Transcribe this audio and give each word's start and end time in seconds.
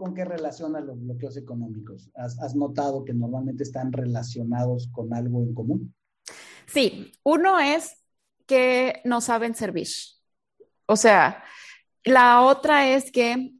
con 0.00 0.14
qué 0.14 0.24
relacionas 0.24 0.82
los 0.82 0.98
bloqueos 0.98 1.36
económicos? 1.36 2.10
¿Has, 2.14 2.56
notado 2.56 3.04
que 3.04 3.12
normalmente 3.12 3.62
están 3.62 3.92
relacionados 3.92 4.88
con 4.90 5.12
algo 5.12 5.42
en 5.42 5.52
común? 5.52 5.94
Sí, 6.66 7.12
uno 7.22 7.60
es 7.60 8.02
que 8.46 9.02
no 9.04 9.20
saben 9.20 9.54
servir. 9.54 9.88
O 10.86 10.96
sea, 10.96 11.44
la 12.02 12.40
otra 12.40 12.88
es 12.88 13.12
que 13.12 13.52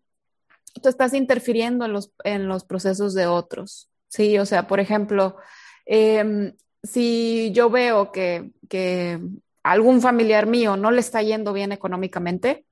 tú 0.83 0.89
estás 0.89 1.13
interfiriendo 1.13 1.85
en 1.85 1.93
los, 1.93 2.11
en 2.25 2.49
los 2.49 2.65
procesos 2.65 3.13
de 3.13 3.27
otros. 3.27 3.91
Sí, 4.09 4.39
o 4.39 4.47
sea, 4.47 4.67
por 4.67 4.81
ejemplo, 4.81 5.37
em, 5.85 6.57
si 6.83 7.53
yo 7.53 7.69
veo 7.69 8.13
que, 8.13 8.51
que 8.71 9.21
algún 9.63 10.01
familiar 10.01 10.47
mío 10.47 10.79
no 10.79 10.91
le 10.91 11.01
está 11.01 11.23
yendo 11.23 11.53
bien 11.53 11.71
económicamente, 11.73 12.65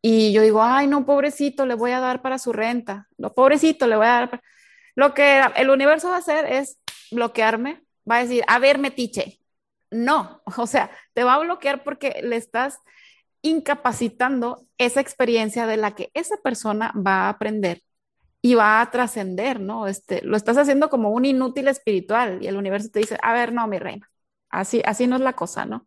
y 0.00 0.32
yo 0.32 0.42
digo, 0.42 0.62
ay, 0.62 0.86
no, 0.86 1.04
pobrecito, 1.04 1.66
le 1.66 1.74
voy 1.74 1.90
a 1.90 2.00
dar 2.00 2.22
para 2.22 2.38
su 2.38 2.52
renta. 2.52 3.08
No, 3.16 3.32
pobrecito, 3.34 3.86
le 3.86 3.96
voy 3.96 4.06
a 4.06 4.10
dar. 4.10 4.42
Lo 4.94 5.14
que 5.14 5.40
el 5.56 5.70
universo 5.70 6.08
va 6.08 6.16
a 6.16 6.18
hacer 6.18 6.46
es 6.46 6.78
bloquearme. 7.10 7.84
Va 8.10 8.16
a 8.16 8.22
decir, 8.22 8.44
a 8.46 8.58
ver, 8.58 8.78
metiche. 8.78 9.40
No, 9.90 10.42
o 10.56 10.66
sea, 10.66 10.90
te 11.14 11.24
va 11.24 11.34
a 11.34 11.38
bloquear 11.38 11.82
porque 11.82 12.20
le 12.22 12.36
estás 12.36 12.78
incapacitando 13.42 14.66
esa 14.78 15.00
experiencia 15.00 15.66
de 15.66 15.76
la 15.76 15.94
que 15.94 16.10
esa 16.14 16.36
persona 16.38 16.92
va 16.96 17.26
a 17.26 17.28
aprender 17.30 17.82
y 18.42 18.54
va 18.54 18.80
a 18.80 18.90
trascender, 18.90 19.60
¿no? 19.60 19.86
Este, 19.86 20.22
lo 20.22 20.36
estás 20.36 20.56
haciendo 20.58 20.90
como 20.90 21.10
un 21.10 21.24
inútil 21.24 21.68
espiritual 21.68 22.38
y 22.42 22.46
el 22.46 22.56
universo 22.56 22.88
te 22.90 23.00
dice, 23.00 23.18
a 23.22 23.32
ver, 23.32 23.52
no, 23.52 23.66
mi 23.66 23.78
reina, 23.78 24.10
así, 24.50 24.82
así 24.84 25.06
no 25.06 25.16
es 25.16 25.22
la 25.22 25.34
cosa, 25.34 25.64
¿no? 25.66 25.86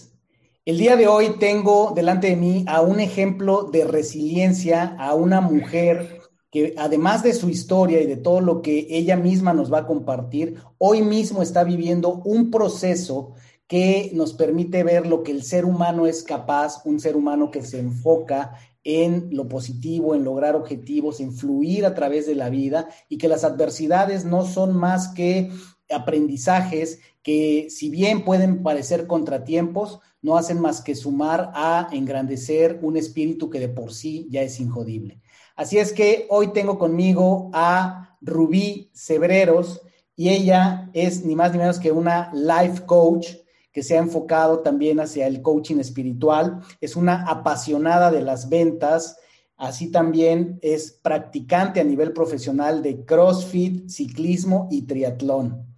El 0.63 0.77
día 0.77 0.95
de 0.95 1.07
hoy 1.07 1.39
tengo 1.39 1.91
delante 1.95 2.27
de 2.27 2.35
mí 2.35 2.65
a 2.67 2.81
un 2.81 2.99
ejemplo 2.99 3.63
de 3.63 3.83
resiliencia, 3.83 4.95
a 4.99 5.15
una 5.15 5.41
mujer 5.41 6.21
que 6.51 6.75
además 6.77 7.23
de 7.23 7.33
su 7.33 7.49
historia 7.49 7.99
y 7.99 8.05
de 8.05 8.17
todo 8.17 8.41
lo 8.41 8.61
que 8.61 8.85
ella 8.91 9.17
misma 9.17 9.53
nos 9.53 9.73
va 9.73 9.79
a 9.79 9.87
compartir, 9.87 10.61
hoy 10.77 11.01
mismo 11.01 11.41
está 11.41 11.63
viviendo 11.63 12.21
un 12.25 12.51
proceso 12.51 13.33
que 13.65 14.11
nos 14.13 14.33
permite 14.33 14.83
ver 14.83 15.07
lo 15.07 15.23
que 15.23 15.31
el 15.31 15.41
ser 15.41 15.65
humano 15.65 16.05
es 16.05 16.21
capaz, 16.21 16.85
un 16.85 16.99
ser 16.99 17.15
humano 17.15 17.49
que 17.49 17.63
se 17.63 17.79
enfoca 17.79 18.53
en 18.83 19.29
lo 19.31 19.47
positivo, 19.47 20.13
en 20.13 20.23
lograr 20.23 20.55
objetivos, 20.55 21.21
en 21.21 21.33
fluir 21.33 21.87
a 21.87 21.95
través 21.95 22.27
de 22.27 22.35
la 22.35 22.51
vida 22.51 22.87
y 23.09 23.17
que 23.17 23.27
las 23.27 23.43
adversidades 23.43 24.25
no 24.25 24.45
son 24.45 24.77
más 24.77 25.07
que 25.07 25.49
aprendizajes 25.89 26.99
que 27.23 27.67
si 27.71 27.89
bien 27.89 28.23
pueden 28.23 28.61
parecer 28.63 29.07
contratiempos, 29.07 29.99
no 30.21 30.37
hacen 30.37 30.59
más 30.59 30.81
que 30.81 30.95
sumar 30.95 31.51
a 31.53 31.87
engrandecer 31.91 32.79
un 32.81 32.97
espíritu 32.97 33.49
que 33.49 33.59
de 33.59 33.69
por 33.69 33.93
sí 33.93 34.27
ya 34.29 34.41
es 34.41 34.59
injodible. 34.59 35.21
Así 35.55 35.77
es 35.77 35.93
que 35.93 36.27
hoy 36.29 36.53
tengo 36.53 36.77
conmigo 36.77 37.49
a 37.53 38.17
Rubí 38.21 38.91
Cebreros 38.93 39.81
y 40.15 40.29
ella 40.29 40.89
es 40.93 41.25
ni 41.25 41.35
más 41.35 41.51
ni 41.51 41.57
menos 41.57 41.79
que 41.79 41.91
una 41.91 42.31
life 42.33 42.85
coach 42.85 43.27
que 43.71 43.83
se 43.83 43.95
ha 43.95 43.99
enfocado 43.99 44.59
también 44.59 44.99
hacia 44.99 45.27
el 45.27 45.41
coaching 45.41 45.77
espiritual, 45.77 46.61
es 46.81 46.95
una 46.95 47.23
apasionada 47.23 48.11
de 48.11 48.21
las 48.21 48.49
ventas, 48.49 49.17
así 49.55 49.89
también 49.91 50.59
es 50.61 50.91
practicante 50.91 51.79
a 51.79 51.85
nivel 51.85 52.11
profesional 52.11 52.83
de 52.83 53.05
CrossFit, 53.05 53.87
ciclismo 53.89 54.67
y 54.69 54.81
triatlón. 54.83 55.73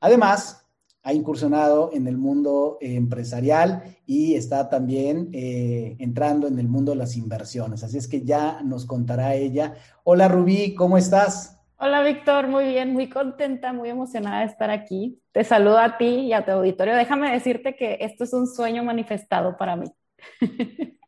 Además, 0.00 0.61
ha 1.04 1.12
incursionado 1.12 1.90
en 1.92 2.06
el 2.06 2.16
mundo 2.16 2.78
eh, 2.80 2.94
empresarial 2.94 3.82
y 4.06 4.34
está 4.34 4.68
también 4.68 5.30
eh, 5.32 5.96
entrando 5.98 6.46
en 6.46 6.58
el 6.58 6.68
mundo 6.68 6.92
de 6.92 6.98
las 6.98 7.16
inversiones. 7.16 7.82
Así 7.82 7.98
es 7.98 8.06
que 8.06 8.22
ya 8.22 8.62
nos 8.62 8.86
contará 8.86 9.34
ella. 9.34 9.74
Hola 10.04 10.28
Rubí, 10.28 10.74
¿cómo 10.74 10.96
estás? 10.96 11.58
Hola 11.78 12.04
Víctor, 12.04 12.46
muy 12.46 12.66
bien, 12.66 12.92
muy 12.92 13.08
contenta, 13.08 13.72
muy 13.72 13.88
emocionada 13.88 14.40
de 14.40 14.46
estar 14.46 14.70
aquí. 14.70 15.20
Te 15.32 15.42
saludo 15.42 15.78
a 15.78 15.98
ti 15.98 16.04
y 16.04 16.32
a 16.32 16.44
tu 16.44 16.52
auditorio. 16.52 16.94
Déjame 16.94 17.32
decirte 17.32 17.74
que 17.74 17.98
esto 18.00 18.22
es 18.22 18.32
un 18.32 18.46
sueño 18.46 18.84
manifestado 18.84 19.56
para 19.56 19.74
mí. 19.74 19.86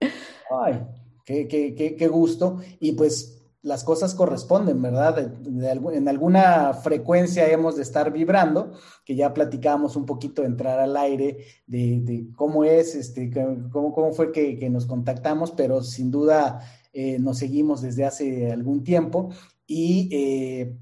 Ay, 0.00 0.80
qué, 1.24 1.48
qué, 1.48 1.74
qué, 1.74 1.96
qué 1.96 2.06
gusto. 2.06 2.60
Y 2.78 2.92
pues 2.92 3.41
las 3.62 3.84
cosas 3.84 4.14
corresponden, 4.14 4.82
¿verdad? 4.82 5.32
en 5.46 6.08
alguna 6.08 6.74
frecuencia 6.74 7.48
hemos 7.48 7.76
de 7.76 7.82
estar 7.82 8.12
vibrando, 8.12 8.72
que 9.04 9.14
ya 9.14 9.32
platicábamos 9.32 9.94
un 9.94 10.04
poquito 10.04 10.42
de 10.42 10.48
entrar 10.48 10.80
al 10.80 10.96
aire, 10.96 11.38
de, 11.66 12.26
cómo 12.34 12.64
es, 12.64 12.96
este, 12.96 13.30
cómo, 13.70 13.92
cómo 13.94 14.12
fue 14.12 14.32
que, 14.32 14.68
nos 14.68 14.86
contactamos, 14.86 15.52
pero 15.52 15.82
sin 15.82 16.10
duda 16.10 16.60
eh, 16.92 17.20
nos 17.20 17.38
seguimos 17.38 17.82
desde 17.82 18.04
hace 18.04 18.50
algún 18.50 18.82
tiempo 18.82 19.30
y 19.66 20.08
eh, 20.12 20.76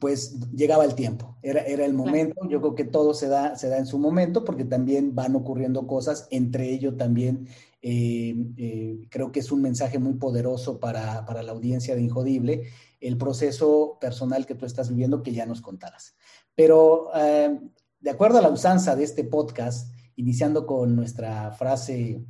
pues 0.00 0.50
llegaba 0.50 0.84
el 0.84 0.94
tiempo, 0.94 1.36
era, 1.42 1.62
era 1.62 1.84
el 1.84 1.94
momento, 1.94 2.48
yo 2.48 2.60
creo 2.60 2.74
que 2.74 2.84
todo 2.84 3.14
se 3.14 3.28
da, 3.28 3.56
se 3.56 3.68
da 3.68 3.78
en 3.78 3.86
su 3.86 3.98
momento 3.98 4.44
porque 4.44 4.64
también 4.64 5.14
van 5.14 5.36
ocurriendo 5.36 5.86
cosas, 5.86 6.26
entre 6.30 6.70
ello 6.70 6.96
también 6.96 7.48
eh, 7.86 8.34
eh, 8.56 9.08
creo 9.10 9.30
que 9.30 9.40
es 9.40 9.52
un 9.52 9.60
mensaje 9.60 9.98
muy 9.98 10.14
poderoso 10.14 10.80
para, 10.80 11.22
la 11.42 11.52
audiencia 11.52 11.94
de 11.94 12.00
Injodible, 12.00 12.62
el 12.98 13.18
proceso 13.18 13.98
personal 14.00 14.46
que 14.46 14.54
tú 14.54 14.64
estás 14.64 14.88
viviendo 14.88 15.22
que 15.22 15.34
ya 15.34 15.44
nos 15.44 15.60
contarás. 15.60 16.16
Pero 16.54 17.10
eh, 17.14 17.60
de 18.00 18.10
acuerdo 18.10 18.38
a 18.38 18.40
la 18.40 18.48
usanza 18.48 18.96
de 18.96 19.04
este 19.04 19.22
podcast, 19.24 19.92
iniciando 20.16 20.64
con 20.64 20.96
nuestra 20.96 21.52
frase 21.52 22.24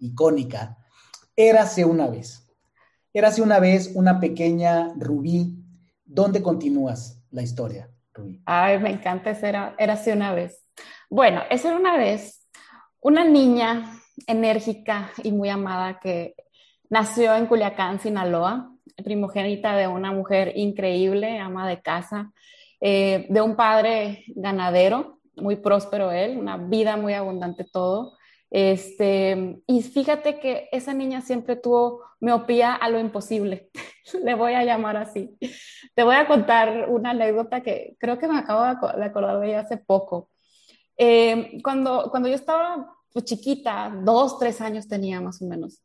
icónica, 0.00 0.78
érase 1.36 1.84
una 1.84 2.08
vez. 2.08 2.42
Érase 3.12 3.40
una 3.40 3.60
vez 3.60 3.92
una 3.94 4.18
pequeña 4.18 4.94
Rubí. 4.98 5.63
¿Dónde 6.14 6.44
continúas 6.44 7.20
la 7.32 7.42
historia, 7.42 7.90
Rubí? 8.12 8.40
Ay, 8.46 8.78
me 8.78 8.90
encanta 8.90 9.30
ese 9.30 9.48
era, 9.48 9.74
érase 9.78 10.12
una 10.12 10.32
vez. 10.32 10.64
Bueno, 11.10 11.42
esa 11.50 11.70
era 11.70 11.76
una 11.76 11.96
vez 11.96 12.46
una 13.00 13.24
niña 13.24 13.98
enérgica 14.28 15.10
y 15.24 15.32
muy 15.32 15.48
amada 15.48 15.98
que 15.98 16.36
nació 16.88 17.34
en 17.34 17.46
Culiacán, 17.46 17.98
Sinaloa, 17.98 18.70
primogénita 19.02 19.76
de 19.76 19.88
una 19.88 20.12
mujer 20.12 20.52
increíble, 20.54 21.40
ama 21.40 21.68
de 21.68 21.82
casa, 21.82 22.32
eh, 22.80 23.26
de 23.28 23.40
un 23.40 23.56
padre 23.56 24.22
ganadero, 24.36 25.18
muy 25.34 25.56
próspero 25.56 26.12
él, 26.12 26.38
una 26.38 26.58
vida 26.58 26.96
muy 26.96 27.14
abundante 27.14 27.64
todo. 27.64 28.16
Este, 28.56 29.60
y 29.66 29.82
fíjate 29.82 30.38
que 30.38 30.68
esa 30.70 30.94
niña 30.94 31.22
siempre 31.22 31.56
tuvo 31.56 32.02
miopía 32.20 32.72
a 32.72 32.88
lo 32.88 33.00
imposible, 33.00 33.68
le 34.22 34.34
voy 34.36 34.52
a 34.52 34.62
llamar 34.62 34.96
así. 34.96 35.36
Te 35.96 36.04
voy 36.04 36.14
a 36.14 36.28
contar 36.28 36.88
una 36.88 37.10
anécdota 37.10 37.64
que 37.64 37.96
creo 37.98 38.16
que 38.16 38.28
me 38.28 38.38
acabo 38.38 38.62
de 38.62 39.04
acordar 39.04 39.40
de 39.40 39.48
ella 39.48 39.60
hace 39.62 39.76
poco. 39.76 40.30
Eh, 40.96 41.58
cuando, 41.64 42.06
cuando 42.12 42.28
yo 42.28 42.36
estaba 42.36 42.94
pues 43.12 43.24
chiquita, 43.24 43.92
dos, 44.04 44.38
tres 44.38 44.60
años 44.60 44.86
tenía 44.86 45.20
más 45.20 45.42
o 45.42 45.46
menos. 45.46 45.82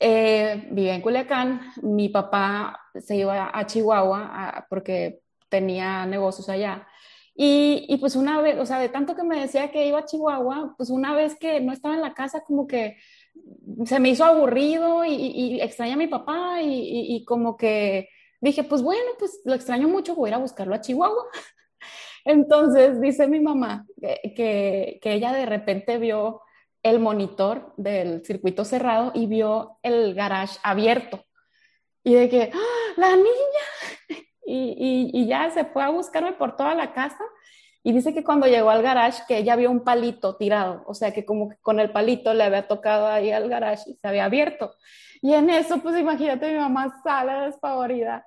Eh, 0.00 0.68
vivía 0.70 0.94
en 0.94 1.02
Culiacán, 1.02 1.70
mi 1.82 2.08
papá 2.08 2.80
se 2.98 3.14
iba 3.16 3.50
a 3.52 3.66
Chihuahua 3.66 4.64
porque 4.70 5.20
tenía 5.50 6.06
negocios 6.06 6.48
allá. 6.48 6.88
Y, 7.38 7.84
y, 7.88 7.98
pues 7.98 8.16
una 8.16 8.40
vez, 8.40 8.58
o 8.58 8.64
sea, 8.64 8.78
de 8.78 8.88
tanto 8.88 9.14
que 9.14 9.22
me 9.22 9.38
decía 9.38 9.70
que 9.70 9.86
iba 9.86 9.98
a 9.98 10.06
Chihuahua, 10.06 10.74
pues 10.76 10.88
una 10.88 11.14
vez 11.14 11.36
que 11.38 11.60
no 11.60 11.72
estaba 11.72 11.94
en 11.94 12.00
la 12.00 12.14
casa, 12.14 12.42
como 12.44 12.66
que 12.66 12.96
se 13.84 14.00
me 14.00 14.08
hizo 14.08 14.24
aburrido 14.24 15.04
y, 15.04 15.12
y 15.12 15.60
extraña 15.60 15.94
a 15.94 15.98
mi 15.98 16.06
papá 16.06 16.62
y, 16.62 17.24
como 17.26 17.56
que 17.56 18.08
dije, 18.40 18.64
pues 18.64 18.82
bueno, 18.82 19.10
pues 19.18 19.40
lo 19.44 19.54
extraño 19.54 19.86
mucho, 19.86 20.14
voy 20.14 20.28
a 20.28 20.30
ir 20.30 20.34
a 20.36 20.38
buscarlo 20.38 20.74
a 20.74 20.80
Chihuahua. 20.80 21.26
Entonces 22.24 23.00
dice 23.00 23.28
mi 23.28 23.40
mamá 23.40 23.86
que, 24.00 24.32
que, 24.34 24.98
que 25.02 25.12
ella 25.12 25.32
de 25.32 25.46
repente 25.46 25.98
vio 25.98 26.40
el 26.82 27.00
monitor 27.00 27.74
del 27.76 28.24
circuito 28.24 28.64
cerrado 28.64 29.12
y 29.14 29.26
vio 29.26 29.78
el 29.82 30.14
garage 30.14 30.58
abierto. 30.62 31.24
Y 32.02 32.14
de 32.14 32.28
que, 32.28 32.50
¡Ah, 32.54 32.92
la 32.96 33.16
niña, 33.16 33.64
y, 34.46 35.10
y, 35.12 35.26
ya 35.26 35.50
se 35.50 35.64
fue 35.64 35.82
a 35.82 35.88
buscarme 35.88 36.32
por 36.32 36.56
toda 36.56 36.74
la 36.74 36.92
casa 36.92 37.24
Y 37.82 37.92
dice 37.92 38.14
que 38.14 38.24
cuando 38.24 38.46
llegó 38.46 38.70
al 38.70 38.82
garage, 38.82 39.22
que 39.26 39.38
ella 39.38 39.56
vio 39.56 39.70
un 39.70 39.84
palito 39.84 40.36
tirado, 40.36 40.84
o 40.86 40.94
sea, 40.94 41.12
que 41.12 41.24
como 41.24 41.48
que 41.50 41.56
con 41.58 41.80
el 41.80 41.90
palito 41.90 42.34
le 42.34 42.44
había 42.44 42.66
tocado 42.68 43.06
ahí 43.06 43.30
al 43.32 43.48
garage 43.48 43.90
y 43.90 43.94
se 43.94 44.08
había 44.08 44.24
abierto. 44.24 44.74
Y 45.22 45.32
en 45.34 45.50
eso, 45.50 45.78
pues 45.78 45.98
imagínate, 45.98 46.52
mi 46.52 46.58
mamá 46.58 47.00
sale 47.02 47.46
despavorida 47.46 48.26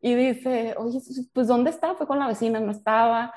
y 0.00 0.14
dice, 0.14 0.74
oye, 0.76 1.00
pues 1.32 1.46
¿dónde 1.46 1.70
está? 1.70 1.94
Fue 1.94 2.06
con 2.06 2.18
la 2.18 2.26
vecina, 2.26 2.60
no 2.60 2.72
estaba. 2.72 3.32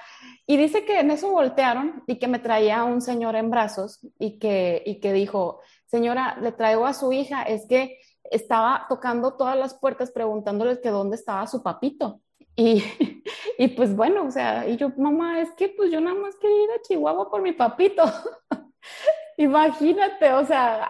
Y 0.48 0.57
dice 0.57 0.86
que 0.86 1.00
en 1.00 1.12
eso 1.12 1.30
voltearon 1.31 2.04
y 2.07 2.18
que 2.18 2.27
me 2.27 2.39
traía 2.39 2.83
un 2.83 3.01
señor 3.01 3.36
en 3.36 3.50
brazos 3.50 4.00
y 4.19 4.39
que, 4.39 4.83
y 4.86 5.00
que 5.00 5.13
dijo, 5.13 5.62
señora, 5.86 6.38
le 6.42 6.51
traigo 6.51 6.86
a 6.86 6.94
su 6.94 7.12
hija, 7.12 7.44
es 7.44 7.66
que 7.68 8.00
estaba 8.31 8.86
tocando 8.89 9.33
todas 9.33 9.57
las 9.57 9.74
puertas 9.74 10.12
preguntándoles 10.12 10.80
que 10.80 10.89
dónde 10.89 11.16
estaba 11.16 11.48
su 11.48 11.62
papito. 11.63 12.22
Y, 12.56 12.83
y 13.57 13.68
pues 13.69 13.95
bueno, 13.95 14.25
o 14.25 14.31
sea, 14.31 14.68
y 14.68 14.77
yo, 14.77 14.89
mamá, 14.98 15.42
es 15.42 15.51
que 15.51 15.69
pues 15.69 15.92
yo 15.92 16.00
nada 16.01 16.16
más 16.16 16.36
quería 16.36 16.63
ir 16.63 16.72
a 16.72 16.81
Chihuahua 16.81 17.30
por 17.30 17.42
mi 17.42 17.51
papito. 17.51 18.04
Imagínate, 19.38 20.31
o 20.33 20.45
sea, 20.45 20.89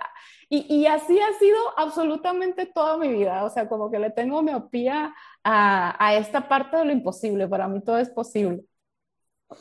y, 0.49 0.65
y, 0.73 0.85
así 0.85 1.19
ha 1.19 1.33
sido 1.39 1.57
absolutamente 1.77 2.67
toda 2.67 2.97
mi 2.97 3.09
vida, 3.09 3.43
o 3.43 3.49
sea, 3.49 3.67
como 3.67 3.89
que 3.89 3.97
le 3.97 4.11
tengo 4.11 4.43
miopía 4.43 5.15
a, 5.43 6.05
a 6.05 6.15
esta 6.15 6.47
parte 6.47 6.77
de 6.77 6.85
lo 6.85 6.91
imposible, 6.91 7.47
para 7.47 7.67
mí 7.67 7.81
todo 7.81 7.97
es 7.97 8.09
posible. 8.11 8.63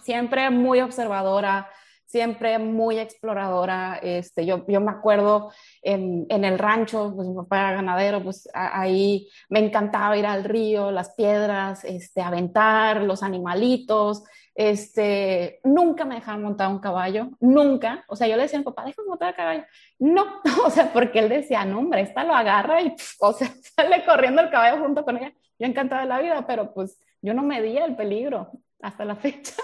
Siempre 0.03 0.51
muy 0.51 0.81
observadora, 0.81 1.71
siempre 2.15 2.61
muy 2.61 3.01
exploradora. 3.01 3.99
Este, 4.01 4.47
yo, 4.47 4.65
yo 4.69 4.81
me 4.81 4.93
acuerdo 4.93 5.51
en, 5.83 6.27
en, 6.29 6.45
el 6.45 6.61
rancho, 6.61 7.13
pues 7.13 7.27
mi 7.27 7.35
papá 7.35 7.59
era 7.59 7.73
ganadero, 7.73 8.23
pues 8.23 8.49
ahí 8.55 9.29
me 9.49 9.59
encantaba 9.59 10.17
ir 10.17 10.25
al 10.25 10.45
río, 10.45 10.93
las 10.93 11.13
piedras, 11.17 11.83
este, 11.83 12.23
aventar 12.23 13.03
los 13.03 13.25
animalitos. 13.25 14.23
Este, 14.55 15.59
nunca 15.65 16.05
me 16.05 16.15
dejaron 16.15 16.45
montar 16.45 16.69
un 16.69 16.79
caballo, 16.79 17.31
nunca. 17.41 18.05
O 18.07 18.15
sea, 18.15 18.29
yo 18.29 18.37
le 18.37 18.43
decía 18.43 18.59
a 18.59 18.61
mi 18.61 18.65
papá, 18.65 18.85
déjame 18.85 19.09
montar 19.09 19.31
el 19.31 19.35
caballo. 19.35 19.65
No, 19.99 20.25
o 20.65 20.71
sea, 20.71 20.93
porque 20.93 21.19
él 21.19 21.29
decía, 21.29 21.65
no, 21.65 21.81
hombre, 21.81 22.03
esta 22.03 22.23
lo 22.23 22.33
agarra 22.33 22.81
y, 22.81 22.95
o 23.19 23.33
sea, 23.33 23.49
sale 23.77 24.05
corriendo 24.05 24.41
el 24.41 24.51
caballo 24.51 24.81
junto 24.85 25.05
con 25.05 25.17
ella. 25.17 25.33
Yo 25.59 25.67
encantada 25.67 26.03
de 26.03 26.09
la 26.09 26.21
vida, 26.21 26.47
pero 26.47 26.73
pues 26.73 26.97
yo 27.23 27.35
no 27.35 27.43
medía 27.43 27.85
el 27.85 27.97
peligro 27.97 28.53
hasta 28.81 29.05
la 29.05 29.17
fecha. 29.17 29.57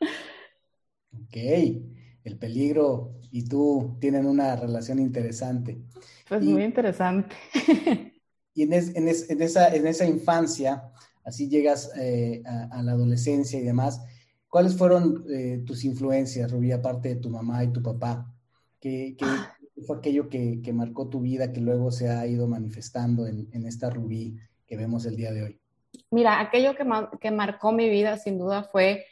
Ok, 1.28 1.36
el 2.24 2.38
peligro 2.38 3.14
y 3.30 3.44
tú 3.44 3.96
tienen 4.00 4.26
una 4.26 4.56
relación 4.56 4.98
interesante. 4.98 5.78
Pues 6.28 6.42
muy 6.42 6.64
interesante. 6.64 7.36
Y 8.54 8.62
en, 8.62 8.72
en, 8.72 9.06
esa, 9.40 9.72
en 9.72 9.86
esa 9.86 10.04
infancia, 10.04 10.90
así 11.22 11.48
llegas 11.48 11.92
eh, 11.96 12.42
a, 12.44 12.82
la 12.82 12.90
adolescencia 12.90 13.56
y 13.56 13.62
demás, 13.62 14.02
¿cuáles 14.48 14.76
fueron 14.76 15.24
eh, 15.30 15.62
tus 15.64 15.84
influencias, 15.84 16.50
Rubí, 16.50 16.72
aparte 16.72 17.10
de 17.10 17.20
tu 17.20 17.30
mamá 17.30 17.62
y 17.62 17.72
tu 17.72 17.80
papá? 17.80 18.34
¿Qué, 18.80 19.14
qué 19.16 19.24
ah. 19.24 19.56
fue 19.86 19.98
aquello 19.98 20.28
que, 20.28 20.60
que, 20.60 20.72
marcó 20.72 21.08
tu 21.08 21.20
vida 21.20 21.52
que 21.52 21.60
luego 21.60 21.92
se 21.92 22.08
ha 22.08 22.26
ido 22.26 22.48
manifestando 22.48 23.28
en, 23.28 23.48
en 23.52 23.64
esta 23.64 23.90
Rubí 23.90 24.36
que 24.66 24.76
vemos 24.76 25.06
el 25.06 25.14
día 25.14 25.30
de 25.30 25.44
hoy? 25.44 25.60
Mira, 26.10 26.40
aquello 26.40 26.74
que, 26.74 26.84
que 27.20 27.30
marcó 27.30 27.70
mi 27.70 27.88
vida 27.88 28.16
sin 28.16 28.38
duda 28.38 28.64
fue 28.64 29.04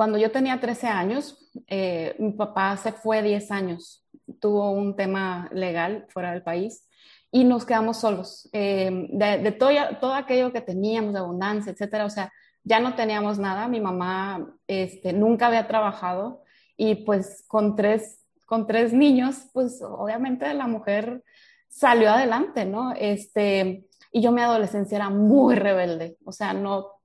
cuando 0.00 0.16
yo 0.16 0.30
tenía 0.30 0.58
13 0.58 0.86
años, 0.86 1.36
eh, 1.66 2.16
mi 2.18 2.32
papá 2.32 2.74
se 2.78 2.90
fue 2.90 3.22
10 3.22 3.50
años, 3.50 4.02
tuvo 4.40 4.70
un 4.70 4.96
tema 4.96 5.50
legal 5.52 6.06
fuera 6.08 6.32
del 6.32 6.42
país 6.42 6.88
y 7.30 7.44
nos 7.44 7.66
quedamos 7.66 7.98
solos. 7.98 8.48
Eh, 8.54 9.08
de, 9.10 9.52
todo, 9.52 9.68
todo, 10.00 10.14
aquello 10.14 10.54
que 10.54 10.62
teníamos, 10.62 11.12
de 11.12 11.18
abundancia, 11.18 11.72
etcétera, 11.72 12.06
o 12.06 12.08
sea, 12.08 12.32
ya 12.64 12.80
no 12.80 12.94
teníamos 12.94 13.38
nada. 13.38 13.68
Mi 13.68 13.78
mamá 13.78 14.50
este, 14.66 15.12
nunca 15.12 15.48
había 15.48 15.68
trabajado 15.68 16.44
y 16.78 17.04
pues 17.04 17.44
con 17.46 17.76
tres, 17.76 18.24
con 18.46 18.66
tres 18.66 18.94
niños, 18.94 19.50
pues 19.52 19.82
obviamente 19.82 20.54
la 20.54 20.66
mujer 20.66 21.22
salió 21.68 22.08
adelante, 22.08 22.64
¿no? 22.64 22.94
Este, 22.96 23.86
y 24.10 24.22
yo 24.22 24.32
mi 24.32 24.40
adolescencia 24.40 24.96
era 24.96 25.10
muy 25.10 25.56
rebelde, 25.56 26.16
o 26.24 26.32
sea, 26.32 26.54
no 26.54 26.99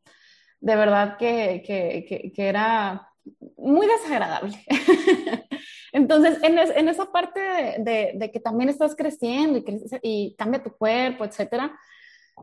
de 0.60 0.76
verdad 0.76 1.18
que, 1.18 1.64
que, 1.66 2.32
que, 2.34 2.48
era 2.48 3.10
muy 3.58 3.88
desagradable. 3.88 4.58
Entonces, 5.92 6.40
en, 6.44 6.58
en, 6.58 6.90
esa 6.90 7.06
parte 7.12 7.40
de, 7.40 8.14
de, 8.16 8.32
que 8.32 8.40
también 8.40 8.70
estás 8.70 8.96
creciendo 8.96 9.60
y, 9.60 9.66
y 10.02 10.36
cambia 10.36 10.64
tu 10.64 10.72
cuerpo, 10.72 11.24
etcétera, 11.24 11.78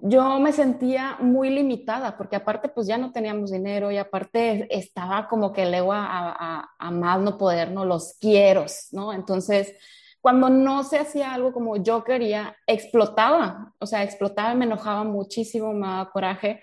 yo 0.00 0.38
me 0.40 0.52
sentía 0.52 1.18
muy 1.20 1.50
limitada 1.50 2.16
porque 2.16 2.36
aparte 2.36 2.68
pues 2.68 2.86
ya 2.86 2.96
no 2.96 3.12
teníamos 3.12 3.50
dinero 3.50 3.90
y 3.90 3.98
aparte 3.98 4.66
estaba 4.70 5.28
como 5.28 5.52
que 5.52 5.64
el 5.64 5.74
ego 5.74 5.92
a, 5.92 6.06
a, 6.06 6.70
a 6.78 6.90
más 6.90 7.20
no 7.20 7.36
poder, 7.36 7.70
¿no? 7.72 7.84
Los 7.84 8.16
quiero, 8.18 8.64
¿no? 8.92 9.12
Entonces, 9.12 9.74
cuando 10.22 10.48
no 10.48 10.84
se 10.84 10.98
hacía 10.98 11.34
algo 11.34 11.52
como 11.52 11.76
yo 11.76 12.04
quería, 12.04 12.56
explotaba, 12.66 13.74
o 13.80 13.86
sea, 13.86 14.02
explotaba, 14.02 14.54
me 14.54 14.64
enojaba 14.64 15.04
muchísimo, 15.04 15.72
me 15.74 15.86
daba 15.86 16.10
coraje 16.10 16.62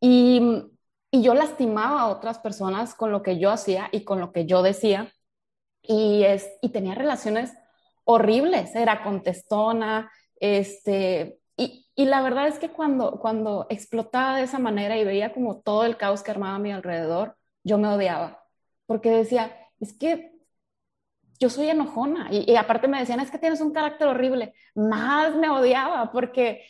y 0.00 0.62
y 1.10 1.22
yo 1.22 1.34
lastimaba 1.34 2.02
a 2.02 2.08
otras 2.08 2.38
personas 2.38 2.94
con 2.94 3.10
lo 3.12 3.22
que 3.22 3.38
yo 3.38 3.50
hacía 3.50 3.88
y 3.92 4.04
con 4.04 4.20
lo 4.20 4.32
que 4.32 4.46
yo 4.46 4.62
decía. 4.62 5.12
Y, 5.82 6.24
es, 6.24 6.50
y 6.62 6.70
tenía 6.70 6.94
relaciones 6.94 7.52
horribles, 8.04 8.74
era 8.74 9.02
contestona, 9.02 10.10
este, 10.36 11.38
y, 11.56 11.86
y, 11.94 12.06
la 12.06 12.22
verdad 12.22 12.48
es 12.48 12.58
que 12.58 12.70
cuando, 12.70 13.18
cuando 13.20 13.66
explotaba 13.70 14.36
de 14.36 14.44
esa 14.44 14.58
manera 14.58 14.96
y 14.98 15.04
veía 15.04 15.32
como 15.32 15.60
todo 15.60 15.84
el 15.84 15.96
caos 15.96 16.22
que 16.22 16.30
armaba 16.30 16.56
a 16.56 16.58
mi 16.58 16.72
alrededor, 16.72 17.36
yo 17.62 17.78
me 17.78 17.88
odiaba, 17.88 18.42
porque 18.86 19.10
decía, 19.10 19.54
es 19.80 19.92
que 19.92 20.32
yo 21.38 21.50
soy 21.50 21.68
enojona, 21.70 22.28
y, 22.30 22.50
y 22.50 22.56
aparte 22.56 22.88
me 22.88 22.98
decían, 23.00 23.20
es 23.20 23.30
que 23.30 23.38
tienes 23.38 23.60
un 23.60 23.72
carácter 23.72 24.08
horrible, 24.08 24.54
más 24.74 25.36
me 25.36 25.50
odiaba, 25.50 26.10
porque 26.12 26.64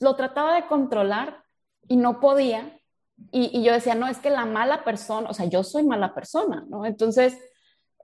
lo 0.00 0.16
trataba 0.16 0.54
de 0.54 0.66
controlar 0.66 1.42
y 1.88 1.96
no 1.96 2.20
podía, 2.20 2.77
y, 3.30 3.62
yo 3.62 3.72
decía, 3.72 3.94
no, 3.94 4.08
es 4.08 4.18
que 4.18 4.30
la 4.30 4.46
mala 4.46 4.84
persona, 4.84 5.28
o 5.28 5.34
sea, 5.34 5.46
yo 5.46 5.62
soy 5.62 5.82
mala 5.82 6.14
persona, 6.14 6.64
¿no? 6.68 6.86
Entonces, 6.86 7.36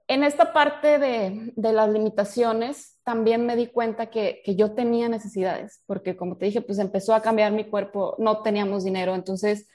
en 0.07 0.23
esta 0.23 0.53
parte 0.53 0.99
de, 0.99 1.53
de 1.57 1.73
las 1.73 1.89
limitaciones, 1.89 2.99
también 3.05 3.47
me 3.47 3.57
di 3.57 3.69
cuenta 3.69 4.07
que, 4.07 4.43
que, 4.45 4.55
yo 4.55 4.73
tenía 4.73 5.09
necesidades, 5.09 5.83
porque 5.87 6.17
como 6.17 6.37
te 6.37 6.47
dije, 6.47 6.61
pues 6.61 6.79
empezó 6.79 7.15
a 7.15 7.23
cambiar 7.23 7.53
mi 7.53 7.65
cuerpo, 7.65 8.17
no 8.19 8.43
teníamos 8.43 8.85
dinero, 8.85 9.15
entonces 9.15 9.69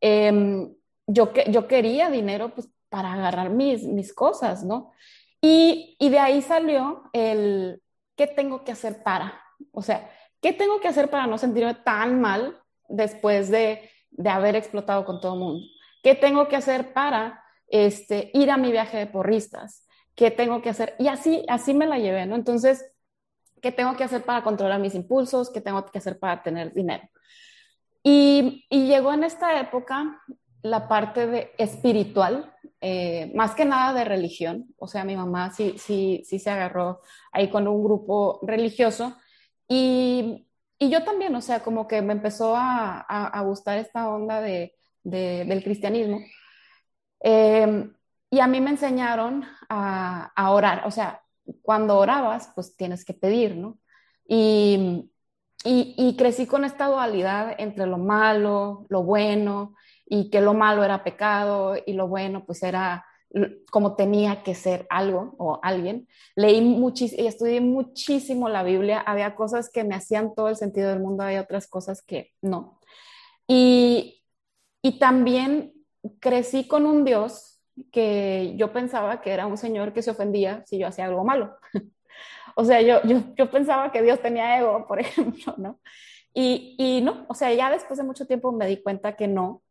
eh, 0.00 0.68
yo, 1.06 1.32
yo 1.48 1.66
quería 1.66 2.10
dinero 2.10 2.54
pues, 2.54 2.68
para 2.88 3.12
agarrar 3.12 3.50
mis, 3.50 3.82
mis 3.84 4.12
cosas, 4.14 4.64
¿no? 4.64 4.92
Y, 5.40 5.96
y 5.98 6.08
de 6.08 6.18
ahí 6.18 6.40
salió 6.40 7.02
el, 7.12 7.82
¿qué 8.16 8.26
tengo 8.26 8.64
que 8.64 8.72
hacer 8.72 9.02
para? 9.02 9.40
O 9.72 9.82
sea, 9.82 10.10
¿qué 10.40 10.52
tengo 10.52 10.80
que 10.80 10.88
hacer 10.88 11.10
para 11.10 11.26
no 11.26 11.36
sentirme 11.36 11.74
tan 11.74 12.20
mal 12.20 12.58
después 12.88 13.50
de 13.50 13.90
de 14.14 14.30
haber 14.30 14.56
explotado 14.56 15.04
con 15.04 15.20
todo 15.20 15.34
el 15.34 15.40
mundo. 15.40 15.66
¿Qué 16.02 16.14
tengo 16.14 16.48
que 16.48 16.56
hacer 16.56 16.92
para 16.92 17.42
este, 17.68 18.30
ir 18.34 18.50
a 18.50 18.56
mi 18.56 18.70
viaje 18.72 18.98
de 18.98 19.06
porristas? 19.06 19.86
¿Qué 20.14 20.30
tengo 20.30 20.62
que 20.62 20.70
hacer? 20.70 20.94
Y 20.98 21.08
así, 21.08 21.44
así 21.48 21.74
me 21.74 21.86
la 21.86 21.98
llevé, 21.98 22.26
¿no? 22.26 22.36
Entonces, 22.36 22.84
¿qué 23.60 23.72
tengo 23.72 23.96
que 23.96 24.04
hacer 24.04 24.22
para 24.22 24.42
controlar 24.42 24.80
mis 24.80 24.94
impulsos? 24.94 25.50
¿Qué 25.50 25.60
tengo 25.60 25.84
que 25.86 25.98
hacer 25.98 26.18
para 26.18 26.42
tener 26.42 26.72
dinero? 26.72 27.08
Y, 28.02 28.66
y 28.68 28.86
llegó 28.86 29.12
en 29.12 29.24
esta 29.24 29.58
época 29.60 30.20
la 30.62 30.88
parte 30.88 31.26
de 31.26 31.52
espiritual, 31.58 32.54
eh, 32.80 33.30
más 33.34 33.54
que 33.54 33.64
nada 33.64 33.92
de 33.92 34.04
religión. 34.04 34.74
O 34.78 34.86
sea, 34.86 35.04
mi 35.04 35.16
mamá 35.16 35.50
sí, 35.50 35.74
sí, 35.78 36.22
sí 36.24 36.38
se 36.38 36.50
agarró 36.50 37.00
ahí 37.32 37.50
con 37.50 37.68
un 37.68 37.82
grupo 37.82 38.40
religioso. 38.42 39.16
Y, 39.68 40.46
y 40.84 40.90
yo 40.90 41.02
también, 41.02 41.34
o 41.34 41.40
sea, 41.40 41.60
como 41.60 41.88
que 41.88 42.02
me 42.02 42.12
empezó 42.12 42.54
a, 42.56 43.00
a, 43.00 43.40
gustar 43.42 43.78
esta 43.78 44.08
onda 44.08 44.40
de, 44.42 44.74
del 45.02 45.62
cristianismo. 45.64 46.20
Em, 47.20 47.94
y 48.30 48.40
a 48.40 48.46
mí 48.46 48.60
me 48.60 48.70
enseñaron 48.70 49.44
a, 49.68 50.50
orar, 50.50 50.82
o 50.86 50.90
sea, 50.90 51.22
cuando 51.62 51.98
orabas, 51.98 52.52
pues 52.54 52.76
tienes 52.76 53.04
que 53.04 53.14
pedir, 53.14 53.56
¿no? 53.56 53.78
Y, 54.26 55.10
y, 55.64 56.16
crecí 56.16 56.46
con 56.46 56.64
esta 56.64 56.86
dualidad 56.86 57.54
entre 57.58 57.86
lo 57.86 57.98
malo, 57.98 58.86
lo 58.90 59.02
bueno, 59.02 59.74
y 60.04 60.30
que 60.30 60.42
lo 60.42 60.52
malo 60.52 60.84
era 60.84 61.02
pecado 61.02 61.76
y 61.86 61.94
lo 61.94 62.08
bueno 62.08 62.44
pues 62.44 62.62
era 62.62 63.06
como 63.70 63.96
tenía 63.96 64.42
que 64.42 64.54
ser 64.54 64.86
algo 64.90 65.34
o 65.38 65.58
alguien. 65.62 66.06
Leí 66.36 66.60
muchísimo 66.60 67.22
y 67.22 67.26
estudié 67.26 67.60
muchísimo 67.60 68.48
la 68.48 68.62
Biblia. 68.62 69.00
Había 69.00 69.34
cosas 69.34 69.70
que 69.70 69.84
me 69.84 69.94
hacían 69.94 70.34
todo 70.34 70.48
el 70.48 70.56
sentido 70.56 70.90
del 70.90 71.00
mundo, 71.00 71.24
había 71.24 71.42
otras 71.42 71.66
cosas 71.66 72.02
que 72.02 72.32
no. 72.42 72.78
Y, 73.46 74.22
y 74.82 74.98
también 74.98 75.72
crecí 76.20 76.66
con 76.68 76.86
un 76.86 77.04
Dios 77.04 77.60
que 77.90 78.54
yo 78.56 78.72
pensaba 78.72 79.20
que 79.20 79.32
era 79.32 79.46
un 79.46 79.56
señor 79.56 79.92
que 79.92 80.02
se 80.02 80.10
ofendía 80.12 80.64
si 80.66 80.78
yo 80.78 80.86
hacía 80.86 81.06
algo 81.06 81.24
malo. 81.24 81.56
o 82.56 82.64
sea, 82.64 82.80
yo, 82.82 83.02
yo, 83.02 83.18
yo, 83.36 83.50
pensaba 83.50 83.90
que 83.90 84.02
Dios 84.02 84.20
tenía 84.20 84.58
ego, 84.58 84.86
por 84.86 85.00
ejemplo, 85.00 85.54
¿no? 85.56 85.80
Y, 86.32 86.76
y 86.78 87.00
no, 87.00 87.26
o 87.28 87.34
sea, 87.34 87.52
ya 87.52 87.70
después 87.70 87.98
de 87.98 88.04
mucho 88.04 88.26
tiempo 88.26 88.52
me 88.52 88.66
di 88.66 88.82
cuenta 88.82 89.16
que 89.16 89.28
no, 89.28 89.62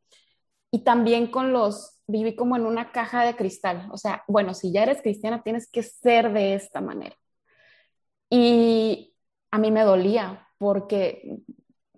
y 0.73 0.79
también 0.79 1.27
con 1.27 1.53
los, 1.53 1.99
viví 2.07 2.35
como 2.35 2.55
en 2.55 2.65
una 2.65 2.91
caja 2.91 3.23
de 3.23 3.35
cristal. 3.35 3.87
O 3.91 3.97
sea, 3.97 4.23
bueno, 4.27 4.55
si 4.55 4.71
ya 4.73 4.81
eres 4.81 5.03
cristiana, 5.03 5.43
tienes 5.43 5.69
que 5.69 5.83
ser 5.83 6.33
de 6.33 6.55
esta 6.55 6.81
manera. 6.81 7.15
Y 8.27 9.13
a 9.51 9.59
mí 9.59 9.69
me 9.69 9.83
dolía 9.83 10.47
porque 10.57 11.37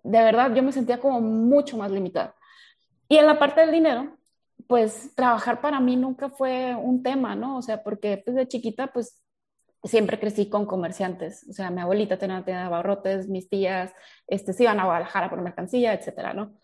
de 0.03 0.19
verdad 0.19 0.53
yo 0.53 0.61
me 0.61 0.73
sentía 0.73 0.99
como 0.99 1.21
mucho 1.21 1.77
más 1.77 1.89
limitada. 1.89 2.35
Y 3.07 3.15
en 3.15 3.27
la 3.27 3.39
parte 3.39 3.61
del 3.61 3.71
dinero, 3.71 4.17
pues 4.67 5.15
trabajar 5.15 5.61
para 5.61 5.79
mí 5.79 5.95
nunca 5.95 6.29
fue 6.29 6.75
un 6.75 7.01
tema, 7.01 7.33
¿no? 7.33 7.59
O 7.59 7.61
sea, 7.61 7.81
porque 7.81 8.21
pues 8.25 8.35
de 8.35 8.45
chiquita, 8.45 8.87
pues 8.91 9.23
siempre 9.85 10.19
crecí 10.19 10.49
con 10.49 10.65
comerciantes. 10.65 11.47
O 11.49 11.53
sea, 11.53 11.69
mi 11.71 11.79
abuelita 11.79 12.17
tenía 12.17 12.35
una 12.35 12.45
tienda 12.45 12.63
de 12.63 12.67
abarrotes, 12.67 13.29
mis 13.29 13.47
tías 13.47 13.93
este, 14.27 14.51
se 14.51 14.63
iban 14.63 14.81
a 14.81 14.85
Guadalajara 14.85 15.29
por 15.29 15.41
mercancía, 15.41 15.93
etcétera, 15.93 16.33
¿no? 16.33 16.59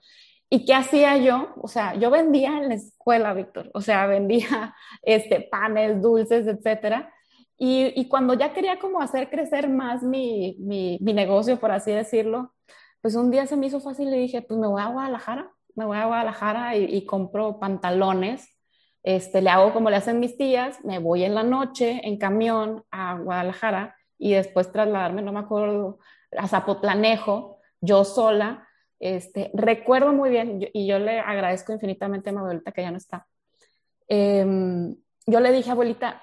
¿Y 0.52 0.66
qué 0.66 0.76
hacía 0.76 1.18
yo? 1.18 1.54
O 1.62 1.68
sea, 1.68 1.96
yo 1.96 2.12
vendía 2.12 2.58
en 2.58 2.70
la 2.70 2.76
escuela, 2.76 3.34
Víctor. 3.34 3.72
O 3.74 3.82
sea, 3.82 4.06
vendía 4.06 4.76
este, 5.02 5.42
panes, 5.42 6.02
dulces, 6.02 6.46
etcétera. 6.46 7.12
Y, 7.58 7.94
y 8.00 8.08
cuando 8.08 8.34
ya 8.36 8.54
quería 8.54 8.78
como 8.78 9.02
hacer 9.02 9.30
crecer 9.30 9.70
más 9.70 10.04
mi, 10.04 10.58
mi, 10.60 11.00
negocio, 11.14 11.60
por 11.60 11.72
así 11.72 11.92
decirlo, 11.92 12.54
pues 13.02 13.16
un 13.16 13.32
día 13.32 13.48
se 13.48 13.56
me 13.58 13.68
hizo 13.68 13.80
fácil 13.80 14.14
y 14.14 14.20
dije, 14.20 14.42
pues 14.44 14.60
me 14.60 14.68
voy 14.68 14.82
a 14.82 14.88
Guadalajara 14.88 15.52
me 15.76 15.86
voy 15.86 15.98
a 15.98 16.06
Guadalajara 16.06 16.76
y, 16.76 17.06
compro 17.06 17.60
pantalones, 17.60 18.48
este, 19.04 19.42
le 19.42 19.50
hago 19.50 19.74
como 19.74 19.90
le 19.90 19.96
hacen 19.96 20.20
mis 20.20 20.38
tías, 20.38 20.84
me 20.86 21.00
voy 21.00 21.24
en 21.24 21.36
la 21.36 21.44
noche 21.44 22.02
en 22.04 22.18
camión 22.18 22.84
a 22.92 23.18
Guadalajara 23.18 23.96
y 24.18 24.34
después 24.34 24.72
trasladarme, 24.72 25.22
no 25.22 25.32
me 25.32 25.40
acuerdo, 25.40 26.00
a 26.38 26.48
Zapotlanejo, 26.48 27.60
yo 27.82 28.04
sola. 28.06 28.68
Este, 29.02 29.50
recuerdo 29.56 30.14
muy 30.14 30.30
bien, 30.30 30.70
y 30.74 30.86
yo 30.86 31.00
le 31.00 31.20
agradezco 31.20 31.74
infinitamente 31.74 32.30
a 32.30 32.34
mi 32.34 32.38
abuelita 32.38 32.72
que 32.72 32.84
ya 32.84 32.92
no 32.92 32.98
está. 32.98 33.28
Em, 34.08 34.96
yo 35.26 35.40
le 35.40 35.52
dije, 35.52 35.72
abuelita, 35.72 36.22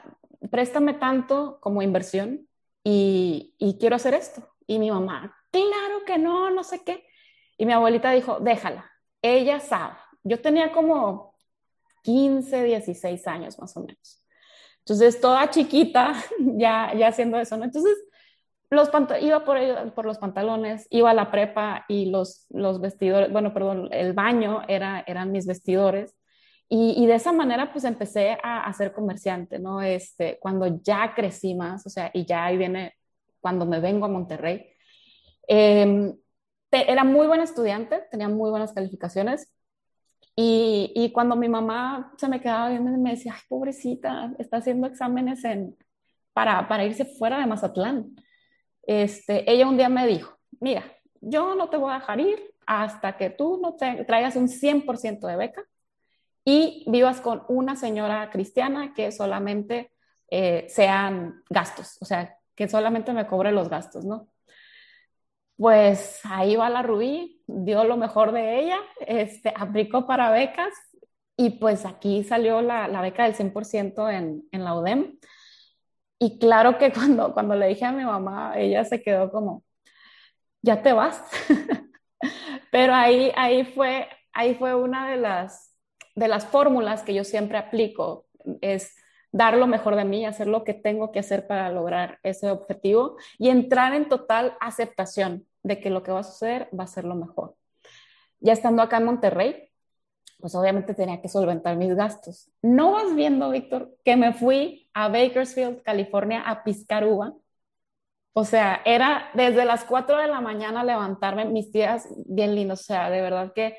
préstame 0.48 0.94
tanto 0.94 1.58
como 1.60 1.82
inversión 1.82 2.48
y, 2.84 3.56
quiero 3.80 3.96
hacer 3.96 4.14
esto. 4.14 4.48
Y 4.68 4.78
mi 4.78 4.92
mamá, 4.92 5.36
claro 5.50 6.04
que 6.06 6.18
no, 6.18 6.50
no 6.50 6.62
sé 6.62 6.84
qué. 6.84 7.04
Y 7.56 7.66
mi 7.66 7.72
abuelita 7.72 8.12
dijo, 8.12 8.38
déjala, 8.38 8.88
ella 9.22 9.58
sabe. 9.58 9.96
Yo 10.22 10.40
tenía 10.40 10.70
como 10.70 11.34
15, 12.02 12.62
16 12.62 13.26
años 13.26 13.58
más 13.58 13.76
o 13.76 13.80
menos. 13.80 14.22
Entonces, 14.78 15.20
toda 15.20 15.50
chiquita, 15.50 16.14
ya, 16.38 16.94
ya 16.94 17.08
haciendo 17.08 17.40
eso, 17.40 17.56
¿no? 17.56 17.64
Entonces, 17.64 17.96
los 18.70 18.90
iba 19.20 19.44
por, 19.44 19.58
por, 19.94 20.04
los 20.04 20.18
pantalones, 20.18 20.86
iba 20.90 21.10
a 21.10 21.14
la 21.14 21.30
prepa 21.30 21.84
y 21.88 22.06
los, 22.10 22.46
los 22.50 22.80
vestidores, 22.80 23.32
bueno, 23.32 23.54
perdón, 23.54 23.88
el 23.92 24.12
baño 24.12 24.62
era, 24.68 25.04
eran 25.06 25.32
mis 25.32 25.46
vestidores. 25.46 26.14
Y, 26.68 27.02
y, 27.02 27.06
de 27.06 27.14
esa 27.14 27.32
manera, 27.32 27.72
pues 27.72 27.84
empecé 27.84 28.36
a, 28.42 28.64
a, 28.66 28.72
ser 28.74 28.92
comerciante, 28.92 29.58
¿no? 29.58 29.80
Este, 29.80 30.38
cuando 30.38 30.66
ya 30.82 31.14
crecí 31.14 31.54
más, 31.54 31.86
o 31.86 31.90
sea, 31.90 32.10
y 32.12 32.26
ya 32.26 32.44
ahí 32.44 32.58
viene 32.58 32.94
cuando 33.40 33.64
me 33.64 33.80
vengo 33.80 34.04
a 34.04 34.08
Monterrey. 34.08 34.66
Eh, 35.48 36.14
era 36.70 37.04
muy 37.04 37.26
buena 37.26 37.44
estudiante, 37.44 38.04
tenía 38.10 38.28
muy 38.28 38.50
buenas 38.50 38.72
calificaciones. 38.72 39.52
Y, 40.36 40.92
y, 40.94 41.10
cuando 41.12 41.36
mi 41.36 41.48
mamá 41.48 42.12
se 42.16 42.28
me 42.28 42.40
quedaba 42.40 42.68
viendo, 42.68 42.90
me 42.92 43.10
decía, 43.10 43.34
ay, 43.34 43.42
pobrecita, 43.48 44.32
está 44.38 44.58
haciendo 44.58 44.86
exámenes 44.86 45.44
en, 45.44 45.76
para, 46.32 46.68
para 46.68 46.84
irse 46.84 47.04
fuera 47.04 47.40
de 47.40 47.46
Mazatlán. 47.46 48.14
Este, 48.88 49.50
ella 49.50 49.68
un 49.68 49.76
día 49.76 49.88
me 49.88 50.06
dijo, 50.06 50.36
mira, 50.60 50.82
yo 51.20 51.54
no 51.54 51.68
te 51.68 51.76
voy 51.76 51.92
a 51.92 51.98
dejar 51.98 52.20
ir 52.20 52.54
hasta 52.66 53.16
que 53.16 53.30
tú 53.30 53.60
no 53.62 53.76
traigas 53.76 54.34
un 54.36 54.48
100% 54.48 55.26
de 55.26 55.36
beca 55.36 55.62
y 56.44 56.84
vivas 56.88 57.20
con 57.20 57.42
una 57.48 57.76
señora 57.76 58.30
cristiana 58.30 58.94
que 58.94 59.12
solamente 59.12 59.92
eh, 60.30 60.66
sean 60.68 61.42
gastos, 61.50 61.98
o 62.00 62.04
sea, 62.04 62.36
que 62.54 62.68
solamente 62.68 63.12
me 63.12 63.26
cobre 63.26 63.52
los 63.52 63.68
gastos, 63.68 64.04
¿no? 64.04 64.28
pues 65.58 66.20
ahí 66.22 66.54
va 66.54 66.70
la 66.70 66.82
Rubí, 66.82 67.42
dio 67.48 67.82
lo 67.82 67.96
mejor 67.96 68.30
de 68.30 68.60
ella, 68.60 68.78
este, 69.00 69.52
aplicó 69.54 70.06
para 70.06 70.30
becas 70.30 70.72
y 71.36 71.50
pues 71.50 71.84
aquí 71.84 72.22
salió 72.22 72.62
la, 72.62 72.86
la 72.86 73.02
beca 73.02 73.24
del 73.24 73.34
100% 73.34 74.08
en, 74.08 74.44
en 74.52 74.64
la 74.64 74.76
UDEM. 74.76 75.18
Y 76.18 76.38
claro 76.38 76.78
que 76.78 76.92
cuando, 76.92 77.32
cuando 77.32 77.54
le 77.54 77.68
dije 77.68 77.84
a 77.84 77.92
mi 77.92 78.04
mamá, 78.04 78.54
ella 78.56 78.84
se 78.84 79.02
quedó 79.02 79.30
como, 79.30 79.62
ya 80.62 80.82
te 80.82 80.92
vas. 80.92 81.22
Pero 82.70 82.94
ahí, 82.94 83.32
ahí, 83.36 83.64
fue, 83.64 84.08
ahí 84.32 84.54
fue 84.54 84.74
una 84.74 85.08
de 85.10 85.16
las, 85.16 85.74
de 86.14 86.28
las 86.28 86.46
fórmulas 86.46 87.02
que 87.02 87.14
yo 87.14 87.24
siempre 87.24 87.58
aplico, 87.58 88.26
es 88.60 88.94
dar 89.30 89.56
lo 89.56 89.66
mejor 89.66 89.94
de 89.94 90.04
mí, 90.04 90.26
hacer 90.26 90.46
lo 90.46 90.64
que 90.64 90.74
tengo 90.74 91.12
que 91.12 91.20
hacer 91.20 91.46
para 91.46 91.70
lograr 91.70 92.18
ese 92.22 92.50
objetivo 92.50 93.16
y 93.38 93.50
entrar 93.50 93.94
en 93.94 94.08
total 94.08 94.56
aceptación 94.60 95.46
de 95.62 95.80
que 95.80 95.90
lo 95.90 96.02
que 96.02 96.12
va 96.12 96.20
a 96.20 96.24
suceder 96.24 96.68
va 96.78 96.84
a 96.84 96.88
ser 96.88 97.04
lo 97.04 97.14
mejor. 97.14 97.54
Ya 98.40 98.52
estando 98.52 98.82
acá 98.82 98.98
en 98.98 99.04
Monterrey, 99.04 99.70
pues 100.38 100.54
obviamente 100.54 100.94
tenía 100.94 101.20
que 101.20 101.28
solventar 101.28 101.76
mis 101.76 101.94
gastos. 101.94 102.50
No 102.62 102.92
vas 102.92 103.14
viendo, 103.14 103.50
Víctor, 103.50 103.96
que 104.04 104.16
me 104.16 104.32
fui 104.32 104.87
a 104.98 105.08
Bakersfield, 105.08 105.82
California, 105.82 106.42
a 106.42 106.64
piscar 106.64 107.06
uva. 107.06 107.34
O 108.32 108.44
sea, 108.44 108.82
era 108.84 109.30
desde 109.34 109.64
las 109.64 109.84
4 109.84 110.16
de 110.18 110.28
la 110.28 110.40
mañana 110.40 110.84
levantarme, 110.84 111.44
mis 111.44 111.72
tías 111.72 112.08
bien 112.26 112.54
lindos, 112.54 112.80
o 112.80 112.84
sea, 112.84 113.10
de 113.10 113.20
verdad 113.20 113.52
que 113.54 113.76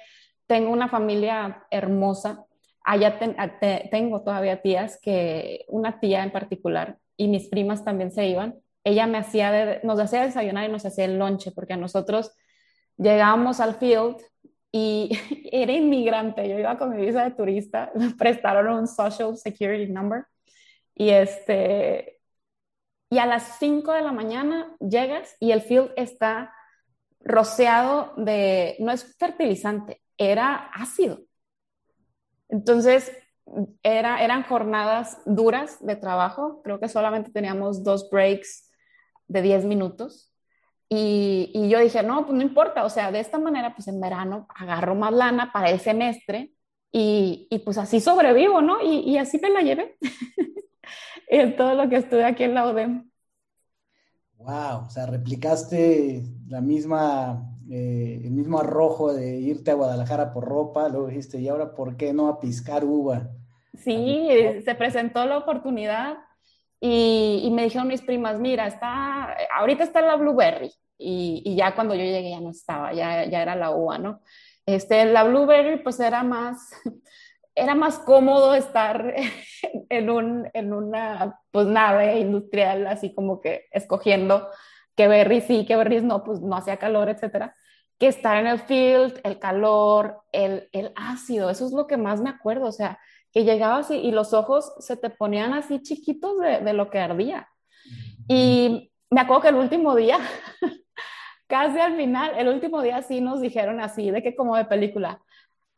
tengo 0.48 0.72
una 0.72 0.90
familia 0.90 1.66
hermosa. 1.72 2.46
Allá 2.84 3.20
tengo 3.92 4.24
todavía 4.24 4.62
tías, 4.62 5.00
que 5.02 5.66
una 5.70 6.00
tía 6.00 6.24
en 6.24 6.32
particular, 6.32 6.98
y 7.18 7.28
mis 7.28 7.48
primas 7.48 7.84
también 7.86 8.12
se 8.12 8.28
iban 8.28 8.56
ella 8.84 9.08
me 9.08 9.18
hacía, 9.18 9.80
nos 9.84 10.00
hacía 10.00 10.24
desayunar 10.24 10.68
y 10.70 10.72
nos 10.72 10.86
hacía 10.86 11.06
el 11.06 11.18
lonche, 11.18 11.52
porque 11.52 11.78
nosotros 11.78 12.32
llegábamos 12.98 13.60
al 13.60 13.76
field 13.76 14.18
y 14.72 15.12
era 15.52 15.72
inmigrante, 15.72 16.48
yo 16.48 16.58
iba 16.60 16.78
con 16.78 16.96
mi 16.96 17.06
visa 17.06 17.24
de 17.24 17.32
turista, 17.32 17.92
me 17.96 18.12
prestaron 18.12 18.68
un 18.74 18.88
social 18.88 19.38
security 19.38 19.92
number 19.92 20.26
y 21.00 21.12
este, 21.12 22.20
y 23.10 23.20
a 23.20 23.26
las 23.26 23.58
5 23.58 23.94
de 23.94 24.02
la 24.02 24.12
mañana 24.12 24.76
llegas 24.82 25.34
y 25.40 25.52
el 25.52 25.62
field 25.62 25.92
está 25.96 26.54
rociado 27.22 28.14
de, 28.18 28.76
no 28.80 28.92
es 28.92 29.16
fertilizante, 29.18 30.02
era 30.18 30.56
ácido. 30.74 31.22
Entonces, 32.50 33.14
era, 33.82 34.22
eran 34.22 34.44
jornadas 34.44 35.22
duras 35.26 35.78
de 35.80 35.96
trabajo, 35.96 36.62
creo 36.64 36.82
que 36.82 36.90
solamente 36.90 37.32
teníamos 37.32 37.82
dos 37.82 38.10
breaks 38.10 38.70
de 39.30 39.42
10 39.42 39.66
minutos. 39.66 40.34
Y, 40.90 41.50
y, 41.54 41.70
yo 41.70 41.80
dije, 41.80 42.04
no, 42.04 42.26
pues 42.26 42.36
no 42.36 42.44
importa, 42.44 42.84
o 42.84 42.90
sea, 42.90 43.10
de 43.12 43.22
esta 43.22 43.38
manera, 43.38 43.74
pues 43.74 43.88
en 43.88 44.02
verano 44.02 44.48
agarro 44.54 44.96
más 44.96 45.14
lana 45.14 45.54
para 45.54 45.70
el 45.70 45.80
semestre 45.80 46.52
y, 46.92 47.48
y 47.50 47.60
pues 47.60 47.78
así 47.78 48.02
sobrevivo, 48.02 48.62
¿no? 48.62 48.82
Y, 48.82 49.00
y 49.10 49.18
así 49.18 49.40
me 49.40 49.50
la 49.50 49.62
llevé 49.62 49.98
en 51.28 51.56
todo 51.56 51.76
lo 51.76 51.90
que 51.90 51.98
estuve 51.98 52.26
aquí 52.26 52.44
en 52.44 52.54
la 52.54 52.68
UDEM. 52.68 53.10
Wow, 54.38 54.86
o 54.88 54.90
sea, 54.90 55.06
replicaste 55.06 56.24
la 56.48 56.62
misma, 56.62 57.46
eh, 57.70 58.22
el 58.24 58.32
mismo 58.32 58.60
arrojo 58.60 59.14
de 59.14 59.38
irte 59.38 59.72
a 59.72 59.76
Guadalajara 59.76 60.32
por 60.32 60.46
ropa, 60.46 60.88
luego 60.88 61.08
dijiste, 61.08 61.40
¿y 61.40 61.50
ahora 61.50 61.76
por 61.76 61.98
qué 61.98 62.14
no 62.14 62.30
a 62.30 62.40
piscar 62.40 62.86
uva? 62.86 63.30
Sí, 63.78 64.30
se 64.64 64.76
presentó 64.76 65.26
la 65.26 65.38
oportunidad 65.38 66.18
y, 66.80 67.50
me 67.52 67.64
dijeron 67.64 67.90
mis 67.90 68.02
primas, 68.02 68.40
mira, 68.40 68.68
está, 68.68 69.36
ahorita 69.58 69.84
está 69.84 70.02
la 70.02 70.16
Blueberry. 70.16 70.72
Y, 70.98 71.42
y, 71.46 71.56
ya 71.56 71.76
cuando 71.76 71.96
yo 71.96 72.04
llegué 72.04 72.30
ya 72.30 72.42
no 72.42 72.52
estaba, 72.52 72.94
ya, 72.94 73.26
ya 73.26 73.42
era 73.42 73.56
la 73.56 73.72
uva, 73.72 73.98
¿no? 73.98 74.22
Este, 74.66 75.06
la 75.06 75.24
Blueberry 75.24 75.82
pues 75.82 76.00
era 76.00 76.24
más, 76.24 76.72
era 77.60 77.76
más 77.76 78.00
cómodo 78.00 78.56
estar 78.56 79.14
en, 79.90 80.10
un, 80.10 80.50
en 80.54 80.74
una 80.74 81.40
pues, 81.52 81.68
nave 81.68 82.20
industrial, 82.20 82.88
así 82.88 83.14
como 83.14 83.42
que 83.42 83.66
escogiendo 83.72 84.48
qué 84.96 85.08
berries 85.08 85.46
sí, 85.46 85.66
qué 85.66 85.76
berries 85.76 86.04
no, 86.04 86.24
pues 86.24 86.42
no 86.42 86.56
hacía 86.56 86.78
calor, 86.78 87.10
etcétera, 87.10 87.56
que 87.98 88.08
estar 88.08 88.38
en 88.38 88.48
el 88.48 88.60
field, 88.60 89.20
el 89.24 89.40
calor, 89.40 90.22
el, 90.32 90.70
el 90.72 90.92
ácido, 90.96 91.50
eso 91.50 91.66
es 91.66 91.72
lo 91.72 91.88
que 91.88 91.98
más 91.98 92.22
me 92.22 92.30
acuerdo, 92.30 92.68
o 92.68 92.72
sea, 92.72 93.00
que 93.32 93.44
llegabas 93.44 93.92
y, 93.92 93.96
y, 93.96 94.12
los 94.12 94.34
ojos 94.34 94.74
se 94.80 94.98
te 94.98 95.10
ponían 95.10 95.54
así 95.54 95.82
chiquitos 95.82 96.40
de, 96.40 96.60
de, 96.62 96.74
lo 96.74 96.90
que 96.90 97.00
ardía. 97.00 97.48
Y 98.28 98.92
me 99.12 99.22
acuerdo 99.22 99.44
que 99.44 99.50
el 99.50 99.56
último 99.56 99.96
día, 99.96 100.18
casi 101.48 101.80
al 101.80 101.96
final, 101.96 102.38
el 102.38 102.48
último 102.48 102.82
día 102.82 103.02
sí 103.04 103.22
nos 103.22 103.40
dijeron 103.40 103.80
así, 103.82 104.12
de 104.12 104.24
que 104.24 104.36
como 104.36 104.56
de 104.56 104.66
película, 104.66 105.22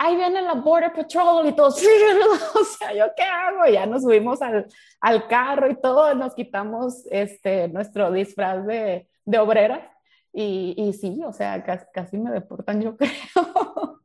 ahí 0.01 0.15
viene 0.15 0.41
la 0.41 0.55
Border 0.55 0.91
Patrol 0.93 1.48
y 1.48 1.55
todo, 1.55 1.67
o 1.70 1.72
sea, 1.72 2.93
¿yo 2.93 3.05
qué 3.15 3.24
hago? 3.24 3.72
ya 3.72 3.86
nos 3.86 4.01
subimos 4.01 4.41
al, 4.41 4.65
al, 5.00 5.27
carro 5.27 5.70
y 5.70 5.75
todo, 5.75 6.15
nos 6.15 6.34
quitamos 6.34 7.05
este, 7.12 7.67
nuestro 7.67 8.12
disfraz 8.12 8.65
de, 8.65 9.08
de 9.25 9.38
obrera 9.38 9.96
y, 10.34 10.74
y, 10.75 10.93
sí, 10.93 11.22
o 11.24 11.31
sea, 11.31 11.63
casi, 11.63 11.86
casi 11.93 12.17
me 12.17 12.31
deportan, 12.31 12.81
yo 12.81 12.98
creo. 12.98 14.01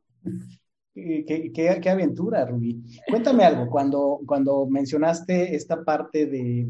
Qué, 0.93 1.89
aventura, 1.89 2.45
Rubí. 2.45 2.83
Cuéntame 3.09 3.43
algo, 3.43 3.69
cuando, 3.69 4.19
cuando 4.27 4.67
mencionaste 4.67 5.55
esta 5.55 5.83
parte 5.83 6.27
de, 6.27 6.67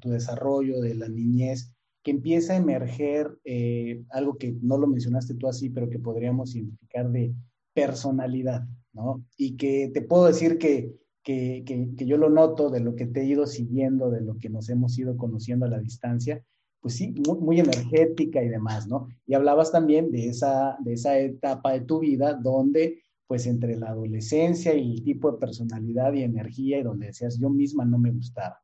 tu 0.00 0.10
desarrollo, 0.10 0.80
de 0.80 0.94
la 0.96 1.08
niñez, 1.08 1.72
que 2.02 2.10
empieza 2.10 2.54
a 2.54 2.56
emerger 2.56 3.38
eh, 3.44 4.02
algo 4.10 4.38
que 4.38 4.56
no 4.62 4.76
lo 4.78 4.86
mencionaste 4.86 5.34
tú 5.34 5.46
así, 5.46 5.68
pero 5.68 5.88
que 5.88 5.98
podríamos 5.98 6.56
identificar 6.56 7.10
de 7.10 7.34
personalidad, 7.74 8.66
¿no? 8.92 9.24
Y 9.36 9.56
que 9.56 9.90
te 9.92 10.02
puedo 10.02 10.26
decir 10.26 10.58
que, 10.58 10.94
que, 11.22 11.64
que, 11.66 12.06
yo 12.06 12.16
lo 12.16 12.30
noto 12.30 12.70
de 12.70 12.80
lo 12.80 12.94
que 12.96 13.06
te 13.06 13.22
he 13.22 13.26
ido 13.26 13.46
siguiendo, 13.46 14.10
de 14.10 14.20
lo 14.20 14.38
que 14.38 14.48
nos 14.48 14.68
hemos 14.68 14.98
ido 14.98 15.16
conociendo 15.16 15.66
a 15.66 15.70
la 15.70 15.78
distancia, 15.78 16.42
pues 16.80 16.94
sí, 16.94 17.14
muy, 17.40 17.60
energética 17.60 18.42
y 18.42 18.48
demás, 18.48 18.88
¿no? 18.88 19.08
Y 19.26 19.34
hablabas 19.34 19.70
también 19.70 20.10
de 20.10 20.28
esa, 20.28 20.76
de 20.80 20.94
esa 20.94 21.18
etapa 21.18 21.72
de 21.72 21.82
tu 21.82 22.00
vida 22.00 22.34
donde, 22.34 23.02
pues 23.26 23.46
entre 23.46 23.76
la 23.76 23.90
adolescencia 23.90 24.74
y 24.74 24.94
el 24.94 25.04
tipo 25.04 25.30
de 25.30 25.38
personalidad 25.38 26.12
y 26.14 26.22
energía, 26.22 26.78
y 26.78 26.82
donde 26.82 27.06
decías, 27.06 27.38
yo 27.38 27.50
misma 27.50 27.84
no 27.84 27.98
me 27.98 28.10
gustaba. 28.10 28.58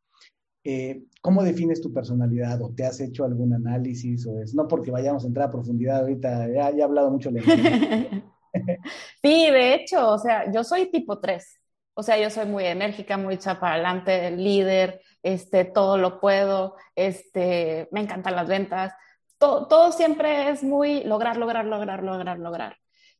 Eh, 0.69 1.05
¿Cómo 1.21 1.45
defines 1.45 1.81
tu 1.81 1.93
personalidad? 1.93 2.61
¿O 2.61 2.71
te 2.71 2.85
has 2.85 3.01
hecho 3.01 3.25
algún 3.25 3.53
análisis? 3.53 4.27
¿O 4.27 4.41
es 4.41 4.53
no 4.53 4.67
porque 4.67 4.91
vayamos 4.91 5.23
a 5.23 5.29
entrar 5.29 5.47
a 5.47 5.53
profundidad 5.53 6.01
ahorita? 6.01 6.53
Ya, 6.53 6.71
he 6.71 6.83
hablado 6.83 7.09
mucho. 7.11 7.31
De 7.31 7.41
sí, 9.23 9.51
de 9.51 9.75
hecho, 9.75 10.11
o 10.11 10.19
sea, 10.19 10.51
yo 10.53 10.65
soy 10.65 10.87
tipo 10.91 11.21
3. 11.21 11.61
O 11.95 12.03
sea, 12.03 12.19
yo 12.19 12.31
soy 12.31 12.47
muy 12.47 12.65
enérgica, 12.67 13.17
muy 13.17 13.35
hecha 13.35 13.59
para 13.59 13.75
adelante, 13.75 14.31
líder, 14.31 15.01
este, 15.23 15.65
todo 15.65 15.97
lo 15.97 16.21
puedo, 16.21 16.77
este, 16.95 17.89
me 17.91 18.01
encantan 18.01 18.37
las 18.37 18.49
ventas. 18.49 18.93
Todo, 19.39 19.67
todo 19.69 19.93
siempre 19.93 20.51
es 20.51 20.63
muy 20.63 21.05
lograr, 21.05 21.37
lograr, 21.37 21.65
lograr, 21.65 22.03
lograr, 22.03 22.39
lograr. 22.39 22.77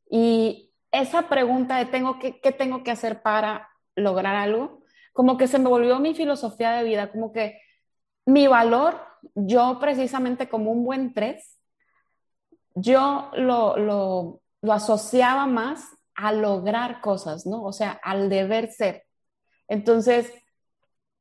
Y 0.09 0.71
esa 0.91 1.27
pregunta 1.27 1.77
de 1.77 1.85
tengo 1.85 2.19
que, 2.19 2.39
¿qué 2.39 2.51
tengo 2.51 2.83
que 2.83 2.91
hacer 2.91 3.21
para 3.21 3.69
lograr 3.95 4.35
algo? 4.35 4.83
como 5.17 5.35
que 5.35 5.47
se 5.47 5.57
me 5.57 5.67
volvió 5.67 5.97
mi 5.99 6.13
filosofía 6.13 6.73
de 6.73 6.83
vida, 6.83 7.11
como 7.11 7.31
que 7.33 7.59
mi 8.27 8.45
valor, 8.45 9.01
yo 9.33 9.79
precisamente 9.79 10.47
como 10.47 10.71
un 10.71 10.85
buen 10.85 11.11
tres, 11.11 11.59
yo 12.75 13.31
lo, 13.33 13.77
lo, 13.77 14.41
lo 14.61 14.73
asociaba 14.73 15.45
más 15.45 15.85
a 16.15 16.31
lograr 16.33 17.01
cosas, 17.01 17.45
¿no? 17.45 17.63
O 17.63 17.73
sea, 17.73 17.91
al 18.03 18.29
deber 18.29 18.71
ser. 18.71 19.05
Entonces, 19.67 20.31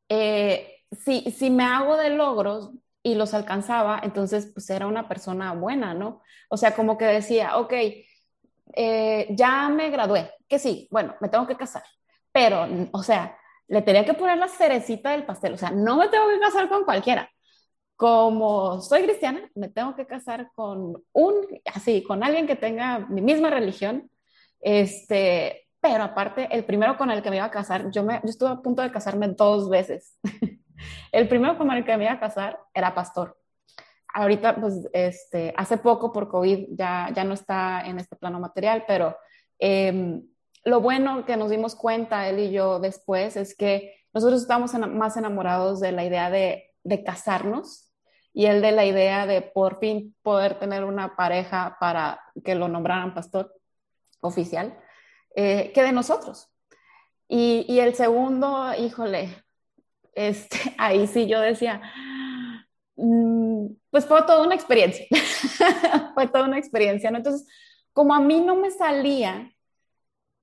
eh, 0.08 0.84
si, 0.92 1.30
si 1.30 1.50
me 1.50 1.64
hago 1.64 1.96
de 1.96 2.10
logros 2.10 2.70
y 3.02 3.14
los 3.14 3.34
alcanzaba, 3.34 4.00
entonces 4.02 4.50
pues 4.52 4.68
era 4.70 4.86
una 4.86 5.08
persona 5.08 5.52
buena, 5.52 5.94
¿no? 5.94 6.22
O 6.48 6.56
sea, 6.56 6.74
como 6.74 6.96
que 6.98 7.04
decía, 7.04 7.56
ok, 7.58 7.72
eh, 8.74 9.26
ya 9.30 9.68
me 9.68 9.90
gradué, 9.90 10.32
que 10.48 10.58
sí, 10.58 10.88
bueno, 10.90 11.14
me 11.20 11.28
tengo 11.28 11.46
que 11.46 11.56
casar, 11.56 11.84
pero, 12.32 12.66
o 12.92 13.02
sea, 13.02 13.38
le 13.68 13.82
tenía 13.82 14.04
que 14.04 14.14
poner 14.14 14.38
la 14.38 14.48
cerecita 14.48 15.12
del 15.12 15.24
pastel, 15.24 15.54
o 15.54 15.58
sea, 15.58 15.70
no 15.70 15.96
me 15.96 16.08
tengo 16.08 16.28
que 16.28 16.40
casar 16.40 16.68
con 16.68 16.84
cualquiera. 16.84 17.30
Como 17.96 18.80
soy 18.82 19.04
cristiana, 19.04 19.50
me 19.54 19.68
tengo 19.68 19.96
que 19.96 20.06
casar 20.06 20.50
con 20.54 21.02
un, 21.12 21.34
así, 21.74 22.02
con 22.02 22.22
alguien 22.22 22.46
que 22.46 22.56
tenga 22.56 22.98
mi 22.98 23.22
misma 23.22 23.50
religión, 23.50 24.10
este, 24.60 25.66
pero 25.80 26.04
aparte, 26.04 26.48
el 26.50 26.64
primero 26.64 26.96
con 26.98 27.10
el 27.10 27.22
que 27.22 27.30
me 27.30 27.36
iba 27.36 27.46
a 27.46 27.50
casar, 27.50 27.90
yo, 27.90 28.02
me, 28.02 28.20
yo 28.22 28.28
estuve 28.28 28.50
a 28.50 28.56
punto 28.56 28.82
de 28.82 28.92
casarme 28.92 29.28
dos 29.28 29.70
veces. 29.70 30.18
el 31.12 31.28
primero 31.28 31.56
con 31.56 31.70
el 31.70 31.84
que 31.84 31.96
me 31.96 32.04
iba 32.04 32.12
a 32.12 32.20
casar 32.20 32.58
era 32.74 32.94
pastor. 32.94 33.38
Ahorita, 34.12 34.56
pues, 34.56 34.88
este, 34.92 35.54
hace 35.56 35.78
poco 35.78 36.12
por 36.12 36.28
COVID 36.28 36.68
ya, 36.70 37.10
ya 37.14 37.24
no 37.24 37.34
está 37.34 37.82
en 37.86 37.98
este 37.98 38.16
plano 38.16 38.40
material, 38.40 38.84
pero 38.86 39.16
eh, 39.58 40.20
lo 40.66 40.80
bueno 40.80 41.24
que 41.24 41.36
nos 41.36 41.50
dimos 41.50 41.76
cuenta, 41.76 42.28
él 42.28 42.40
y 42.40 42.50
yo, 42.50 42.80
después, 42.80 43.36
es 43.36 43.56
que 43.56 43.94
nosotros 44.12 44.42
estamos 44.42 44.74
más 44.74 45.16
enamorados 45.16 45.78
de 45.78 45.92
la 45.92 46.04
idea 46.04 46.28
de, 46.28 46.64
casarnos 47.04 47.85
y 48.36 48.44
él 48.44 48.60
de 48.60 48.70
la 48.70 48.84
idea 48.84 49.26
de 49.26 49.40
por 49.40 49.78
fin 49.78 50.14
poder 50.20 50.58
tener 50.58 50.84
una 50.84 51.16
pareja 51.16 51.78
para 51.80 52.20
que 52.44 52.54
lo 52.54 52.68
nombraran 52.68 53.14
pastor 53.14 53.54
oficial, 54.20 54.78
eh, 55.34 55.72
que 55.74 55.82
de 55.82 55.92
nosotros. 55.92 56.50
Y, 57.28 57.78
el 57.78 57.94
segundo, 57.94 58.74
híjole, 58.78 59.42
este, 60.12 60.58
ahí 60.78 61.06
sí 61.06 61.26
yo 61.26 61.40
decía, 61.40 61.80
mm, 62.96 63.68
pues 63.88 64.04
fue 64.04 64.20
toda 64.24 64.42
una 64.42 64.54
experiencia, 64.54 65.06
fue 66.14 66.28
toda 66.28 66.44
una 66.44 66.58
experiencia, 66.58 67.10
¿no? 67.10 67.16
Entonces, 67.16 67.48
como 67.94 68.14
a 68.14 68.20
mí 68.20 68.42
no 68.42 68.54
me 68.54 68.70
salía 68.70 69.50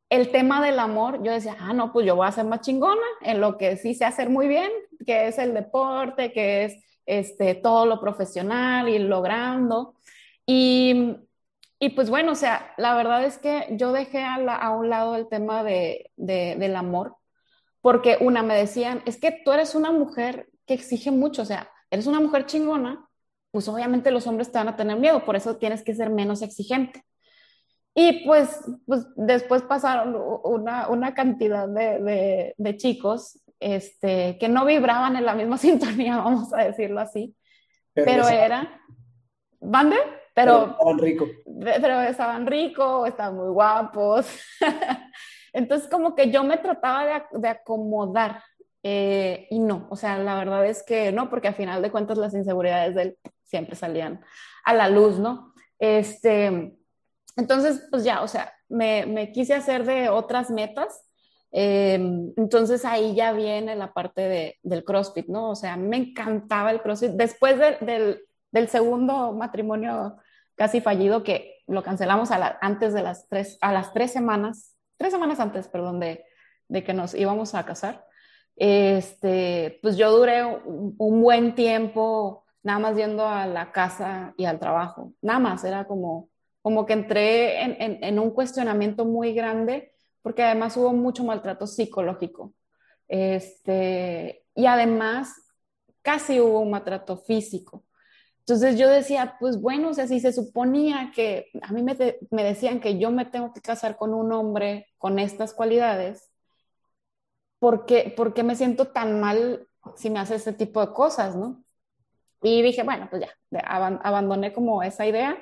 el 0.09 0.31
tema 0.31 0.65
del 0.65 0.79
amor, 0.79 1.21
yo 1.21 1.31
decía, 1.31 1.57
ah, 1.59 1.73
no, 1.73 1.93
pues 1.93 2.07
yo 2.07 2.15
voy 2.15 2.25
a 2.25 2.31
ser 2.31 2.45
más 2.45 2.61
chingona 2.61 3.05
en 3.21 3.39
lo 3.39 3.55
que 3.59 3.77
sí 3.77 3.93
sé 3.93 4.03
hacer 4.03 4.31
muy 4.31 4.47
bien, 4.47 4.71
que 5.05 5.27
es 5.27 5.37
el 5.37 5.53
deporte, 5.53 6.33
que 6.33 6.65
es 6.65 6.83
este, 7.05 7.55
todo 7.55 7.85
lo 7.85 7.99
profesional 7.99 8.89
y 8.89 8.99
logrando. 8.99 9.95
Y, 10.45 11.15
y 11.79 11.89
pues 11.89 12.09
bueno, 12.09 12.33
o 12.33 12.35
sea, 12.35 12.73
la 12.77 12.95
verdad 12.95 13.23
es 13.25 13.37
que 13.37 13.67
yo 13.71 13.91
dejé 13.91 14.23
a, 14.23 14.35
a 14.35 14.71
un 14.71 14.89
lado 14.89 15.15
el 15.15 15.27
tema 15.27 15.63
de, 15.63 16.11
de, 16.15 16.55
del 16.57 16.75
amor, 16.75 17.15
porque 17.81 18.17
una 18.21 18.43
me 18.43 18.55
decían, 18.55 19.01
es 19.05 19.17
que 19.19 19.41
tú 19.43 19.51
eres 19.51 19.75
una 19.75 19.91
mujer 19.91 20.49
que 20.65 20.73
exige 20.73 21.11
mucho, 21.11 21.41
o 21.41 21.45
sea, 21.45 21.69
eres 21.91 22.07
una 22.07 22.19
mujer 22.19 22.45
chingona, 22.45 23.07
pues 23.51 23.67
obviamente 23.67 24.11
los 24.11 24.25
hombres 24.27 24.51
te 24.51 24.57
van 24.57 24.69
a 24.69 24.75
tener 24.75 24.97
miedo, 24.97 25.25
por 25.25 25.35
eso 25.35 25.57
tienes 25.57 25.83
que 25.83 25.93
ser 25.93 26.09
menos 26.09 26.41
exigente. 26.41 27.03
Y 27.95 28.25
pues, 28.25 28.59
pues 28.87 29.05
después 29.15 29.61
pasaron 29.61 30.15
una, 30.43 30.87
una 30.87 31.13
cantidad 31.13 31.67
de, 31.67 31.99
de, 32.01 32.55
de, 32.57 32.77
chicos 32.77 33.39
este, 33.63 34.37
que 34.39 34.49
no 34.49 34.65
vibraban 34.65 35.15
en 35.15 35.25
la 35.25 35.35
misma 35.35 35.57
sintonía, 35.59 36.17
vamos 36.17 36.53
a 36.53 36.63
decirlo 36.63 36.99
así. 36.99 37.35
Pero, 37.93 38.27
era... 38.27 38.81
¿Bande? 39.59 39.97
Pero, 40.33 40.71
estaban 40.71 40.97
ricos. 40.99 41.29
Pero 41.45 42.01
estaban 42.01 42.47
ricos, 42.47 43.07
estaban 43.07 43.35
muy 43.35 43.49
guapos. 43.49 44.27
Entonces 45.53 45.87
como 45.89 46.15
que 46.15 46.31
yo 46.31 46.43
me 46.43 46.57
trataba 46.57 47.05
de, 47.05 47.39
de 47.39 47.47
acomodar 47.47 48.41
eh, 48.85 49.47
y 49.49 49.59
no, 49.59 49.87
o 49.89 49.95
sea, 49.95 50.17
la 50.17 50.35
verdad 50.35 50.65
es 50.65 50.83
que 50.83 51.13
no, 51.13 51.29
porque 51.29 51.47
al 51.47 51.55
final 51.55 51.81
de 51.81 51.89
cuentas 51.89 52.17
las 52.17 52.33
inseguridades 52.33 52.95
de 52.95 53.01
él 53.01 53.17
siempre 53.43 53.77
salían 53.77 54.21
a 54.65 54.73
la 54.73 54.89
luz, 54.89 55.19
¿no? 55.19 55.53
Este, 55.79 56.75
entonces, 57.37 57.87
pues 57.89 58.03
ya, 58.03 58.21
o 58.21 58.27
sea, 58.27 58.53
me, 58.67 59.31
quise 59.31 59.53
hacer 59.53 59.85
de 59.85 60.09
otras 60.09 60.49
metas. 60.49 61.01
Em, 61.55 62.33
entonces 62.35 62.83
ahí 62.83 63.13
ya 63.15 63.31
viene 63.31 63.75
la 63.75 63.93
parte 63.93 64.57
del 64.61 64.83
CrossFit, 64.83 65.27
¿no? 65.27 65.51
O 65.51 65.55
sea, 65.55 65.77
me 65.77 65.97
encantaba 65.97 66.71
el 66.71 66.81
CrossFit. 66.81 67.11
Después 67.11 67.57
del, 67.59 68.19
segundo 68.69 69.33
matrimonio 69.33 70.17
casi 70.55 70.81
fallido, 70.81 71.23
que 71.23 71.61
lo 71.67 71.83
cancelamos 71.83 72.31
a 72.31 72.57
antes 72.61 72.93
de 72.93 73.03
las 73.03 73.27
tres, 73.29 73.57
a 73.61 73.71
las 73.71 73.93
tres 73.93 74.11
semanas, 74.11 74.75
tres 74.97 75.11
semanas 75.13 75.39
antes, 75.39 75.67
perdón, 75.67 75.99
de, 75.99 76.25
que 76.83 76.93
nos 76.93 77.13
íbamos 77.13 77.55
a 77.55 77.65
casar, 77.65 78.05
este, 78.55 79.79
pues 79.81 79.95
yo 79.95 80.11
duré 80.11 80.43
un, 80.43 80.95
un 80.97 81.21
buen 81.21 81.55
tiempo 81.55 82.45
nada 82.63 82.79
más 82.79 82.97
yendo 82.97 83.27
a 83.27 83.45
la 83.45 83.71
casa 83.71 84.33
y 84.37 84.45
al 84.45 84.59
trabajo, 84.59 85.13
nada 85.21 85.39
más, 85.39 85.63
era 85.63 85.85
como 85.85 86.29
como 86.63 86.85
que 86.85 86.93
entré 86.93 87.61
en, 88.07 88.19
un 88.19 88.31
cuestionamiento 88.31 89.03
muy 89.03 89.33
grande 89.33 89.92
porque 90.23 90.41
además 90.41 90.75
hubo 90.77 90.91
mucho 90.93 91.23
maltrato 91.23 91.67
psicológico. 91.67 92.53
Este, 93.07 94.43
y 94.55 94.65
además 94.65 95.35
casi 96.01 96.39
hubo 96.39 96.61
un 96.61 96.71
maltrato 96.71 97.17
físico. 97.17 97.85
Entonces 98.39 98.79
yo 98.79 98.89
decía, 98.89 99.37
pues 99.39 99.61
bueno, 99.61 99.89
o 99.89 99.93
sea, 99.93 100.07
si 100.07 100.19
se 100.19 100.33
suponía 100.33 101.11
que 101.15 101.51
a 101.61 101.71
mí 101.71 101.83
me, 101.83 101.95
me, 102.31 102.43
decían 102.43 102.79
que 102.81 102.97
yo 102.97 103.11
me 103.11 103.25
tengo 103.25 103.53
que 103.53 103.61
casar 103.61 103.95
con 103.95 104.13
un 104.13 104.31
hombre 104.33 104.87
con 104.97 105.19
estas 105.19 105.53
cualidades, 105.53 106.31
¿por 107.59 107.85
qué, 107.85 108.11
¿por 108.17 108.33
qué 108.33 108.43
me 108.43 108.55
siento 108.55 108.87
tan 108.87 109.21
mal 109.21 109.67
si 109.95 110.09
me 110.09 110.19
hace 110.19 110.35
este 110.35 110.53
tipo 110.53 110.81
de 110.81 110.91
cosas, 110.93 111.35
no? 111.35 111.63
Y 112.41 112.61
dije, 112.61 112.83
bueno, 112.83 113.07
pues 113.09 113.21
ya, 113.21 113.59
abandoné 113.61 114.51
como 114.51 114.83
esa 114.83 115.05
idea 115.05 115.37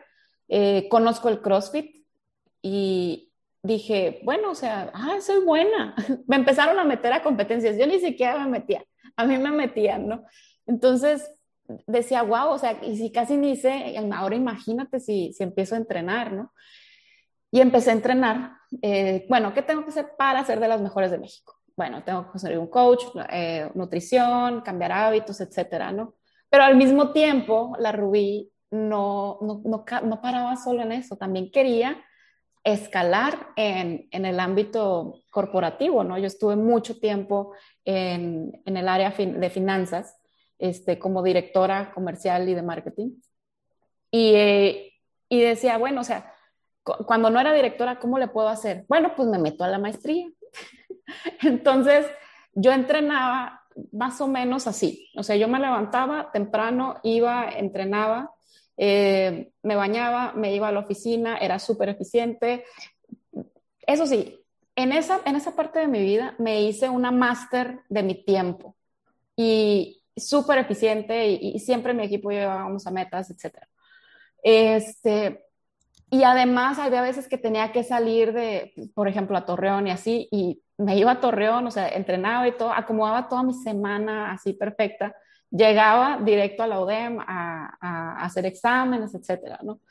eh, 0.53 0.89
conozco 0.89 1.29
el 1.29 1.41
CrossFit 1.41 2.05
y 2.61 3.30
dije, 3.63 4.21
bueno, 4.23 4.51
o 4.51 4.55
sea, 4.55 4.91
ah, 4.93 5.17
soy 5.21 5.43
buena. 5.45 5.95
me 6.27 6.35
empezaron 6.35 6.77
a 6.79 6.83
meter 6.83 7.13
a 7.13 7.23
competencias, 7.23 7.77
yo 7.77 7.87
ni 7.87 7.99
siquiera 7.99 8.39
me 8.39 8.49
metía, 8.49 8.83
a 9.15 9.25
mí 9.25 9.37
me 9.37 9.51
metían, 9.51 10.07
¿no? 10.07 10.25
Entonces 10.65 11.31
decía, 11.87 12.23
wow, 12.23 12.49
o 12.49 12.57
sea, 12.57 12.79
y 12.83 12.97
si 12.97 13.11
casi 13.11 13.37
ni 13.37 13.55
sé, 13.55 13.95
ahora 14.13 14.35
imagínate 14.35 14.99
si, 14.99 15.33
si 15.33 15.43
empiezo 15.43 15.75
a 15.75 15.79
entrenar, 15.79 16.33
¿no? 16.33 16.53
Y 17.51 17.61
empecé 17.61 17.89
a 17.89 17.93
entrenar. 17.93 18.53
Eh, 18.81 19.25
bueno, 19.29 19.53
¿qué 19.53 19.61
tengo 19.61 19.83
que 19.83 19.89
hacer 19.89 20.11
para 20.17 20.43
ser 20.45 20.59
de 20.59 20.67
las 20.67 20.81
mejores 20.81 21.11
de 21.11 21.17
México? 21.17 21.55
Bueno, 21.75 22.03
tengo 22.03 22.31
que 22.31 22.39
ser 22.39 22.57
un 22.57 22.67
coach, 22.67 23.03
eh, 23.29 23.69
nutrición, 23.73 24.61
cambiar 24.61 24.91
hábitos, 24.91 25.41
etcétera, 25.41 25.91
¿no? 25.91 26.15
Pero 26.49 26.63
al 26.63 26.75
mismo 26.75 27.11
tiempo, 27.11 27.75
la 27.79 27.91
Rubí 27.91 28.51
no, 28.71 29.37
no, 29.41 29.61
no, 29.65 29.85
no, 30.03 30.21
paraba 30.21 30.55
solo 30.57 30.81
en 30.81 30.93
eso, 30.93 31.17
también 31.17 31.51
quería 31.51 32.01
escalar 32.63 33.47
en, 33.55 34.07
en, 34.11 34.25
el 34.25 34.39
ámbito 34.39 35.21
corporativo, 35.31 36.03
¿no? 36.03 36.17
Yo 36.17 36.27
estuve 36.27 36.55
mucho 36.55 36.99
tiempo 36.99 37.53
en, 37.85 38.61
en 38.65 38.77
el 38.77 38.87
área 38.87 39.09
de 39.11 39.49
finanzas, 39.49 40.15
este, 40.59 40.99
como 40.99 41.23
directora 41.23 41.91
comercial 41.93 42.47
y 42.47 42.53
de 42.53 42.61
marketing. 42.61 43.11
Y, 44.11 44.93
y 45.27 45.41
decía, 45.41 45.77
bueno, 45.77 46.01
o 46.01 46.03
sea, 46.03 46.33
cuando 46.83 47.29
no 47.29 47.39
era 47.39 47.53
directora, 47.53 47.99
¿cómo 47.99 48.19
le 48.19 48.27
puedo 48.27 48.49
hacer? 48.49 48.85
Bueno, 48.87 49.13
pues 49.15 49.27
me 49.27 49.39
meto 49.39 49.63
a 49.63 49.67
la 49.67 49.79
maestría. 49.79 50.29
Entonces, 51.41 52.05
yo 52.53 52.71
entrenaba 52.71 53.61
más 53.91 54.19
o 54.21 54.27
menos 54.27 54.67
así. 54.67 55.09
O 55.15 55.23
sea, 55.23 55.35
yo 55.35 55.47
me 55.47 55.59
levantaba 55.59 56.31
temprano, 56.31 56.99
iba, 57.03 57.49
entrenaba, 57.49 58.31
eh, 58.83 59.51
me 59.61 59.75
bañaba, 59.75 60.33
me 60.33 60.55
iba 60.55 60.67
a 60.67 60.71
la 60.71 60.79
oficina, 60.79 61.37
era 61.37 61.59
súper 61.59 61.89
eficiente. 61.89 62.65
Eso 63.85 64.07
sí, 64.07 64.43
en 64.75 64.91
esa, 64.91 65.21
en 65.23 65.35
esa 65.35 65.55
parte 65.55 65.77
de 65.77 65.87
mi 65.87 66.01
vida 66.01 66.33
me 66.39 66.63
hice 66.63 66.89
una 66.89 67.11
máster 67.11 67.81
de 67.89 68.01
mi 68.01 68.25
tiempo 68.25 68.75
y 69.35 70.01
súper 70.17 70.57
eficiente 70.57 71.27
y, 71.27 71.59
siempre 71.59 71.93
mi 71.93 72.05
equipo 72.05 72.31
llevábamos 72.31 72.87
a 72.87 72.91
metas, 72.91 73.29
etc. 73.29 73.67
Este, 74.41 75.45
y 76.09 76.23
además 76.23 76.79
había 76.79 77.03
veces 77.03 77.27
que 77.27 77.37
tenía 77.37 77.71
que 77.71 77.83
salir 77.83 78.33
de, 78.33 78.73
por 78.95 79.07
ejemplo, 79.07 79.37
a 79.37 79.45
Torreón 79.45 79.85
y 79.85 79.91
así, 79.91 80.27
y 80.31 80.63
me 80.79 80.97
iba 80.97 81.11
a 81.11 81.19
Torreón, 81.19 81.67
o 81.67 81.71
sea, 81.71 81.87
entrenaba 81.87 82.47
y 82.47 82.57
todo, 82.57 82.71
acomodaba 82.71 83.29
toda 83.29 83.43
mi 83.43 83.53
semana 83.53 84.31
así 84.31 84.53
perfecta, 84.53 85.15
llegaba 85.51 86.19
directo 86.23 86.63
a 86.63 86.67
la 86.67 86.81
UDEM 86.81 87.19
a, 87.19 88.23
hacer 88.23 88.45
exámenes, 88.45 89.13
etcétera, 89.13 89.59
¿no? 89.63 89.81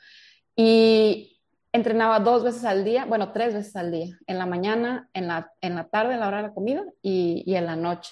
Y 0.55 1.39
entrenaba 1.71 2.19
dos 2.19 2.43
veces 2.43 2.65
al 2.65 2.83
día, 2.83 3.05
bueno, 3.05 3.31
tres 3.31 3.53
veces 3.53 3.75
al 3.75 3.91
día, 3.91 4.17
en 4.27 4.37
la 4.37 4.45
mañana, 4.45 5.09
en 5.13 5.27
la, 5.27 5.51
en 5.61 5.75
la 5.75 5.87
tarde, 5.87 6.15
en 6.15 6.19
la 6.19 6.27
hora 6.27 6.37
de 6.37 6.43
la 6.43 6.53
comida 6.53 6.83
y, 7.01 7.43
y 7.45 7.55
en 7.55 7.65
la 7.65 7.75
noche. 7.75 8.11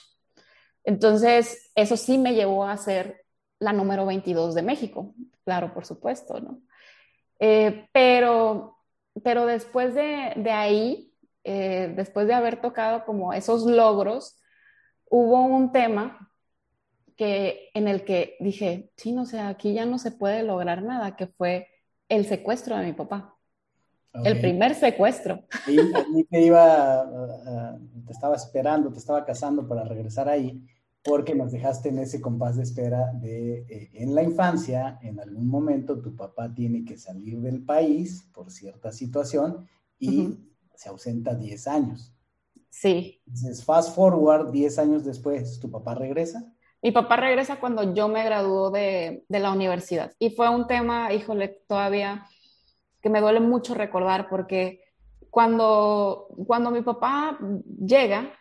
Entonces, 0.83 1.71
eso 1.75 1.97
sí 1.97 2.17
me 2.17 2.33
llevó 2.33 2.65
a 2.65 2.77
ser 2.77 3.25
la 3.59 3.73
número 3.73 4.05
22 4.05 4.55
de 4.55 4.61
México, 4.61 5.13
claro, 5.43 5.73
por 5.73 5.85
supuesto, 5.85 6.39
¿no? 6.39 6.61
Eh, 7.39 7.87
pero, 7.93 8.77
pero 9.23 9.45
después 9.45 9.95
de, 9.95 10.33
de 10.35 10.51
ahí, 10.51 11.13
eh, 11.43 11.93
después 11.95 12.27
de 12.27 12.33
haber 12.33 12.61
tocado 12.61 13.05
como 13.05 13.33
esos 13.33 13.65
logros, 13.65 14.39
hubo 15.09 15.45
un 15.45 15.71
tema 15.71 16.28
que, 17.19 17.69
en 17.73 17.89
el 17.89 18.05
que 18.05 18.37
dije, 18.39 18.93
sí, 18.95 19.11
no 19.11 19.25
sé, 19.25 19.41
aquí 19.41 19.73
ya 19.73 19.85
no 19.85 19.99
se 19.99 20.11
puede 20.11 20.41
lograr 20.41 20.83
nada, 20.83 21.17
que 21.17 21.27
fue 21.27 21.67
el 22.07 22.25
secuestro 22.25 22.77
de 22.77 22.85
mi 22.85 22.93
papá. 22.93 23.35
El 24.23 24.39
primer 24.39 24.73
secuestro. 24.73 25.43
Y 25.67 26.23
te 26.23 26.41
iba, 26.41 27.05
te 28.05 28.13
estaba 28.13 28.37
esperando, 28.37 28.93
te 28.93 28.99
estaba 28.99 29.25
casando 29.25 29.67
para 29.67 29.83
regresar 29.83 30.29
ahí 30.29 30.65
porque 31.03 31.35
nos 31.35 31.51
dejaste 31.51 31.89
en 31.89 31.99
ese 31.99 32.21
compás 32.21 32.55
de 32.55 32.63
espera 32.63 33.11
de 33.13 33.65
eh, 33.67 33.89
en 33.95 34.15
la 34.15 34.23
infancia, 34.23 34.97
en 35.01 35.19
algún 35.19 35.47
momento 35.47 36.01
tu 36.01 36.15
papá 36.15 36.53
tiene 36.53 36.85
que 36.85 36.97
salir 36.97 37.41
del 37.41 37.65
país 37.65 38.29
por 38.33 38.49
cierta 38.49 38.93
situación 38.93 39.67
y 39.97 40.37
se 40.73 40.87
ausenta 40.87 41.35
10 41.35 41.67
años. 41.67 42.13
Sí. 42.69 43.21
Entonces, 43.27 43.65
fast 43.65 43.93
forward 43.93 44.51
10 44.51 44.79
años 44.79 45.03
después, 45.03 45.59
¿tu 45.59 45.69
papá 45.69 45.95
regresa? 45.95 46.53
Mi 46.81 46.91
papá 46.91 47.17
regresa 47.17 47.59
cuando 47.59 47.93
yo 47.93 48.07
me 48.07 48.23
graduó 48.23 48.71
de, 48.71 49.23
de 49.27 49.39
la 49.39 49.51
universidad 49.51 50.13
y 50.17 50.31
fue 50.31 50.49
un 50.49 50.67
tema, 50.67 51.13
híjole, 51.13 51.61
todavía 51.67 52.25
que 53.01 53.09
me 53.09 53.21
duele 53.21 53.39
mucho 53.39 53.73
recordar 53.73 54.29
porque 54.29 54.81
cuando, 55.29 56.27
cuando 56.47 56.71
mi 56.71 56.81
papá 56.81 57.37
llega, 57.85 58.33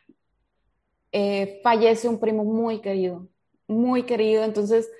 eh, 1.13 1.61
fallece 1.63 2.09
un 2.09 2.19
primo 2.19 2.45
muy 2.45 2.81
querido, 2.81 3.29
muy 3.67 4.05
querido. 4.05 4.45
Entonces, 4.45 4.91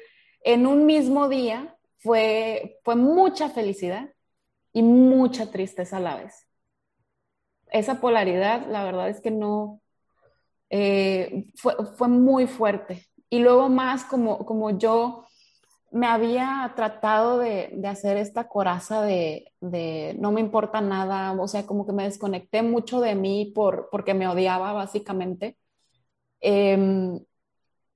en 0.43 0.67
un 0.67 0.87
mismo 0.87 1.29
día 1.29 1.77
fue, 1.99 2.79
fue 2.85 2.97
mucha 2.97 3.49
felicidad 3.51 4.11
y 4.73 4.83
mucha 4.83 5.51
tristeza 5.51 5.97
a 5.97 6.01
la 6.01 6.17
vez. 6.17 6.47
Esa 7.71 8.01
polaridad, 8.01 8.67
la 8.69 8.85
verdad 8.85 9.09
es 9.09 9.21
que 9.21 9.31
no, 9.31 9.81
eh, 10.71 11.47
fue, 11.57 11.75
fue, 11.97 12.09
muy 12.09 12.47
fuerte. 12.47 13.07
Y 13.31 13.41
luego 13.41 13.69
más 13.69 14.05
como, 14.05 14.45
como 14.47 14.79
yo 14.79 15.25
me 15.91 16.07
había 16.07 16.73
tratado 16.77 17.39
de, 17.39 17.71
de 17.73 17.89
hacer 17.89 18.17
esta 18.17 18.49
coraza 18.49 19.03
de, 19.03 19.53
de, 19.61 20.17
no 20.19 20.33
me 20.33 20.41
importa 20.41 20.81
nada, 20.81 21.33
o 21.33 21.49
sea, 21.49 21.67
como 21.67 21.87
que 21.87 21.93
me 21.93 22.05
desconecté 22.05 22.63
mucho 22.63 23.01
de 23.01 23.15
mí 23.15 23.53
por, 23.55 23.89
porque 23.91 24.15
me 24.15 24.29
odiaba 24.29 24.73
básicamente. 24.73 25.57
Em, 26.41 27.19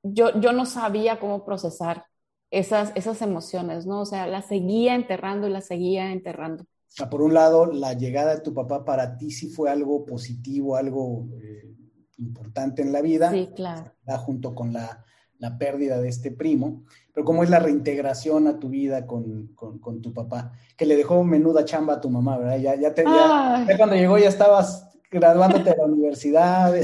yo, 0.03 0.40
yo 0.40 0.53
no 0.53 0.66
sabía 0.66 1.21
cómo 1.21 1.45
procesar 1.45 2.07
esas, 2.51 2.92
esas 2.95 3.23
emociones, 3.23 3.87
¿no? 3.87 4.01
O 4.01 4.07
sea, 4.07 4.27
las 4.27 4.47
seguía 4.47 4.95
enterrando 4.95 5.47
y 5.47 5.51
las 5.51 5.66
seguía 5.66 6.12
enterrando. 6.12 6.64
por 7.11 7.23
un 7.23 7.35
lado, 7.35 7.66
la 7.66 7.92
llegada 7.92 8.35
de 8.35 8.40
tu 8.40 8.55
papá 8.55 8.85
para 8.85 9.16
ti 9.16 9.31
sí 9.31 9.49
fue 9.49 9.71
algo 9.71 10.05
positivo, 10.05 10.77
algo 10.77 11.29
eh, 11.40 11.75
importante 12.18 12.83
en 12.83 12.92
la 12.92 13.03
vida. 13.03 13.31
Sí, 13.31 13.51
claro. 13.55 13.92
Junto 14.25 14.55
con 14.55 14.73
la, 14.73 15.05
la, 15.42 15.59
pérdida 15.59 16.00
de 16.00 16.09
este 16.09 16.31
primo. 16.31 16.85
Pero 17.12 17.24
¿cómo 17.24 17.42
es 17.42 17.50
la 17.50 17.59
reintegración 17.59 18.46
a 18.46 18.59
tu 18.59 18.68
vida 18.68 19.07
con, 19.07 19.48
con, 19.55 19.78
con 19.78 20.00
tu 20.00 20.14
papá? 20.14 20.52
Que 20.76 20.87
le 20.87 20.96
dejó 20.96 21.22
menuda 21.24 21.64
chamba 21.64 21.94
a 21.94 22.00
tu 22.00 22.09
mamá, 22.09 22.38
¿verdad? 22.38 22.59
Ya, 22.59 22.74
ya, 22.76 22.94
te, 22.94 23.05
ya, 23.05 23.66
ya 23.68 23.76
cuando 23.76 23.96
llegó 23.96 24.18
ya 24.18 24.28
estabas 24.28 24.88
graduándote 25.11 25.70
de 25.70 25.76
la 25.76 25.85
universidad. 25.85 26.74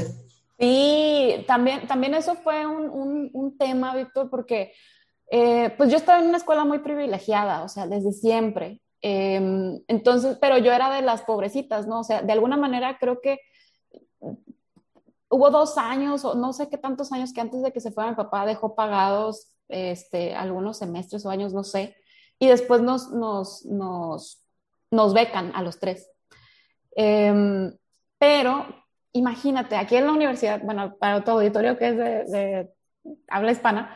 Sí, 0.59 1.43
también, 1.47 1.87
también 1.87 2.13
eso 2.13 2.35
fue 2.35 2.65
un, 2.67 3.29
un, 3.33 3.57
tema, 3.57 3.95
Víctor, 3.95 4.29
porque 4.29 4.73
eh, 5.31 5.73
pues 5.77 5.89
yo 5.89 5.97
estaba 5.97 6.19
en 6.19 6.27
una 6.27 6.37
escuela 6.37 6.65
muy 6.65 6.79
privilegiada, 6.79 7.63
o 7.63 7.69
sea, 7.69 7.87
desde 7.87 8.11
siempre. 8.11 8.81
Eh, 9.01 9.81
entonces, 9.87 10.37
pero 10.41 10.57
yo 10.57 10.73
era 10.73 10.93
de 10.93 11.01
las 11.01 11.21
pobrecitas, 11.21 11.87
¿no? 11.87 12.01
O 12.01 12.03
sea, 12.03 12.21
de 12.21 12.33
alguna 12.33 12.57
manera 12.57 12.97
creo 12.99 13.21
que 13.21 13.39
hubo 15.29 15.49
dos 15.49 15.77
años, 15.77 16.25
o 16.25 16.35
no 16.35 16.53
sé 16.53 16.69
qué 16.69 16.77
tantos 16.77 17.11
años 17.11 17.33
que 17.33 17.41
antes 17.41 17.61
de 17.61 17.71
que 17.71 17.81
se 17.81 17.91
fuera 17.91 18.09
mi 18.09 18.15
papá 18.15 18.45
dejó 18.45 18.75
pagados 18.75 19.51
este, 19.67 20.35
algunos 20.35 20.77
semestres 20.77 21.25
o 21.25 21.29
años, 21.29 21.53
no 21.53 21.63
sé, 21.63 21.95
y 22.39 22.47
después 22.47 22.81
nos, 22.81 23.11
nos, 23.11 23.65
nos, 23.65 24.43
nos 24.91 25.13
becan 25.13 25.51
a 25.55 25.61
los 25.61 25.79
tres. 25.79 26.09
Eh, 26.95 27.71
pero 28.17 28.65
imagínate, 29.13 29.75
aquí 29.77 29.95
en 29.95 30.05
la 30.05 30.13
universidad, 30.13 30.61
bueno, 30.61 30.95
para 30.99 31.23
tu 31.23 31.31
auditorio 31.31 31.77
que 31.77 31.87
es 31.87 31.97
de, 31.97 32.69
habla 33.27 33.51
hispana, 33.51 33.95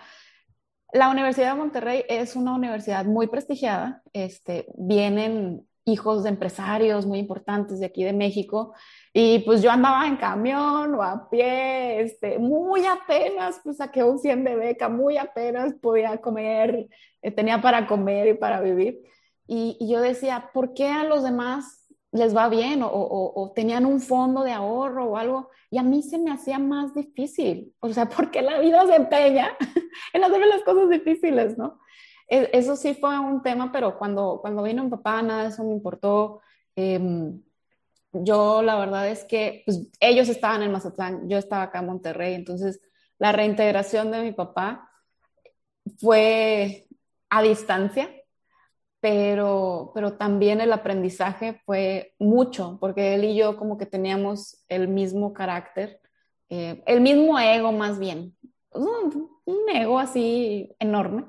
la 0.93 1.09
Universidad 1.09 1.53
de 1.53 1.59
Monterrey 1.59 2.05
es 2.07 2.35
una 2.35 2.53
universidad 2.53 3.05
muy 3.05 3.27
prestigiada. 3.27 4.03
Este, 4.13 4.67
vienen 4.77 5.67
hijos 5.85 6.23
de 6.23 6.29
empresarios 6.29 7.05
muy 7.05 7.19
importantes 7.19 7.79
de 7.79 7.87
aquí 7.87 8.03
de 8.03 8.13
México 8.13 8.73
y 9.13 9.39
pues 9.39 9.61
yo 9.61 9.71
andaba 9.71 10.07
en 10.07 10.17
camión 10.17 10.95
o 10.95 11.03
a 11.03 11.29
pie, 11.29 12.01
este, 12.01 12.39
muy 12.39 12.85
apenas, 12.85 13.61
pues 13.63 13.77
saqué 13.77 14.03
un 14.03 14.19
100 14.19 14.43
de 14.43 14.55
beca, 14.55 14.89
muy 14.89 15.17
apenas 15.17 15.73
podía 15.75 16.17
comer, 16.17 16.89
eh, 17.21 17.31
tenía 17.31 17.61
para 17.61 17.85
comer 17.87 18.27
y 18.29 18.33
para 18.33 18.59
vivir. 18.61 19.01
Y, 19.45 19.77
y 19.79 19.91
yo 19.91 20.01
decía, 20.01 20.49
¿por 20.53 20.73
qué 20.73 20.87
a 20.89 21.03
los 21.03 21.23
demás 21.23 21.83
les 22.13 22.35
va 22.35 22.47
bien 22.47 22.81
o, 22.83 23.51
tenían 23.55 23.85
un 23.85 23.99
fondo 23.99 24.43
de 24.43 24.51
ahorro 24.51 25.05
o 25.05 25.17
algo, 25.17 25.49
y 25.71 25.79
a 25.79 25.83
mí 25.83 26.03
se 26.03 26.19
me 26.19 26.31
hacía 26.31 26.59
más 26.59 26.93
difícil, 26.93 27.73
o 27.79 27.89
sea, 27.89 28.07
porque 28.15 28.41
la 28.41 28.59
vida 28.59 28.85
se 28.85 28.95
empeña 28.95 29.57
en 30.13 30.23
hacerme 30.23 30.47
las 30.47 30.63
cosas 30.63 30.89
difíciles, 30.89 31.57
¿no? 31.57 31.79
E, 32.29 32.49
eso 32.53 32.75
sí 32.75 32.93
fue 32.93 33.17
un 33.19 33.41
tema, 33.41 33.71
pero 33.71 33.97
cuando, 33.97 34.39
cuando 34.41 34.61
vino 34.63 34.83
mi 34.83 34.91
papá, 34.91 35.21
nada 35.23 35.43
de 35.43 35.49
eso 35.49 35.63
me 35.63 35.73
importó. 35.73 36.41
Em, 36.75 37.41
yo 38.13 38.61
la 38.61 38.77
verdad 38.77 39.09
es 39.09 39.23
que 39.25 39.63
pues, 39.65 39.89
ellos 39.99 40.29
estaban 40.29 40.61
en 40.63 40.71
Mazatlán, 40.71 41.27
yo 41.27 41.37
estaba 41.37 41.63
acá 41.63 41.79
en 41.79 41.87
Monterrey, 41.87 42.35
entonces 42.35 42.79
la 43.17 43.31
reintegración 43.31 44.11
de 44.11 44.21
mi 44.21 44.31
papá 44.31 44.89
fue 45.99 46.87
a 47.29 47.41
distancia, 47.41 48.09
pero, 48.99 49.91
pero 49.93 50.13
también 50.13 50.61
el 50.61 50.71
aprendizaje 50.71 51.61
fue 51.65 52.13
mucho, 52.19 52.77
porque 52.79 53.15
él 53.15 53.25
y 53.25 53.35
yo 53.35 53.57
como 53.57 53.77
que 53.77 53.85
teníamos 53.85 54.63
el 54.69 54.87
mismo 54.87 55.33
carácter, 55.33 55.99
eh, 56.49 56.83
el 56.85 57.01
mismo 57.01 57.39
ego 57.39 57.71
más 57.71 57.99
bien, 57.99 58.37
un, 58.71 59.29
un, 59.45 59.69
ego 59.69 59.99
así 59.99 60.75
enorme. 60.79 61.25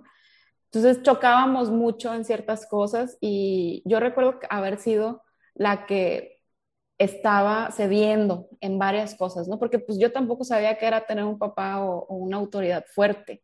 Entonces 0.66 1.02
chocábamos 1.02 1.70
mucho 1.70 2.14
en 2.14 2.24
ciertas 2.24 2.66
cosas 2.66 3.16
y 3.20 3.82
yo 3.86 4.00
recuerdo 4.00 4.40
haber 4.50 4.78
sido 4.78 5.22
la 5.54 5.86
que 5.86 6.33
estaba 6.98 7.70
cediendo 7.72 8.48
en 8.60 8.78
varias 8.78 9.14
cosas, 9.14 9.48
¿no? 9.48 9.58
Porque 9.58 9.78
pues 9.78 9.98
yo 9.98 10.12
tampoco 10.12 10.44
sabía 10.44 10.78
que 10.78 10.86
era 10.86 11.06
tener 11.06 11.24
un 11.24 11.38
papá 11.38 11.82
o, 11.82 12.06
o 12.06 12.14
una 12.16 12.36
autoridad 12.36 12.84
fuerte. 12.86 13.42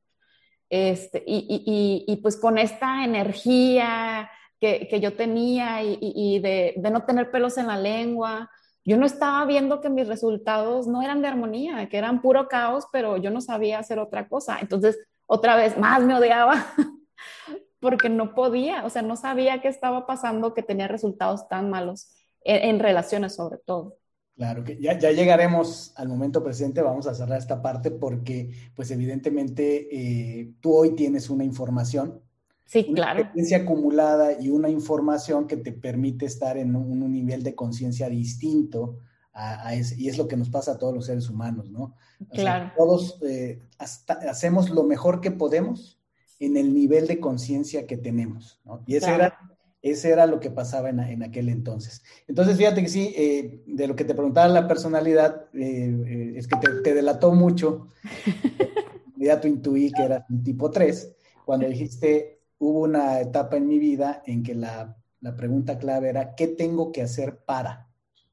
Este, 0.68 1.22
y, 1.26 2.04
y, 2.06 2.12
y, 2.12 2.16
pues 2.18 2.36
con 2.36 2.56
esta 2.56 3.04
energía 3.04 4.30
que, 4.60 4.86
que 4.88 5.00
yo 5.00 5.16
tenía 5.16 5.82
y, 5.82 5.98
y, 6.00 6.38
de, 6.38 6.74
de, 6.76 6.90
no 6.90 7.04
tener 7.04 7.32
pelos 7.32 7.58
en 7.58 7.66
la 7.66 7.76
lengua. 7.76 8.48
Yo 8.84 8.96
no 8.96 9.04
estaba 9.04 9.44
viendo 9.46 9.80
que 9.80 9.90
mis 9.90 10.06
resultados 10.06 10.86
no 10.86 11.02
eran 11.02 11.22
de 11.22 11.28
armonía, 11.28 11.88
que 11.88 11.98
eran 11.98 12.22
puro 12.22 12.46
caos, 12.46 12.86
pero 12.92 13.16
yo 13.16 13.30
no 13.30 13.40
sabía 13.40 13.80
hacer 13.80 13.98
otra 13.98 14.28
cosa. 14.28 14.58
Entonces, 14.60 14.96
otra 15.26 15.56
vez, 15.56 15.76
más 15.76 16.02
me 16.04 16.14
odiaba 16.14 16.66
porque 17.80 18.08
no 18.08 18.34
podía, 18.34 18.84
o 18.84 18.90
sea, 18.90 19.02
no 19.02 19.16
sabía 19.16 19.60
qué 19.60 19.68
estaba 19.68 20.06
pasando, 20.06 20.54
que 20.54 20.62
tenía 20.62 20.86
resultados 20.86 21.48
tan 21.48 21.68
malos 21.68 22.12
en, 22.44 22.70
en 22.70 22.78
relaciones 22.78 23.34
sobre 23.34 23.58
todo. 23.58 23.96
Claro, 24.36 24.64
que 24.64 24.80
ya, 24.80 24.98
ya, 24.98 25.10
llegaremos 25.10 25.92
al 25.96 26.08
momento 26.08 26.42
presente, 26.42 26.80
vamos 26.80 27.06
a 27.06 27.14
cerrar 27.14 27.38
esta 27.38 27.60
parte 27.60 27.90
porque, 27.90 28.50
pues 28.74 28.90
evidentemente, 28.90 29.88
eh, 29.90 30.54
tú 30.60 30.74
hoy 30.74 30.94
tienes 30.94 31.28
una 31.28 31.44
información 31.44 32.22
Sí, 32.70 32.84
claro. 32.94 33.14
Una 33.14 33.22
experiencia 33.22 33.56
acumulada 33.58 34.40
y 34.40 34.48
una 34.48 34.68
información 34.68 35.48
que 35.48 35.56
te 35.56 35.72
permite 35.72 36.26
estar 36.26 36.56
en 36.56 36.76
un, 36.76 37.02
un 37.02 37.12
nivel 37.12 37.42
de 37.42 37.56
conciencia 37.56 38.08
distinto 38.08 39.00
a, 39.32 39.66
a, 39.66 39.74
ese, 39.74 40.00
y 40.00 40.08
es 40.08 40.16
lo 40.16 40.28
que 40.28 40.36
nos 40.36 40.50
pasa 40.50 40.70
a 40.72 40.78
todos 40.78 40.94
los 40.94 41.06
seres 41.06 41.28
humanos, 41.28 41.68
¿no? 41.68 41.96
O 42.20 42.28
claro. 42.28 42.66
Sea, 42.66 42.74
todos 42.76 43.18
eh, 43.22 43.60
hasta, 43.76 44.12
hacemos 44.30 44.70
lo 44.70 44.84
mejor 44.84 45.20
que 45.20 45.32
podemos 45.32 45.98
en 46.38 46.56
el 46.56 46.72
nivel 46.72 47.08
de 47.08 47.18
conciencia 47.18 47.88
que 47.88 47.96
tenemos, 47.96 48.60
¿no? 48.64 48.84
Y 48.86 48.94
ese, 48.94 49.06
claro. 49.06 49.24
era, 49.24 49.38
ese 49.82 50.10
era 50.10 50.26
lo 50.26 50.40
que 50.40 50.50
pasaba 50.50 50.90
en, 50.90 51.00
en, 51.00 51.22
aquel 51.22 51.48
entonces. 51.48 52.02
Entonces, 52.28 52.56
fíjate 52.56 52.82
que 52.82 52.88
sí, 52.88 53.14
eh, 53.16 53.62
de 53.66 53.86
lo 53.86 53.96
que 53.96 54.04
te 54.04 54.14
preguntaba 54.14 54.48
la 54.48 54.68
personalidad, 54.68 55.46
eh, 55.54 56.34
es 56.36 56.46
que 56.46 56.56
te, 56.56 56.68
te, 56.82 56.94
delató 56.94 57.32
mucho. 57.32 57.88
ya 59.16 59.40
tú 59.40 59.48
intuí 59.48 59.92
que 59.92 60.02
eras 60.02 60.24
un 60.28 60.42
tipo 60.42 60.70
3, 60.70 61.16
cuando 61.44 61.66
dijiste 61.68 62.40
hubo 62.60 62.80
una 62.80 63.20
etapa 63.20 63.56
en 63.56 63.66
mi 63.66 63.78
vida 63.78 64.22
en 64.26 64.42
que 64.42 64.54
la, 64.54 64.96
la 65.20 65.34
pregunta 65.34 65.78
clave 65.78 66.10
era, 66.10 66.34
¿qué 66.34 66.46
tengo 66.46 66.92
que 66.92 67.02
hacer 67.02 67.38
para? 67.38 67.88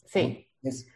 Sí. 0.05 0.47
¿no? 0.61 0.69
Es, 0.69 0.87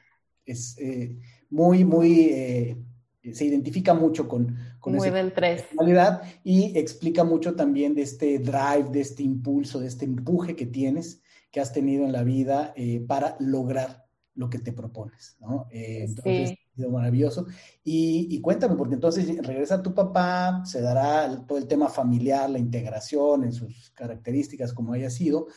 es 0.46 0.78
eh, 0.80 1.18
muy, 1.50 1.84
muy, 1.84 2.30
eh, 2.30 2.78
se 3.22 3.46
identifica 3.46 3.94
mucho 3.94 4.28
con, 4.28 4.58
con 4.80 4.96
muy 4.96 5.10
3. 5.10 5.32
personalidad 5.34 6.22
y 6.44 6.78
explica 6.78 7.24
mucho 7.24 7.56
también 7.56 7.94
de 7.94 8.02
este 8.02 8.40
drive, 8.40 8.90
de 8.92 9.02
este 9.02 9.24
impulso, 9.24 9.80
de 9.80 9.88
este 9.88 10.06
empuje 10.06 10.56
que 10.56 10.66
tienes, 10.66 11.22
que 11.52 11.60
has 11.60 11.72
tenido 11.72 12.06
en 12.06 12.12
la 12.12 12.24
vida 12.24 12.74
eh, 12.76 13.04
para 13.08 13.36
lograr 13.40 14.06
lo 14.34 14.50
que 14.50 14.60
te 14.60 14.72
propones, 14.74 15.36
¿no? 15.40 15.68
entonces, 15.72 16.50
sí 16.50 16.58
maravilloso. 16.90 17.46
Y, 17.84 18.28
y, 18.30 18.42
cuéntame, 18.42 18.76
porque 18.76 18.96
entonces 18.96 19.28
regresa 19.46 19.82
tu 19.82 19.94
papá, 19.94 20.64
se 20.66 20.82
dará 20.82 21.46
todo 21.46 21.58
el 21.58 21.68
tema 21.68 21.90
familiar, 21.90 22.50
la 22.50 22.60
integración 22.60 23.44
en 23.44 23.54
sus 23.54 23.92
características 23.92 24.74
como 24.74 24.94
haya 24.94 25.10
sido, 25.10 25.48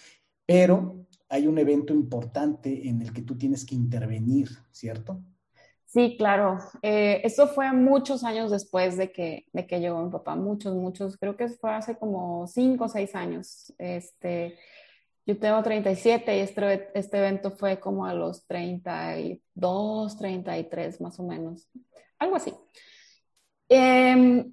pero 0.47 1.07
hay 1.29 1.47
un 1.47 1.59
evento 1.59 1.95
importante 1.95 2.89
en 2.89 3.01
el 3.01 3.13
que 3.13 3.23
tú 3.23 3.37
tienes 3.37 3.65
que 3.65 3.75
intervenir, 3.75 4.51
¿cierto? 4.71 5.23
Sí, 5.95 6.17
claro. 6.19 6.59
Eh, 6.83 7.21
eso 7.23 7.47
fue 7.47 7.71
muchos 7.73 8.25
años 8.25 8.51
después 8.51 8.97
de 8.97 9.13
que, 9.13 9.47
de 9.53 9.65
que 9.65 9.79
llegó 9.79 10.03
mi 10.03 10.11
papá, 10.11 10.35
muchos, 10.35 10.75
muchos, 10.75 11.17
creo 11.17 11.37
que 11.37 11.47
fue 11.49 11.71
hace 11.73 11.97
como 11.97 12.49
cinco 12.49 12.87
o 12.87 12.89
seis 12.89 13.15
años. 13.15 13.73
Este, 13.79 14.59
yo 15.25 15.39
tengo 15.39 15.63
37 15.63 16.37
y 16.37 16.41
este, 16.41 16.91
este 16.99 17.19
evento 17.19 17.53
fue 17.53 17.79
como 17.79 18.07
a 18.07 18.13
los 18.15 18.45
32, 18.49 20.19
33 20.19 21.01
más 21.01 21.21
o 21.21 21.23
menos, 21.23 21.69
algo 22.19 22.35
así. 22.37 22.53
Eh, 23.69 24.45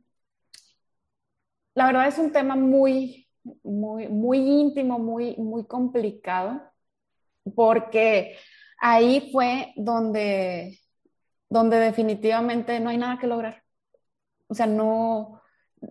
la 1.74 1.86
verdad 1.88 2.08
es 2.08 2.20
un 2.20 2.32
tema 2.32 2.56
muy, 2.56 3.28
muy, 3.64 4.08
muy 4.10 4.38
íntimo, 4.38 5.00
muy, 5.00 5.36
muy 5.38 5.66
complicado, 5.66 6.62
porque 7.56 8.38
ahí 8.80 9.30
fue 9.32 9.74
donde, 9.78 10.81
donde 11.52 11.78
definitivamente 11.80 12.80
no 12.80 12.90
hay 12.90 12.98
nada 12.98 13.20
que 13.20 13.28
lograr. 13.28 13.62
O 14.48 14.56
sea, 14.56 14.68
no, 14.68 15.42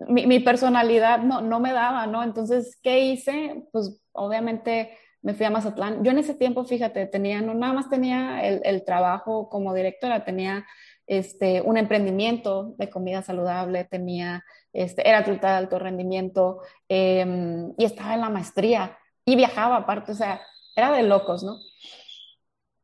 mi, 0.07 0.39
personalidad 0.39 1.19
no, 1.19 1.41
no 1.41 1.59
me 1.59 1.71
daba, 1.71 2.07
¿no? 2.07 2.23
Entonces, 2.23 2.79
¿qué 2.81 3.01
hice? 3.05 3.67
Pues 3.71 4.01
obviamente 4.11 4.97
me 5.21 5.35
fui 5.35 5.45
a 5.45 5.51
Mazatlán. 5.51 6.03
Yo 6.03 6.11
en 6.11 6.17
ese 6.17 6.33
tiempo, 6.33 6.65
fíjate, 6.65 7.05
tenía, 7.05 7.41
no 7.41 7.53
nada 7.53 7.73
más 7.73 7.89
tenía 7.89 8.43
el, 8.43 8.83
trabajo 8.83 9.49
como 9.49 9.75
directora, 9.75 10.25
tenía 10.25 10.65
este, 11.05 11.61
un 11.61 11.77
emprendimiento 11.77 12.73
de 12.79 12.89
comida 12.89 13.21
saludable, 13.21 13.85
tenía, 13.85 14.43
este, 14.73 15.07
era 15.07 15.19
atleta 15.19 15.51
de 15.51 15.57
alto 15.57 15.77
rendimiento 15.77 16.61
eh, 16.89 17.71
y 17.77 17.85
estaba 17.85 18.15
en 18.15 18.21
la 18.21 18.29
maestría 18.31 18.97
y 19.25 19.35
viajaba 19.35 19.77
aparte, 19.77 20.13
o 20.13 20.15
sea, 20.15 20.41
era 20.75 20.91
de 20.91 21.03
locos, 21.03 21.43
¿no? 21.43 21.59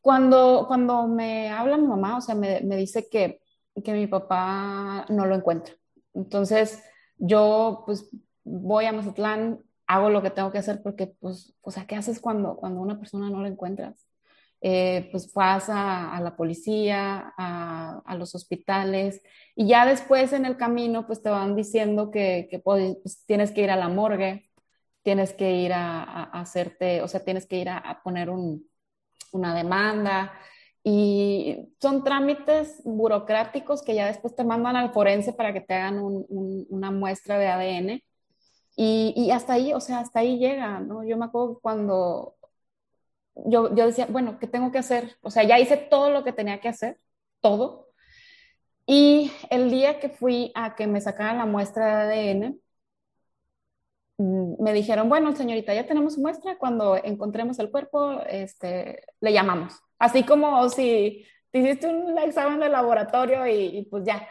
Cuando, 0.02 0.66
cuando 0.68 1.08
me 1.08 1.50
habla 1.50 1.78
mi 1.78 1.88
mamá, 1.88 2.18
o 2.18 2.22
sea, 2.22 2.36
me, 2.36 2.62
me 2.62 2.78
dice 2.78 3.10
que, 3.10 3.42
que 3.84 3.94
mi 3.94 4.08
papá 4.08 5.06
no 5.10 5.26
lo 5.26 5.36
encuentra. 5.36 5.76
Entonces, 6.14 6.84
yo 7.18 7.84
pues 7.86 8.10
voy 8.44 8.86
a 8.86 8.94
Mazatlán, 8.94 9.62
hago 9.88 10.10
lo 10.10 10.22
que 10.22 10.32
tengo 10.32 10.52
que 10.52 10.58
hacer 10.60 10.82
porque, 10.84 11.08
pues, 11.08 11.56
o 11.62 11.72
sea, 11.72 11.86
¿qué 11.86 11.96
haces 11.96 12.20
cuando, 12.20 12.58
cuando 12.58 12.82
una 12.82 13.00
persona 13.00 13.30
no 13.30 13.42
la 13.42 13.48
encuentras? 13.50 14.08
Eh, 14.62 15.10
pues 15.12 15.32
vas 15.34 15.70
a, 15.70 16.16
a 16.16 16.22
la 16.22 16.36
policía, 16.36 17.34
a, 17.38 18.02
a, 18.04 18.16
los 18.16 18.34
hospitales 18.34 19.22
y 19.56 19.68
ya 19.68 19.86
después 19.86 20.34
en 20.34 20.46
el 20.46 20.58
camino 20.58 21.06
pues 21.06 21.22
te 21.22 21.30
van 21.30 21.56
diciendo 21.56 22.10
que, 22.10 22.48
que 22.50 22.58
pues, 22.58 22.98
tienes 23.28 23.52
que 23.52 23.62
ir 23.62 23.70
a 23.70 23.76
la 23.76 23.88
morgue, 23.88 24.50
tienes 25.04 25.34
que 25.34 25.54
ir 25.58 25.74
a, 25.74 26.04
a 26.04 26.42
hacerte, 26.42 27.04
o 27.04 27.08
sea, 27.08 27.24
tienes 27.24 27.46
que 27.46 27.58
ir 27.58 27.70
a, 27.70 28.02
poner 28.04 28.32
un, 28.32 28.68
una 29.32 29.56
demanda 29.56 30.34
y 30.84 31.70
son 31.82 32.04
trámites 32.04 32.82
burocráticos 32.86 33.84
que 33.84 33.96
ya 33.96 34.08
después 34.08 34.36
te 34.36 34.44
mandan 34.44 34.76
al 34.76 34.92
forense 34.94 35.34
para 35.34 35.54
que 35.54 35.62
te 35.62 35.74
hagan 35.74 36.00
un, 36.00 36.26
un, 36.30 36.66
una 36.70 36.92
muestra 36.92 37.38
de 37.38 37.48
ADN 37.48 38.02
y, 38.76 39.13
y, 39.16 39.32
hasta 39.32 39.54
ahí, 39.54 39.74
o 39.74 39.80
sea, 39.80 40.00
hasta 40.00 40.20
ahí 40.20 40.38
llega, 40.38 40.80
¿no? 40.80 41.04
Yo 41.04 41.18
me 41.18 41.26
acuerdo 41.26 41.60
cuando 41.62 42.36
yo, 43.46 43.74
yo 43.76 43.86
decía, 43.86 44.08
bueno, 44.10 44.40
¿qué 44.40 44.48
tengo 44.48 44.72
que 44.72 44.78
hacer? 44.80 45.18
O 45.22 45.32
sea, 45.32 45.44
ya 45.44 45.60
hice 45.60 45.78
todo 45.78 46.10
lo 46.10 46.24
que 46.24 46.34
tenía 46.34 46.60
que 46.60 46.70
hacer, 46.70 47.00
todo. 47.42 47.88
Y 48.86 49.32
el 49.50 49.70
día 49.70 50.00
que 50.00 50.10
fui 50.10 50.52
a 50.56 50.76
que 50.76 50.88
me 50.88 51.02
sacaran 51.02 51.38
la 51.38 51.46
muestra 51.46 52.08
de 52.08 52.32
ADN, 52.32 52.62
me 54.18 54.74
dijeron, 54.74 55.10
bueno, 55.10 55.36
señorita, 55.36 55.74
ya 55.74 55.86
tenemos 55.86 56.18
muestra, 56.18 56.58
cuando 56.58 56.98
encontremos 56.98 57.60
el 57.60 57.70
cuerpo, 57.70 58.22
este, 58.30 59.04
le 59.22 59.34
llamamos. 59.34 59.74
Así 60.00 60.24
como 60.24 60.70
si 60.70 61.24
te 61.52 61.60
hiciste 61.60 61.88
un 61.88 62.18
examen 62.18 62.60
de 62.60 62.70
laboratorio 62.70 63.46
y, 63.46 63.78
y 63.78 63.86
pues 63.86 64.04
ya. 64.06 64.28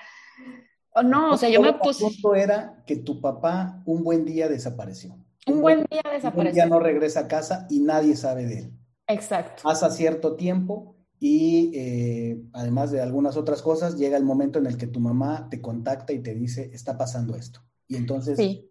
No, 1.04 1.32
o 1.32 1.36
sea, 1.36 1.48
yo 1.48 1.60
me 1.60 1.74
puse... 1.74 2.04
El 2.04 2.12
punto 2.12 2.34
era 2.34 2.82
que 2.86 2.96
tu 2.96 3.20
papá 3.20 3.82
un 3.84 4.02
buen 4.02 4.24
día 4.24 4.48
desapareció. 4.48 5.16
Un 5.46 5.60
buen 5.60 5.84
día 5.90 6.02
desapareció. 6.10 6.50
Un 6.50 6.54
día 6.54 6.66
no 6.66 6.80
regresa 6.80 7.20
a 7.20 7.28
casa 7.28 7.66
y 7.70 7.80
nadie 7.80 8.16
sabe 8.16 8.46
de 8.46 8.58
él. 8.60 8.72
Exacto. 9.06 9.62
Pasa 9.62 9.90
cierto 9.90 10.34
tiempo 10.34 10.96
y 11.20 11.70
eh, 11.74 12.42
además 12.52 12.90
de 12.90 13.00
algunas 13.00 13.36
otras 13.36 13.62
cosas, 13.62 13.96
llega 13.96 14.16
el 14.16 14.24
momento 14.24 14.58
en 14.58 14.66
el 14.66 14.76
que 14.76 14.86
tu 14.86 15.00
mamá 15.00 15.48
te 15.50 15.60
contacta 15.60 16.12
y 16.12 16.18
te 16.18 16.34
dice, 16.34 16.70
está 16.72 16.98
pasando 16.98 17.36
esto. 17.36 17.60
Y 17.86 17.96
entonces 17.96 18.36
sí. 18.36 18.70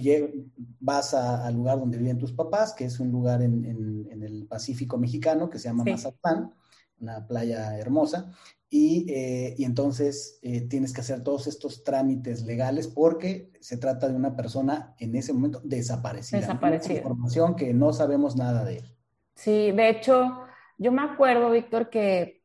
Tú 0.00 0.50
vas 0.80 1.14
al 1.14 1.54
lugar 1.54 1.78
donde 1.78 1.98
viven 1.98 2.18
tus 2.18 2.32
papás, 2.32 2.72
que 2.72 2.84
es 2.84 3.00
un 3.00 3.10
lugar 3.10 3.42
en, 3.42 3.64
en, 3.64 4.08
en 4.10 4.22
el 4.22 4.46
Pacífico 4.46 4.98
mexicano 4.98 5.50
que 5.50 5.58
se 5.58 5.68
llama 5.68 5.84
sí. 5.84 5.90
Mazatlán, 5.90 6.52
una 7.00 7.26
playa 7.26 7.78
hermosa, 7.78 8.32
y, 8.70 9.06
eh, 9.08 9.54
y 9.56 9.64
entonces 9.64 10.38
eh, 10.42 10.62
tienes 10.62 10.92
que 10.92 11.00
hacer 11.00 11.22
todos 11.22 11.46
estos 11.46 11.84
trámites 11.84 12.44
legales 12.44 12.88
porque 12.88 13.52
se 13.60 13.76
trata 13.76 14.08
de 14.08 14.16
una 14.16 14.34
persona 14.34 14.96
en 14.98 15.14
ese 15.14 15.32
momento 15.32 15.60
desaparecida. 15.62 16.40
Desaparecida. 16.40 16.98
Información 16.98 17.54
que 17.54 17.72
no 17.72 17.92
sabemos 17.92 18.36
nada 18.36 18.64
de 18.64 18.78
él. 18.78 18.96
Sí, 19.36 19.70
de 19.70 19.90
hecho, 19.90 20.40
yo 20.78 20.90
me 20.90 21.02
acuerdo, 21.02 21.50
Víctor, 21.50 21.88
que 21.88 22.42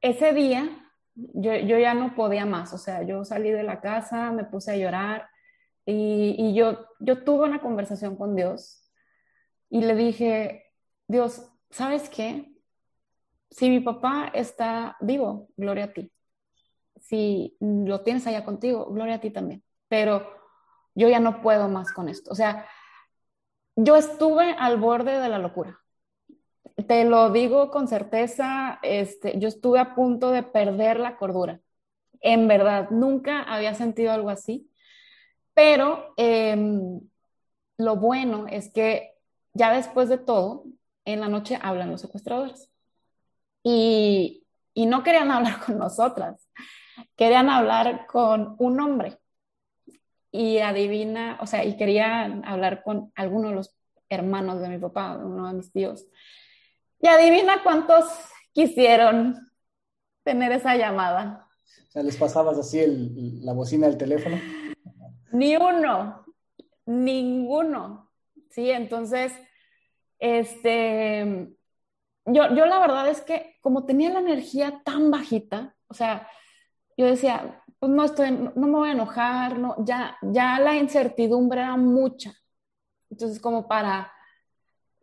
ese 0.00 0.32
día 0.32 0.84
yo, 1.14 1.54
yo, 1.54 1.78
ya 1.78 1.94
no 1.94 2.14
podía 2.14 2.44
más, 2.44 2.72
o 2.72 2.78
sea, 2.78 3.02
yo 3.02 3.24
salí 3.24 3.50
de 3.50 3.62
la 3.62 3.80
casa, 3.80 4.32
me 4.32 4.44
puse 4.44 4.72
a 4.72 4.76
llorar 4.76 5.28
y, 5.86 6.54
yo, 6.54 6.86
yo 7.00 7.24
tuve 7.24 7.44
una 7.44 7.60
conversación 7.60 8.16
con 8.16 8.34
Dios 8.36 8.90
y 9.70 9.82
le 9.82 9.94
dije, 9.94 10.72
Dios, 11.06 11.50
¿sabes 11.70 12.08
qué? 12.08 12.54
si 13.54 13.70
mi 13.70 13.78
papá 13.78 14.32
está 14.34 14.96
vivo, 15.00 15.48
gloria 15.56 15.84
a 15.84 15.92
ti. 15.92 16.10
Si 17.00 17.56
lo 17.60 18.00
tienes 18.00 18.26
allá 18.26 18.44
contigo, 18.44 18.86
gloria 18.86 19.16
a 19.16 19.20
ti 19.20 19.30
también. 19.30 19.62
Pero 19.86 20.26
yo 20.96 21.08
ya 21.08 21.20
no 21.20 21.40
puedo 21.40 21.68
más 21.68 21.92
con 21.92 22.08
esto. 22.08 22.32
O 22.32 22.34
sea, 22.34 22.66
yo 23.76 23.94
estuve 23.94 24.56
al 24.58 24.78
borde 24.78 25.20
de 25.20 25.28
la 25.28 25.38
locura. 25.38 25.78
Te 26.88 27.04
lo 27.04 27.30
digo 27.30 27.70
con 27.70 27.86
certeza, 27.86 28.80
este, 28.82 29.38
yo 29.38 29.46
estuve 29.46 29.78
a 29.78 29.94
punto 29.94 30.32
de 30.32 30.42
perder 30.42 30.98
la 30.98 31.16
cordura. 31.16 31.60
En 32.20 32.48
verdad, 32.48 32.90
nunca 32.90 33.42
había 33.42 33.74
sentido 33.74 34.10
algo 34.10 34.30
así. 34.30 34.68
Pero 35.54 36.14
eh, 36.16 36.56
lo 37.78 37.96
bueno 37.96 38.46
es 38.48 38.72
que 38.72 39.14
ya 39.52 39.72
después 39.72 40.08
de 40.08 40.18
todo, 40.18 40.64
en 41.04 41.20
la 41.20 41.28
noche 41.28 41.58
hablan 41.62 41.90
los 41.90 42.00
secuestradores. 42.00 42.70
Y, 43.62 44.44
y 44.74 44.86
no 44.86 45.02
querían 45.02 45.30
hablar 45.30 45.64
con 45.64 45.78
nosotras, 45.78 46.48
querían 47.16 47.48
hablar 47.48 48.06
con 48.06 48.56
un 48.58 48.80
hombre. 48.80 49.18
Y 50.30 50.58
adivina, 50.58 51.38
o 51.40 51.46
sea, 51.46 51.64
y 51.64 51.76
querían 51.76 52.44
hablar 52.44 52.82
con 52.82 53.12
alguno 53.14 53.50
de 53.50 53.54
los 53.54 53.76
hermanos 54.08 54.60
de 54.60 54.68
mi 54.68 54.78
papá, 54.78 55.16
uno 55.16 55.46
de 55.46 55.54
mis 55.54 55.70
tíos. 55.70 56.06
Y 57.00 57.06
adivina 57.06 57.62
cuántos 57.62 58.04
quisieron 58.52 59.48
tener 60.24 60.50
esa 60.50 60.76
llamada. 60.76 61.48
O 61.88 61.92
sea, 61.92 62.02
les 62.02 62.16
pasabas 62.16 62.58
así 62.58 62.80
el, 62.80 63.44
la 63.44 63.52
bocina 63.52 63.86
del 63.86 63.96
teléfono. 63.96 64.36
Ni 65.34 65.56
uno, 65.56 66.24
ninguno. 66.86 68.12
Sí, 68.50 68.70
entonces, 68.70 69.32
este, 70.20 71.56
yo, 72.24 72.54
yo 72.54 72.66
la 72.66 72.78
verdad 72.78 73.08
es 73.08 73.20
que 73.20 73.56
como 73.60 73.84
tenía 73.84 74.10
la 74.10 74.20
energía 74.20 74.80
tan 74.84 75.10
bajita, 75.10 75.74
o 75.88 75.94
sea, 75.94 76.28
yo 76.96 77.06
decía, 77.06 77.64
pues 77.80 77.90
no 77.90 78.04
estoy, 78.04 78.30
no 78.30 78.52
me 78.68 78.78
voy 78.78 78.90
a 78.90 78.92
enojar, 78.92 79.58
no, 79.58 79.74
ya, 79.84 80.16
ya 80.22 80.60
la 80.60 80.76
incertidumbre 80.76 81.62
era 81.62 81.76
mucha. 81.76 82.32
Entonces, 83.10 83.40
como 83.40 83.66
para, 83.66 84.12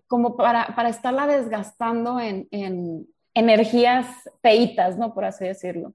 como 0.07 0.37
para, 0.37 0.73
para 0.77 0.87
estarla 0.87 1.27
desgastando 1.27 2.21
en, 2.21 2.47
en 2.51 3.05
energías 3.33 4.07
feitas, 4.41 4.97
¿no? 4.97 5.13
Por 5.13 5.25
así 5.25 5.43
decirlo. 5.43 5.93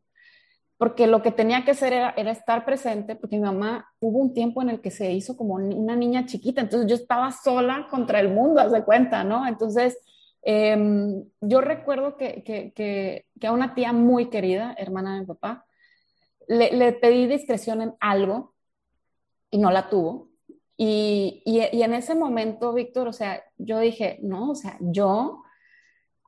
Porque 0.78 1.06
lo 1.06 1.22
que 1.22 1.30
tenía 1.30 1.64
que 1.64 1.70
hacer 1.70 1.94
era, 1.94 2.14
era, 2.16 2.30
estar 2.30 2.64
presente, 2.64 3.16
porque 3.16 3.36
mi 3.36 3.42
mamá 3.42 3.88
hubo 3.98 4.18
un 4.18 4.34
tiempo 4.34 4.60
en 4.60 4.68
el 4.68 4.80
que 4.80 4.90
se 4.90 5.10
hizo 5.12 5.36
como 5.36 5.54
una 5.54 5.96
niña 5.96 6.26
chiquita, 6.26 6.60
entonces 6.60 6.88
yo 6.88 6.96
estaba 6.96 7.32
sola 7.32 7.86
contra 7.90 8.20
el 8.20 8.28
mundo, 8.28 8.60
haz 8.60 8.72
de 8.72 8.84
cuenta, 8.84 9.24
¿no? 9.24 9.46
Entonces, 9.46 9.98
eh, 10.42 11.24
yo 11.40 11.60
recuerdo 11.60 12.16
que, 12.16 12.44
que, 12.44 12.72
que, 12.72 13.26
que, 13.40 13.46
a 13.46 13.52
una 13.52 13.74
tía 13.74 13.92
muy 13.92 14.28
querida, 14.28 14.74
hermana 14.78 15.14
de 15.14 15.20
mi 15.20 15.26
papá, 15.26 15.64
le, 16.46 16.70
le 16.72 16.92
pedí 16.92 17.26
discreción 17.26 17.82
en 17.82 17.94
algo 17.98 18.54
y 19.50 19.58
no 19.58 19.70
la 19.70 19.88
tuvo. 19.88 20.28
Y, 20.76 21.42
y, 21.46 21.76
y, 21.76 21.82
en 21.82 21.94
ese 21.94 22.14
momento, 22.14 22.74
Víctor, 22.74 23.08
o 23.08 23.12
sea, 23.12 23.42
yo 23.56 23.80
dije, 23.80 24.18
no, 24.22 24.50
o 24.50 24.54
sea, 24.54 24.76
yo 24.80 25.42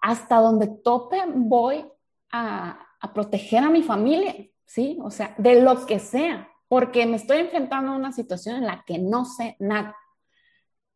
hasta 0.01 0.41
donde 0.41 0.69
tope 0.69 1.23
voy 1.35 1.85
a, 2.33 2.88
a, 3.01 3.13
proteger 3.13 3.63
a 3.65 3.71
mi 3.71 3.83
familia, 3.83 4.35
¿sí? 4.65 4.99
O 5.03 5.11
sea, 5.11 5.35
de 5.39 5.63
lo 5.63 5.87
que 5.87 5.99
sea, 5.99 6.49
porque 6.69 7.07
me 7.07 7.17
estoy 7.17 7.39
enfrentando 7.39 7.93
a 7.93 7.97
una 7.97 8.13
situación 8.13 8.57
en 8.57 8.67
la 8.67 8.85
que 8.87 8.99
no 8.99 9.25
sé 9.25 9.57
nada. 9.59 9.97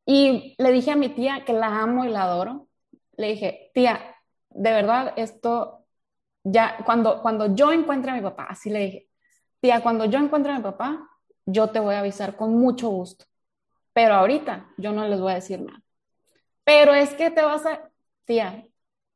Y 0.04 0.54
le 0.58 0.72
dije 0.72 0.90
a 0.90 0.96
mi 0.96 1.08
tía 1.08 1.44
que 1.44 1.52
la 1.52 1.80
amo 1.80 2.04
y 2.04 2.08
la 2.08 2.24
adoro, 2.24 2.68
le 3.16 3.28
dije, 3.28 3.70
tía, 3.74 4.00
de 4.50 4.72
verdad, 4.72 5.14
esto 5.16 5.86
ya, 6.44 6.78
cuando, 6.84 7.22
cuando 7.22 7.54
yo 7.54 7.72
encuentre 7.72 8.10
a 8.10 8.14
mi 8.14 8.20
papá, 8.20 8.46
así 8.50 8.70
le 8.70 8.80
dije, 8.80 9.08
tía, 9.60 9.80
cuando 9.82 10.04
yo 10.06 10.18
encuentre 10.18 10.52
a 10.52 10.56
mi 10.56 10.62
papá, 10.62 11.08
yo 11.46 11.70
te 11.70 11.80
voy 11.80 11.94
a 11.94 12.00
avisar 12.00 12.36
con 12.36 12.54
mucho 12.54 12.88
gusto 12.88 13.24
pero 13.92 14.14
ahorita 14.14 14.68
yo 14.76 14.92
no 14.92 15.06
les 15.06 15.20
voy 15.20 15.32
a 15.32 15.36
decir 15.36 15.60
nada. 15.60 15.82
Pero 16.64 16.94
es 16.94 17.14
que 17.14 17.30
te 17.30 17.42
vas 17.42 17.66
a, 17.66 17.90
tía, 18.24 18.66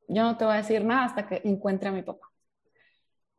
yo 0.09 0.22
no 0.22 0.37
te 0.37 0.44
voy 0.44 0.55
a 0.55 0.59
decir 0.59 0.85
nada 0.85 1.05
hasta 1.05 1.27
que 1.27 1.40
encuentre 1.44 1.88
a 1.88 1.92
mi 1.92 2.03
papá. 2.03 2.25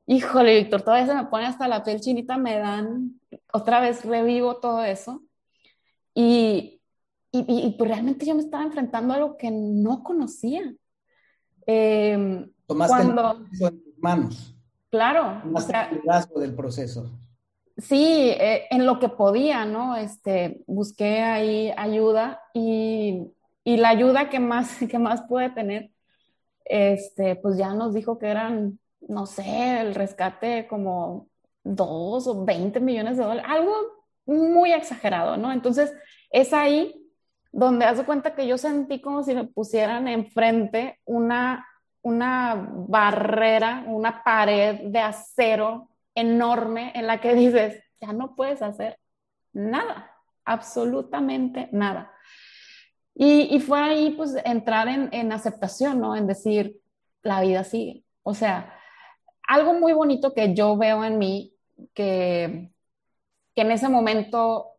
Híjole, 0.07 0.55
Víctor, 0.55 0.81
todavía 0.81 1.05
se 1.05 1.15
me 1.15 1.25
pone 1.25 1.45
hasta 1.45 1.67
la 1.67 1.83
piel 1.83 2.01
chinita, 2.01 2.37
me 2.37 2.57
dan, 2.57 3.19
otra 3.53 3.79
vez 3.79 4.03
revivo 4.05 4.57
todo 4.57 4.83
eso. 4.83 5.21
Y, 6.13 6.81
y, 7.31 7.45
y 7.47 7.75
pues 7.77 7.89
realmente 7.89 8.25
yo 8.25 8.33
me 8.33 8.41
estaba 8.41 8.63
enfrentando 8.63 9.13
a 9.13 9.17
algo 9.17 9.37
que 9.37 9.51
no 9.51 10.03
conocía. 10.03 10.73
Eh, 11.67 12.47
Tomaste 12.65 12.95
cuando, 12.95 13.45
en 13.59 13.83
tus 13.83 13.97
manos. 13.99 14.55
Claro. 14.89 15.41
Tomaste 15.43 15.69
o 15.69 15.71
sea, 15.71 15.89
el 15.89 15.97
liderazgo 15.97 16.39
del 16.39 16.55
proceso 16.55 17.11
sí, 17.77 18.29
eh, 18.29 18.65
en 18.71 18.85
lo 18.85 18.99
que 18.99 19.09
podía, 19.09 19.65
¿no? 19.65 19.95
Este, 19.95 20.63
busqué 20.67 21.21
ahí 21.21 21.71
ayuda 21.77 22.41
y, 22.53 23.31
y, 23.63 23.77
la 23.77 23.89
ayuda 23.89 24.29
que 24.29 24.39
más, 24.39 24.77
que 24.89 24.99
más 24.99 25.21
pude 25.23 25.49
tener, 25.51 25.91
este, 26.65 27.35
pues 27.37 27.57
ya 27.57 27.73
nos 27.73 27.93
dijo 27.93 28.17
que 28.19 28.27
eran, 28.27 28.79
no 29.07 29.25
sé, 29.25 29.81
el 29.81 29.95
rescate 29.95 30.67
como 30.67 31.27
dos 31.63 32.27
o 32.27 32.45
20 32.45 32.79
millones 32.79 33.17
de 33.17 33.23
dólares, 33.23 33.45
algo 33.49 33.73
muy 34.25 34.71
exagerado, 34.71 35.37
¿no? 35.37 35.51
Entonces, 35.51 35.93
es 36.29 36.53
ahí 36.53 37.07
donde 37.51 37.85
hace 37.85 38.03
cuenta 38.03 38.35
que 38.35 38.47
yo 38.47 38.57
sentí 38.57 39.01
como 39.01 39.23
si 39.23 39.33
me 39.33 39.45
pusieran 39.45 40.07
enfrente 40.07 40.99
una, 41.05 41.65
una 42.01 42.69
barrera, 42.87 43.83
una 43.87 44.23
pared 44.23 44.81
de 44.91 44.99
acero 44.99 45.89
enorme 46.13 46.91
en 46.95 47.07
la 47.07 47.19
que 47.21 47.33
dices, 47.33 47.83
ya 48.01 48.13
no 48.13 48.35
puedes 48.35 48.61
hacer 48.61 48.99
nada, 49.53 50.11
absolutamente 50.45 51.69
nada. 51.71 52.11
Y, 53.15 53.55
y 53.55 53.59
fue 53.59 53.79
ahí 53.79 54.11
pues 54.11 54.35
entrar 54.45 54.87
en, 54.87 55.09
en, 55.11 55.31
aceptación, 55.31 55.99
¿no? 55.99 56.15
En 56.15 56.27
decir, 56.27 56.79
la 57.23 57.41
vida 57.41 57.63
sigue. 57.63 58.03
O 58.21 58.35
sea, 58.35 58.76
algo 59.47 59.73
muy 59.73 59.93
bonito 59.93 60.33
que 60.33 60.53
yo 60.53 60.77
veo 60.77 61.03
en 61.03 61.17
mí, 61.17 61.53
que, 61.93 62.71
que 63.55 63.61
en 63.61 63.71
ese 63.71 63.89
momento 63.89 64.77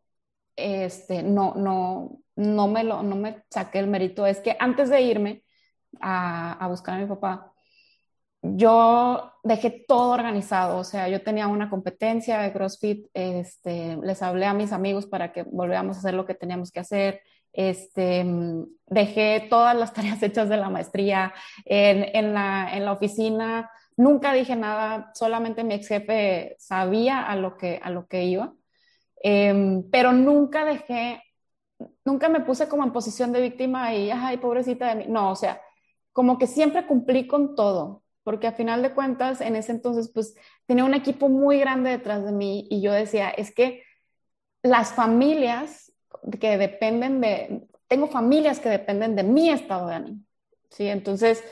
este, 0.56 1.22
no, 1.22 1.54
no, 1.54 2.20
no, 2.36 2.68
me 2.68 2.84
lo, 2.84 3.02
no 3.02 3.16
me 3.16 3.44
saqué 3.50 3.78
el 3.78 3.86
mérito, 3.86 4.26
es 4.26 4.40
que 4.40 4.56
antes 4.58 4.90
de 4.90 5.00
irme 5.02 5.42
a, 6.00 6.52
a 6.52 6.68
buscar 6.68 6.96
a 6.96 6.98
mi 6.98 7.06
papá, 7.06 7.52
yo 8.42 9.32
dejé 9.42 9.84
todo 9.86 10.12
organizado, 10.12 10.78
o 10.78 10.84
sea, 10.84 11.08
yo 11.08 11.22
tenía 11.22 11.48
una 11.48 11.70
competencia 11.70 12.38
de 12.40 12.52
CrossFit, 12.52 13.06
este, 13.14 13.96
les 14.02 14.22
hablé 14.22 14.46
a 14.46 14.54
mis 14.54 14.72
amigos 14.72 15.06
para 15.06 15.32
que 15.32 15.42
volviéramos 15.42 15.96
a 15.96 16.00
hacer 16.00 16.14
lo 16.14 16.24
que 16.26 16.34
teníamos 16.34 16.70
que 16.70 16.80
hacer, 16.80 17.22
este, 17.52 18.24
dejé 18.86 19.46
todas 19.50 19.76
las 19.76 19.92
tareas 19.94 20.22
hechas 20.22 20.48
de 20.48 20.56
la 20.56 20.70
maestría 20.70 21.32
en, 21.64 22.04
en, 22.14 22.34
la, 22.34 22.70
en 22.76 22.84
la 22.84 22.92
oficina, 22.92 23.70
nunca 23.98 24.32
dije 24.32 24.56
nada, 24.56 25.10
solamente 25.14 25.64
mi 25.64 25.74
ex 25.74 25.88
jefe 25.88 26.56
sabía 26.58 27.20
a 27.20 27.36
lo 27.36 27.56
que, 27.56 27.80
a 27.82 27.90
lo 27.90 28.06
que 28.06 28.24
iba, 28.24 28.54
eh, 29.22 29.82
pero 29.90 30.12
nunca 30.12 30.64
dejé, 30.64 31.22
nunca 32.04 32.28
me 32.28 32.40
puse 32.40 32.68
como 32.68 32.84
en 32.84 32.92
posición 32.92 33.32
de 33.32 33.42
víctima 33.42 33.92
y, 33.94 34.10
ay, 34.10 34.38
pobrecita 34.38 34.88
de 34.88 34.94
mí, 34.94 35.04
no, 35.08 35.32
o 35.32 35.36
sea, 35.36 35.60
como 36.12 36.38
que 36.38 36.46
siempre 36.46 36.86
cumplí 36.86 37.26
con 37.26 37.56
todo, 37.56 38.04
porque 38.22 38.46
a 38.46 38.52
final 38.52 38.82
de 38.82 38.94
cuentas, 38.94 39.40
en 39.40 39.56
ese 39.56 39.72
entonces, 39.72 40.10
pues 40.14 40.36
tenía 40.66 40.84
un 40.84 40.94
equipo 40.94 41.28
muy 41.28 41.58
grande 41.58 41.90
detrás 41.90 42.24
de 42.24 42.32
mí 42.32 42.68
y 42.70 42.80
yo 42.80 42.92
decía, 42.92 43.30
es 43.30 43.52
que 43.52 43.82
las 44.62 44.92
familias 44.92 45.92
que 46.40 46.56
dependen 46.56 47.20
de, 47.20 47.66
tengo 47.88 48.06
familias 48.06 48.60
que 48.60 48.68
dependen 48.68 49.16
de 49.16 49.24
mi 49.24 49.50
estado 49.50 49.88
de 49.88 49.94
ánimo, 49.94 50.20
¿sí? 50.70 50.86
Entonces, 50.86 51.42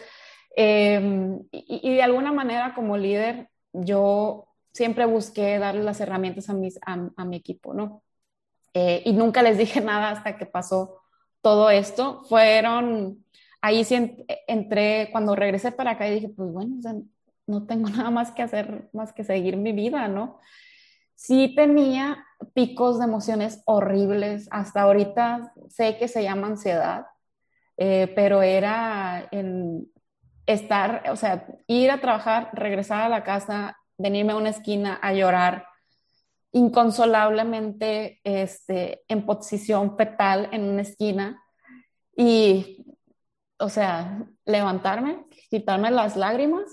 eh, 0.57 1.39
y, 1.53 1.81
y, 1.91 1.95
de 1.95 2.03
alguna 2.03 2.33
manera 2.33 2.75
como 2.75 2.97
líder, 2.97 3.49
yo 3.73 4.49
siempre 4.73 5.05
busqué 5.07 5.59
darle 5.59 5.83
las 5.83 6.01
herramientas 6.01 6.49
a, 6.51 6.55
mis, 6.55 6.79
a, 6.85 7.11
a 7.17 7.25
mi 7.25 7.37
equipo, 7.37 7.75
¿no? 7.75 8.03
Eh, 8.75 9.03
y 9.07 9.13
nunca 9.13 9.43
les 9.43 9.59
dije 9.59 9.81
nada 9.83 10.11
hasta 10.11 10.37
que 10.37 10.47
pasó 10.47 11.03
todo 11.41 11.71
esto. 11.71 12.23
Fueron 12.25 13.25
ahí 13.61 13.85
sí 13.85 14.25
entré, 14.47 15.09
cuando 15.13 15.35
regresé 15.35 15.73
para 15.73 15.93
acá 15.93 16.09
y 16.09 16.15
dije, 16.15 16.29
pues 16.29 16.53
bueno, 16.53 16.77
o 16.79 16.83
sea, 16.83 16.95
no 17.47 17.67
tengo 17.67 17.89
nada 17.91 18.11
más 18.11 18.33
que 18.33 18.43
hacer, 18.43 18.89
más 18.93 19.13
que 19.13 19.25
seguir 19.25 19.57
mi 19.57 19.73
vida, 19.73 20.09
¿no? 20.09 20.39
Sí 21.15 21.55
tenía 21.57 22.25
picos 22.53 22.99
de 22.99 23.07
emociones 23.07 23.63
horribles, 23.65 24.49
hasta 24.51 24.83
ahorita 24.83 25.55
sé 25.69 25.97
que 25.97 26.09
se 26.09 26.23
llama 26.23 26.49
ansiedad, 26.49 27.07
eh, 27.79 28.13
pero 28.15 28.43
era 28.43 29.27
en 29.31 29.91
estar, 30.47 31.05
o 31.11 31.17
sea, 31.17 31.47
ir 31.67 31.91
a 31.91 32.01
trabajar, 32.01 32.51
regresar 32.53 33.03
a 33.03 33.09
la 33.09 33.25
casa, 33.25 33.77
venirme 33.99 34.33
a 34.33 34.37
una 34.37 34.51
esquina 34.51 34.99
a 35.03 35.13
llorar 35.13 35.67
inconsolablemente 36.53 38.21
este, 38.25 39.03
en 39.09 39.27
posición 39.27 39.97
fetal 39.97 40.49
en 40.53 40.65
una 40.65 40.83
esquina 40.83 41.43
y 42.17 42.87
o 43.59 43.69
sea, 43.69 44.27
levantarme, 44.45 45.25
quitarme 45.51 45.91
las 45.91 46.17
lágrimas, 46.17 46.65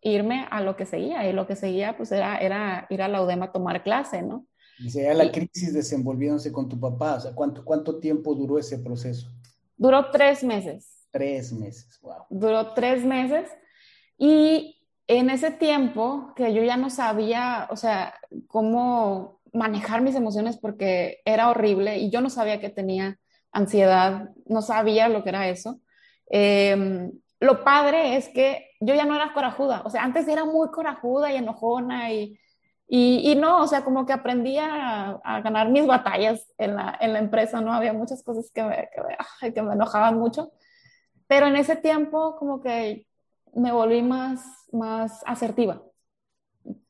irme 0.00 0.46
a 0.50 0.60
lo 0.60 0.76
que 0.76 0.86
seguía. 0.86 1.28
Y 1.28 1.32
lo 1.32 1.46
que 1.46 1.56
seguía, 1.56 1.96
pues, 1.96 2.12
era, 2.12 2.38
era 2.38 2.86
ir 2.90 3.02
a 3.02 3.08
la 3.08 3.22
UDEM 3.22 3.42
a 3.42 3.52
tomar 3.52 3.82
clase, 3.82 4.22
¿no? 4.22 4.46
Y 4.78 4.90
sea 4.90 5.12
la 5.12 5.30
crisis 5.30 5.74
desenvolviéndose 5.74 6.52
con 6.52 6.68
tu 6.68 6.78
papá. 6.78 7.16
O 7.16 7.20
sea, 7.20 7.34
¿cuánto, 7.34 7.64
¿cuánto 7.64 7.98
tiempo 7.98 8.34
duró 8.34 8.58
ese 8.58 8.78
proceso? 8.78 9.28
Duró 9.76 10.10
tres 10.10 10.42
meses. 10.42 10.99
Tres 11.10 11.52
meses, 11.52 11.98
wow. 12.02 12.26
Duró 12.30 12.72
tres 12.74 13.04
meses. 13.04 13.50
Y 14.16 14.80
en 15.06 15.30
ese 15.30 15.50
tiempo 15.50 16.32
que 16.36 16.54
yo 16.54 16.62
ya 16.62 16.76
no 16.76 16.90
sabía, 16.90 17.66
o 17.70 17.76
sea, 17.76 18.14
cómo 18.46 19.40
manejar 19.52 20.02
mis 20.02 20.14
emociones 20.14 20.56
porque 20.56 21.20
era 21.24 21.50
horrible 21.50 21.98
y 21.98 22.10
yo 22.10 22.20
no 22.20 22.30
sabía 22.30 22.60
que 22.60 22.70
tenía 22.70 23.18
ansiedad, 23.52 24.30
no 24.46 24.62
sabía 24.62 25.08
lo 25.08 25.22
que 25.22 25.30
era 25.30 25.48
eso. 25.48 25.80
Em, 26.26 27.10
lo 27.40 27.64
padre 27.64 28.16
es 28.16 28.28
que 28.28 28.70
yo 28.80 28.94
ya 28.94 29.04
no 29.04 29.16
era 29.16 29.32
corajuda, 29.32 29.82
o 29.84 29.90
sea, 29.90 30.04
antes 30.04 30.28
era 30.28 30.44
muy 30.44 30.68
corajuda 30.68 31.32
y 31.32 31.36
enojona 31.36 32.12
y, 32.12 32.38
y, 32.86 33.34
no, 33.36 33.62
o 33.62 33.66
sea, 33.66 33.84
como 33.84 34.04
que 34.04 34.12
aprendí 34.12 34.58
a, 34.58 35.20
ganar 35.44 35.70
mis 35.70 35.86
batallas 35.86 36.52
en 36.58 36.76
la, 36.76 36.96
en 37.00 37.12
la, 37.12 37.20
empresa, 37.20 37.60
¿no? 37.60 37.72
Había 37.72 37.92
muchas 37.92 38.22
cosas 38.22 38.50
que 38.52 38.62
me, 38.64 38.88
que 39.40 39.54
que 39.54 39.62
me 39.62 39.74
enojaban 39.74 40.18
mucho, 40.18 40.52
pero 41.30 41.46
en 41.46 41.54
ese 41.54 41.76
tiempo 41.76 42.34
como 42.34 42.60
que 42.60 43.06
me 43.54 43.70
volví 43.70 44.02
más, 44.02 44.66
más 44.72 45.22
asertiva, 45.24 45.80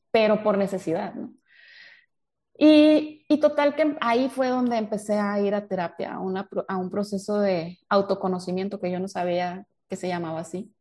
pero 0.09 0.41
por 0.41 0.57
necesidad, 0.57 1.13
¿no? 1.13 1.31
Y, 2.57 3.23
y, 3.29 3.39
total 3.39 3.75
que 3.75 3.95
ahí 4.01 4.29
fue 4.29 4.47
donde 4.47 4.77
empecé 4.77 5.19
a 5.19 5.39
ir 5.39 5.53
a 5.53 5.67
terapia, 5.67 6.13
a, 6.13 6.19
una, 6.19 6.49
a, 6.67 6.77
un 6.77 6.89
proceso 6.89 7.39
de 7.39 7.77
autoconocimiento 7.87 8.79
que 8.79 8.89
yo 8.91 8.99
no 8.99 9.07
sabía 9.07 9.67
que 9.87 9.95
se 9.95 10.07
llamaba 10.07 10.39
así, 10.39 10.73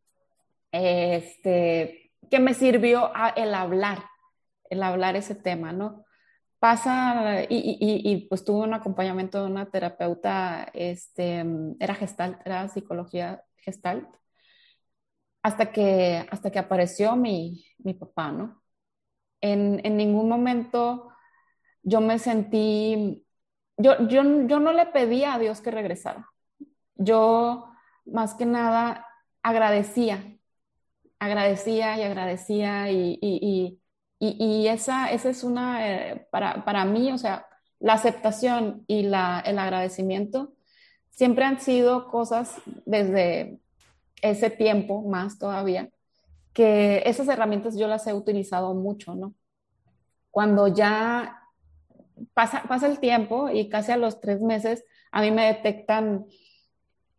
este, 0.73 2.13
que 2.31 2.39
me 2.39 2.55
sirvió 2.55 3.11
a 3.15 3.29
el 3.29 3.55
hablar, 3.55 4.05
el 4.71 4.83
hablar 4.83 5.17
ese 5.17 5.35
tema, 5.35 5.71
¿no? 5.73 6.07
Pasa, 6.61 7.43
y, 7.43 7.77
y, 7.79 8.11
y, 8.11 8.27
pues 8.27 8.43
tuve 8.43 8.65
un 8.65 8.73
acompañamiento 8.73 9.43
de 9.43 9.51
una 9.51 9.71
terapeuta, 9.71 10.71
este, 10.73 11.45
era 11.79 11.95
gestalt, 11.95 12.41
era 12.47 12.67
psicología 12.69 13.45
gestalt, 13.63 14.09
hasta 15.43 15.73
que, 15.73 16.27
hasta 16.31 16.51
que 16.51 16.59
apareció 16.59 17.17
mi, 17.17 17.65
mi 17.79 17.95
papá, 17.95 18.33
¿no? 18.33 18.63
En, 19.41 19.81
en 19.85 19.97
ningún 19.97 20.29
momento 20.29 21.11
yo 21.83 22.01
me 22.01 22.19
sentí, 22.19 23.27
yo, 23.77 24.07
yo, 24.09 24.23
yo 24.47 24.61
no 24.61 24.73
le 24.73 24.87
pedía 24.87 25.35
a 25.35 25.39
Dios 25.39 25.61
que 25.61 25.71
regresara. 25.71 26.29
Yo 26.95 27.73
más 28.05 28.35
que 28.35 28.45
nada 28.45 29.07
agradecía, 29.43 30.39
agradecía 31.19 31.99
y 31.99 32.03
agradecía 32.03 32.91
y, 32.91 33.19
y, 33.21 33.81
y, 34.19 34.67
esa, 34.69 35.11
esa 35.11 35.31
es 35.31 35.45
una, 35.45 35.89
eh, 35.89 36.27
para, 36.31 36.65
para, 36.65 36.85
mí, 36.85 37.11
o 37.13 37.19
sea, 37.19 37.47
la 37.79 37.95
aceptación 37.95 38.85
y 38.87 39.05
la, 39.05 39.41
el 39.41 39.59
agradecimiento 39.59 40.53
siempre 41.11 41.45
han 41.45 41.61
sido 41.61 42.09
cosas 42.09 42.57
desde 42.87 43.61
ese 44.23 44.51
tiempo, 44.51 45.03
más 45.03 45.39
todavía, 45.39 45.91
que 46.53 47.03
esas 47.07 47.29
herramientas 47.29 47.77
yo 47.77 47.87
las 47.87 48.07
he 48.07 48.15
utilizado 48.15 48.75
mucho, 48.75 49.15
¿no? 49.15 49.35
Cuando 50.31 50.69
ya 50.69 51.41
pasa, 52.35 52.65
pasa 52.69 52.87
el 52.87 52.99
tiempo 52.99 53.49
y 53.51 53.69
casi 53.69 53.93
a 53.93 53.97
los 53.97 54.21
tres 54.21 54.41
meses 54.41 54.85
a 55.13 55.23
mí 55.23 55.31
me 55.31 55.47
detectan 55.47 56.27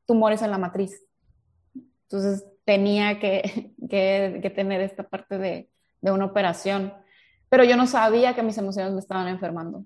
tumores 0.06 0.42
en 0.42 0.52
la 0.52 0.58
matriz. 0.58 1.04
Entonces 2.04 2.46
tenía 2.66 3.20
que, 3.20 3.74
que, 3.90 4.52
tener 4.56 4.82
esta 4.82 5.08
parte 5.08 5.38
de, 5.38 5.70
de, 6.02 6.12
una 6.12 6.26
operación, 6.26 6.94
pero 7.50 7.64
yo 7.64 7.76
no 7.76 7.88
sabía 7.88 8.36
que 8.36 8.44
mis 8.44 8.58
emociones 8.58 8.94
me 8.94 9.00
estaban 9.00 9.28
enfermando. 9.28 9.86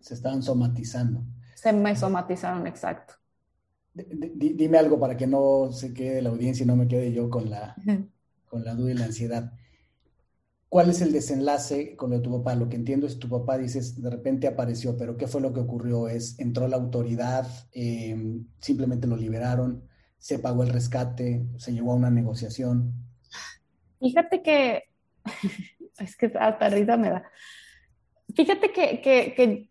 Se 0.00 0.14
estaban 0.14 0.42
somatizando. 0.42 1.22
Se 1.58 1.72
me 1.72 1.96
somatizaron, 1.96 2.68
exacto. 2.68 3.14
dime 3.92 4.78
algo 4.78 5.00
para 5.00 5.16
que 5.16 5.26
no 5.26 5.72
se 5.72 5.92
quede 5.92 6.22
la 6.22 6.28
audiencia 6.28 6.62
y 6.62 6.66
no 6.68 6.76
me 6.76 6.86
quede 6.86 7.12
yo 7.12 7.28
con 7.28 7.50
la, 7.50 7.74
con 8.48 8.64
la 8.64 8.76
duda 8.76 8.92
y 8.92 8.94
la 8.94 9.06
ansiedad. 9.06 9.52
¿Cuál 10.68 10.90
es 10.90 11.00
el 11.00 11.10
desenlace 11.10 11.96
con 11.96 12.10
lo 12.10 12.18
de 12.18 12.22
tu 12.22 12.30
papá? 12.30 12.54
Lo 12.54 12.68
que 12.68 12.76
entiendo 12.76 13.08
es 13.08 13.18
tu 13.18 13.28
papá, 13.28 13.58
dices, 13.58 14.00
de 14.00 14.08
repente 14.08 14.46
apareció, 14.46 14.96
pero 14.96 15.16
¿qué 15.16 15.26
fue 15.26 15.40
lo 15.40 15.52
que 15.52 15.58
ocurrió? 15.58 16.06
¿Es, 16.06 16.38
entró 16.38 16.68
la 16.68 16.76
autoridad, 16.76 17.48
em, 17.72 18.46
simplemente 18.60 19.08
lo 19.08 19.16
liberaron, 19.16 19.82
se 20.16 20.38
pagó 20.38 20.62
el 20.62 20.68
rescate, 20.68 21.44
se 21.56 21.72
llevó 21.72 21.90
a 21.90 21.96
una 21.96 22.10
negociación? 22.10 22.92
Fíjate 23.98 24.42
que, 24.44 24.84
es 25.98 26.16
que 26.16 26.26
hasta 26.38 26.68
risa 26.68 26.96
me 26.96 27.10
da. 27.10 27.24
Fíjate 28.32 28.72
que, 28.72 29.00
que, 29.00 29.34
que 29.34 29.68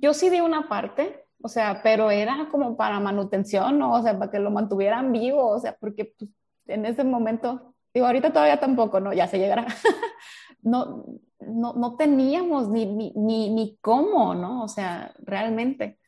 yo 0.00 0.14
sí 0.14 0.30
di 0.30 0.40
una 0.40 0.68
parte, 0.68 1.24
o 1.42 1.48
sea, 1.48 1.80
pero 1.82 2.10
era 2.10 2.48
como 2.50 2.76
para 2.76 3.00
manutención, 3.00 3.78
¿no? 3.78 3.92
O 3.92 4.02
sea, 4.02 4.18
para 4.18 4.30
que 4.30 4.38
lo 4.38 4.50
mantuvieran 4.50 5.12
vivo, 5.12 5.48
o 5.48 5.58
sea, 5.58 5.76
porque 5.78 6.14
pues, 6.16 6.30
en 6.66 6.86
ese 6.86 7.04
momento 7.04 7.70
Digo, 7.92 8.06
ahorita 8.06 8.32
todavía 8.32 8.60
tampoco, 8.60 9.00
¿no? 9.00 9.12
Ya 9.12 9.26
se 9.26 9.38
llegará. 9.38 9.66
no, 10.62 11.04
no, 11.40 11.72
no, 11.74 11.96
teníamos 11.96 12.68
ni, 12.68 12.86
ni, 12.86 13.50
ni, 13.50 13.78
cómo, 13.80 14.34
¿no? 14.34 14.62
O 14.62 14.68
sea, 14.68 15.12
realmente. 15.18 15.98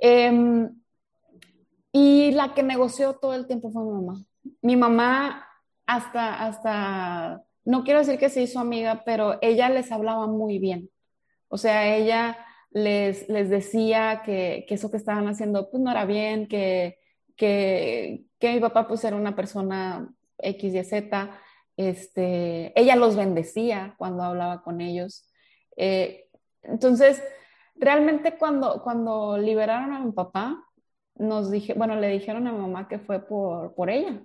Em, 0.00 0.78
y 1.92 2.32
la 2.32 2.52
que 2.52 2.62
negoció 2.62 3.14
todo 3.14 3.34
el 3.34 3.46
tiempo 3.46 3.70
fue 3.70 3.82
mi 3.84 3.92
mamá. 3.92 4.24
Mi 4.60 4.76
mamá 4.76 5.46
hasta, 5.86 6.44
hasta, 6.44 7.42
no 7.64 7.84
quiero 7.84 8.00
decir 8.00 8.18
que 8.18 8.28
se 8.28 8.42
hizo 8.42 8.60
amiga, 8.60 9.02
pero 9.06 9.38
ella 9.40 9.70
les 9.70 9.90
hablaba 9.92 10.26
muy 10.26 10.58
bien. 10.58 10.90
O 11.48 11.56
sea, 11.56 11.96
ella 11.96 12.36
les, 12.76 13.26
les 13.30 13.48
decía 13.48 14.20
que, 14.22 14.66
que 14.68 14.74
eso 14.74 14.90
que 14.90 14.98
estaban 14.98 15.26
haciendo 15.28 15.70
pues 15.70 15.82
no 15.82 15.90
era 15.90 16.04
bien, 16.04 16.46
que, 16.46 16.98
que, 17.34 18.26
que 18.38 18.52
mi 18.52 18.60
papá 18.60 18.86
pues 18.86 19.02
era 19.04 19.16
una 19.16 19.34
persona 19.34 20.12
X 20.36 20.74
y 20.74 20.84
Z. 20.84 21.30
Este, 21.78 22.78
ella 22.78 22.96
los 22.96 23.16
bendecía 23.16 23.94
cuando 23.96 24.24
hablaba 24.24 24.62
con 24.62 24.82
ellos. 24.82 25.26
Eh, 25.78 26.28
entonces, 26.64 27.22
realmente 27.76 28.36
cuando, 28.36 28.82
cuando 28.82 29.38
liberaron 29.38 29.94
a 29.94 30.00
mi 30.00 30.12
papá, 30.12 30.62
nos 31.14 31.50
dije, 31.50 31.72
bueno, 31.72 31.96
le 31.96 32.08
dijeron 32.08 32.46
a 32.46 32.52
mi 32.52 32.58
mamá 32.58 32.88
que 32.88 32.98
fue 32.98 33.26
por, 33.26 33.74
por 33.74 33.88
ella, 33.88 34.22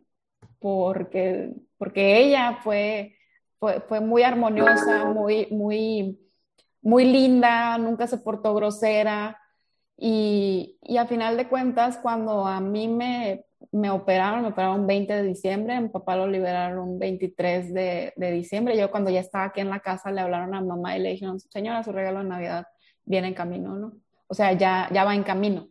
porque, 0.60 1.54
porque 1.78 2.20
ella 2.20 2.60
fue, 2.62 3.16
fue, 3.60 3.80
fue, 3.80 4.02
muy 4.02 4.24
armoniosa, 4.24 5.06
muy, 5.06 5.48
muy, 5.52 6.20
muy 6.82 7.06
linda, 7.06 7.78
nunca 7.78 8.08
se 8.08 8.18
portó 8.18 8.54
grosera. 8.54 9.40
Y, 9.98 10.78
y 10.82 10.98
a 10.98 11.06
final 11.06 11.38
de 11.38 11.48
cuentas, 11.48 11.98
cuando 11.98 12.48
a 12.48 12.60
mí 12.60 12.88
me 12.88 13.46
me 13.72 13.90
operaron, 13.90 14.42
me 14.42 14.50
operaron 14.50 14.88
20 14.88 15.14
de 15.14 15.24
diciembre, 15.24 15.80
mi 15.80 15.90
papá 15.90 16.16
lo 16.16 16.28
liberaron 16.28 16.98
23 17.00 17.74
de, 17.74 18.14
de, 18.16 18.32
diciembre. 18.32 18.78
Yo 18.78 18.92
cuando 18.92 19.10
ya 19.10 19.20
estaba 19.20 19.46
aquí 19.46 19.62
en 19.62 19.70
la 19.70 19.80
casa 19.80 20.12
le 20.12 20.22
hablaron 20.22 20.56
a 20.56 20.62
mamá 20.62 20.98
y 20.98 21.02
le 21.02 21.12
dijeron, 21.12 21.40
señora, 21.40 21.84
su 21.84 21.92
regalo 21.92 22.20
de 22.20 22.26
Navidad 22.26 22.68
viene 23.06 23.28
en 23.30 23.34
camino, 23.34 23.76
¿no? 23.76 23.94
O 24.28 24.34
sea, 24.34 24.54
ya, 24.54 24.90
ya 24.92 25.04
va 25.04 25.16
en 25.16 25.24
camino. 25.24 25.68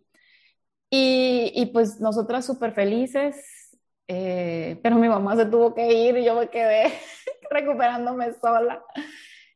Y, 0.90 1.52
y 1.54 1.66
pues 1.66 2.00
nosotras 2.00 2.44
súper 2.44 2.72
felices, 2.72 3.78
eh, 4.08 4.78
pero 4.82 4.96
mi 4.96 5.08
mamá 5.08 5.36
se 5.36 5.46
tuvo 5.46 5.74
que 5.74 5.92
ir 5.92 6.16
y 6.16 6.24
yo 6.24 6.34
me 6.34 6.48
quedé 6.48 6.92
recuperándome 7.50 8.32
sola. 8.34 8.82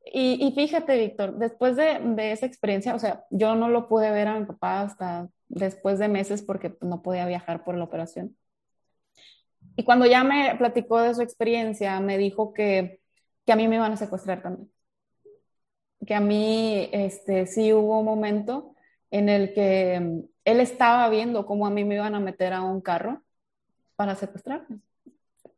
Y, 0.07 0.53
fíjate, 0.55 0.99
Víctor, 0.99 1.39
después 1.39 1.77
de, 1.77 1.99
de, 2.01 2.33
esa 2.33 2.47
experiencia, 2.47 2.95
o 2.95 2.99
sea, 2.99 3.25
yo 3.31 3.55
no 3.55 3.69
lo 3.69 3.89
pude 3.89 4.11
ver 4.11 4.29
a 4.29 4.39
mi 4.39 4.45
papá 4.45 4.83
hasta 4.83 5.29
después 5.49 5.99
de 5.99 6.09
meses 6.09 6.43
porque 6.43 6.77
no 6.83 7.03
podía 7.03 7.27
viajar 7.27 7.65
por 7.65 7.77
la 7.77 7.85
operación. 7.85 8.37
Y 9.77 9.85
cuando 9.85 10.07
ya 10.07 10.23
me 10.23 10.55
platicó 10.57 11.01
de 11.01 11.15
su 11.15 11.23
experiencia, 11.23 11.99
me 12.01 12.19
dijo 12.19 12.53
que, 12.53 13.01
que 13.47 13.53
a 13.53 13.57
mí 13.57 13.67
me 13.67 13.77
iban 13.77 13.93
a 13.93 13.97
secuestrar 13.97 14.43
también. 14.43 14.71
Que 16.07 16.15
a 16.15 16.21
mí 16.21 16.89
este, 16.93 17.47
sí 17.47 17.73
hubo 17.73 17.99
un 17.99 18.05
momento 18.05 18.75
en 19.11 19.29
el 19.29 19.55
que 19.55 20.27
él 20.45 20.61
estaba 20.61 21.09
viendo 21.09 21.47
cómo 21.47 21.67
a 21.67 21.71
mí 21.71 21.85
me 21.85 21.97
iban 21.97 22.15
a 22.15 22.21
meter 22.21 22.53
a 22.53 22.63
un 22.63 22.81
carro 22.81 23.23
para 23.97 24.15
secuestrarme. 24.15 24.81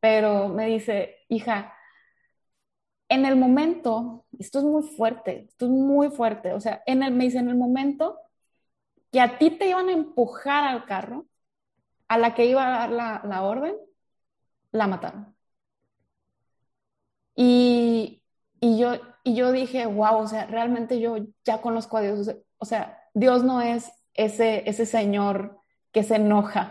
Pero 0.00 0.48
me 0.48 0.66
dice, 0.66 1.16
hija, 1.28 1.75
en 3.08 3.24
el 3.26 3.36
momento, 3.36 4.24
esto 4.38 4.58
es 4.58 4.64
muy 4.64 4.82
fuerte, 4.82 5.46
esto 5.48 5.66
es 5.66 5.70
muy 5.70 6.10
fuerte, 6.10 6.52
o 6.52 6.60
sea, 6.60 6.82
en 6.86 7.02
el, 7.02 7.12
me 7.14 7.24
dice, 7.24 7.38
en 7.38 7.48
el 7.48 7.56
momento 7.56 8.18
que 9.12 9.20
a 9.20 9.38
ti 9.38 9.50
te 9.50 9.68
iban 9.68 9.88
a 9.88 9.92
empujar 9.92 10.64
al 10.64 10.84
carro, 10.86 11.26
a 12.08 12.18
la 12.18 12.34
que 12.34 12.46
iba 12.46 12.66
a 12.66 12.88
dar 12.88 13.22
la, 13.24 13.42
orden, 13.42 13.76
la 14.72 14.86
mataron. 14.86 15.34
Y, 17.34 18.22
yo, 18.60 18.94
y 19.24 19.34
yo 19.34 19.52
dije, 19.52 19.86
wow, 19.86 20.18
o 20.18 20.26
sea, 20.26 20.46
realmente 20.46 21.00
yo 21.00 21.16
ya 21.44 21.60
conozco 21.60 21.96
a 21.96 22.00
Dios. 22.02 22.34
O 22.58 22.64
sea, 22.64 23.02
Dios 23.14 23.44
no 23.44 23.60
es 23.60 23.92
ese, 24.14 24.68
ese 24.68 24.86
señor 24.86 25.60
que 25.92 26.02
se 26.02 26.16
enoja 26.16 26.70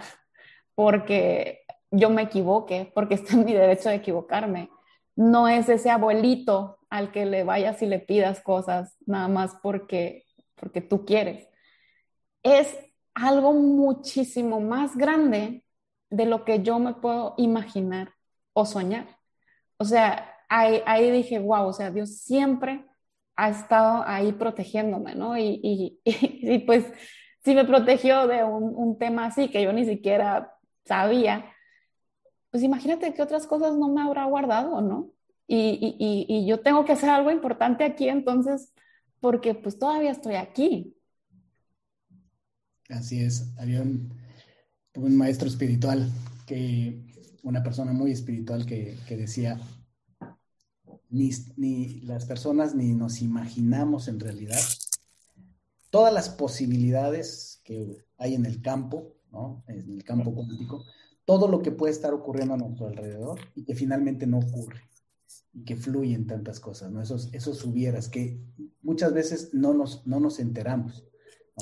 porque 0.75 1.65
yo 1.91 2.09
me 2.09 2.23
equivoque, 2.23 2.91
porque 2.93 3.15
está 3.15 3.33
en 3.33 3.45
mi 3.45 3.53
derecho 3.53 3.89
de 3.89 3.95
equivocarme. 3.95 4.69
No 5.15 5.47
es 5.47 5.69
ese 5.69 5.89
abuelito 5.89 6.79
al 6.89 7.11
que 7.11 7.25
le 7.25 7.43
vayas 7.43 7.81
y 7.81 7.85
le 7.87 7.99
pidas 7.99 8.41
cosas 8.41 8.95
nada 9.05 9.27
más 9.27 9.55
porque, 9.61 10.25
porque 10.55 10.81
tú 10.81 11.05
quieres 11.05 11.47
es 12.45 12.77
algo 13.15 13.53
muchísimo 13.53 14.61
más 14.61 14.95
grande 14.95 15.65
de 16.11 16.25
lo 16.27 16.45
que 16.45 16.61
yo 16.61 16.77
me 16.77 16.93
puedo 16.93 17.33
imaginar 17.37 18.13
o 18.53 18.67
soñar. 18.67 19.17
O 19.77 19.83
sea, 19.83 20.31
ahí, 20.47 21.11
dije, 21.11 21.39
wow, 21.39 21.67
o 21.67 21.73
sea, 21.73 21.89
Dios 21.89 22.19
siempre 22.19 22.85
ha 23.35 23.49
estado 23.49 24.03
ahí 24.05 24.31
protegiéndome, 24.31 25.15
¿no? 25.15 25.35
Y, 25.35 25.59
y, 25.63 25.99
y, 26.05 26.59
pues 26.59 26.85
si 27.43 27.55
me 27.55 27.65
protegió 27.65 28.27
de 28.27 28.43
un, 28.43 28.97
tema 28.99 29.25
así 29.25 29.49
que 29.49 29.63
yo 29.63 29.73
ni 29.73 29.85
siquiera 29.85 30.53
sabía, 30.85 31.51
pues 32.55 32.63
imagínate 32.63 33.13
qué 33.13 33.21
otras 33.21 33.47
cosas 33.47 33.75
no 33.75 33.89
me 33.89 34.01
habrá 34.01 34.23
guardado, 34.23 34.79
¿no? 34.79 35.11
Y, 35.45 35.97
y, 35.99 36.47
yo 36.47 36.61
tengo 36.61 36.85
que 36.85 36.93
hacer 36.93 37.09
algo 37.09 37.29
importante 37.29 37.83
aquí 37.83 38.07
entonces, 38.07 38.71
porque 39.19 39.53
pues 39.53 39.77
todavía 39.77 40.11
estoy 40.11 40.35
aquí. 40.35 40.95
Así 42.87 43.19
es, 43.19 43.53
había 43.57 43.81
un, 43.81 44.09
un 44.95 45.17
maestro 45.17 45.49
espiritual, 45.49 46.09
que 46.47 47.03
una 47.43 47.61
persona 47.61 47.91
muy 47.91 48.11
espiritual 48.11 48.65
que, 48.65 48.95
que 49.05 49.17
decía, 49.17 49.59
ni, 51.09 51.31
ni 51.57 51.99
las 52.03 52.23
personas 52.23 52.73
ni 52.73 52.93
nos 52.93 53.21
imaginamos 53.21 54.07
en 54.07 54.21
realidad 54.21 54.61
todas 55.89 56.13
las 56.13 56.29
posibilidades 56.29 57.59
que 57.65 58.05
hay 58.17 58.33
en 58.33 58.45
el 58.45 58.61
campo, 58.61 59.13
¿no? 59.29 59.61
en 59.67 59.91
el 59.91 60.05
campo 60.05 60.33
cuántico, 60.33 60.85
todo 61.25 61.47
lo 61.47 61.61
que 61.61 61.71
puede 61.71 61.91
estar 61.91 62.13
ocurriendo 62.13 62.53
a 62.53 62.57
nuestro 62.57 62.87
alrededor 62.87 63.39
y 63.55 63.63
que 63.63 63.75
finalmente 63.75 64.27
no 64.27 64.39
ocurre 64.39 64.81
y 65.53 65.63
que 65.63 65.75
fluyen 65.75 66.27
tantas 66.27 66.59
cosas, 66.59 66.91
¿no? 66.91 67.01
Esos, 67.01 67.33
esos 67.33 67.63
hubieras 67.65 68.09
que 68.09 68.39
muchas 68.81 69.13
veces 69.13 69.53
no 69.53 69.73
nos, 69.73 70.05
no 70.05 70.19
nos 70.19 70.39
enteramos. 70.39 71.07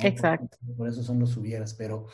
Exacto. 0.01 0.57
Por, 0.75 0.89
eso 0.89 1.03
son 1.03 1.19
los 1.19 1.37
hubieras, 1.37 1.75
pero 1.75 2.07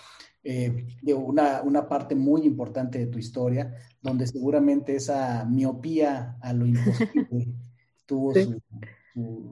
eh, 0.44 0.86
una, 1.16 1.62
una, 1.62 1.88
parte 1.88 2.16
muy 2.16 2.42
importante 2.42 3.00
de 3.00 3.08
tu 3.08 3.18
historia, 3.18 3.74
donde 4.02 4.28
seguramente 4.28 4.96
esa 4.96 5.46
miopía 5.46 6.38
a 6.42 6.54
lo 6.54 6.66
imposible 6.66 7.48
tuvo 8.06 8.34
su, 8.34 8.62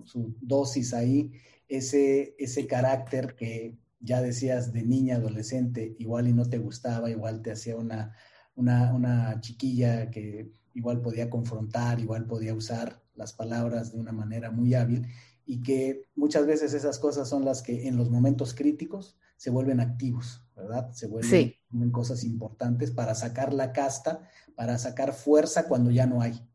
su, 0.05 0.35
dosis 0.41 0.93
ahí 0.93 1.31
ese, 1.67 2.35
ese 2.37 2.67
carácter 2.67 3.35
que 3.35 3.77
ya 3.99 4.21
decías 4.21 4.73
de 4.73 4.83
niña, 4.83 5.15
adolescente, 5.15 5.95
igual 5.99 6.27
y 6.27 6.33
no 6.33 6.45
te 6.45 6.57
gustaba, 6.57 7.09
igual 7.09 7.41
te 7.41 7.51
hacía 7.51 7.75
una, 7.75 8.15
una, 8.55 9.39
chiquilla 9.41 10.09
que 10.09 10.51
igual 10.73 11.01
podía 11.01 11.29
confrontar, 11.29 11.99
igual 11.99 12.25
podía 12.25 12.53
usar 12.53 13.01
las 13.15 13.33
palabras 13.33 13.93
de 13.93 13.99
una 13.99 14.11
manera 14.11 14.51
muy 14.51 14.73
hábil 14.75 15.07
y 15.45 15.63
que 15.63 16.03
muchas 16.15 16.45
veces 16.45 16.73
esas 16.73 16.99
cosas 16.99 17.29
son 17.29 17.45
las 17.45 17.61
que 17.61 17.87
en 17.87 17.97
los 17.97 18.09
momentos 18.09 18.53
críticos 18.53 19.17
se 19.37 19.49
vuelven 19.49 19.79
activos, 19.79 20.43
¿verdad? 20.55 20.91
Se 20.91 21.07
vuelven 21.07 21.55
cosas 21.91 22.23
importantes 22.23 22.91
para 22.91 23.15
sacar 23.15 23.53
la 23.53 23.71
casta, 23.71 24.27
para 24.55 24.77
sacar 24.77 25.13
fuerza 25.13 25.67
cuando 25.67 25.91
ya 25.91 26.05
no 26.05 26.21
hay. 26.21 26.47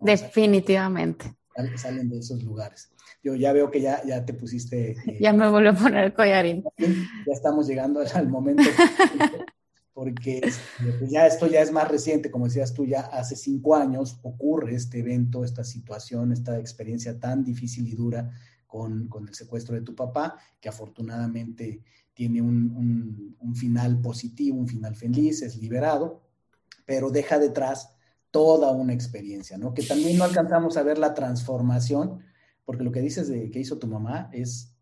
Definitivamente. 0.00 1.36
Salen 1.76 2.08
de 2.08 2.18
esos 2.18 2.42
lugares 2.42 2.90
yo 3.26 3.34
ya 3.34 3.52
veo 3.52 3.70
que 3.72 3.80
ya, 3.80 4.04
ya 4.04 4.24
te 4.24 4.34
pusiste. 4.34 4.92
Eh, 4.92 5.18
ya 5.20 5.32
me 5.32 5.48
volvió 5.48 5.70
a 5.70 5.74
poner 5.74 6.04
el 6.04 6.14
collarín. 6.14 6.64
Ya 6.78 7.32
estamos 7.32 7.66
llegando 7.66 8.00
al 8.14 8.28
momento, 8.28 8.62
porque 9.92 10.38
este, 10.44 10.92
pues 10.98 11.10
ya 11.10 11.26
esto 11.26 11.48
ya 11.48 11.60
es 11.60 11.72
más 11.72 11.88
reciente, 11.88 12.30
como 12.30 12.44
decías 12.44 12.72
tú, 12.72 12.86
ya 12.86 13.00
hace 13.00 13.34
cinco 13.34 13.74
años 13.74 14.20
ocurre 14.22 14.76
este 14.76 15.00
evento, 15.00 15.42
esta 15.42 15.64
situación, 15.64 16.30
esta 16.30 16.56
experiencia 16.60 17.18
tan 17.18 17.42
difícil 17.42 17.88
y 17.88 17.96
dura 17.96 18.30
con, 18.68 19.08
con 19.08 19.26
el 19.26 19.34
secuestro 19.34 19.74
de 19.74 19.82
tu 19.82 19.96
papá, 19.96 20.36
que 20.60 20.68
afortunadamente 20.68 21.82
tiene 22.14 22.40
un, 22.40 22.70
un, 22.76 23.36
un 23.40 23.56
final 23.56 24.00
positivo, 24.00 24.56
un 24.56 24.68
final 24.68 24.94
feliz, 24.94 25.42
es 25.42 25.56
liberado, 25.56 26.22
pero 26.84 27.10
deja 27.10 27.40
detrás 27.40 27.95
toda 28.36 28.70
una 28.70 28.92
experiencia, 28.92 29.56
¿no? 29.56 29.72
Que 29.72 29.82
también 29.82 30.18
no 30.18 30.24
alcanzamos 30.24 30.76
a 30.76 30.82
ver 30.82 30.98
la 30.98 31.14
transformación 31.14 32.22
porque 32.66 32.84
lo 32.84 32.92
que 32.92 33.00
dices 33.00 33.28
de 33.28 33.50
que 33.50 33.60
hizo 33.60 33.78
tu 33.78 33.86
mamá 33.86 34.28
es 34.30 34.76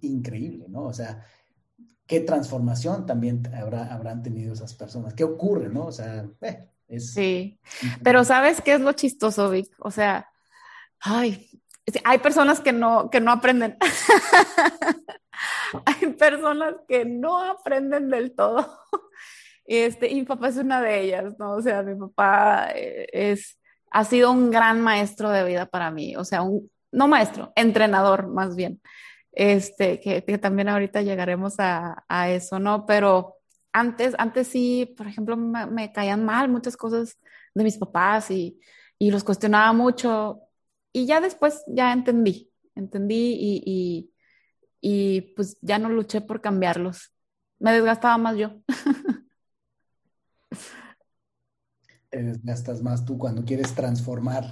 increíble, 0.00 0.66
¿no? 0.68 0.86
O 0.86 0.92
sea, 0.92 1.24
qué 2.04 2.18
transformación 2.18 3.06
también 3.06 3.48
habrá, 3.54 3.94
habrán 3.94 4.24
tenido 4.24 4.52
esas 4.52 4.74
personas, 4.74 5.14
qué 5.14 5.22
ocurre, 5.22 5.68
¿no? 5.68 5.86
O 5.86 5.92
sea, 5.92 6.28
eh, 6.40 6.68
es... 6.88 7.12
Sí, 7.12 7.60
pero 8.02 8.24
¿sabes 8.24 8.60
qué 8.60 8.74
es 8.74 8.80
lo 8.80 8.92
chistoso, 8.92 9.48
Vic? 9.50 9.72
O 9.78 9.92
sea, 9.92 10.28
ay, 10.98 11.48
hay 12.02 12.18
personas 12.18 12.58
que 12.58 12.72
no, 12.72 13.08
que 13.08 13.20
no 13.20 13.30
aprenden. 13.30 13.76
hay 15.84 16.08
personas 16.14 16.74
que 16.88 17.04
no 17.04 17.38
aprenden 17.38 18.10
del 18.10 18.34
todo. 18.34 18.66
Este, 19.70 20.08
y 20.10 20.16
mi 20.16 20.24
papá 20.24 20.48
es 20.48 20.56
una 20.56 20.82
de 20.82 21.00
ellas, 21.00 21.38
¿no? 21.38 21.52
O 21.52 21.62
sea, 21.62 21.84
mi 21.84 21.94
papá 21.94 22.70
eh, 22.74 23.06
es, 23.12 23.56
ha 23.92 24.04
sido 24.04 24.32
un 24.32 24.50
gran 24.50 24.80
maestro 24.80 25.30
de 25.30 25.44
vida 25.44 25.66
para 25.66 25.92
mí, 25.92 26.16
o 26.16 26.24
sea, 26.24 26.42
un, 26.42 26.68
no 26.90 27.06
maestro, 27.06 27.52
entrenador 27.54 28.26
más 28.26 28.56
bien. 28.56 28.80
Este, 29.30 30.00
que, 30.00 30.22
también 30.38 30.68
ahorita 30.68 31.02
llegaremos 31.02 31.54
a, 31.60 32.04
eso, 32.30 32.58
¿no? 32.58 32.84
Pero 32.84 33.36
antes, 33.72 34.16
antes 34.18 34.48
sí, 34.48 34.92
por 34.96 35.06
ejemplo, 35.06 35.36
me, 35.36 35.92
caían 35.92 36.24
mal 36.24 36.48
muchas 36.48 36.76
cosas 36.76 37.16
de 37.54 37.62
mis 37.64 37.78
papás 37.78 38.32
y, 38.32 38.60
los 38.98 39.22
cuestionaba 39.22 39.72
mucho. 39.72 40.40
Y 40.92 41.06
ya 41.06 41.20
después 41.20 41.62
ya 41.68 41.92
entendí, 41.92 42.50
entendí 42.74 43.36
y, 43.40 44.10
y 44.80 45.20
pues 45.36 45.58
ya 45.62 45.78
no 45.78 45.90
luché 45.90 46.20
por 46.22 46.40
cambiarlos. 46.40 47.12
Me 47.60 47.72
desgastaba 47.72 48.18
más 48.18 48.36
yo. 48.36 48.50
Te 52.08 52.22
desgastas 52.22 52.82
más 52.82 53.04
tú 53.04 53.18
cuando 53.18 53.44
quieres 53.44 53.74
transformar. 53.74 54.44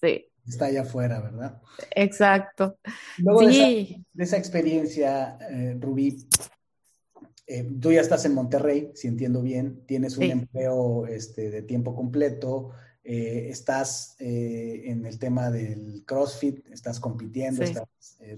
Sí 0.00 0.30
está 0.46 0.66
allá 0.66 0.82
afuera, 0.82 1.20
¿verdad? 1.20 1.60
Exacto. 1.90 2.78
Luego 3.18 3.50
sí. 3.50 4.04
de, 4.12 4.24
esa, 4.24 4.36
experiencia, 4.36 5.38
eh, 5.50 5.76
Rubí, 5.78 6.26
eh, 7.46 7.68
tú 7.80 7.92
ya 7.92 8.00
estás 8.00 8.24
en 8.24 8.34
Monterrey, 8.34 8.90
si 8.94 9.08
entiendo 9.08 9.42
bien, 9.42 9.84
tienes 9.86 10.16
un 10.16 10.24
empleo 10.24 11.06
este, 11.06 11.50
de 11.50 11.62
tiempo 11.62 11.94
completo, 11.94 12.70
eh, 13.04 13.48
estás 13.50 14.16
en 14.18 15.06
el 15.06 15.18
tema 15.18 15.50
del 15.50 16.02
CrossFit, 16.04 16.66
estás 16.72 16.98
compitiendo, 16.98 17.62
estás 17.62 17.86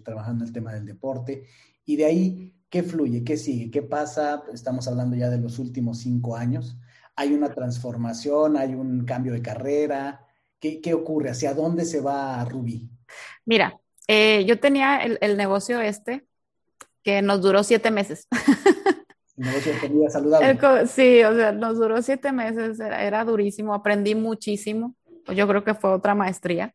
trabajando 0.03 0.45
en 0.45 0.49
el 0.49 0.53
tema 0.53 0.75
del 0.75 0.85
deporte, 0.85 1.45
y 1.87 1.97
de 1.97 2.05
ahí, 2.05 2.55
¿qué 2.69 2.83
fluye? 2.83 3.25
¿Qué 3.25 3.39
sigue? 3.39 3.71
¿Qué 3.71 3.81
pasa? 3.81 4.45
Estamos 4.53 4.87
hablando 4.89 5.16
ya 5.16 5.31
de 5.31 5.39
los 5.39 5.59
últimos 5.59 5.99
cinco 5.99 6.37
años. 6.37 6.77
¿Hay 7.19 7.35
una 7.35 7.53
transformación? 7.53 8.57
¿Hay 8.57 8.77
un 8.77 9.05
cambio 9.05 9.33
de 9.33 9.43
carrera? 9.43 10.25
¿Qué, 10.61 10.95
ocurre? 10.95 11.31
¿Hacia 11.31 11.53
dónde 11.53 11.85
se 11.85 12.01
va 12.01 12.45
Rubí? 12.45 12.89
Mira, 13.45 13.77
eh, 14.07 14.45
yo 14.45 14.61
tenía 14.61 14.99
el, 14.99 15.37
negocio 15.37 15.81
este 15.81 16.25
que 17.03 17.21
nos 17.21 17.43
duró 17.43 17.64
siete 17.64 17.91
meses. 17.91 18.29
El 19.37 19.47
negocio 19.47 19.73
de 19.73 19.79
comida 19.81 20.11
saludable. 20.11 20.87
sí, 20.87 21.25
o 21.25 21.35
sea, 21.35 21.51
nos 21.51 21.79
duró 21.79 22.01
siete 22.03 22.31
meses, 22.31 22.79
era, 22.79 23.25
durísimo, 23.25 23.75
aprendí 23.75 24.14
muchísimo. 24.14 24.95
Yo 25.35 25.49
creo 25.49 25.64
que 25.64 25.75
fue 25.75 25.91
otra 25.91 26.14
maestría. 26.14 26.73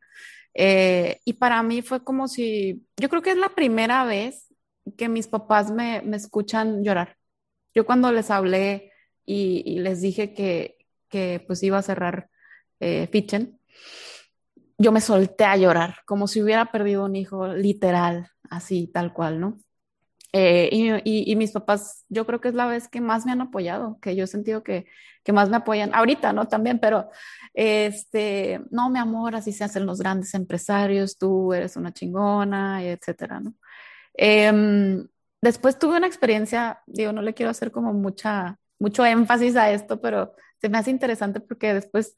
Eh, 0.54 1.22
y 1.24 1.34
para 1.34 1.64
mí 1.64 1.82
fue 1.82 2.04
como 2.04 2.28
si, 2.28 2.86
yo 2.98 3.08
creo 3.08 3.22
que 3.22 3.32
es 3.32 3.38
la 3.38 3.50
primera 3.50 4.04
vez 4.04 4.54
que 4.98 5.08
mis 5.08 5.28
papás 5.28 5.72
me, 5.72 6.04
escuchan 6.14 6.84
llorar. 6.84 7.16
Yo 7.74 7.86
cuando 7.86 8.12
les 8.12 8.30
hablé 8.30 8.93
y, 9.26 9.80
les 9.80 10.02
dije 10.02 10.34
que, 10.34 10.78
que, 11.10 11.44
pues 11.46 11.64
iba 11.64 11.78
a 11.78 11.82
cerrar 11.82 12.30
eh, 12.80 13.08
Pitchen, 13.12 13.60
yo 14.78 14.92
me 14.92 15.02
solté 15.02 15.46
a 15.46 15.58
llorar, 15.58 15.98
como 16.06 16.28
si 16.28 16.42
hubiera 16.42 16.72
perdido 16.72 17.06
un 17.06 17.16
hijo, 17.16 17.48
literal, 17.48 18.30
así, 18.50 18.88
tal 18.88 19.14
cual, 19.14 19.40
¿no? 19.40 19.60
Eh, 20.36 20.70
y, 20.72 21.36
mis 21.36 21.52
papás, 21.52 22.06
yo 22.10 22.26
creo 22.26 22.42
que 22.42 22.48
es 22.50 22.56
la 22.56 22.66
vez 22.66 22.88
que 22.88 23.02
más 23.02 23.26
me 23.26 23.32
han 23.32 23.42
apoyado, 23.42 24.00
que 24.02 24.16
yo 24.16 24.24
he 24.24 24.28
sentido 24.28 24.64
que, 24.64 24.88
que 25.24 25.32
más 25.32 25.50
me 25.50 25.58
apoyan, 25.58 25.94
ahorita, 25.94 26.34
¿no? 26.34 26.48
También, 26.48 26.80
pero, 26.80 27.10
este, 27.54 28.62
no, 28.72 28.90
mi 28.90 29.00
amor, 29.00 29.36
así 29.36 29.52
se 29.52 29.64
hacen 29.64 29.86
los 29.86 30.00
grandes 30.00 30.34
empresarios, 30.34 31.18
tú 31.18 31.54
eres 31.54 31.78
una 31.78 31.94
chingona, 31.94 32.84
etcétera, 32.84 33.40
¿no? 33.40 33.54
Em, 34.16 35.08
después 35.42 35.78
tuve 35.78 35.98
una 35.98 36.08
experiencia, 36.08 36.82
digo, 36.88 37.12
no 37.14 37.22
le 37.22 37.34
quiero 37.34 37.52
hacer 37.52 37.72
como 37.72 37.94
mucha, 37.94 38.60
mucho 38.84 39.06
énfasis 39.06 39.56
a 39.56 39.72
esto, 39.72 40.02
pero 40.02 40.36
se 40.60 40.68
me 40.68 40.78
hace 40.78 40.92
interesante 40.92 41.40
porque 41.40 41.74
después 41.74 42.18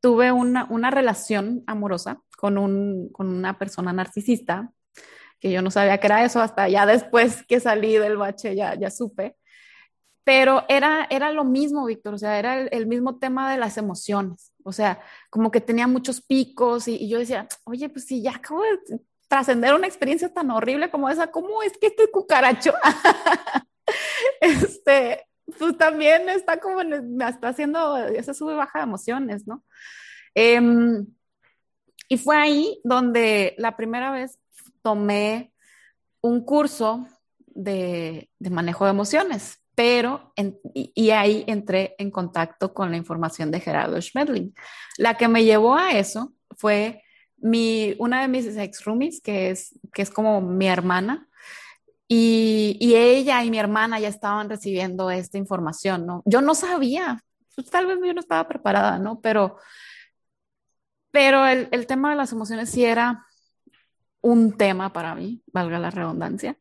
tuve 0.00 0.32
una, 0.32 0.66
una 0.70 0.90
relación 0.90 1.62
amorosa 1.66 2.22
con, 2.38 2.56
un, 2.56 3.10
con 3.12 3.28
una 3.28 3.58
persona 3.58 3.92
narcisista, 3.92 4.72
que 5.38 5.52
yo 5.52 5.60
no 5.60 5.70
sabía 5.70 5.98
que 5.98 6.06
era 6.06 6.24
eso, 6.24 6.40
hasta 6.40 6.70
ya 6.70 6.86
después 6.86 7.44
que 7.46 7.60
salí 7.60 7.98
del 7.98 8.16
bache 8.16 8.56
ya, 8.56 8.74
ya 8.76 8.90
supe. 8.90 9.36
Pero 10.24 10.64
era, 10.68 11.06
era 11.10 11.32
lo 11.32 11.44
mismo, 11.44 11.84
Víctor, 11.84 12.14
o 12.14 12.18
sea, 12.18 12.38
era 12.38 12.62
el, 12.62 12.86
mismo 12.86 13.18
tema 13.18 13.52
de 13.52 13.58
las 13.58 13.76
emociones, 13.76 14.52
o 14.64 14.72
sea, 14.72 15.00
como 15.28 15.50
que 15.50 15.60
tenía 15.60 15.86
muchos 15.86 16.22
picos 16.22 16.88
y, 16.88 17.08
yo 17.08 17.18
decía, 17.18 17.46
oye, 17.64 17.90
pues 17.90 18.06
si 18.06 18.22
ya 18.22 18.36
acabo 18.36 18.62
de 18.62 19.00
trascender 19.28 19.74
una 19.74 19.86
experiencia 19.86 20.32
tan 20.32 20.50
horrible 20.50 20.90
como 20.90 21.10
esa, 21.10 21.30
¿cómo 21.30 21.62
es 21.62 21.76
que 21.76 21.88
este 21.88 22.10
cucaracho? 22.10 22.72
este, 24.40 25.26
pues 25.58 25.76
también 25.76 26.28
está 26.28 26.58
como, 26.58 26.82
me 26.82 27.28
está 27.28 27.48
haciendo 27.48 27.96
esa 27.96 28.34
sube 28.34 28.54
baja 28.54 28.80
de 28.80 28.84
emociones, 28.84 29.46
¿no? 29.46 29.64
Em, 30.34 31.06
y 32.08 32.18
fue 32.18 32.36
ahí 32.36 32.80
donde 32.84 33.54
la 33.58 33.76
primera 33.76 34.10
vez 34.10 34.38
tomé 34.82 35.52
un 36.20 36.44
curso 36.44 37.06
de, 37.46 38.28
manejo 38.38 38.84
de 38.84 38.90
emociones, 38.90 39.58
pero 39.74 40.32
y, 40.74 41.10
ahí 41.10 41.44
entré 41.46 41.94
en 41.98 42.10
contacto 42.10 42.74
con 42.74 42.90
la 42.90 42.96
información 42.96 43.50
de 43.50 43.60
Gerardo 43.60 44.00
Schmedling. 44.00 44.54
La 44.98 45.16
que 45.16 45.28
me 45.28 45.44
llevó 45.44 45.76
a 45.76 45.92
eso 45.92 46.32
fue 46.56 47.02
mi, 47.36 47.94
una 47.98 48.22
de 48.22 48.28
mis 48.28 48.46
ex 48.56 48.84
roomies, 48.84 49.20
que 49.22 49.50
es, 49.50 49.78
que 49.94 50.02
es 50.02 50.10
como 50.10 50.40
mi 50.40 50.68
hermana, 50.68 51.28
y, 52.12 52.76
y, 52.80 52.96
ella 52.96 53.44
y 53.44 53.50
mi 53.50 53.60
hermana 53.60 54.00
ya 54.00 54.08
estaban 54.08 54.50
recibiendo 54.50 55.12
esta 55.12 55.38
información, 55.38 56.06
¿no? 56.06 56.22
Yo 56.24 56.42
no 56.42 56.56
sabía, 56.56 57.22
pues, 57.54 57.70
tal 57.70 57.86
vez 57.86 57.98
yo 58.04 58.12
no 58.12 58.20
estaba 58.20 58.48
preparada, 58.48 58.98
¿no? 58.98 59.20
Pero, 59.20 59.58
pero 61.12 61.46
el, 61.46 61.68
el 61.70 61.86
tema 61.86 62.10
de 62.10 62.16
las 62.16 62.32
emociones 62.32 62.68
sí 62.70 62.84
era 62.84 63.26
un 64.22 64.56
tema 64.56 64.92
para 64.92 65.14
mí, 65.14 65.40
valga 65.52 65.78
la 65.78 65.90
redundancia. 65.90 66.58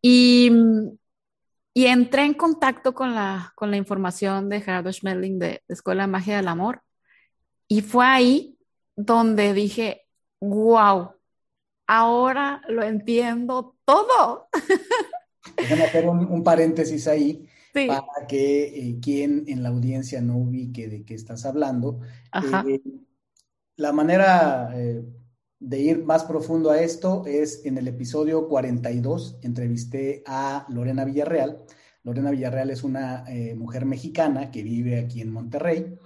Y, 0.00 0.52
y 1.74 1.86
entré 1.86 2.24
en 2.24 2.34
contacto 2.34 2.94
con 2.94 3.12
la, 3.12 3.52
con 3.56 3.72
la 3.72 3.76
información 3.76 4.48
de 4.48 4.60
Gerardo 4.60 4.92
Schmeling 4.92 5.40
de, 5.40 5.64
Escuela 5.66 6.04
de 6.04 6.12
Magia 6.12 6.36
del 6.36 6.46
Amor. 6.46 6.82
Y 7.66 7.82
fue 7.82 8.06
ahí 8.06 8.56
donde 8.94 9.52
dije, 9.52 10.06
wow, 10.40 11.14
ahora 11.88 12.62
lo 12.68 12.84
entiendo 12.84 13.76
todo. 13.94 14.48
Déjame 15.56 15.84
hacer 15.84 16.08
un, 16.08 16.42
paréntesis 16.44 17.06
ahí 17.06 17.48
para 17.72 18.26
que 18.28 18.64
eh, 18.64 18.98
quien 19.00 19.44
en 19.46 19.62
la 19.62 19.68
audiencia 19.68 20.20
no 20.20 20.36
ubique 20.36 20.88
de 20.88 21.04
qué 21.04 21.14
estás 21.14 21.44
hablando. 21.44 22.00
Eh, 22.68 22.80
la 23.76 23.92
manera 23.92 24.72
eh, 24.74 25.02
de 25.58 25.80
ir 25.80 26.04
más 26.04 26.24
profundo 26.24 26.70
a 26.70 26.80
esto 26.80 27.24
es 27.26 27.64
en 27.64 27.78
el 27.78 27.88
episodio 27.88 28.48
42, 28.48 29.38
entrevisté 29.42 30.22
a 30.26 30.66
Lorena 30.68 31.04
Villarreal. 31.04 31.64
Lorena 32.02 32.30
Villarreal 32.30 32.70
es 32.70 32.82
una 32.82 33.24
mujer 33.56 33.84
mexicana 33.84 34.50
que 34.50 34.62
vive 34.62 34.98
aquí 34.98 35.20
en 35.20 35.30
Monterrey 35.30 35.98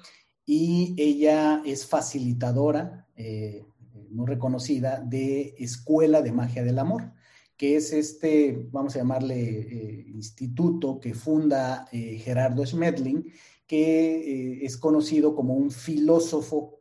y 0.47 0.95
ella 0.99 1.63
es 1.65 1.87
facilitadora 1.87 3.07
eh, 3.17 3.65
muy 4.11 4.27
reconocida 4.27 5.01
de 5.01 5.55
Escuela 5.59 6.23
de 6.23 6.33
Magia 6.33 6.63
del 6.63 6.79
Amor, 6.79 7.13
que 7.57 7.77
es 7.77 7.93
este, 7.93 8.69
vamos 8.71 8.95
a 8.95 8.99
llamarle, 8.99 9.41
eh, 9.41 10.05
instituto 10.09 10.99
que 11.01 11.15
funda 11.15 11.87
Gerardo 11.91 12.65
Schmedling, 12.65 13.33
que 13.67 14.65
es 14.65 14.77
conocido 14.77 15.35
como 15.35 15.55
un 15.55 15.71
filósofo 15.71 16.81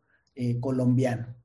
colombiano. 0.59 1.35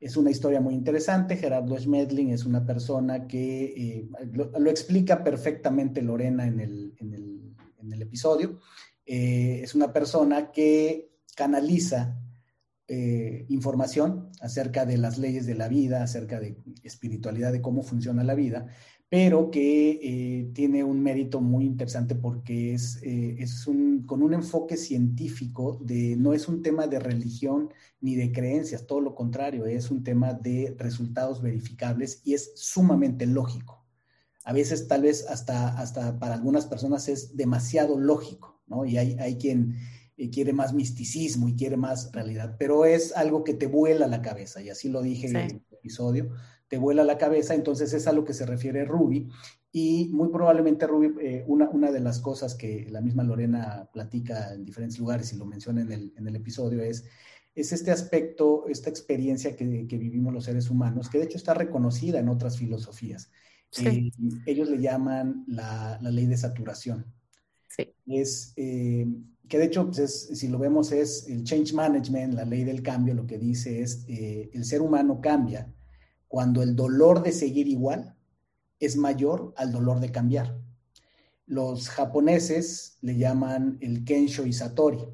Es 0.00 0.16
una 0.16 0.30
historia 0.30 0.62
muy 0.62 0.74
interesante. 0.74 1.36
Gerardo 1.36 1.78
Schmedling 1.78 2.30
es 2.30 2.46
una 2.46 2.64
persona 2.64 3.26
que 3.26 3.64
eh, 3.64 4.08
lo, 4.32 4.70
explica 4.70 5.22
perfectamente 5.22 6.00
Lorena 6.00 6.46
en 6.46 6.60
el, 6.60 8.02
episodio. 8.02 8.58
Eh, 9.04 9.60
es 9.62 9.74
una 9.74 9.92
persona 9.92 10.50
que 10.50 11.10
canaliza 11.36 12.18
eh, 12.92 13.46
información 13.48 14.30
acerca 14.40 14.84
de 14.84 14.98
las 14.98 15.16
leyes 15.16 15.46
de 15.46 15.54
la 15.54 15.68
vida, 15.68 16.02
acerca 16.02 16.40
de 16.40 16.56
espiritualidad, 16.82 17.52
de 17.52 17.62
cómo 17.62 17.84
funciona 17.84 18.24
la 18.24 18.34
vida, 18.34 18.66
pero 19.08 19.52
que 19.52 20.00
eh, 20.02 20.50
tiene 20.54 20.82
un 20.82 21.00
mérito 21.00 21.40
muy 21.40 21.66
interesante 21.66 22.16
porque 22.16 22.74
es, 22.74 23.00
eh, 23.04 23.36
es 23.38 23.68
un, 23.68 24.02
con 24.06 24.24
un 24.24 24.34
enfoque 24.34 24.76
científico 24.76 25.78
de, 25.80 26.16
no 26.16 26.32
es 26.32 26.48
un 26.48 26.62
tema 26.62 26.88
de 26.88 26.98
religión 26.98 27.72
ni 28.00 28.16
de 28.16 28.32
creencias, 28.32 28.88
todo 28.88 29.00
lo 29.00 29.14
contrario, 29.14 29.66
es 29.66 29.92
un 29.92 30.02
tema 30.02 30.34
de 30.34 30.74
resultados 30.76 31.40
verificables 31.40 32.22
y 32.24 32.34
es 32.34 32.50
sumamente 32.56 33.24
lógico. 33.24 33.86
A 34.42 34.52
veces 34.52 34.88
tal 34.88 35.02
vez 35.02 35.28
hasta, 35.28 35.78
hasta 35.78 36.18
para 36.18 36.34
algunas 36.34 36.66
personas 36.66 37.08
es 37.08 37.36
demasiado 37.36 38.00
lógico, 38.00 38.60
¿no? 38.66 38.84
Y 38.84 38.96
hay, 38.96 39.16
hay 39.20 39.36
quien 39.36 39.76
eh, 40.20 40.30
quiere 40.30 40.52
más 40.52 40.72
misticismo 40.74 41.48
y 41.48 41.56
quiere 41.56 41.76
más 41.76 42.10
realidad, 42.12 42.56
pero 42.58 42.84
es 42.84 43.16
algo 43.16 43.44
que 43.44 43.54
te 43.54 43.66
vuela 43.66 44.06
la 44.06 44.22
cabeza 44.22 44.62
y 44.62 44.70
así 44.70 44.88
lo 44.88 45.02
dije 45.02 45.28
en 45.28 45.36
el 45.36 45.62
episodio 45.72 46.30
te 46.70 46.78
vuela 46.78 47.02
la 47.02 47.18
cabeza, 47.18 47.54
entonces 47.54 47.92
es 47.92 48.06
a 48.06 48.12
lo 48.12 48.24
que 48.24 48.32
se 48.32 48.46
refiere 48.46 48.84
Ruby. 48.84 49.28
Y 49.72 50.08
muy 50.12 50.28
probablemente 50.28 50.86
Ruby, 50.86 51.14
eh, 51.20 51.44
una, 51.48 51.68
una, 51.68 51.90
de 51.90 51.98
las 51.98 52.20
cosas 52.20 52.54
que 52.54 52.86
la 52.88 53.00
misma 53.00 53.24
Lorena 53.24 53.88
platica 53.92 54.54
en 54.54 54.64
diferentes 54.64 55.00
lugares 55.00 55.32
y 55.32 55.36
lo 55.36 55.46
menciona 55.46 55.82
en 55.82 55.90
el, 55.90 56.12
en 56.16 56.28
el 56.28 56.36
episodio 56.36 56.80
es, 56.80 57.04
es 57.56 57.72
este 57.72 57.90
aspecto, 57.90 58.68
esta 58.68 58.88
experiencia 58.88 59.56
que, 59.56 59.88
que, 59.88 59.98
vivimos 59.98 60.32
los 60.32 60.44
seres 60.44 60.70
humanos, 60.70 61.08
que 61.08 61.18
de 61.18 61.24
hecho 61.24 61.38
está 61.38 61.54
reconocida 61.54 62.20
en 62.20 62.28
otras 62.28 62.56
filosofías. 62.56 63.32
Eh, 63.84 64.12
ellos 64.46 64.68
le 64.68 64.80
llaman 64.80 65.44
la, 65.48 65.98
la, 66.00 66.10
ley 66.10 66.26
de 66.26 66.36
saturación. 66.36 67.04
Sí. 67.66 67.92
Es, 68.06 68.52
eh, 68.56 69.08
que 69.50 69.58
de 69.58 69.64
hecho, 69.64 69.90
pues 69.90 70.30
si 70.32 70.46
lo 70.46 70.60
vemos, 70.60 70.92
es 70.92 71.26
el 71.26 71.42
change 71.42 71.74
management, 71.74 72.34
la 72.34 72.44
ley 72.44 72.62
del 72.62 72.84
cambio, 72.84 73.14
lo 73.14 73.26
que 73.26 73.36
dice 73.36 73.82
es, 73.82 74.04
el 74.06 74.64
ser 74.64 74.80
humano 74.80 75.20
cambia 75.20 75.74
cuando 76.28 76.62
el 76.62 76.76
dolor 76.76 77.20
de 77.24 77.32
seguir 77.32 77.66
igual 77.66 78.16
es 78.78 78.96
mayor 78.96 79.52
al 79.56 79.72
dolor 79.72 79.98
de 79.98 80.12
cambiar. 80.12 80.56
Los 81.46 81.88
japoneses 81.88 82.98
le 83.00 83.18
llaman 83.18 83.76
el 83.80 84.04
Kensho 84.04 84.46
y 84.46 84.52
Satori. 84.52 85.04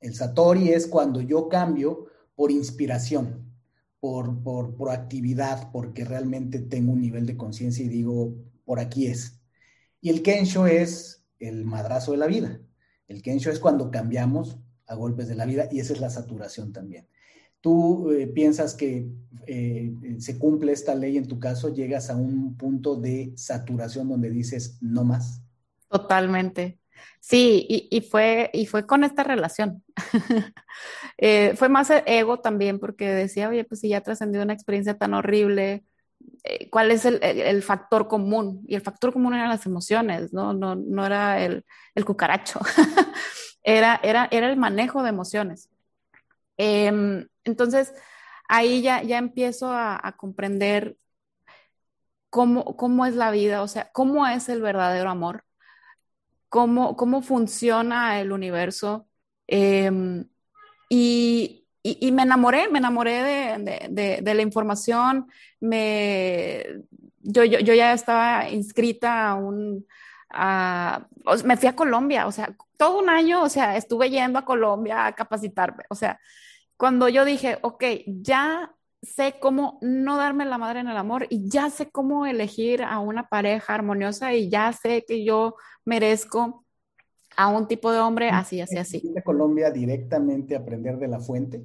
El 0.00 0.14
Satori 0.14 0.70
es 0.70 0.86
cuando 0.86 1.20
yo 1.20 1.50
cambio 1.50 2.06
por 2.34 2.50
inspiración, 2.50 3.52
por, 4.00 4.42
por 4.42 4.74
proactividad, 4.74 5.70
porque 5.70 6.06
realmente 6.06 6.60
tengo 6.60 6.92
un 6.92 7.02
nivel 7.02 7.26
de 7.26 7.36
conciencia 7.36 7.84
y 7.84 7.88
digo, 7.88 8.34
por 8.64 8.80
aquí 8.80 9.06
es. 9.06 9.38
Y 10.00 10.08
el 10.08 10.22
Kensho 10.22 10.66
es 10.66 11.26
el 11.38 11.66
madrazo 11.66 12.12
de 12.12 12.16
la 12.16 12.26
vida. 12.26 12.61
El 13.08 13.22
Kensho 13.22 13.50
es 13.50 13.58
cuando 13.58 13.90
cambiamos 13.90 14.58
a 14.86 14.94
golpes 14.94 15.28
de 15.28 15.34
la 15.34 15.46
vida 15.46 15.68
y 15.70 15.80
esa 15.80 15.92
es 15.92 16.00
la 16.00 16.10
saturación 16.10 16.72
también 16.72 17.06
tú 17.62 18.10
eh, 18.10 18.26
piensas 18.26 18.74
que 18.74 19.08
eh, 19.46 19.94
se 20.18 20.38
cumple 20.38 20.72
esta 20.72 20.94
ley 20.94 21.16
en 21.16 21.26
tu 21.26 21.38
caso, 21.40 21.72
llegas 21.72 22.10
a 22.10 22.16
un 22.16 22.56
punto 22.58 22.96
de 22.96 23.32
saturación 23.36 24.08
donde 24.08 24.28
dices 24.28 24.76
no 24.82 25.04
más. 25.04 25.40
Totalmente. 25.88 26.78
Sí, 27.20 27.66
y, 27.68 28.00
fue, 28.00 28.50
y 28.52 28.66
fue 28.66 28.86
con 28.86 29.04
esta 29.04 29.24
relación. 29.24 29.82
Eh, 31.18 31.52
fue 31.56 31.68
más 31.68 31.88
ego 32.06 32.40
también 32.40 32.80
porque 32.80 33.06
decía, 33.06 33.48
oye, 33.48 33.64
pues 33.64 33.80
si 33.80 33.90
ya 33.90 34.00
trascendió 34.00 34.42
una 34.42 34.54
experiencia 34.54 34.98
tan 34.98 35.14
horrible, 35.14 35.84
¿cuál 36.70 36.90
es 36.90 37.04
el, 37.04 37.62
factor 37.62 38.08
común? 38.08 38.64
Y 38.66 38.74
el 38.74 38.80
factor 38.82 39.12
común 39.12 39.34
eran 39.34 39.48
las 39.48 39.66
emociones, 39.66 40.32
no, 40.32 40.52
no, 40.52 40.74
no 40.74 41.06
era 41.06 41.42
el, 41.44 41.64
el 41.94 42.04
cucaracho, 42.04 42.60
era, 43.62 44.00
era, 44.02 44.28
era 44.30 44.50
el 44.50 44.56
manejo 44.56 45.02
de 45.02 45.10
emociones. 45.10 45.70
Em, 46.56 47.26
entonces, 47.44 47.94
ahí 48.48 48.82
ya, 48.82 49.02
ya 49.02 49.18
empiezo 49.18 49.72
a, 49.72 50.14
comprender 50.16 50.96
cómo, 52.30 52.76
cómo, 52.76 53.06
es 53.06 53.14
la 53.14 53.30
vida, 53.30 53.62
o 53.62 53.68
sea, 53.68 53.90
cómo 53.92 54.26
es 54.26 54.48
el 54.48 54.62
verdadero 54.62 55.10
amor, 55.10 55.44
cómo, 56.48 56.96
cómo 56.96 57.22
funciona 57.22 58.20
el 58.20 58.32
universo. 58.32 59.08
Em, 59.46 60.28
y, 60.88 61.61
y, 61.82 62.12
me 62.12 62.22
enamoré, 62.22 62.68
me 62.68 62.78
enamoré 62.78 63.58
de, 63.58 64.20
de, 64.22 64.34
la 64.34 64.42
información, 64.42 65.26
me, 65.60 66.64
yo, 67.22 67.44
yo, 67.44 67.58
yo, 67.58 67.74
ya 67.74 67.92
estaba 67.92 68.48
inscrita 68.50 69.28
a 69.30 69.34
un... 69.34 69.86
A, 70.30 71.06
me 71.44 71.56
fui 71.56 71.68
a 71.68 71.76
Colombia, 71.76 72.26
o 72.26 72.32
sea, 72.32 72.54
todo 72.76 72.98
un 72.98 73.10
año, 73.10 73.42
o 73.42 73.48
sea, 73.48 73.76
estuve 73.76 74.10
yendo 74.10 74.38
a 74.38 74.44
Colombia 74.44 75.06
a 75.06 75.12
capacitarme, 75.12 75.84
o 75.90 75.94
sea, 75.94 76.20
cuando 76.76 77.08
yo 77.08 77.24
dije, 77.24 77.58
ok, 77.62 77.84
ya 78.06 78.72
sé 79.02 79.36
cómo 79.40 79.78
no 79.82 80.16
darme 80.16 80.44
la 80.44 80.58
madre 80.58 80.80
en 80.80 80.88
el 80.88 80.96
amor 80.96 81.26
y 81.28 81.48
ya 81.48 81.70
sé 81.70 81.90
cómo 81.90 82.26
elegir 82.26 82.82
a 82.82 83.00
una 83.00 83.28
pareja 83.28 83.74
armoniosa 83.74 84.32
y 84.34 84.48
ya 84.48 84.72
sé 84.72 85.04
que 85.06 85.24
yo 85.24 85.56
merezco 85.84 86.61
a 87.36 87.48
un 87.48 87.66
tipo 87.66 87.92
de 87.92 87.98
hombre 87.98 88.30
así, 88.30 88.60
así, 88.60 88.76
así. 88.76 89.02
¿De 89.14 89.22
Colombia 89.22 89.70
directamente 89.70 90.56
aprender 90.56 90.98
de 90.98 91.08
la 91.08 91.20
fuente? 91.20 91.62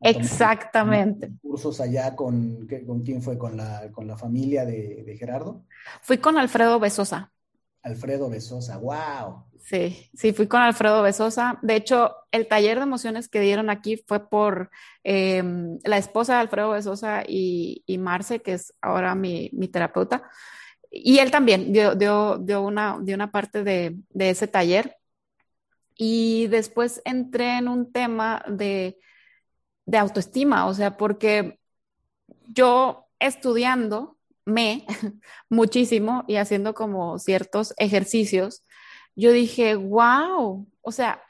Exactamente. 0.00 1.30
¿Cursos 1.42 1.80
allá 1.80 2.16
con, 2.16 2.66
con 2.86 3.02
quién 3.02 3.22
fue? 3.22 3.36
¿Con 3.36 3.56
la, 3.56 3.90
con 3.92 4.06
la 4.06 4.16
familia 4.16 4.64
de, 4.64 5.02
de 5.04 5.16
Gerardo? 5.16 5.64
Fui 6.02 6.18
con 6.18 6.38
Alfredo 6.38 6.80
Besosa. 6.80 7.32
Alfredo 7.82 8.28
Besosa, 8.28 8.78
wow. 8.78 9.44
Sí, 9.58 10.10
sí, 10.14 10.32
fui 10.32 10.46
con 10.46 10.60
Alfredo 10.60 11.02
Besosa. 11.02 11.58
De 11.62 11.76
hecho, 11.76 12.14
el 12.32 12.48
taller 12.48 12.78
de 12.78 12.84
emociones 12.84 13.28
que 13.28 13.40
dieron 13.40 13.70
aquí 13.70 14.02
fue 14.06 14.28
por 14.28 14.70
em, 15.04 15.78
la 15.84 15.98
esposa 15.98 16.34
de 16.34 16.40
Alfredo 16.40 16.70
Besosa 16.70 17.22
y, 17.26 17.84
Marce, 17.98 18.40
que 18.40 18.54
es 18.54 18.74
ahora 18.80 19.14
mi, 19.14 19.50
terapeuta. 19.72 20.28
Y 20.90 21.18
él 21.18 21.30
también 21.30 21.72
dio, 21.72 21.94
dio, 21.94 22.62
una, 22.62 22.96
una, 22.96 23.30
parte 23.30 23.62
de, 23.62 23.96
de, 24.10 24.30
ese 24.30 24.48
taller. 24.48 24.96
Y 25.96 26.48
después 26.48 27.00
entré 27.04 27.58
en 27.58 27.68
un 27.68 27.92
tema 27.92 28.42
de, 28.48 28.98
de 29.86 29.98
autoestima, 29.98 30.66
o 30.66 30.74
sea, 30.74 30.96
porque 30.96 31.60
yo 32.48 33.06
estudiando 33.18 34.18
muchísimo 35.48 36.24
y 36.26 36.36
haciendo 36.36 36.74
como 36.74 37.18
ciertos 37.18 37.74
ejercicios, 37.78 38.64
yo 39.14 39.32
dije, 39.32 39.76
wow, 39.76 40.66
o 40.80 40.92
sea, 40.92 41.22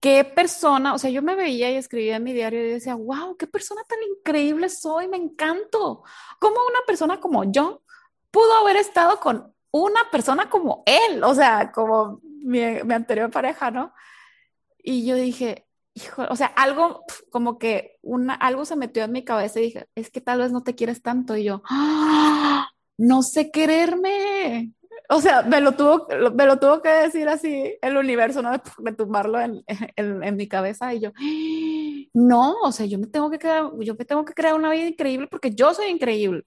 qué 0.00 0.24
persona, 0.24 0.94
o 0.94 0.98
sea, 0.98 1.10
yo 1.10 1.22
me 1.22 1.34
veía 1.34 1.70
y 1.70 1.76
escribía 1.76 2.16
en 2.16 2.24
mi 2.24 2.32
diario 2.32 2.60
y 2.64 2.70
decía, 2.70 2.94
wow, 2.94 3.36
qué 3.36 3.46
persona 3.46 3.82
tan 3.88 3.98
increíble 4.02 4.68
soy, 4.68 5.08
me 5.08 5.16
encanto. 5.16 6.04
¿Cómo 6.40 6.56
una 6.68 6.80
persona 6.86 7.20
como 7.20 7.44
yo 7.50 7.82
pudo 8.36 8.52
haber 8.58 8.76
estado 8.76 9.18
con 9.18 9.54
una 9.70 10.10
persona 10.12 10.50
como 10.50 10.82
él? 10.84 11.24
O 11.24 11.34
sea, 11.34 11.72
como 11.72 12.20
mi, 12.22 12.62
anterior 12.62 13.30
pareja, 13.30 13.70
¿no? 13.70 13.94
Y 14.76 15.06
yo 15.06 15.14
dije, 15.14 15.66
hijo, 15.94 16.22
o 16.28 16.36
sea, 16.36 16.48
algo 16.48 17.02
como 17.30 17.58
que 17.58 17.96
una, 18.02 18.34
algo 18.34 18.66
se 18.66 18.76
metió 18.76 19.04
en 19.04 19.12
mi 19.12 19.24
cabeza 19.24 19.58
y 19.58 19.64
dije, 19.64 19.88
es 19.94 20.10
que 20.10 20.20
tal 20.20 20.40
vez 20.40 20.52
no 20.52 20.62
te 20.62 20.74
quieres 20.74 21.00
tanto. 21.00 21.34
Y 21.34 21.44
yo, 21.44 21.62
¡Ah! 21.70 22.68
no 22.98 23.22
sé 23.22 23.50
quererme. 23.50 24.74
O 25.08 25.22
sea, 25.22 25.40
me 25.40 25.62
lo 25.62 25.72
tuvo, 25.72 26.06
me 26.34 26.44
lo 26.44 26.58
tuvo 26.58 26.82
que 26.82 26.90
decir 26.90 27.30
así 27.30 27.74
el 27.80 27.96
universo, 27.96 28.42
¿no? 28.42 28.50
De, 28.78 28.92
tumbarlo 28.92 29.40
en, 29.40 29.64
en, 29.66 30.22
en, 30.22 30.36
mi 30.36 30.46
cabeza. 30.46 30.92
Y 30.92 31.00
yo, 31.00 31.12
no, 32.12 32.54
o 32.62 32.70
sea, 32.70 32.84
yo 32.84 32.98
me 32.98 33.06
tengo 33.06 33.30
que 33.30 33.38
crear, 33.38 33.70
yo 33.80 33.94
me 33.98 34.04
tengo 34.04 34.26
que 34.26 34.34
crear 34.34 34.54
una 34.54 34.70
vida 34.70 34.88
increíble 34.88 35.26
porque 35.26 35.54
yo 35.54 35.72
soy 35.72 35.86
increíble. 35.86 36.44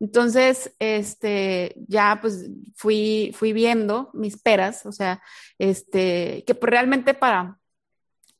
Entonces, 0.00 0.74
este, 0.78 1.76
ya 1.86 2.18
pues 2.22 2.50
fui, 2.74 3.32
fui 3.36 3.52
viendo 3.52 4.10
mis 4.14 4.38
peras, 4.38 4.86
o 4.86 4.92
sea, 4.92 5.22
este, 5.58 6.42
que 6.46 6.58
realmente 6.60 7.12
para, 7.12 7.60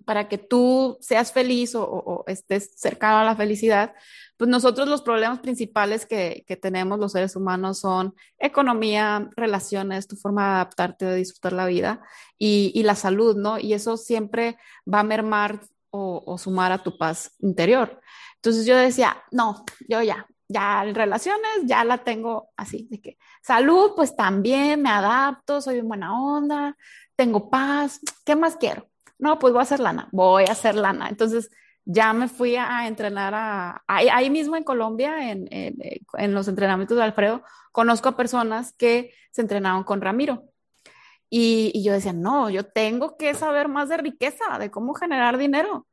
para 0.07 0.29
que 0.29 0.39
tú 0.39 0.97
seas 1.01 1.33
feliz 1.33 1.75
o, 1.75 2.25
estés 2.27 2.73
cercano 2.77 3.19
a 3.19 3.25
la 3.25 3.37
felicidad, 3.37 3.95
pues 4.39 4.49
nosotros 4.49 4.89
los 4.89 5.03
problemas 5.03 5.41
principales 5.41 6.07
que, 6.07 6.45
tenemos 6.63 6.99
los 6.99 7.13
seres 7.13 7.37
humanos 7.37 7.79
son 7.81 8.15
economía, 8.39 9.29
relaciones, 9.37 10.09
tu 10.09 10.17
forma 10.17 10.47
de 10.47 10.55
adaptarte, 10.55 11.05
de 11.05 11.17
disfrutar 11.17 11.53
la 11.53 11.67
vida 11.67 12.01
y, 12.39 12.83
la 12.85 12.95
salud, 12.95 13.37
¿no? 13.37 13.59
Y 13.59 13.75
eso 13.75 13.99
siempre 13.99 14.57
va 14.93 15.01
a 15.01 15.05
mermar 15.05 15.61
o, 15.91 16.23
o, 16.25 16.39
sumar 16.39 16.73
a 16.73 16.83
tu 16.83 16.97
paz 16.97 17.35
interior. 17.41 18.01
Entonces 18.37 18.65
yo 18.65 18.77
decía, 18.77 19.23
no, 19.31 19.65
yo 19.89 20.03
ya, 20.03 20.27
ya 20.51 20.84
en 20.84 20.94
relaciones 20.94 21.51
ya 21.64 21.84
la 21.84 21.98
tengo 21.98 22.51
así, 22.57 22.88
de 22.90 23.01
que 23.01 23.18
salud, 23.42 23.92
pues 23.94 24.16
también 24.16 24.82
me 24.82 24.90
adapto, 24.90 25.61
soy 25.61 25.78
en 25.78 25.88
buena 25.88 26.20
onda, 26.20 26.76
tengo 27.14 27.48
paz, 27.51 28.01
¿qué 28.24 28.34
más 28.34 28.57
quiero? 28.57 28.88
No, 29.18 29.38
pues 29.38 29.53
voy 29.53 29.61
a 29.61 29.62
hacer 29.62 29.80
lana, 29.80 30.09
voy 30.12 30.44
a 30.48 30.53
hacer 30.53 30.74
lana. 30.74 31.09
Entonces 31.09 31.51
ya 31.84 32.12
me 32.12 32.28
fui 32.28 32.57
a, 32.57 32.86
entrenar 32.88 33.32
a, 33.34 33.82
ahí, 33.86 34.30
mismo 34.30 34.57
en 34.57 34.64
Colombia, 34.64 35.30
en, 35.30 35.46
en, 35.51 36.34
los 36.34 36.48
entrenamientos 36.48 36.96
de 36.96 37.05
Alfredo, 37.05 37.42
conozco 37.72 38.09
a 38.09 38.16
personas 38.16 38.72
que 38.72 39.12
se 39.30 39.42
entrenaron 39.42 39.84
con 39.84 40.01
Ramiro. 40.01 40.44
Y, 41.28 41.70
y, 41.74 41.84
yo 41.84 41.92
decía, 41.92 42.12
no, 42.12 42.51
yo 42.51 42.64
tengo 42.64 43.16
que 43.16 43.34
saber 43.34 43.68
más 43.68 43.88
de 43.88 43.98
riqueza, 43.98 44.59
de 44.59 44.70
cómo 44.70 44.94
generar 44.94 45.38
dinero. 45.38 45.86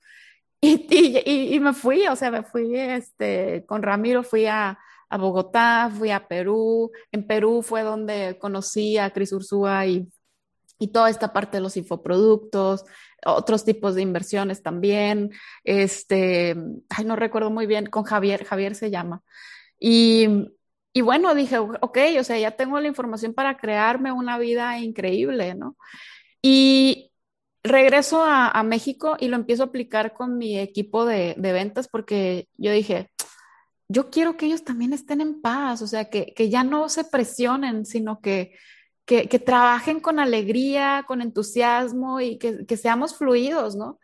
Y, 0.60 0.88
y, 0.90 1.56
y 1.56 1.60
me 1.60 1.74
fui, 1.74 2.08
o 2.08 2.16
sea, 2.16 2.32
me 2.32 2.44
fui 2.44 2.76
este, 2.76 3.66
con 3.68 3.84
Ramiro, 3.84 4.24
fui 4.24 4.48
a, 4.48 4.80
a, 5.10 5.18
Bogotá, 5.18 5.92
fui 5.96 6.12
a 6.12 6.28
Perú. 6.28 6.92
En 7.12 7.28
Perú 7.28 7.62
fue 7.62 7.84
donde 7.84 8.38
conocí 8.40 8.98
a 8.98 9.12
Cris 9.12 9.34
Ursúa 9.34 9.86
y, 9.86 10.08
y 10.80 10.88
toda 10.88 11.10
esta 11.10 11.32
parte 11.32 11.58
de 11.58 11.62
los 11.62 11.78
infoproductos 11.78 12.86
otros 13.26 13.66
tipos 13.66 13.96
de 13.96 14.02
inversiones 14.02 14.62
también. 14.62 15.32
Este, 15.64 16.56
ay, 16.90 17.06
no 17.06 17.16
recuerdo 17.16 17.50
muy 17.50 17.66
bien, 17.66 17.88
con 17.88 18.04
Javier, 18.04 18.46
Javier 18.46 18.76
se 18.76 18.92
llama. 18.92 19.24
Y, 19.80 20.50
y 20.94 21.02
bueno, 21.02 21.34
dije, 21.36 21.58
ok, 21.60 21.98
o 22.20 22.24
sea, 22.24 22.38
ya 22.40 22.52
tengo 22.52 22.80
la 22.80 22.88
información 22.88 23.34
para 23.34 23.58
crearme 23.58 24.12
una 24.12 24.38
vida 24.38 24.80
increíble, 24.80 25.56
¿no? 25.56 25.78
Y 26.42 27.12
regreso 27.64 28.24
a, 28.24 28.64
México 28.64 29.18
y 29.20 29.28
lo 29.28 29.36
empiezo 29.36 29.64
a 29.64 29.66
aplicar 29.68 30.14
con 30.14 30.38
mi 30.38 30.58
equipo 30.58 31.06
de, 31.06 31.36
ventas 31.38 31.88
porque 31.88 32.48
yo 32.58 32.72
dije, 32.72 33.10
yo 33.90 34.10
quiero 34.10 34.38
que 34.38 34.48
ellos 34.48 34.64
también 34.64 34.94
estén 34.94 35.22
en 35.22 35.42
paz, 35.42 35.82
o 35.82 35.88
sea, 35.88 36.10
que, 36.10 36.34
que 36.34 36.50
ya 36.50 36.64
no 36.64 36.90
se 36.90 37.04
presionen, 37.04 37.86
sino 37.86 38.20
que, 38.20 38.54
que, 39.08 39.40
trabajen 39.40 40.02
con 40.02 40.20
alegría, 40.20 41.06
con 41.08 41.22
entusiasmo 41.22 42.20
y 42.20 42.38
que, 42.38 42.78
seamos 42.78 43.18
fluidos, 43.18 43.76
¿no? 43.76 44.00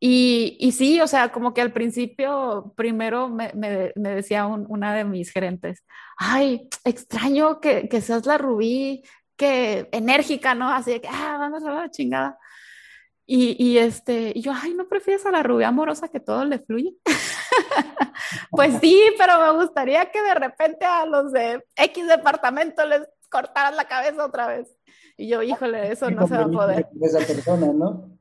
Y, 0.00 0.56
y, 0.58 0.72
sí, 0.72 1.00
o 1.00 1.06
sea, 1.06 1.30
como 1.32 1.52
que 1.52 1.60
al 1.60 1.72
principio, 1.72 2.72
primero 2.76 3.28
me, 3.28 3.52
decía 3.94 4.46
una 4.46 4.94
de 4.94 5.04
mis 5.04 5.30
gerentes, 5.30 5.84
ay, 6.16 6.68
extraño 6.84 7.60
que, 7.60 7.88
seas 8.00 8.24
la 8.24 8.38
rubí, 8.38 9.02
que 9.36 9.88
enérgica, 9.92 10.54
¿no? 10.54 10.70
Así 10.70 10.92
de 10.92 11.00
que, 11.02 11.08
ah, 11.08 11.36
vamos 11.38 11.62
a 11.64 11.70
la 11.70 11.90
chingada. 11.90 12.38
Y, 13.30 13.62
y, 13.62 13.76
este, 13.76 14.32
y 14.34 14.40
yo, 14.40 14.52
ay, 14.54 14.72
¿no 14.72 14.88
prefieres 14.88 15.26
a 15.26 15.30
la 15.30 15.42
rubia 15.42 15.68
amorosa 15.68 16.08
que 16.08 16.18
todo 16.18 16.46
le 16.46 16.60
fluye? 16.60 16.94
pues 18.50 18.72
sí, 18.80 18.98
pero 19.18 19.38
me 19.38 19.62
gustaría 19.62 20.10
que 20.10 20.22
de 20.22 20.34
repente 20.34 20.86
a 20.86 21.04
los 21.04 21.30
de 21.30 21.62
X 21.76 22.08
departamento 22.08 22.86
les 22.86 23.02
cortaras 23.28 23.76
la 23.76 23.84
cabeza 23.84 24.24
otra 24.24 24.46
vez. 24.46 24.74
Y 25.18 25.28
yo, 25.28 25.42
híjole, 25.42 25.92
eso 25.92 26.10
no 26.10 26.26
se 26.26 26.38
va 26.38 26.44
a 26.44 26.48
poder. 26.48 26.88
Esa 27.02 27.18
persona, 27.18 27.66
¿no? 27.66 28.18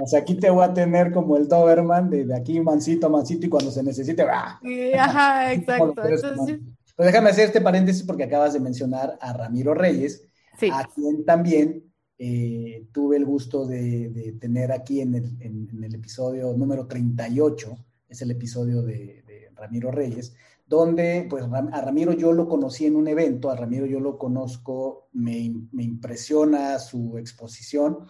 O 0.00 0.06
sea, 0.08 0.18
aquí 0.18 0.34
te 0.34 0.50
voy 0.50 0.64
a 0.64 0.74
tener 0.74 1.12
como 1.12 1.36
el 1.36 1.46
Doberman, 1.46 2.10
de, 2.10 2.34
aquí 2.34 2.60
mansito, 2.60 3.08
mansito, 3.08 3.46
y 3.46 3.50
cuando 3.50 3.70
se 3.70 3.84
necesite, 3.84 4.22
¡ah! 4.22 4.60
ajá, 4.98 5.52
exacto. 5.52 5.94
Pues 5.94 7.06
déjame 7.06 7.30
hacer 7.30 7.44
este 7.44 7.60
paréntesis 7.60 8.02
porque 8.02 8.24
acabas 8.24 8.54
de 8.54 8.58
mencionar 8.58 9.16
a 9.20 9.32
Ramiro 9.32 9.74
Reyes, 9.74 10.26
a 10.72 10.88
quien 10.88 11.24
también 11.24 11.89
eh, 12.22 12.86
tuve 12.92 13.16
el 13.16 13.24
gusto 13.24 13.64
de, 13.64 14.36
tener 14.38 14.72
aquí 14.72 15.00
en 15.00 15.14
el, 15.14 15.94
episodio 15.94 16.52
número 16.52 16.86
38, 16.86 17.78
es 18.10 18.20
el 18.20 18.30
episodio 18.30 18.82
de, 18.82 19.24
Ramiro 19.56 19.90
Reyes, 19.90 20.34
donde 20.66 21.26
pues 21.30 21.44
a 21.44 21.80
Ramiro 21.80 22.12
yo 22.12 22.32
lo 22.32 22.46
conocí 22.46 22.84
en 22.84 22.96
un 22.96 23.08
evento, 23.08 23.50
a 23.50 23.56
Ramiro 23.56 23.86
yo 23.86 24.00
lo 24.00 24.18
conozco, 24.18 25.08
me, 25.12 25.50
me 25.72 25.82
impresiona 25.82 26.78
su 26.78 27.16
exposición, 27.16 28.06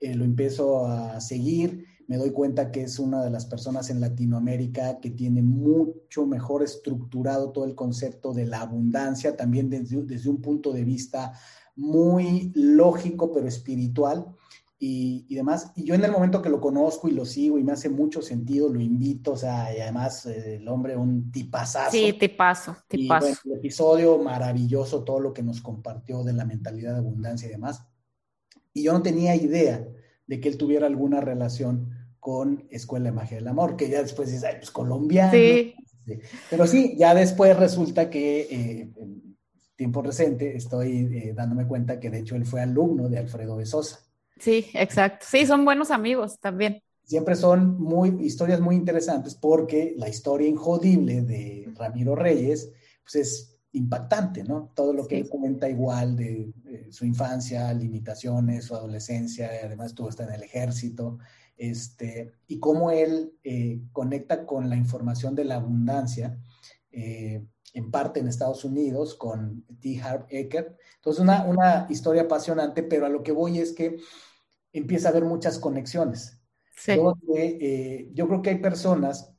eh, 0.00 0.14
lo 0.14 0.24
empiezo 0.24 0.86
a 0.86 1.18
seguir, 1.22 1.86
me 2.08 2.18
doy 2.18 2.32
cuenta 2.32 2.70
que 2.70 2.82
es 2.82 2.98
una 2.98 3.24
de 3.24 3.30
las 3.30 3.46
personas 3.46 3.88
en 3.88 4.00
Latinoamérica 4.00 5.00
que 5.00 5.10
tiene 5.10 5.42
mucho 5.42 6.26
mejor 6.26 6.62
estructurado 6.62 7.52
todo 7.52 7.64
el 7.64 7.74
concepto 7.74 8.34
de 8.34 8.44
la 8.44 8.60
abundancia, 8.60 9.34
también 9.34 9.70
desde, 9.70 10.02
desde 10.02 10.28
un 10.28 10.42
punto 10.42 10.72
de 10.72 10.84
vista 10.84 11.32
muy 11.76 12.52
lógico 12.54 13.32
pero 13.32 13.46
espiritual 13.46 14.26
y, 14.78 15.34
demás. 15.34 15.72
Y 15.74 15.84
yo 15.84 15.94
en 15.94 16.04
el 16.04 16.12
momento 16.12 16.42
que 16.42 16.50
lo 16.50 16.60
conozco 16.60 17.08
y 17.08 17.12
lo 17.12 17.24
sigo 17.24 17.58
y 17.58 17.64
me 17.64 17.72
hace 17.72 17.88
mucho 17.88 18.20
sentido, 18.20 18.68
lo 18.68 18.80
invito, 18.80 19.32
o 19.32 19.36
sea, 19.36 19.74
y 19.74 19.80
además 19.80 20.26
eh, 20.26 20.56
el 20.56 20.68
hombre 20.68 20.96
un 20.96 21.30
tipazazo. 21.30 21.90
Sí, 21.90 22.12
tipazo, 22.12 22.76
tipazo. 22.88 23.28
Y, 23.44 23.50
el 23.50 23.58
episodio 23.58 24.18
maravilloso, 24.18 25.02
todo 25.04 25.20
lo 25.20 25.32
que 25.32 25.42
nos 25.42 25.60
compartió 25.60 26.22
de 26.24 26.34
la 26.34 26.44
mentalidad 26.44 26.92
de 26.92 26.98
abundancia 26.98 27.48
y 27.48 27.52
demás. 27.52 27.86
Y 28.74 28.82
yo 28.82 28.92
no 28.92 29.02
tenía 29.02 29.34
idea 29.34 29.86
de 30.26 30.40
que 30.40 30.48
él 30.48 30.58
tuviera 30.58 30.86
alguna 30.86 31.20
relación 31.20 31.90
con 32.20 32.66
Escuela 32.70 33.06
de 33.06 33.12
Magia 33.12 33.38
del 33.38 33.48
Amor, 33.48 33.76
que 33.76 33.88
ya 33.88 34.02
después 34.02 34.30
dice, 34.30 34.46
ay, 34.46 34.56
pues 34.58 34.70
colombiano. 34.70 35.32
Sí. 35.32 35.74
Pero 36.50 36.66
sí, 36.66 36.94
ya 36.98 37.14
después 37.14 37.56
resulta 37.56 38.10
que 38.10 38.40
eh, 38.50 38.90
tiempo 39.76 40.02
reciente 40.02 40.56
estoy 40.56 41.08
eh, 41.12 41.32
dándome 41.34 41.66
cuenta 41.66 42.00
que 42.00 42.10
de 42.10 42.18
hecho 42.18 42.34
él 42.34 42.46
fue 42.46 42.60
alumno 42.60 43.08
de 43.08 43.18
Alfredo 43.18 43.58
de 43.58 43.66
Sosa. 43.66 44.00
Sí, 44.38 44.66
exacto. 44.74 45.26
Sí, 45.28 45.46
son 45.46 45.64
buenos 45.64 45.90
amigos 45.90 46.38
también. 46.40 46.82
Siempre 47.04 47.36
son 47.36 47.80
muy 47.80 48.08
historias 48.24 48.60
muy 48.60 48.74
interesantes 48.74 49.34
porque 49.34 49.94
la 49.96 50.08
historia 50.08 50.48
injodible 50.48 51.22
de 51.22 51.72
Ramiro 51.76 52.16
Reyes 52.16 52.72
pues 53.04 53.14
es 53.14 53.56
impactante, 53.72 54.42
¿no? 54.42 54.72
Todo 54.74 54.92
lo 54.92 55.06
que 55.06 55.18
él 55.18 55.28
cuenta 55.28 55.68
igual 55.68 56.16
de, 56.16 56.52
su 56.90 57.04
infancia, 57.04 57.72
limitaciones, 57.74 58.64
su 58.64 58.74
adolescencia, 58.74 59.50
además 59.62 59.88
estuvo 59.88 60.08
hasta 60.08 60.24
en 60.24 60.32
el 60.32 60.42
ejército, 60.42 61.18
este, 61.56 62.32
y 62.48 62.58
cómo 62.58 62.90
él 62.90 63.34
eh, 63.44 63.80
conecta 63.92 64.46
con 64.46 64.68
la 64.68 64.76
información 64.76 65.34
de 65.34 65.44
la 65.44 65.56
abundancia, 65.56 66.38
eh, 66.90 67.44
en 67.74 67.90
parte 67.90 68.20
en 68.20 68.28
Estados 68.28 68.64
Unidos, 68.64 69.14
con 69.14 69.64
T. 69.80 70.00
Harv 70.00 70.26
Eker. 70.28 70.76
Entonces, 70.96 71.22
una, 71.22 71.44
una 71.44 71.86
historia 71.90 72.22
apasionante, 72.22 72.82
pero 72.82 73.06
a 73.06 73.10
lo 73.10 73.22
que 73.22 73.32
voy 73.32 73.58
es 73.58 73.72
que 73.72 73.98
empieza 74.72 75.08
a 75.08 75.10
haber 75.10 75.24
muchas 75.24 75.58
conexiones. 75.58 76.40
Eh, 77.34 78.10
yo 78.12 78.28
creo 78.28 78.42
que 78.42 78.50
hay 78.50 78.58
personas 78.58 79.35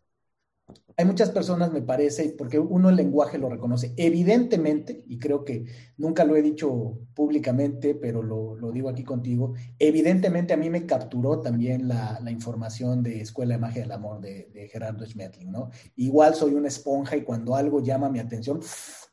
hay 0.99 1.05
muchas 1.05 1.29
personas, 1.29 1.71
me 1.71 1.83
parece, 1.83 2.33
porque 2.35 2.57
uno 2.57 2.89
el 2.89 2.95
lenguaje 2.95 3.37
lo 3.37 3.49
reconoce. 3.49 3.93
Evidentemente, 3.97 5.03
y 5.07 5.19
creo 5.19 5.45
que 5.45 5.65
nunca 5.95 6.23
lo 6.23 6.35
he 6.35 6.41
dicho 6.41 6.97
públicamente, 7.13 7.93
pero 7.93 8.23
lo, 8.23 8.71
digo 8.71 8.89
aquí 8.89 9.03
contigo, 9.03 9.53
evidentemente 9.77 10.55
a 10.55 10.57
mí 10.57 10.71
me 10.71 10.87
capturó 10.87 11.39
también 11.39 11.87
la, 11.87 12.19
información 12.31 13.03
de 13.03 13.21
Escuela 13.21 13.53
de 13.53 13.61
Magia 13.61 13.83
del 13.83 13.91
Amor 13.91 14.21
de, 14.21 14.69
Gerardo 14.71 15.05
Schmetling, 15.05 15.51
¿no? 15.51 15.69
Igual 15.95 16.33
soy 16.33 16.55
una 16.55 16.67
esponja 16.67 17.15
y 17.15 17.21
cuando 17.21 17.55
algo 17.55 17.83
llama 17.83 18.09
mi 18.09 18.17
atención, 18.17 18.59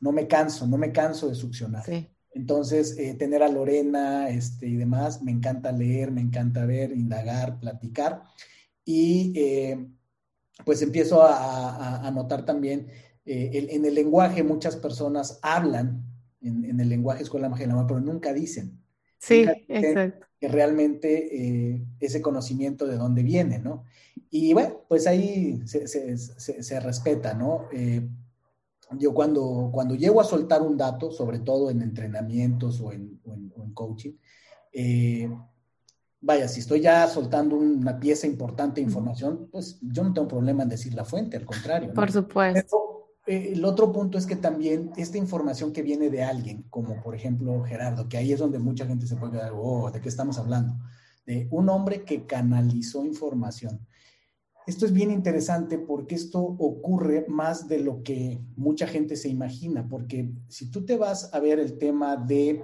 no 0.01 0.11
me 0.11 0.27
canso, 0.27 0.65
no 0.65 0.77
me 0.77 0.91
canso 0.91 1.29
de 1.29 1.35
succionar. 1.35 1.85
Entonces, 2.31 2.97
eh, 2.97 3.13
tener 3.13 3.43
a 3.43 3.47
Lorena 3.47 4.29
este, 4.29 4.67
y 4.67 4.75
demás, 4.75 5.21
me 5.21 5.31
encanta 5.31 5.71
leer, 5.71 6.11
me 6.11 6.21
encanta 6.21 6.65
ver, 6.65 6.91
indagar, 6.91 7.59
platicar. 7.59 8.23
Y 8.83 9.33
eh, 9.35 9.87
pues 10.63 10.81
empiezo 10.81 11.23
a, 11.23 12.09
notar 12.13 12.45
también 12.45 12.87
eh, 13.25 13.67
en 13.71 13.85
el 13.85 13.95
lenguaje 13.95 14.43
muchas 14.43 14.75
personas 14.75 15.39
hablan 15.41 16.05
en, 16.41 16.79
el 16.79 16.89
lenguaje 16.89 17.23
escuela 17.23 17.49
magia 17.49 17.67
pero 17.87 17.99
nunca 17.99 18.33
dicen. 18.33 18.79
Sí, 19.17 19.45
exacto. 19.67 20.27
Que 20.39 20.47
realmente 20.47 21.35
eh, 21.35 21.85
ese 21.99 22.21
conocimiento 22.21 22.85
de 22.85 22.97
dónde 22.97 23.23
viene, 23.23 23.59
¿no? 23.59 23.85
Y 24.29 24.53
bueno, 24.53 24.81
pues 24.87 25.07
ahí 25.07 25.61
se, 25.65 26.79
respeta, 26.79 27.33
¿no? 27.33 27.67
Eh, 27.73 28.07
yo 28.99 29.13
cuando, 29.13 29.71
cuando 29.73 29.95
llego 29.95 30.21
a 30.21 30.25
soltar 30.25 30.61
un 30.61 30.77
dato, 30.77 31.11
sobre 31.11 31.39
todo 31.39 31.71
en 31.71 31.81
entrenamientos 31.81 32.79
o 32.81 32.91
en, 32.91 33.19
en 33.25 33.73
coaching, 33.73 34.13
vaya, 36.25 36.47
si 36.47 36.59
estoy 36.59 36.81
ya 36.81 37.07
soltando 37.07 37.55
una 37.55 37.99
pieza 37.99 38.25
importante 38.25 38.81
de 38.81 38.87
información, 38.87 39.47
pues 39.51 39.77
yo 39.81 40.03
no 40.03 40.11
tengo 40.11 40.27
problema 40.27 40.63
en 40.63 40.69
decir 40.69 40.95
la 40.95 41.05
fuente, 41.05 41.37
al 41.37 41.45
contrario. 41.45 41.93
Por 41.93 42.11
supuesto. 42.11 43.11
Eh, 43.27 43.53
el 43.53 43.63
otro 43.63 43.91
punto 43.91 44.17
es 44.17 44.25
que 44.25 44.35
también 44.35 44.91
esta 44.97 45.19
información 45.19 45.71
que 45.71 45.83
viene 45.83 46.09
de 46.09 46.23
alguien, 46.23 46.63
como 46.69 47.01
por 47.01 47.15
ejemplo 47.15 47.63
Gerardo, 47.63 48.09
que 48.09 48.17
ahí 48.17 48.31
es 48.31 48.39
donde 48.39 48.57
mucha 48.57 48.87
gente 48.87 49.05
se 49.05 49.15
puede 49.15 49.33
quedar, 49.33 49.53
oh, 49.55 49.91
¿de 49.91 50.01
qué 50.01 50.09
estamos 50.09 50.39
hablando? 50.39 50.75
De 51.27 51.47
un 51.51 51.69
hombre 51.69 52.03
que 52.03 52.25
canalizó 52.25 53.05
información. 53.05 53.85
Esto 54.65 54.87
es 54.87 54.93
bien 54.93 55.11
interesante 55.11 55.77
porque 55.77 56.15
esto 56.15 56.39
ocurre 56.39 57.25
más 57.27 57.67
de 57.67 57.79
lo 57.79 58.01
que 58.01 58.41
mucha 58.55 58.87
gente 58.87 59.15
se 59.15 59.29
imagina, 59.29 59.87
porque 59.87 60.31
si 60.47 60.71
tú 60.71 60.85
te 60.85 60.97
vas 60.97 61.31
a 61.35 61.39
ver 61.39 61.59
el 61.59 61.77
tema 61.77 62.17
de 62.17 62.63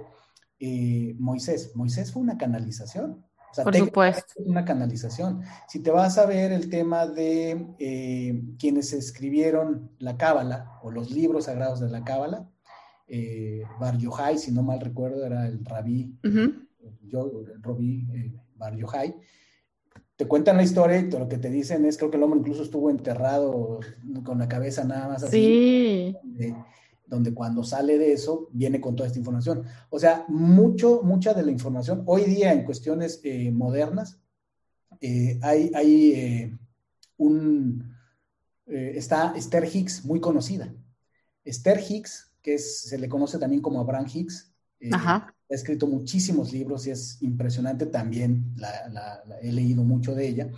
eh, 0.58 1.14
Moisés, 1.18 1.76
Moisés 1.76 2.10
fue 2.10 2.22
una 2.22 2.38
canalización. 2.38 3.24
Por 3.62 3.76
supuesto. 3.76 4.34
Es 4.36 4.46
una 4.46 4.64
canalización. 4.64 5.42
Si 5.68 5.80
te 5.80 5.90
vas 5.90 6.18
a 6.18 6.26
ver 6.26 6.52
el 6.52 6.68
tema 6.68 7.06
de 7.06 7.66
eh, 7.78 8.42
quienes 8.58 8.92
escribieron 8.92 9.90
la 9.98 10.16
Cábala 10.16 10.78
o 10.82 10.90
los 10.90 11.10
libros 11.10 11.44
sagrados 11.44 11.80
de 11.80 11.90
la 11.90 12.04
Cábala, 12.04 12.48
eh, 13.06 13.62
Bar 13.78 13.98
Yochai, 13.98 14.38
si 14.38 14.52
no 14.52 14.62
mal 14.62 14.80
recuerdo, 14.80 15.24
era 15.24 15.46
el 15.46 15.64
rabí, 15.64 16.16
yo, 17.02 17.30
el 17.54 17.62
rabí 17.62 18.08
eh, 18.14 18.32
Bar 18.56 18.76
Yochai, 18.76 19.14
te 20.16 20.26
cuentan 20.26 20.56
la 20.56 20.62
historia 20.62 20.98
y 20.98 21.10
lo 21.10 21.28
que 21.28 21.38
te 21.38 21.50
dicen 21.50 21.84
es, 21.84 21.98
creo 21.98 22.10
que 22.10 22.16
el 22.16 22.22
hombre 22.22 22.40
incluso 22.40 22.62
estuvo 22.62 22.90
enterrado 22.90 23.80
con 24.24 24.38
la 24.38 24.48
cabeza 24.48 24.84
nada 24.84 25.08
más 25.08 25.24
así. 25.24 26.16
Sí 26.38 26.54
donde 27.12 27.34
cuando 27.34 27.62
sale 27.62 27.98
de 27.98 28.14
eso 28.14 28.48
viene 28.52 28.80
con 28.80 28.96
toda 28.96 29.06
esta 29.06 29.18
información. 29.18 29.64
O 29.90 29.98
sea, 29.98 30.24
mucho, 30.28 31.02
mucha 31.02 31.34
de 31.34 31.42
la 31.42 31.50
información, 31.50 32.04
hoy 32.06 32.24
día 32.24 32.54
en 32.54 32.64
cuestiones 32.64 33.20
eh, 33.22 33.50
modernas, 33.50 34.18
eh, 34.98 35.38
hay, 35.42 35.70
hay 35.74 36.12
eh, 36.12 36.58
un, 37.18 37.94
está 38.66 39.34
Esther 39.36 39.68
Hicks, 39.70 40.06
muy 40.06 40.20
conocida. 40.20 40.72
Esther 41.44 41.84
Hicks, 41.86 42.32
que 42.40 42.58
se 42.58 42.98
le 42.98 43.10
conoce 43.10 43.38
también 43.38 43.60
como 43.60 43.80
Abraham 43.80 44.06
Hicks, 44.12 44.50
ha 44.90 45.34
escrito 45.50 45.86
muchísimos 45.86 46.50
libros 46.50 46.86
y 46.86 46.92
es 46.92 47.20
impresionante 47.20 47.84
también, 47.86 48.54
la, 48.56 49.22
he 49.42 49.52
leído 49.52 49.84
mucho 49.84 50.14
de 50.14 50.28
ella 50.28 50.50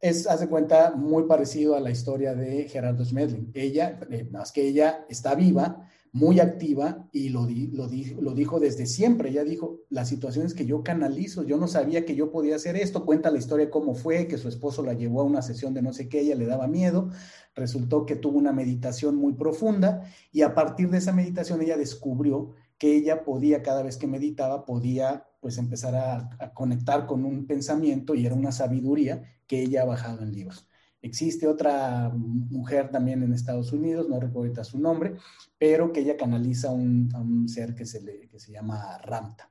es, 0.00 0.26
hace 0.26 0.48
cuenta, 0.48 0.94
muy 0.96 1.24
parecido 1.24 1.76
a 1.76 1.80
la 1.80 1.90
historia 1.90 2.34
de 2.34 2.68
Gerardo 2.68 3.04
Schmedling. 3.04 3.50
Ella, 3.54 4.00
eh, 4.10 4.26
más 4.30 4.50
que 4.52 4.66
ella, 4.66 5.04
está 5.08 5.34
viva, 5.34 5.86
muy 6.12 6.40
activa 6.40 7.08
y 7.12 7.28
lo, 7.28 7.46
lo, 7.46 7.88
lo, 8.20 8.34
dijo 8.34 8.58
desde 8.58 8.86
siempre. 8.86 9.28
Ella 9.28 9.44
dijo, 9.44 9.80
las 9.90 10.08
situaciones 10.08 10.54
que 10.54 10.66
yo 10.66 10.82
canalizo, 10.82 11.44
yo 11.44 11.58
no 11.58 11.68
sabía 11.68 12.04
que 12.04 12.16
yo 12.16 12.32
podía 12.32 12.56
hacer 12.56 12.76
esto. 12.76 13.04
Cuenta 13.04 13.30
la 13.30 13.38
historia 13.38 13.70
cómo 13.70 13.94
fue, 13.94 14.26
que 14.26 14.38
su 14.38 14.48
esposo 14.48 14.82
la 14.82 14.94
llevó 14.94 15.20
a 15.20 15.24
una 15.24 15.42
sesión 15.42 15.74
de 15.74 15.82
no 15.82 15.92
sé 15.92 16.08
qué, 16.08 16.20
ella 16.20 16.34
le 16.34 16.46
daba 16.46 16.66
miedo. 16.66 17.10
Resultó 17.54 18.06
que 18.06 18.16
tuvo 18.16 18.38
una 18.38 18.52
meditación 18.52 19.16
muy 19.16 19.34
profunda 19.34 20.02
y 20.32 20.42
a 20.42 20.54
partir 20.54 20.88
de 20.90 20.98
esa 20.98 21.12
meditación 21.12 21.60
ella 21.62 21.76
descubrió 21.76 22.54
que 22.78 22.96
ella 22.96 23.24
podía, 23.24 23.62
cada 23.62 23.82
vez 23.82 23.98
que 23.98 24.06
meditaba, 24.06 24.64
podía 24.64 25.26
pues 25.40 25.58
empezar 25.58 25.94
a, 25.94 26.52
conectar 26.54 27.06
con 27.06 27.24
un 27.24 27.46
pensamiento 27.46 28.14
y 28.14 28.26
era 28.26 28.34
una 28.34 28.52
sabiduría 28.52 29.22
que 29.50 29.62
ella 29.62 29.82
ha 29.82 29.84
bajado 29.84 30.22
en 30.22 30.30
libros. 30.30 30.64
Existe 31.02 31.48
otra 31.48 32.08
mujer 32.14 32.88
también 32.92 33.24
en 33.24 33.32
Estados 33.32 33.72
Unidos, 33.72 34.08
no 34.08 34.20
recuerdo 34.20 34.62
su 34.62 34.78
nombre, 34.78 35.16
pero 35.58 35.92
que 35.92 36.02
ella 36.02 36.16
canaliza 36.16 36.70
un, 36.70 37.10
a 37.12 37.18
un 37.20 37.48
ser 37.48 37.74
que 37.74 37.84
se, 37.84 38.00
le, 38.00 38.28
que 38.28 38.38
se 38.38 38.52
llama 38.52 38.96
Ramta. 38.98 39.50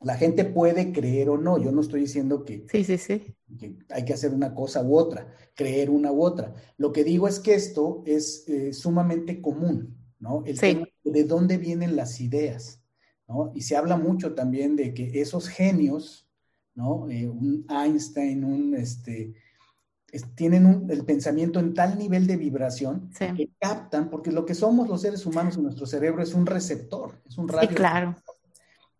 La 0.00 0.14
gente 0.14 0.46
puede 0.46 0.92
creer 0.92 1.28
o 1.28 1.36
no, 1.36 1.58
yo 1.58 1.72
no 1.72 1.82
estoy 1.82 2.00
diciendo 2.00 2.42
que, 2.42 2.64
sí, 2.70 2.84
sí, 2.84 2.96
sí. 2.96 3.36
hay 3.90 4.06
que 4.06 4.14
hacer 4.14 4.32
una 4.32 4.54
cosa 4.54 4.82
u 4.82 4.96
otra, 4.96 5.30
creer 5.54 5.90
una 5.90 6.10
u 6.10 6.22
otra. 6.22 6.54
Lo 6.78 6.90
que 6.90 7.04
digo 7.04 7.28
es 7.28 7.38
que 7.38 7.52
esto 7.52 8.02
es 8.06 8.48
eh, 8.48 8.72
sumamente 8.72 9.42
común, 9.42 9.94
¿no? 10.20 10.42
El 10.46 10.58
tema 10.58 10.86
de 11.04 11.24
dónde 11.24 11.58
vienen 11.58 11.96
las 11.96 12.18
ideas. 12.22 12.82
Y 13.54 13.60
se 13.60 13.76
habla 13.76 13.98
mucho 13.98 14.34
también 14.34 14.74
de 14.74 14.94
que 14.94 15.20
esos 15.20 15.48
genios, 15.48 16.27
¿no? 16.78 17.10
Eh, 17.10 17.28
un 17.28 17.66
Einstein, 17.68 18.44
un, 18.44 18.74
este, 18.76 19.34
tienen 20.36 20.86
el 20.88 21.04
pensamiento 21.04 21.58
en 21.58 21.74
tal 21.74 21.98
nivel 21.98 22.28
de 22.28 22.36
vibración 22.36 23.10
que 23.18 23.50
captan, 23.58 24.08
porque 24.08 24.30
lo 24.30 24.46
que 24.46 24.54
somos 24.54 24.88
los 24.88 25.00
seres 25.02 25.26
humanos 25.26 25.56
en 25.56 25.64
nuestro 25.64 25.86
cerebro 25.86 26.22
es 26.22 26.34
un 26.34 26.46
receptor, 26.46 27.20
es 27.28 27.36
un 27.36 27.48
radio. 27.48 27.68
Sí, 27.68 27.74
claro. 27.74 28.14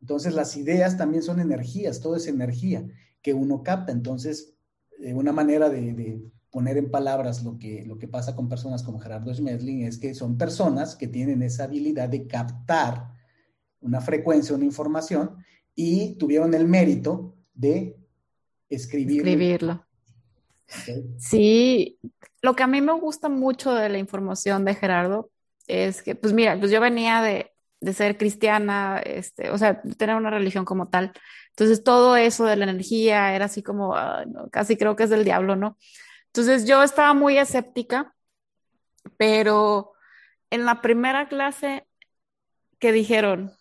Entonces 0.01 0.35
las 0.35 0.57
ideas 0.57 0.99
también 0.99 1.23
son 1.23 1.39
energías, 1.39 2.01
todo 2.01 2.17
es 2.17 2.27
energía 2.27 2.85
que 3.23 3.33
uno 3.33 3.63
capta. 3.63 3.93
Entonces, 3.93 4.55
una 5.15 5.33
manera 5.33 5.71
de, 5.71 6.21
poner 6.51 6.79
en 6.79 6.91
palabras 6.91 7.45
lo 7.45 7.59
que, 7.59 7.85
lo 7.87 7.97
que 7.97 8.09
pasa 8.09 8.35
con 8.35 8.49
personas 8.49 8.83
como 8.83 8.99
Gerardo 8.99 9.33
Schmedling 9.33 9.85
es 9.85 9.99
que 9.99 10.15
son 10.15 10.37
personas 10.37 10.97
que 10.97 11.07
tienen 11.07 11.43
esa 11.43 11.65
habilidad 11.65 12.09
de 12.09 12.27
captar 12.27 13.13
una 13.81 14.01
frecuencia, 14.01 14.57
una 14.57 14.65
información, 14.65 15.37
y 15.77 16.15
tuvieron 16.15 16.55
el 16.55 16.67
mérito 16.67 17.38
de 17.59 17.97
escribirlo. 18.71 19.29
escribirlo. 19.29 19.87
Sí, 21.19 21.99
lo 22.41 22.55
que 22.55 22.63
a 22.63 22.67
mí 22.67 22.81
me 22.81 22.93
gusta 22.93 23.29
mucho 23.29 23.75
de 23.75 23.89
la 23.89 23.99
información 23.99 24.65
de 24.65 24.75
Gerardo 24.75 25.31
es 25.67 26.03
que, 26.03 26.15
pues 26.15 26.33
mira, 26.33 26.59
pues 26.59 26.71
yo 26.71 26.81
venía 26.81 27.21
de, 27.23 27.53
ser 27.93 28.17
cristiana, 28.17 29.01
este, 29.05 29.51
o 29.51 29.59
sea, 29.59 29.81
de 29.83 29.95
tener 29.95 30.17
una 30.17 30.31
religión 30.31 30.65
como 30.65 30.89
tal. 30.89 31.13
Entonces 31.51 31.83
todo 31.83 32.17
eso 32.17 32.45
de 32.45 32.57
la 32.57 32.65
energía 32.65 33.35
era 33.35 33.47
así 33.47 33.63
como, 33.63 33.95
casi 34.51 34.77
creo 34.77 34.95
que 34.97 35.05
es 35.05 35.11
del 35.11 35.25
diablo, 35.25 35.57
¿no? 35.57 35.77
Entonces 36.27 36.67
yo 36.67 36.83
estaba 36.83 37.15
muy 37.15 37.39
escéptica, 37.39 38.15
pero 39.17 39.93
en 40.51 40.65
la 40.65 40.81
primera 40.81 41.29
clase 41.29 41.87
que 42.79 42.93
dijeron, 42.93 43.53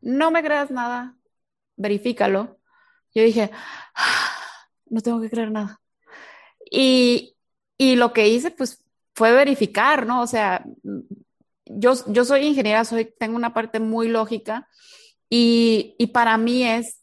no 0.00 0.30
me 0.30 0.42
creas 0.42 0.70
nada, 0.70 1.16
verifícalo. 1.76 2.57
Yo 3.14 3.22
dije, 3.22 3.50
ah, 3.94 4.30
no 4.86 5.00
tengo 5.00 5.20
que 5.20 5.30
creer 5.30 5.50
nada. 5.50 5.80
Y, 6.70 7.34
lo 7.78 8.12
que 8.12 8.28
hice, 8.28 8.50
pues, 8.50 8.84
fue 9.14 9.32
verificar, 9.32 10.06
¿no? 10.06 10.22
O 10.22 10.26
sea, 10.26 10.64
yo, 11.64 11.92
yo 12.06 12.24
soy 12.24 12.46
ingeniera, 12.46 12.84
soy, 12.84 13.12
tengo 13.18 13.36
una 13.36 13.54
parte 13.54 13.80
muy 13.80 14.08
lógica 14.08 14.68
y, 15.30 15.94
para 16.12 16.38
mí 16.38 16.64
es 16.64 17.02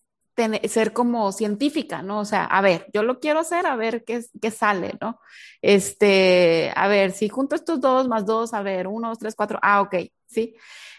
ser 0.68 0.92
como 0.92 1.32
científica, 1.32 2.02
¿no? 2.02 2.20
O 2.20 2.26
sea, 2.26 2.46
a 2.46 2.62
ver, 2.62 2.88
yo 2.94 3.04
lo 3.04 3.20
quiero 3.20 3.40
hacer, 3.40 3.66
a 3.68 3.76
ver 3.76 4.04
qué, 4.04 4.22
qué 4.42 4.52
sale, 4.52 4.98
¿no? 5.00 5.20
Este, 5.62 6.74
a 6.76 6.88
ver, 6.88 7.12
si 7.12 7.30
junto 7.30 7.56
estos 7.56 7.80
dos 7.80 8.08
más 8.08 8.26
dos, 8.26 8.54
a 8.54 8.62
ver, 8.62 8.88
uno, 8.88 9.10
dos, 9.10 9.20
tres, 9.20 9.36
cuatro, 9.36 9.60
ah, 9.62 9.82
ok, 9.82 9.96
sí. 10.28 10.56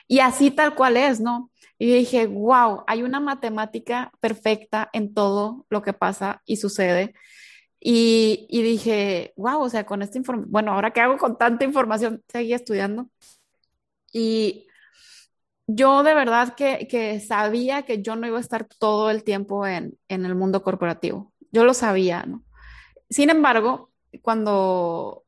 Y 0.09 0.21
así 0.21 0.51
tal 0.51 0.75
cual 0.75 0.97
es, 0.97 1.21
¿no? 1.21 1.51
Y 1.79 1.93
dije, 1.93 2.27
wow, 2.27 2.85
hay 2.87 3.03
una 3.03 3.21
matemática 3.21 4.13
perfecta 4.21 4.89
en 4.93 5.15
todo 5.15 5.67
lo 5.69 5.83
que 5.83 5.93
pasa 5.93 6.43
y 6.47 6.57
sucede. 6.57 7.15
Y, 7.81 8.47
dije, 8.51 9.33
wow, 9.37 9.61
o 9.61 9.69
sea, 9.69 9.85
con 9.87 10.03
esta 10.03 10.19
información, 10.19 10.51
bueno, 10.51 10.73
ahora 10.73 10.93
que 10.93 11.01
hago 11.01 11.19
con 11.19 11.39
tanta 11.39 11.65
información, 11.65 12.23
seguí 12.29 12.55
estudiando. 12.55 13.11
Y 14.13 14.67
yo 15.67 16.03
de 16.03 16.15
verdad 16.15 16.55
que, 16.55 17.21
sabía 17.21 17.83
que 17.83 18.03
yo 18.03 18.17
no 18.17 18.27
iba 18.27 18.39
a 18.39 18.41
estar 18.41 18.67
todo 18.79 19.11
el 19.11 19.25
tiempo 19.25 19.67
en, 19.67 19.99
en 20.09 20.25
el 20.27 20.35
mundo 20.35 20.63
corporativo. 20.63 21.33
Yo 21.53 21.65
lo 21.65 21.75
sabía, 21.75 22.25
¿no? 22.25 22.45
Sin 23.11 23.31
embargo, 23.31 23.91
cuando 24.23 25.27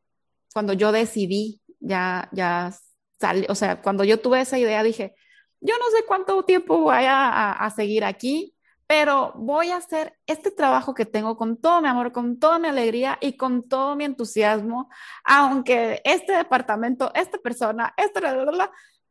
cuando 0.59 0.73
yo 0.73 0.91
decidí, 0.93 1.61
ya, 1.81 2.29
ya 2.33 2.75
salí, 3.21 3.47
o 3.49 3.55
sea, 3.55 3.81
cuando 3.81 4.03
yo 4.03 4.21
tuve 4.21 4.41
esa 4.41 4.59
idea, 4.59 4.83
dije, 4.83 5.15
yo 5.61 5.75
no 5.79 5.91
sé 5.91 6.05
cuánto 6.07 6.45
tiempo 6.45 6.79
voy 6.79 7.05
a, 7.07 7.73
seguir 7.75 8.05
aquí, 8.05 8.55
pero 8.87 9.33
voy 9.37 9.71
a 9.71 9.77
hacer 9.77 10.19
este 10.27 10.51
trabajo 10.51 10.95
que 10.95 11.05
tengo 11.05 11.37
con 11.37 11.57
todo 11.57 11.83
mi 11.83 11.89
amor, 11.89 12.13
con 12.13 12.39
toda 12.39 12.59
mi 12.59 12.69
alegría 12.69 13.19
y 13.21 13.37
con 13.37 13.69
todo 13.69 13.97
mi 13.97 14.05
entusiasmo, 14.05 14.89
aunque 15.25 16.01
este 16.05 16.33
departamento, 16.33 17.13
esta 17.15 17.39
persona, 17.39 17.93
esto, 17.97 18.21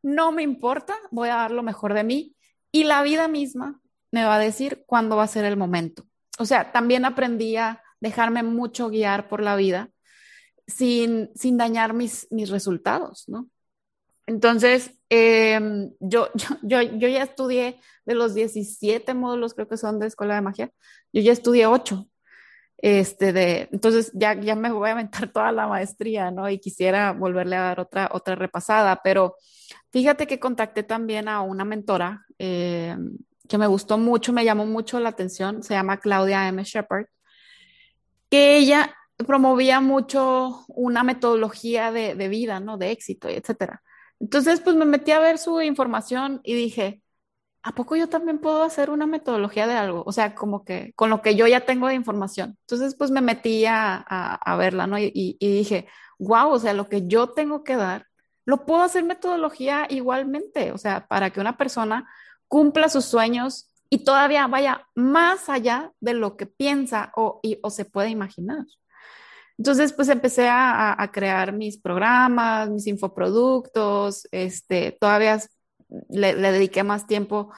no 0.01 0.31
me 0.31 0.43
importa, 0.43 0.95
voy 1.11 1.29
a 1.29 1.35
dar 1.35 1.51
lo 1.51 1.63
mejor 1.63 1.93
de 1.93 2.03
mí 2.03 2.35
y 2.71 2.85
la 2.85 3.03
vida 3.03 3.27
misma 3.27 3.79
me 4.11 4.23
va 4.23 4.35
a 4.35 4.39
decir 4.39 4.83
cuándo 4.87 5.17
va 5.17 5.23
a 5.23 5.27
ser 5.27 5.45
el 5.45 5.57
momento. 5.57 6.03
O 6.39 6.45
sea, 6.45 6.71
también 6.71 7.05
aprendí 7.05 7.57
a 7.57 7.83
dejarme 7.99 8.43
mucho 8.43 8.89
guiar 8.89 9.27
por 9.27 9.41
la 9.41 9.55
vida 9.55 9.89
sin, 10.65 11.29
sin 11.35 11.57
dañar 11.57 11.93
mis, 11.93 12.27
mis 12.31 12.49
resultados, 12.49 13.27
¿no? 13.27 13.49
Entonces, 14.27 14.91
em, 15.09 15.91
yo, 15.99 16.29
yo, 16.61 16.81
yo, 16.81 17.07
ya 17.07 17.23
estudié 17.23 17.79
de 18.05 18.13
los 18.15 18.35
17 18.35 19.13
módulos, 19.15 19.53
creo 19.55 19.67
que 19.67 19.77
son 19.77 19.99
de 19.99 20.07
Escuela 20.07 20.35
de 20.35 20.41
Magia, 20.41 20.71
yo 21.11 21.21
ya 21.21 21.31
estudié 21.31 21.65
8. 21.65 22.07
Este 22.79 23.33
de, 23.33 23.69
entonces 23.71 24.11
ya, 24.13 24.39
ya 24.39 24.55
me 24.55 24.71
voy 24.71 24.89
a 24.89 24.91
aventar 24.91 25.31
toda 25.31 25.51
la 25.51 25.65
maestría, 25.65 26.29
¿no? 26.29 26.47
Y 26.47 26.59
quisiera 26.59 27.11
volverle 27.11 27.55
a 27.55 27.61
dar 27.61 27.79
otra, 27.79 28.07
otra 28.13 28.35
repasada, 28.35 29.01
pero 29.03 29.35
fíjate 29.91 30.27
que 30.27 30.39
contacté 30.39 30.83
también 30.83 31.27
a 31.27 31.41
una 31.41 31.65
mentora 31.65 32.23
em, 32.37 33.17
que 33.49 33.57
me 33.57 33.65
gustó 33.65 33.97
mucho, 33.97 34.31
me 34.31 34.45
llamó 34.45 34.67
mucho 34.67 34.99
la 34.99 35.09
atención, 35.09 35.63
se 35.63 35.73
llama 35.73 35.97
Claudia 35.97 36.47
M. 36.49 36.63
Shepard, 36.63 37.07
que 38.29 38.57
ella 38.57 38.95
promovía 39.25 39.79
mucho 39.81 40.63
una 40.67 41.03
metodología 41.03 41.91
de, 41.91 42.13
de 42.13 42.27
vida, 42.27 42.59
¿no? 42.59 42.77
De 42.77 42.91
éxito, 42.91 43.27
etcétera. 43.27 43.81
Entonces, 44.19 44.61
pues 44.61 44.75
me 44.75 44.85
metí 44.85 45.11
a 45.11 45.19
ver 45.19 45.37
su 45.37 45.61
información 45.61 46.41
y 46.43 46.55
dije, 46.55 47.03
¿a 47.63 47.73
poco 47.73 47.95
yo 47.95 48.09
también 48.09 48.39
puedo 48.39 48.63
hacer 48.63 48.89
una 48.89 49.05
metodología 49.05 49.67
de 49.67 49.73
algo? 49.75 50.03
O 50.05 50.11
sea, 50.11 50.35
como 50.35 50.63
que 50.63 50.93
con 50.95 51.09
lo 51.09 51.21
que 51.21 51.35
yo 51.35 51.47
ya 51.47 51.65
tengo 51.65 51.87
de 51.87 51.95
información. 51.95 52.57
Entonces, 52.61 52.95
pues 52.95 53.11
me 53.11 53.21
metí 53.21 53.65
a, 53.67 54.55
verla, 54.57 54.87
¿no? 54.87 54.97
Y, 54.99 55.37
dije, 55.39 55.87
wow, 56.19 56.49
o 56.51 56.59
sea, 56.59 56.73
lo 56.73 56.89
que 56.89 57.07
yo 57.07 57.29
tengo 57.31 57.63
que 57.63 57.75
dar, 57.75 58.07
lo 58.45 58.65
puedo 58.65 58.83
hacer 58.83 59.03
metodología 59.03 59.87
igualmente, 59.89 60.71
o 60.71 60.77
sea, 60.77 61.07
para 61.07 61.31
que 61.31 61.41
una 61.41 61.57
persona 61.57 62.09
cumpla 62.47 62.89
sus 62.89 63.05
sueños 63.05 63.69
y 63.89 64.05
todavía 64.05 64.47
vaya 64.47 64.87
más 64.95 65.49
allá 65.49 65.91
de 65.99 66.13
lo 66.13 66.37
que 66.37 66.45
piensa 66.45 67.11
o, 67.15 67.41
o 67.61 67.69
se 67.69 67.85
puede 67.85 68.09
imaginar. 68.09 68.65
Entonces, 69.57 69.91
pues 69.93 70.07
empecé 70.09 70.47
a, 70.49 71.09
crear 71.11 71.51
mis 71.51 71.77
programas, 71.79 72.69
mis 72.69 72.85
infoproductos, 72.87 74.27
este, 74.31 74.95
todavía 74.99 75.39
le, 76.09 76.35
dediqué 76.35 76.83
más 76.83 77.07
tiempo 77.07 77.51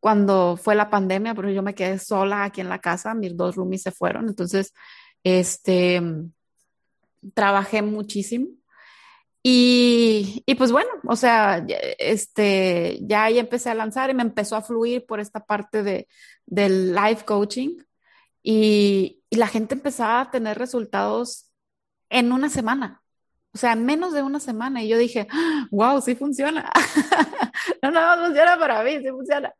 cuando 0.00 0.56
fue 0.56 0.74
la 0.74 0.90
pandemia, 0.90 1.34
pero 1.34 1.50
yo 1.50 1.62
me 1.62 1.74
quedé 1.74 1.98
sola 1.98 2.44
aquí 2.44 2.60
en 2.60 2.68
la 2.68 2.80
casa, 2.80 3.14
mis 3.14 3.36
dos 3.36 3.54
roomies 3.56 3.82
se 3.82 3.92
fueron, 3.92 4.28
entonces, 4.28 4.74
este, 5.22 6.02
trabajé 7.34 7.82
muchísimo. 7.82 8.48
Y, 9.42 10.42
y, 10.46 10.54
pues 10.54 10.72
bueno, 10.72 10.90
o 11.06 11.16
sea, 11.16 11.64
este, 11.98 12.98
ya 13.02 13.24
ahí 13.24 13.38
empecé 13.38 13.70
a 13.70 13.74
lanzar 13.74 14.10
y 14.10 14.14
me 14.14 14.22
empezó 14.22 14.56
a 14.56 14.62
fluir 14.62 15.04
por 15.06 15.20
esta 15.20 15.44
parte 15.44 15.82
de, 15.82 16.08
del 16.46 16.94
life 16.94 17.24
coaching 17.26 17.76
y, 18.42 19.22
y 19.28 19.36
la 19.36 19.46
gente 19.46 19.74
empezaba 19.74 20.20
a 20.20 20.30
tener 20.30 20.58
resultados 20.58 21.43
en 22.14 22.32
una 22.32 22.48
semana. 22.48 23.02
O 23.52 23.58
sea, 23.58 23.72
en 23.72 23.84
menos 23.84 24.12
de 24.12 24.22
una 24.22 24.40
semana. 24.40 24.82
Y 24.82 24.88
yo 24.88 24.96
dije, 24.96 25.26
wow, 25.70 26.00
sí 26.00 26.14
funciona. 26.14 26.70
no, 27.82 27.90
no, 27.90 28.24
funciona 28.24 28.58
para 28.58 28.82
mí, 28.82 28.98
sí 29.02 29.10
funciona. 29.10 29.52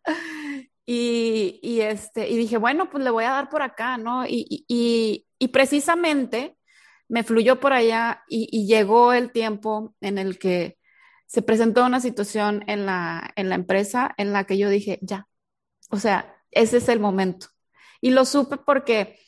Y, 0.86 1.58
y, 1.62 1.80
este, 1.80 2.28
y 2.28 2.36
dije, 2.36 2.56
bueno, 2.56 2.90
pues 2.90 3.02
le 3.02 3.10
voy 3.10 3.24
a 3.24 3.30
dar 3.30 3.48
por 3.50 3.62
acá, 3.62 3.98
¿no? 3.98 4.24
Y, 4.26 4.64
y, 4.68 5.26
y 5.38 5.48
precisamente 5.48 6.56
me 7.08 7.24
fluyó 7.24 7.58
por 7.60 7.72
allá 7.72 8.22
y, 8.28 8.66
llegó 8.66 9.12
el 9.12 9.32
tiempo 9.32 9.94
en 10.00 10.18
el 10.18 10.38
que 10.38 10.78
se 11.26 11.42
presentó 11.42 11.84
una 11.84 12.00
situación 12.00 12.64
en 12.68 12.86
la, 12.86 13.32
en 13.36 13.48
la 13.48 13.56
empresa 13.56 14.14
en 14.16 14.32
la 14.32 14.44
que 14.44 14.58
yo 14.58 14.68
dije, 14.68 14.98
ya, 15.02 15.26
o 15.90 15.98
sea, 15.98 16.36
ese 16.50 16.76
es 16.78 16.88
el 16.88 17.00
momento. 17.00 17.48
Y 18.00 18.10
lo 18.10 18.24
supe 18.24 18.58
porque 18.58 19.18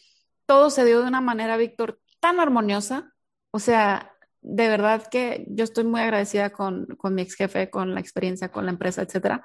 todo 0.47 0.71
se 0.71 0.85
dio 0.85 1.01
de 1.01 1.09
una 1.09 1.21
manera, 1.21 1.57
Víctor, 1.57 2.01
tan 2.21 2.41
armoniosa, 2.41 3.16
o 3.57 3.59
sea, 3.59 4.13
de 4.43 4.69
verdad 4.69 5.07
que 5.11 5.47
yo 5.49 5.65
estoy 5.65 5.85
muy 5.85 6.03
agradecida 6.03 6.51
con, 6.51 6.85
con 6.99 7.15
mi 7.15 7.23
ex 7.23 7.37
jefe, 7.37 7.71
con 7.71 7.95
la 7.95 8.01
experiencia, 8.01 8.51
con 8.51 8.67
la 8.67 8.71
empresa, 8.71 9.01
etcétera. 9.01 9.43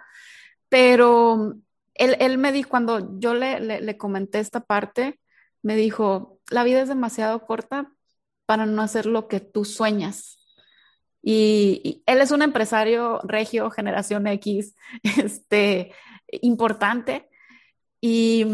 Pero 0.67 1.55
él, 1.93 2.17
él 2.19 2.37
me 2.37 2.51
dijo, 2.51 2.69
cuando 2.69 3.17
yo 3.19 3.33
le, 3.33 3.79
le, 3.79 3.97
comenté 3.97 4.39
esta 4.39 4.65
parte, 4.65 5.17
me 5.63 5.77
dijo, 5.77 6.41
la 6.49 6.65
vida 6.65 6.81
es 6.81 6.89
demasiado 6.89 7.45
corta 7.45 7.93
para 8.45 8.65
no 8.65 8.81
hacer 8.81 9.05
lo 9.05 9.29
que 9.29 9.39
tú 9.39 9.63
sueñas. 9.63 10.39
Y, 11.21 11.79
y, 11.85 12.03
él 12.05 12.19
es 12.19 12.31
un 12.31 12.41
empresario 12.41 13.21
regio, 13.23 13.71
generación 13.71 14.27
X, 14.27 14.75
este, 15.23 15.93
importante. 16.41 17.29
Y, 18.01 18.45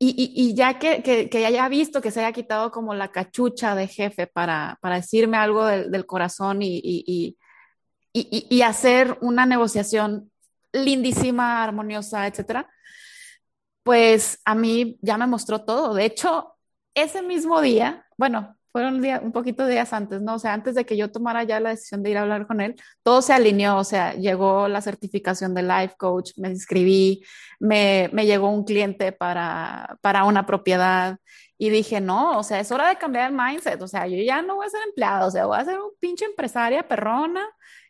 y, 0.00 0.32
y, 0.34 0.54
ya 0.54 0.78
que, 0.78 1.02
que, 1.02 1.28
que, 1.28 1.44
haya 1.44 1.68
visto 1.68 2.00
que 2.00 2.12
se 2.12 2.20
haya 2.20 2.32
quitado 2.32 2.70
como 2.70 2.94
la 2.94 3.10
cachucha 3.10 3.74
de 3.74 3.88
jefe 3.88 4.28
para, 4.28 4.78
para 4.80 4.96
decirme 4.96 5.36
algo 5.36 5.66
del, 5.66 6.06
corazón 6.06 6.62
y, 6.62 6.80
y, 8.12 8.62
hacer 8.62 9.18
una 9.20 9.44
negociación 9.46 10.30
lindísima, 10.72 11.64
armoniosa, 11.64 12.26
etcétera, 12.26 12.68
pues 13.82 14.40
a 14.44 14.54
mí 14.54 14.98
ya 15.02 15.18
me 15.18 15.26
mostró 15.26 15.64
todo. 15.64 15.94
De 15.94 16.04
hecho, 16.04 16.54
ese 16.94 17.22
mismo 17.22 17.60
día, 17.60 18.06
bueno, 18.16 18.57
fueron 18.72 19.00
día, 19.02 19.20
un 19.22 19.32
poquito 19.32 19.66
días 19.66 19.92
antes, 19.92 20.22
¿no? 20.22 20.34
O 20.34 20.38
sea, 20.38 20.52
antes 20.54 20.74
de 20.74 20.84
que 20.84 20.96
yo 20.96 21.10
tomara 21.10 21.44
ya 21.44 21.60
la 21.60 21.70
decisión 21.70 22.02
de 22.02 22.10
ir 22.10 22.18
a 22.18 22.22
hablar 22.22 22.46
con 22.46 22.60
él, 22.60 22.76
todo 23.02 23.22
se 23.22 23.32
alineó, 23.32 23.76
o 23.78 23.84
sea, 23.84 24.14
llegó 24.14 24.68
la 24.68 24.80
certificación 24.80 25.54
de 25.54 25.62
Life 25.62 25.94
Coach, 25.98 26.32
me 26.36 26.48
inscribí, 26.48 27.24
me, 27.58 28.10
me 28.12 28.26
llegó 28.26 28.50
un 28.50 28.64
cliente 28.64 29.12
para, 29.12 29.96
para 30.00 30.24
una 30.24 30.46
propiedad 30.46 31.18
y 31.56 31.70
dije, 31.70 32.00
no, 32.00 32.38
o 32.38 32.42
sea, 32.42 32.60
es 32.60 32.70
hora 32.70 32.88
de 32.88 32.96
cambiar 32.96 33.30
el 33.30 33.36
mindset, 33.36 33.80
o 33.82 33.88
sea, 33.88 34.06
yo 34.06 34.16
ya 34.22 34.42
no 34.42 34.56
voy 34.56 34.66
a 34.66 34.70
ser 34.70 34.80
empleado, 34.86 35.28
o 35.28 35.30
sea, 35.30 35.46
voy 35.46 35.58
a 35.58 35.64
ser 35.64 35.78
un 35.80 35.90
pinche 36.00 36.24
empresaria 36.24 36.86
perrona 36.86 37.44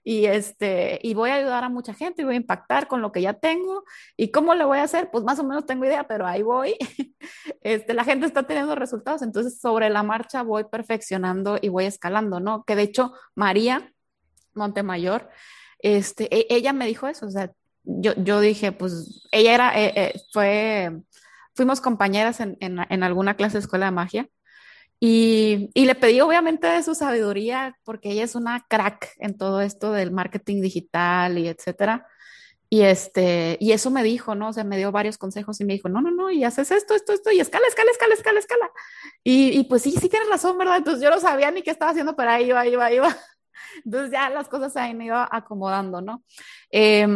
y 0.05 0.27
este 0.27 1.01
y 1.03 1.15
voy 1.15 1.31
a 1.31 1.35
ayudar 1.35 1.65
a 1.65 1.69
mucha 1.69 1.95
gente 1.95 2.23
y 2.23 2.25
voy 2.25 2.35
a 2.35 2.39
impactar 2.39 2.89
con 2.89 3.03
lo 3.03 3.13
que 3.13 3.23
ya 3.23 3.35
tengo 3.35 3.85
y 4.17 4.31
cómo 4.31 4.55
le 4.55 4.65
voy 4.65 4.79
a 4.79 4.85
hacer 4.85 5.11
pues 5.11 5.25
más 5.25 5.39
o 5.39 5.45
menos 5.45 5.67
tengo 5.67 5.85
idea 5.85 6.07
pero 6.07 6.27
ahí 6.27 6.43
voy. 6.43 6.77
Este 7.63 7.93
la 7.95 8.05
gente 8.05 8.27
está 8.27 8.45
teniendo 8.45 8.75
resultados 8.75 9.23
entonces 9.23 9.61
sobre 9.61 9.91
la 9.91 10.03
marcha 10.03 10.43
voy 10.43 10.65
perfeccionando 10.65 11.59
y 11.61 11.69
voy 11.69 11.85
escalando 11.85 12.41
no 12.41 12.65
que 12.65 12.77
de 12.77 12.83
hecho 12.83 13.13
María 13.35 13.93
Montemayor 14.55 15.29
este 15.81 16.35
e, 16.35 16.47
ella 16.51 16.73
me 16.73 16.87
dijo 16.87 17.09
eso 17.09 17.27
o 17.27 17.31
sea 17.31 17.53
yo, 17.85 18.15
yo 18.17 18.41
dije 18.41 18.73
pues 18.73 19.27
ella 19.33 19.55
era 19.55 19.79
eh, 19.79 19.93
eh, 19.97 20.21
fue 20.33 20.93
fuimos 21.55 21.81
compañeras 21.81 22.41
en, 22.41 22.57
en, 22.61 22.79
en 22.89 23.03
alguna 23.03 23.35
clase 23.35 23.55
de 23.55 23.61
escuela 23.61 23.87
de 23.87 23.93
magia 23.93 24.29
y, 25.01 25.71
y, 25.75 25.85
le 25.85 25.95
pedí 25.95 26.21
obviamente 26.21 26.67
de 26.67 26.83
su 26.83 26.95
sabiduría, 26.95 27.77
porque 27.85 28.11
ella 28.11 28.25
es 28.25 28.35
una 28.35 28.67
crack 28.69 29.11
en 29.19 29.37
todo 29.37 29.61
esto 29.61 29.93
del 29.93 30.11
marketing 30.11 30.61
digital 30.61 31.39
y 31.39 31.49
etcétera. 31.49 32.07
Y, 32.71 32.83
este, 32.83 33.57
y 33.61 33.73
eso 33.73 33.91
me 33.91 34.03
dijo, 34.03 34.35
¿no? 34.35 34.49
O 34.49 34.53
sea, 34.53 34.65
me 34.65 34.77
dio 34.77 34.93
varios 34.93 35.17
consejos 35.17 35.61
y 35.61 35.65
me 35.65 35.73
dijo, 35.75 35.89
no, 35.89 36.03
no, 36.03 36.11
no, 36.11 36.31
y 36.31 36.45
haces 36.45 36.71
esto, 36.71 36.95
esto, 36.95 37.13
esto, 37.13 37.31
y 37.31 37.41
escala, 37.41 37.67
escala, 37.67 37.91
escala, 37.91 38.15
escala, 38.15 38.39
escala. 38.41 38.71
Y, 39.25 39.59
y 39.59 39.65
pues 39.65 39.83
sí, 39.83 39.93
sí 39.93 40.09
tienes 40.09 40.29
razón, 40.29 40.59
¿verdad? 40.59 40.79
Entonces 40.79 41.03
yo 41.03 41.11
no 41.11 41.21
sabía 41.21 41.51
ni 41.51 41.63
qué 41.63 41.71
estaba 41.71 41.93
haciendo, 41.93 42.15
pero 42.17 42.31
ahí 42.31 42.47
iba, 42.49 42.67
iba, 42.67 42.93
iba. 42.93 43.17
Entonces 43.85 44.11
ya 44.11 44.29
las 44.31 44.49
cosas 44.49 44.73
se 44.73 44.81
han 44.81 45.01
ido 45.01 45.17
acomodando, 45.17 46.01
¿no? 46.03 46.25
Eh, 46.71 47.07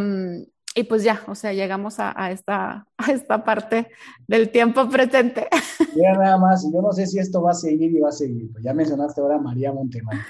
y 0.75 0.83
pues 0.83 1.03
ya, 1.03 1.21
o 1.27 1.35
sea, 1.35 1.53
llegamos 1.53 1.99
a, 1.99 2.13
a, 2.15 2.31
esta, 2.31 2.87
a 2.97 3.11
esta 3.11 3.43
parte 3.43 3.87
del 4.27 4.49
tiempo 4.49 4.89
presente. 4.89 5.47
Mira 5.95 6.13
nada 6.13 6.37
más, 6.37 6.67
yo 6.71 6.81
no 6.81 6.91
sé 6.91 7.05
si 7.07 7.19
esto 7.19 7.41
va 7.41 7.51
a 7.51 7.55
seguir 7.55 7.91
y 7.91 7.99
va 7.99 8.09
a 8.09 8.13
seguir. 8.13 8.51
Pues 8.51 8.63
ya 8.63 8.73
mencionaste 8.73 9.21
ahora 9.21 9.35
a 9.35 9.41
María 9.41 9.71
Montemayor. 9.71 10.23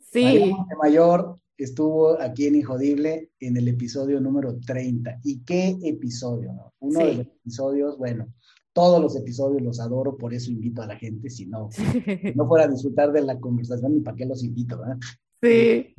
Sí. 0.00 0.24
María 0.24 0.56
Montemayor 0.56 1.38
estuvo 1.56 2.20
aquí 2.20 2.46
en 2.46 2.56
Injodible 2.56 3.30
en 3.40 3.56
el 3.56 3.68
episodio 3.68 4.20
número 4.20 4.58
30. 4.58 5.20
¿Y 5.22 5.40
qué 5.44 5.76
episodio? 5.82 6.52
No? 6.52 6.72
Uno 6.80 7.00
de 7.00 7.14
los 7.14 7.26
episodios, 7.26 7.98
bueno, 7.98 8.28
todos 8.72 9.00
los 9.00 9.16
episodios 9.16 9.62
los 9.62 9.80
adoro, 9.80 10.16
por 10.16 10.34
eso 10.34 10.50
invito 10.50 10.82
a 10.82 10.86
la 10.86 10.96
gente, 10.96 11.30
si 11.30 11.46
no, 11.46 11.68
si 11.70 11.82
no 12.34 12.46
fuera 12.46 12.64
a 12.64 12.68
disfrutar 12.68 13.12
de 13.12 13.22
la 13.22 13.38
conversación, 13.38 13.94
ni 13.94 14.00
para 14.00 14.16
qué 14.16 14.26
los 14.26 14.42
invito, 14.42 14.78
¿verdad? 14.78 14.98
Sí. 15.40 15.94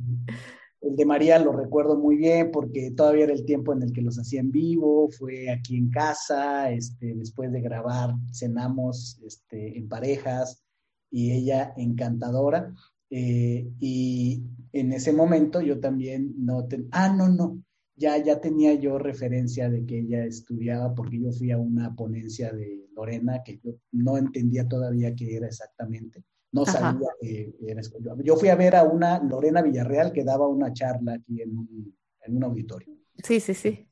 El 0.86 0.94
de 0.94 1.04
María 1.04 1.38
lo 1.40 1.52
recuerdo 1.52 1.98
muy 1.98 2.16
bien 2.16 2.52
porque 2.52 2.92
todavía 2.92 3.24
era 3.24 3.32
el 3.32 3.44
tiempo 3.44 3.72
en 3.72 3.82
el 3.82 3.92
que 3.92 4.02
los 4.02 4.18
hacía 4.18 4.40
en 4.40 4.52
vivo, 4.52 5.10
fue 5.10 5.50
aquí 5.50 5.76
en 5.76 5.90
casa, 5.90 6.70
este, 6.70 7.14
después 7.16 7.50
de 7.50 7.60
grabar 7.60 8.14
cenamos 8.32 9.18
este, 9.26 9.76
en 9.76 9.88
parejas 9.88 10.62
y 11.10 11.32
ella 11.32 11.74
encantadora. 11.76 12.72
Eh, 13.10 13.68
y 13.80 14.44
en 14.72 14.92
ese 14.92 15.12
momento 15.12 15.60
yo 15.60 15.80
también 15.80 16.34
no, 16.38 16.68
ah, 16.92 17.12
no, 17.12 17.28
no, 17.28 17.62
ya, 17.96 18.16
ya 18.18 18.40
tenía 18.40 18.74
yo 18.74 18.98
referencia 18.98 19.68
de 19.68 19.84
que 19.84 20.00
ella 20.00 20.24
estudiaba 20.24 20.94
porque 20.94 21.20
yo 21.20 21.32
fui 21.32 21.50
a 21.50 21.58
una 21.58 21.96
ponencia 21.96 22.52
de 22.52 22.86
Lorena 22.94 23.42
que 23.44 23.58
yo 23.58 23.72
no 23.90 24.18
entendía 24.18 24.68
todavía 24.68 25.16
qué 25.16 25.36
era 25.36 25.48
exactamente. 25.48 26.22
No 26.56 26.64
sabía 26.64 27.08
que 27.20 27.54
era 27.60 27.82
Yo 28.24 28.36
fui 28.36 28.48
a 28.48 28.54
ver 28.54 28.76
a 28.76 28.84
una 28.84 29.22
Lorena 29.22 29.60
Villarreal 29.60 30.10
que 30.10 30.24
daba 30.24 30.48
una 30.48 30.72
charla 30.72 31.14
aquí 31.14 31.42
en 31.42 31.50
un, 31.58 31.94
en 32.22 32.36
un 32.36 32.44
auditorio. 32.44 32.94
Sí, 33.22 33.40
sí, 33.40 33.52
sí. 33.52 33.86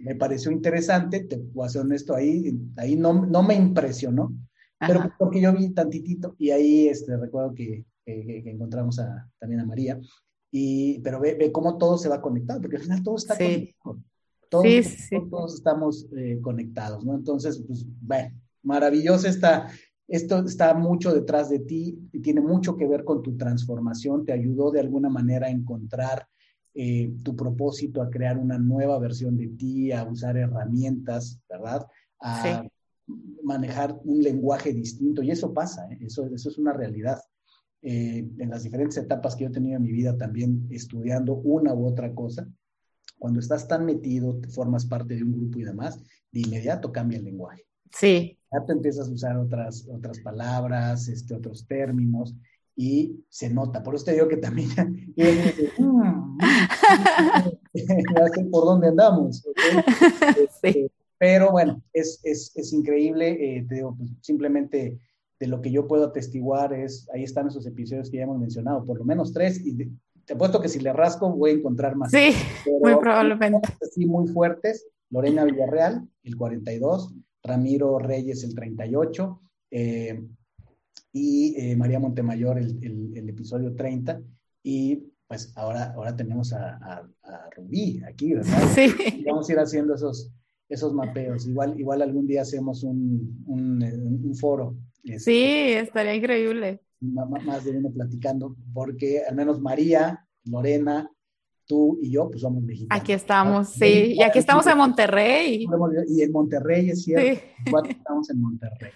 Me 0.00 0.16
pareció 0.16 0.50
interesante, 0.50 1.20
te 1.20 1.36
voy 1.36 1.66
a 1.66 1.68
ser 1.68 1.82
honesto, 1.82 2.14
ahí, 2.14 2.58
ahí 2.76 2.96
no, 2.96 3.26
no 3.26 3.42
me 3.42 3.54
impresionó, 3.54 4.34
pero 4.78 5.12
porque 5.18 5.40
yo 5.40 5.52
vi 5.52 5.70
tantitito 5.70 6.34
y 6.38 6.50
ahí 6.50 6.88
este, 6.88 7.16
recuerdo 7.16 7.54
que, 7.54 7.84
que, 8.04 8.42
encontramos 8.46 8.98
a, 8.98 9.28
también 9.38 9.60
a 9.60 9.66
María, 9.66 10.00
y, 10.50 10.98
pero 11.00 11.20
ve, 11.20 11.36
ve, 11.38 11.52
cómo 11.52 11.76
todo 11.76 11.98
se 11.98 12.08
va 12.08 12.22
conectado, 12.22 12.60
porque 12.60 12.76
al 12.76 12.82
final 12.82 13.02
todo 13.02 13.16
está 13.16 13.36
conectado. 13.36 14.00
Todos, 14.48 14.64
sí, 14.64 14.82
sí. 14.82 15.16
todos 15.30 15.54
estamos 15.54 16.08
eh, 16.16 16.38
conectados, 16.40 17.04
¿no? 17.04 17.14
Entonces, 17.14 17.62
pues, 17.66 17.84
bueno, 18.00 18.34
maravilloso 18.62 19.28
está, 19.28 19.68
esto 20.08 20.38
está 20.38 20.72
mucho 20.72 21.14
detrás 21.14 21.50
de 21.50 21.58
ti 21.58 21.98
y 22.12 22.20
tiene 22.20 22.40
mucho 22.40 22.76
que 22.76 22.88
ver 22.88 23.04
con 23.04 23.22
tu 23.22 23.36
transformación, 23.36 24.24
te 24.24 24.32
ayudó 24.32 24.70
de 24.70 24.80
alguna 24.80 25.10
manera 25.10 25.48
a 25.48 25.50
encontrar 25.50 26.26
eh, 26.74 27.14
tu 27.22 27.36
propósito, 27.36 28.00
a 28.00 28.08
crear 28.08 28.38
una 28.38 28.58
nueva 28.58 28.98
versión 28.98 29.36
de 29.36 29.48
ti, 29.48 29.92
a 29.92 30.04
usar 30.04 30.38
herramientas, 30.38 31.40
¿verdad? 31.48 31.86
A 32.20 32.64
manejar 33.42 34.00
un 34.04 34.22
lenguaje 34.22 34.72
distinto 34.72 35.22
y 35.22 35.30
eso 35.30 35.52
pasa, 35.52 35.86
¿eh? 35.90 35.98
eso, 36.00 36.26
eso 36.26 36.48
es 36.48 36.58
una 36.58 36.72
realidad. 36.72 37.20
Eh, 37.82 38.26
en 38.38 38.50
las 38.50 38.64
diferentes 38.64 38.96
etapas 38.96 39.36
que 39.36 39.44
yo 39.44 39.50
he 39.50 39.52
tenido 39.52 39.76
en 39.76 39.82
mi 39.82 39.92
vida 39.92 40.16
también 40.16 40.66
estudiando 40.70 41.34
una 41.34 41.74
u 41.74 41.86
otra 41.86 42.14
cosa, 42.14 42.48
cuando 43.18 43.40
estás 43.40 43.68
tan 43.68 43.84
metido, 43.84 44.36
te 44.36 44.48
formas 44.48 44.86
parte 44.86 45.16
de 45.16 45.22
un 45.22 45.32
grupo 45.32 45.58
y 45.58 45.64
demás, 45.64 46.02
de 46.32 46.40
inmediato 46.40 46.92
cambia 46.92 47.18
el 47.18 47.24
lenguaje. 47.24 47.67
Sí. 47.92 48.38
Ya 48.52 48.64
te 48.64 48.72
empiezas 48.72 49.08
a 49.08 49.12
usar 49.12 49.36
otras, 49.36 49.86
otras 49.92 50.18
palabras, 50.20 51.08
este, 51.08 51.34
otros 51.34 51.66
términos, 51.66 52.34
y 52.74 53.24
se 53.28 53.50
nota. 53.50 53.82
Por 53.82 53.94
eso 53.94 54.06
te 54.06 54.12
digo 54.12 54.28
que 54.28 54.36
también 54.36 54.68
mm, 55.78 56.38
ya 57.74 58.28
sé 58.34 58.44
por 58.50 58.64
dónde 58.64 58.88
andamos. 58.88 59.44
Este, 60.38 60.90
pero 61.18 61.50
bueno, 61.50 61.82
es, 61.92 62.20
es, 62.22 62.52
es 62.54 62.72
increíble, 62.72 63.30
eh, 63.30 63.66
te 63.68 63.76
digo, 63.76 63.96
pues, 63.96 64.10
simplemente 64.20 64.98
de 65.40 65.46
lo 65.46 65.60
que 65.60 65.70
yo 65.70 65.86
puedo 65.86 66.06
atestiguar 66.06 66.72
es, 66.72 67.08
ahí 67.12 67.24
están 67.24 67.48
esos 67.48 67.66
episodios 67.66 68.10
que 68.10 68.18
ya 68.18 68.24
hemos 68.24 68.38
mencionado, 68.38 68.84
por 68.84 68.98
lo 68.98 69.04
menos 69.04 69.32
tres, 69.32 69.64
y 69.64 69.76
te 70.24 70.34
apuesto 70.34 70.60
que 70.60 70.68
si 70.68 70.80
le 70.80 70.92
rasco 70.92 71.30
voy 71.30 71.50
a 71.50 71.54
encontrar 71.54 71.96
más. 71.96 72.10
Sí, 72.10 72.30
muy 72.80 72.96
probablemente. 72.96 73.68
Sí, 73.92 74.06
muy 74.06 74.28
fuertes. 74.28 74.86
Lorena 75.10 75.44
Villarreal, 75.44 76.06
el 76.22 76.36
42, 76.36 77.14
Ramiro 77.42 77.98
Reyes, 77.98 78.44
el 78.44 78.54
38, 78.54 79.40
eh, 79.70 80.22
y 81.12 81.54
eh, 81.56 81.76
María 81.76 81.98
Montemayor, 81.98 82.58
el, 82.58 82.78
el, 82.82 83.28
episodio 83.28 83.74
30, 83.74 84.20
y 84.62 85.04
pues 85.26 85.52
ahora, 85.56 85.92
ahora 85.94 86.16
tenemos 86.16 86.52
a, 86.52 86.76
a, 87.22 87.50
Rubí 87.56 88.02
aquí, 88.06 88.34
¿verdad? 88.34 88.58
Sí. 88.74 89.24
vamos 89.26 89.48
a 89.48 89.52
ir 89.52 89.58
haciendo 89.58 89.94
esos, 89.94 90.30
esos 90.68 90.94
mapeos. 90.94 91.46
Igual, 91.46 91.78
igual 91.78 92.02
algún 92.02 92.26
día 92.26 92.42
hacemos 92.42 92.82
un, 92.82 93.44
un, 93.46 93.82
un 93.82 94.34
foro 94.36 94.76
sí, 95.16 95.72
estaría 95.72 96.14
increíble. 96.14 96.80
Más 97.00 97.64
de 97.64 97.70
uno 97.70 97.90
platicando, 97.90 98.56
porque 98.74 99.22
al 99.24 99.36
menos 99.36 99.60
María, 99.60 100.26
Lorena, 100.44 101.10
tú 101.68 101.98
y 102.02 102.10
yo, 102.10 102.28
pues 102.28 102.40
somos 102.40 102.64
mexicanos. 102.64 103.00
Aquí 103.00 103.12
estamos, 103.12 103.68
sí, 103.68 104.14
y 104.14 104.22
aquí 104.22 104.40
estamos 104.40 104.66
en 104.66 104.76
Monterrey. 104.76 105.66
Y 106.08 106.22
en 106.22 106.32
Monterrey, 106.32 106.90
es 106.90 107.04
cierto, 107.04 107.40
estamos 107.88 108.30
en 108.30 108.40
Monterrey. 108.40 108.90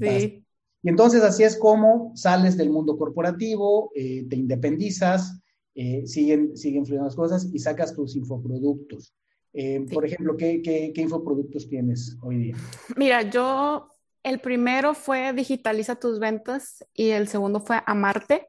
Sí. 0.00 0.44
Y 0.82 0.88
entonces 0.88 1.22
así 1.22 1.44
es 1.44 1.56
como 1.56 2.12
sales 2.16 2.56
del 2.56 2.70
mundo 2.70 2.98
corporativo, 2.98 3.92
eh, 3.94 4.26
te 4.28 4.36
independizas, 4.36 5.40
eh, 5.74 6.02
siguen, 6.06 6.56
siguen 6.56 6.84
fluyendo 6.84 7.06
las 7.06 7.16
cosas 7.16 7.48
y 7.52 7.58
sacas 7.60 7.94
tus 7.94 8.16
infoproductos. 8.16 9.14
Eh, 9.52 9.86
por 9.92 10.04
ejemplo, 10.04 10.36
¿qué, 10.36 10.60
¿qué, 10.60 10.92
qué, 10.92 11.02
infoproductos 11.02 11.68
tienes 11.68 12.16
hoy 12.22 12.38
día? 12.38 12.56
Mira, 12.96 13.22
yo 13.22 13.90
el 14.24 14.40
primero 14.40 14.94
fue 14.94 15.32
Digitaliza 15.32 15.96
tus 15.96 16.18
ventas 16.18 16.84
y 16.94 17.10
el 17.10 17.28
segundo 17.28 17.60
fue 17.60 17.80
Amarte. 17.86 18.48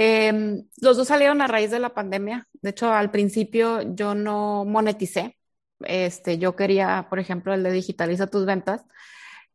Em, 0.00 0.62
los 0.80 0.96
dos 0.96 1.08
salieron 1.08 1.42
a 1.42 1.48
raíz 1.48 1.72
de 1.72 1.80
la 1.80 1.92
pandemia. 1.92 2.46
De 2.62 2.70
hecho, 2.70 2.92
al 2.92 3.10
principio 3.10 3.82
yo 3.96 4.14
no 4.14 4.64
moneticé. 4.64 5.36
Este, 5.80 6.38
yo 6.38 6.54
quería, 6.54 7.08
por 7.10 7.18
ejemplo, 7.18 7.52
el 7.52 7.64
de 7.64 7.72
Digitaliza 7.72 8.28
tus 8.28 8.46
ventas, 8.46 8.84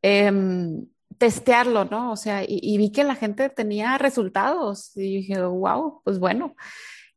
em, 0.01 0.85
testearlo, 1.17 1.85
¿no? 1.85 2.11
O 2.11 2.17
sea, 2.17 2.43
y, 2.45 2.77
vi 2.77 2.91
que 2.91 3.05
la 3.05 3.15
gente 3.15 3.49
tenía 3.49 3.97
resultados 3.97 4.91
y 4.97 5.19
dije, 5.19 5.41
wow, 5.41 6.01
pues 6.03 6.19
bueno. 6.19 6.55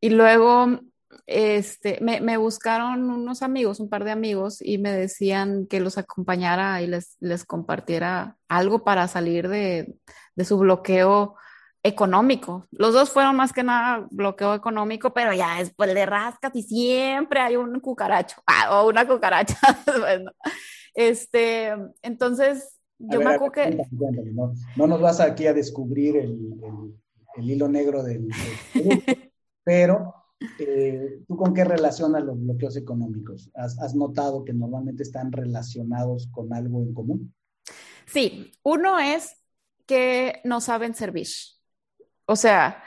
Y 0.01 0.11
luego 0.11 0.79
este, 1.27 1.99
me, 2.03 2.37
buscaron 2.37 3.11
unos 3.11 3.43
amigos, 3.43 3.81
un 3.81 3.89
par 3.89 4.05
de 4.05 4.13
amigos, 4.13 4.63
y 4.63 4.79
me 4.79 4.93
decían 4.93 5.67
que 5.67 5.81
los 5.81 5.99
acompañara 5.99 6.81
y 6.83 6.87
les, 6.87 7.45
compartiera 7.45 8.37
algo 8.49 8.85
para 8.85 9.09
salir 9.09 9.49
de, 9.49 9.97
su 10.45 10.59
bloqueo 10.59 11.35
económico. 11.87 12.67
Los 12.71 12.95
dos 12.95 13.11
fueron 13.11 13.37
más 13.37 13.53
que 13.53 13.63
nada 13.63 14.07
bloqueo 14.11 14.55
económico, 14.55 15.13
pero 15.13 15.33
ya 15.33 15.59
después 15.59 15.95
de 15.95 16.07
rascas 16.07 16.53
y 16.55 16.63
siempre 16.63 17.41
hay 17.41 17.57
un 17.57 17.81
cucaracho 17.81 18.43
ah, 18.47 18.81
o 18.81 18.89
una 18.89 19.07
cucaracha. 19.07 19.57
bueno, 20.01 20.31
este, 20.95 21.75
entonces, 22.03 22.79
yo 22.99 23.21
me 23.21 23.35
acuerdo 23.35 23.53
que... 23.53 23.87
No, 24.77 24.87
nos 24.87 25.01
vas 25.01 25.21
aquí 25.21 25.47
a 25.47 25.53
descubrir 25.53 26.17
el, 26.17 26.39
el, 27.37 27.51
hilo 27.51 27.69
negro 27.69 28.03
del, 28.03 28.29
del 28.75 29.33
pero 29.65 30.15
eh, 30.59 31.23
¿Tú 31.27 31.37
con 31.37 31.55
qué 31.55 31.65
relacionas 31.65 32.23
los 32.25 32.39
bloqueos 32.39 32.77
económicos? 32.77 33.51
¿Has, 33.55 33.95
notado 33.95 34.45
que 34.45 34.53
normalmente 34.53 35.03
están 35.03 35.33
relacionados 35.33 36.29
con 36.31 36.53
algo 36.53 36.83
en 36.83 36.95
común? 36.95 37.35
Sí, 38.07 38.53
uno 38.63 38.99
es 38.99 39.37
que 39.87 40.41
no 40.45 40.61
saben 40.61 40.95
servir. 40.95 41.27
O 42.27 42.37
sea, 42.37 42.85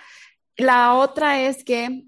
la 0.58 0.94
otra 0.94 1.42
es 1.42 1.64
que 1.64 2.06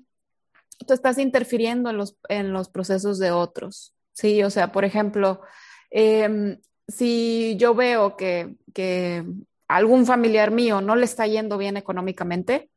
tú 0.85 0.93
estás 0.93 1.17
interfiriendo 1.17 1.89
en 1.89 1.97
los, 1.97 2.17
en 2.29 2.53
los 2.53 2.69
procesos 2.69 3.19
de 3.19 3.31
otros. 3.31 3.93
Sí, 4.13 4.43
o 4.43 4.49
sea, 4.49 4.71
por 4.71 4.85
ejemplo, 4.85 5.41
em, 5.89 6.59
si 6.87 7.55
yo 7.57 7.73
veo 7.73 8.17
que, 8.17 8.55
que 8.73 9.23
algún 9.67 10.05
familiar 10.05 10.51
mío 10.51 10.81
no 10.81 10.95
le 10.95 11.05
está 11.05 11.27
yendo 11.27 11.57
bien 11.57 11.77
económicamente, 11.77 12.69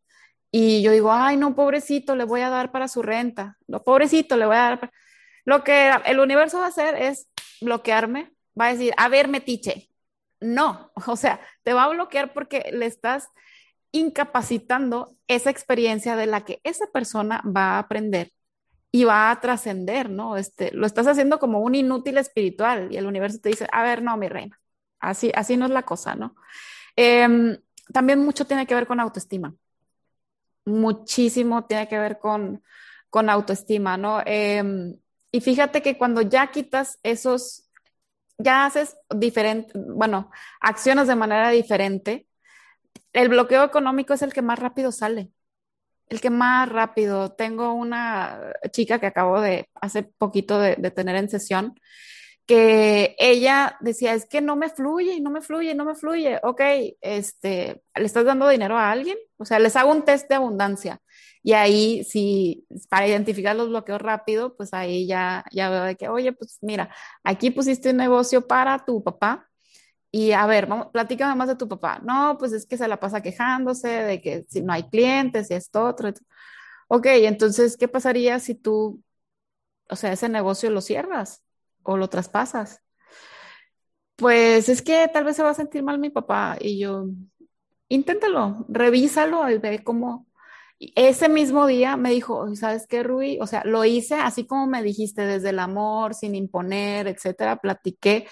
y 0.56 0.82
yo 0.82 0.92
digo, 0.92 1.12
ay, 1.12 1.36
no, 1.36 1.56
pobrecito, 1.56 2.14
le 2.14 2.22
voy 2.22 2.42
a 2.42 2.48
dar 2.48 2.70
para 2.70 2.86
su 2.86 3.02
renta. 3.02 3.58
No, 3.66 3.82
pobrecito, 3.82 4.36
le 4.36 4.46
voy 4.46 4.54
a 4.54 4.60
dar. 4.60 4.92
Lo 5.44 5.64
que 5.64 5.90
el 6.06 6.20
universo 6.20 6.58
va 6.58 6.66
a 6.66 6.68
hacer 6.68 6.94
es 6.94 7.28
bloquearme, 7.60 8.32
va 8.58 8.66
a 8.66 8.72
decir, 8.72 8.94
a 8.96 9.08
ver, 9.08 9.26
metiche. 9.26 9.90
No, 10.38 10.92
o 11.08 11.16
sea, 11.16 11.40
te 11.64 11.72
va 11.72 11.82
a 11.82 11.88
bloquear 11.88 12.32
porque 12.32 12.70
le 12.72 12.86
estás 12.86 13.30
incapacitando 13.94 15.16
esa 15.28 15.50
experiencia 15.50 16.16
de 16.16 16.26
la 16.26 16.44
que 16.44 16.60
esa 16.64 16.86
persona 16.92 17.42
va 17.44 17.76
a 17.76 17.78
aprender 17.78 18.32
y 18.92 19.04
va 19.04 19.30
a 19.30 19.40
trascender, 19.40 20.10
¿no? 20.10 20.36
Este, 20.36 20.70
lo 20.72 20.86
estás 20.86 21.06
haciendo 21.06 21.38
como 21.38 21.60
un 21.60 21.74
inútil 21.74 22.18
espiritual 22.18 22.92
y 22.92 22.96
el 22.96 23.06
universo 23.06 23.38
te 23.40 23.48
dice, 23.48 23.66
a 23.72 23.82
ver, 23.82 24.02
no, 24.02 24.16
mi 24.16 24.28
reina, 24.28 24.60
así, 25.00 25.32
así 25.34 25.56
no 25.56 25.66
es 25.66 25.72
la 25.72 25.82
cosa, 25.82 26.14
¿no? 26.14 26.36
Em, 26.96 27.58
también 27.92 28.20
mucho 28.20 28.46
tiene 28.46 28.66
que 28.66 28.74
ver 28.74 28.86
con 28.86 29.00
autoestima 29.00 29.54
muchísimo 30.64 31.64
tiene 31.64 31.88
que 31.88 31.98
ver 31.98 32.18
con, 32.18 32.62
con 33.10 33.30
autoestima, 33.30 33.96
¿no? 33.96 34.22
Em, 34.24 34.96
y 35.30 35.40
fíjate 35.40 35.82
que 35.82 35.98
cuando 35.98 36.22
ya 36.22 36.50
quitas 36.50 36.98
esos, 37.02 37.68
ya 38.38 38.66
haces 38.66 38.96
diferente, 39.14 39.72
bueno, 39.74 40.30
acciones 40.60 41.08
de 41.08 41.16
manera 41.16 41.50
diferente, 41.50 42.26
el 43.14 43.28
bloqueo 43.28 43.64
económico 43.64 44.14
es 44.14 44.22
el 44.22 44.32
que 44.34 44.42
más 44.42 44.58
rápido 44.58 44.92
sale, 44.92 45.30
el 46.08 46.20
que 46.20 46.30
más 46.30 46.68
rápido. 46.68 47.32
Tengo 47.32 47.72
una 47.74 48.54
chica 48.72 48.98
que 49.00 49.06
acabo 49.06 49.40
de, 49.40 49.68
hace 49.76 50.02
poquito 50.04 50.58
de, 50.60 50.76
tener 50.90 51.16
en 51.16 51.30
sesión, 51.30 51.74
que 52.46 53.16
ella 53.18 53.78
decía, 53.80 54.14
es 54.14 54.26
que 54.26 54.42
no 54.42 54.56
me 54.56 54.68
fluye, 54.68 55.20
no 55.20 55.30
me 55.30 55.40
fluye, 55.42 55.74
no 55.74 55.84
me 55.86 55.94
fluye. 55.94 56.40
Ok, 56.42 56.60
este, 57.00 57.82
¿le 57.94 58.04
estás 58.04 58.24
dando 58.24 58.48
dinero 58.48 58.76
a 58.78 58.90
alguien? 58.90 59.16
O 59.38 59.44
sea, 59.46 59.58
les 59.58 59.76
hago 59.76 59.92
un 59.92 60.04
test 60.04 60.28
de 60.28 60.34
abundancia. 60.36 61.00
Y 61.42 61.52
ahí, 61.54 62.04
si 62.04 62.66
para 62.90 63.06
identificar 63.08 63.54
los 63.56 63.68
bloqueos 63.68 64.00
rápido, 64.02 64.56
pues 64.56 64.74
ahí 64.74 65.06
ya, 65.06 65.44
ya 65.52 65.70
veo 65.70 65.84
de 65.84 65.96
que, 65.96 66.08
oye, 66.08 66.32
pues 66.32 66.58
mira, 66.62 66.94
aquí 67.22 67.50
pusiste 67.50 67.90
un 67.90 67.98
negocio 67.98 68.46
para 68.46 68.84
tu 68.84 69.02
papá 69.04 69.48
y 70.16 70.30
a 70.30 70.46
ver, 70.46 70.66
vamos, 70.66 70.88
platícame 70.92 71.34
más 71.34 71.48
de 71.48 71.56
tu 71.56 71.66
papá. 71.68 71.98
No, 72.04 72.36
pues 72.38 72.52
es 72.52 72.66
que 72.66 72.76
se 72.76 72.86
la 72.86 73.00
pasa 73.00 73.20
quejándose 73.20 73.88
de 73.88 74.20
que 74.20 74.46
si 74.48 74.62
no 74.62 74.72
hay 74.72 74.84
clientes 74.84 75.50
y 75.50 75.54
esto, 75.54 75.84
otro. 75.84 76.12
Ok, 76.86 77.06
entonces, 77.06 77.76
¿qué 77.76 77.88
pasaría 77.88 78.38
si 78.38 78.54
tú, 78.54 79.02
o 79.90 79.96
sea, 79.96 80.12
ese 80.12 80.28
negocio 80.28 80.70
lo 80.70 80.82
cierras 80.82 81.42
o 81.82 81.96
lo 81.96 82.08
traspasas? 82.08 82.80
Pues 84.14 84.68
es 84.68 84.82
que 84.82 85.08
tal 85.12 85.24
vez 85.24 85.34
se 85.34 85.42
va 85.42 85.50
a 85.50 85.54
sentir 85.54 85.82
mal 85.82 85.98
mi 85.98 86.10
papá 86.10 86.58
y 86.60 86.78
yo, 86.78 87.06
inténtalo, 87.88 88.66
revísalo 88.68 89.50
y 89.50 89.58
ve 89.58 89.82
cómo. 89.82 90.28
Ese 90.78 91.28
mismo 91.28 91.66
día 91.66 91.96
me 91.96 92.10
dijo, 92.10 92.54
¿sabes 92.54 92.86
qué, 92.86 93.02
Rui? 93.02 93.38
O 93.40 93.48
sea, 93.48 93.64
lo 93.64 93.84
hice 93.84 94.14
así 94.14 94.46
como 94.46 94.68
me 94.68 94.84
dijiste, 94.84 95.22
desde 95.22 95.50
el 95.50 95.58
amor, 95.58 96.14
sin 96.14 96.36
imponer, 96.36 97.08
etcétera, 97.08 97.56
platiqué 97.56 98.28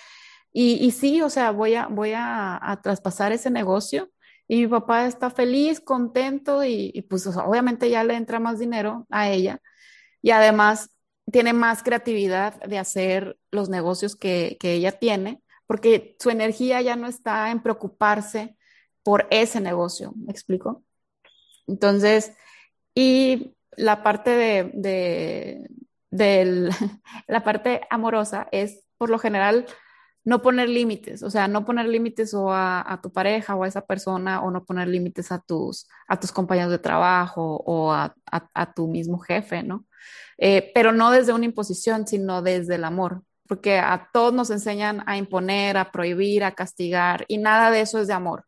y, 0.53 0.91
sí, 0.91 1.23
o 1.23 1.31
sea, 1.31 1.51
voy, 1.51 1.75
a, 1.75 1.87
voy 1.87 2.13
a, 2.15 2.81
traspasar 2.83 3.33
ese 3.33 3.51
negocio 3.51 4.11
y 4.47 4.63
mi 4.63 4.67
papá 4.67 5.07
está 5.07 5.31
feliz, 5.31 5.81
contento 5.81 6.65
y, 6.65 7.07
pues 7.09 7.27
obviamente 7.27 7.89
ya 7.89 8.05
le 8.05 8.15
entra 8.15 8.39
más 8.39 8.59
dinero 8.59 9.07
a 9.11 9.31
ella 9.31 9.61
y 10.21 10.31
además 10.31 10.91
tiene 11.31 11.53
más 11.53 11.83
creatividad 11.83 12.61
de 12.61 12.79
hacer 12.79 13.39
los 13.51 13.69
negocios 13.69 14.17
que, 14.17 14.57
que 14.61 14.75
ella 14.75 14.93
tiene 14.93 15.43
porque 15.67 16.17
su 16.19 16.29
energía 16.29 16.83
ya 16.83 16.97
no 16.97 17.07
está 17.07 17.51
en 17.51 17.63
preocuparse 17.63 18.57
por 19.03 19.27
ese 19.31 19.61
negocio, 19.61 20.13
¿me 20.17 20.31
explico? 20.31 20.85
Entonces, 21.67 22.33
y 22.95 23.57
la 23.77 24.03
parte 24.03 24.31
de, 24.31 25.67
de, 26.11 26.71
la 27.27 27.43
parte 27.43 27.81
amorosa 27.89 28.49
es 28.53 28.85
por 28.99 29.11
lo 29.11 29.19
general 29.19 29.67
no 30.25 30.41
poner 30.41 30.69
límites, 30.69 31.23
o 31.23 31.31
sea, 31.31 31.49
no 31.49 31.65
poner 31.65 31.87
límites 31.89 32.33
o 32.35 32.53
a, 32.53 33.01
tu 33.03 33.13
pareja 33.13 33.57
o 33.57 33.65
a 33.65 33.69
esa 33.69 33.85
persona 33.85 34.43
o 34.43 34.51
no 34.51 34.65
poner 34.65 34.89
límites 34.89 35.33
a 35.33 35.41
tus, 35.41 35.89
a 36.07 36.19
tus 36.19 36.31
compañeros 36.31 36.71
de 36.71 36.79
trabajo 36.79 37.63
o 37.67 37.93
a, 37.93 38.15
tu 38.75 38.89
mismo 38.89 39.19
jefe, 39.19 39.63
¿no? 39.63 39.87
Eh, 40.39 40.71
pero 40.75 40.93
no 40.93 41.11
desde 41.11 41.33
una 41.33 41.45
imposición, 41.45 42.07
sino 42.07 42.43
desde 42.43 42.77
el 42.77 42.85
amor, 42.85 43.23
porque 43.49 43.79
a 43.79 44.09
todos 44.13 44.33
nos 44.33 44.51
enseñan 44.51 45.03
a 45.07 45.17
imponer, 45.17 45.77
a 45.77 45.91
prohibir, 45.91 46.45
a 46.45 46.55
castigar 46.55 47.25
y 47.29 47.39
nada 47.39 47.71
de 47.71 47.81
eso 47.81 47.99
es 47.99 48.07
de 48.07 48.15
amor, 48.15 48.45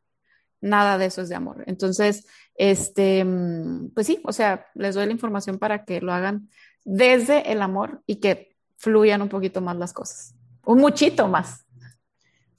nada 0.60 0.96
de 0.98 1.06
eso 1.06 1.22
es 1.22 1.28
de 1.28 1.34
amor. 1.34 1.64
Entonces, 1.66 2.26
este, 2.54 3.24
mm, 3.24 3.90
pues 3.94 4.06
sí, 4.06 4.20
o 4.24 4.32
sea, 4.32 4.66
les 4.74 4.94
doy 4.94 5.06
la 5.06 5.12
información 5.12 5.58
para 5.58 5.84
que 5.84 6.00
lo 6.00 6.12
hagan 6.12 6.48
desde 6.84 7.50
el 7.52 7.62
amor 7.62 8.02
y 8.06 8.16
que 8.16 8.56
fluyan 8.76 9.22
un 9.22 9.28
poquito 9.28 9.60
más 9.60 9.76
las 9.76 9.92
cosas, 9.92 10.33
un 10.66 10.78
muchito 10.78 11.28
más 11.28 11.64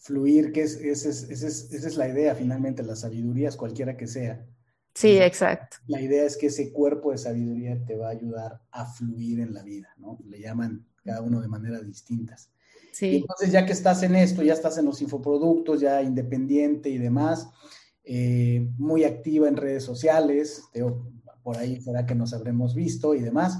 fluir, 0.05 0.51
que 0.51 0.61
es, 0.61 0.75
esa 0.75 1.09
es 1.09 1.97
la 1.97 2.07
idea 2.07 2.35
finalmente, 2.35 2.83
la 2.83 2.95
sabiduría 2.95 3.49
es 3.49 3.55
cualquiera 3.55 3.97
que 3.97 4.05
sea. 4.05 4.45
Sí, 4.93 5.17
exacto. 5.17 5.77
La 5.87 5.99
idea 5.99 6.23
es 6.25 6.37
que 6.37 6.47
ese 6.47 6.71
cuerpo 6.71 7.11
de 7.11 7.17
sabiduría 7.17 7.83
te 7.85 7.97
va 7.97 8.09
a 8.09 8.11
ayudar 8.11 8.61
a 8.69 8.85
fluir 8.85 9.39
en 9.39 9.55
la 9.55 9.63
vida, 9.63 9.89
¿no? 9.97 10.19
Le 10.27 10.39
llaman 10.39 10.85
cada 11.03 11.21
uno 11.21 11.41
de 11.41 11.47
maneras 11.47 11.87
distintas. 11.87 12.51
Sí. 12.93 13.17
entonces, 13.17 13.51
ya 13.51 13.65
que 13.65 13.73
estás 13.73 14.03
en 14.03 14.15
esto, 14.15 14.43
ya 14.43 14.53
estás 14.53 14.77
en 14.77 14.85
los 14.85 15.01
infoproductos, 15.01 15.81
ya 15.81 16.01
independiente 16.03 16.87
y 16.89 16.99
demás, 16.99 17.49
eh, 18.03 18.69
muy 18.77 19.03
activa 19.03 19.49
en 19.49 19.57
redes 19.57 19.83
sociales, 19.83 20.63
por 21.43 21.57
ahí 21.57 21.81
será 21.81 22.05
que 22.05 22.15
nos 22.15 22.31
habremos 22.31 22.75
visto 22.75 23.15
y 23.15 23.21
demás. 23.21 23.59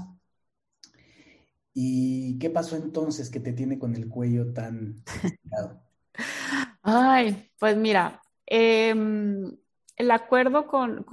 ¿Y 1.78 2.38
qué 2.38 2.48
pasó 2.48 2.74
entonces 2.76 3.28
que 3.28 3.38
te 3.38 3.52
tiene 3.52 3.78
con 3.78 3.94
el 3.94 4.08
cuello 4.08 4.50
tan 4.54 5.02
Ay, 6.82 7.50
pues 7.58 7.76
mira, 7.76 8.22
em, 8.46 9.54
el 9.96 10.10
acuerdo 10.10 10.66
con, 10.68 11.04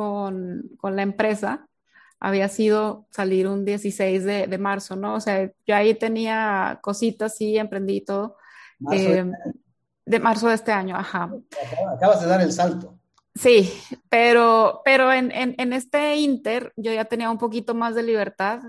la 0.81 1.01
empresa 1.01 1.67
había 2.17 2.47
sido 2.47 3.07
salir 3.11 3.49
un 3.49 3.65
16 3.65 4.23
de, 4.23 4.57
marzo, 4.57 4.95
¿no? 4.95 5.15
O 5.15 5.19
sea, 5.19 5.51
yo 5.67 5.75
ahí 5.75 5.95
tenía 5.95 6.79
cositas, 6.81 7.35
sí, 7.35 7.57
emprendí 7.57 7.99
todo. 7.99 8.37
Em, 8.89 9.33
de, 10.05 10.19
marzo 10.21 10.47
de 10.47 10.55
este 10.55 10.71
año, 10.71 10.95
ajá. 10.95 11.29
Acabas 11.93 12.21
de 12.21 12.27
dar 12.27 12.39
el 12.39 12.53
salto. 12.53 12.97
Sí, 13.35 13.69
pero, 14.07 14.81
pero 14.85 15.11
en, 15.11 15.29
en, 15.33 15.73
este 15.73 16.15
inter 16.15 16.71
yo 16.77 16.93
ya 16.93 17.03
tenía 17.03 17.29
un 17.29 17.37
poquito 17.37 17.75
más 17.75 17.95
de 17.95 18.03
libertad, 18.03 18.61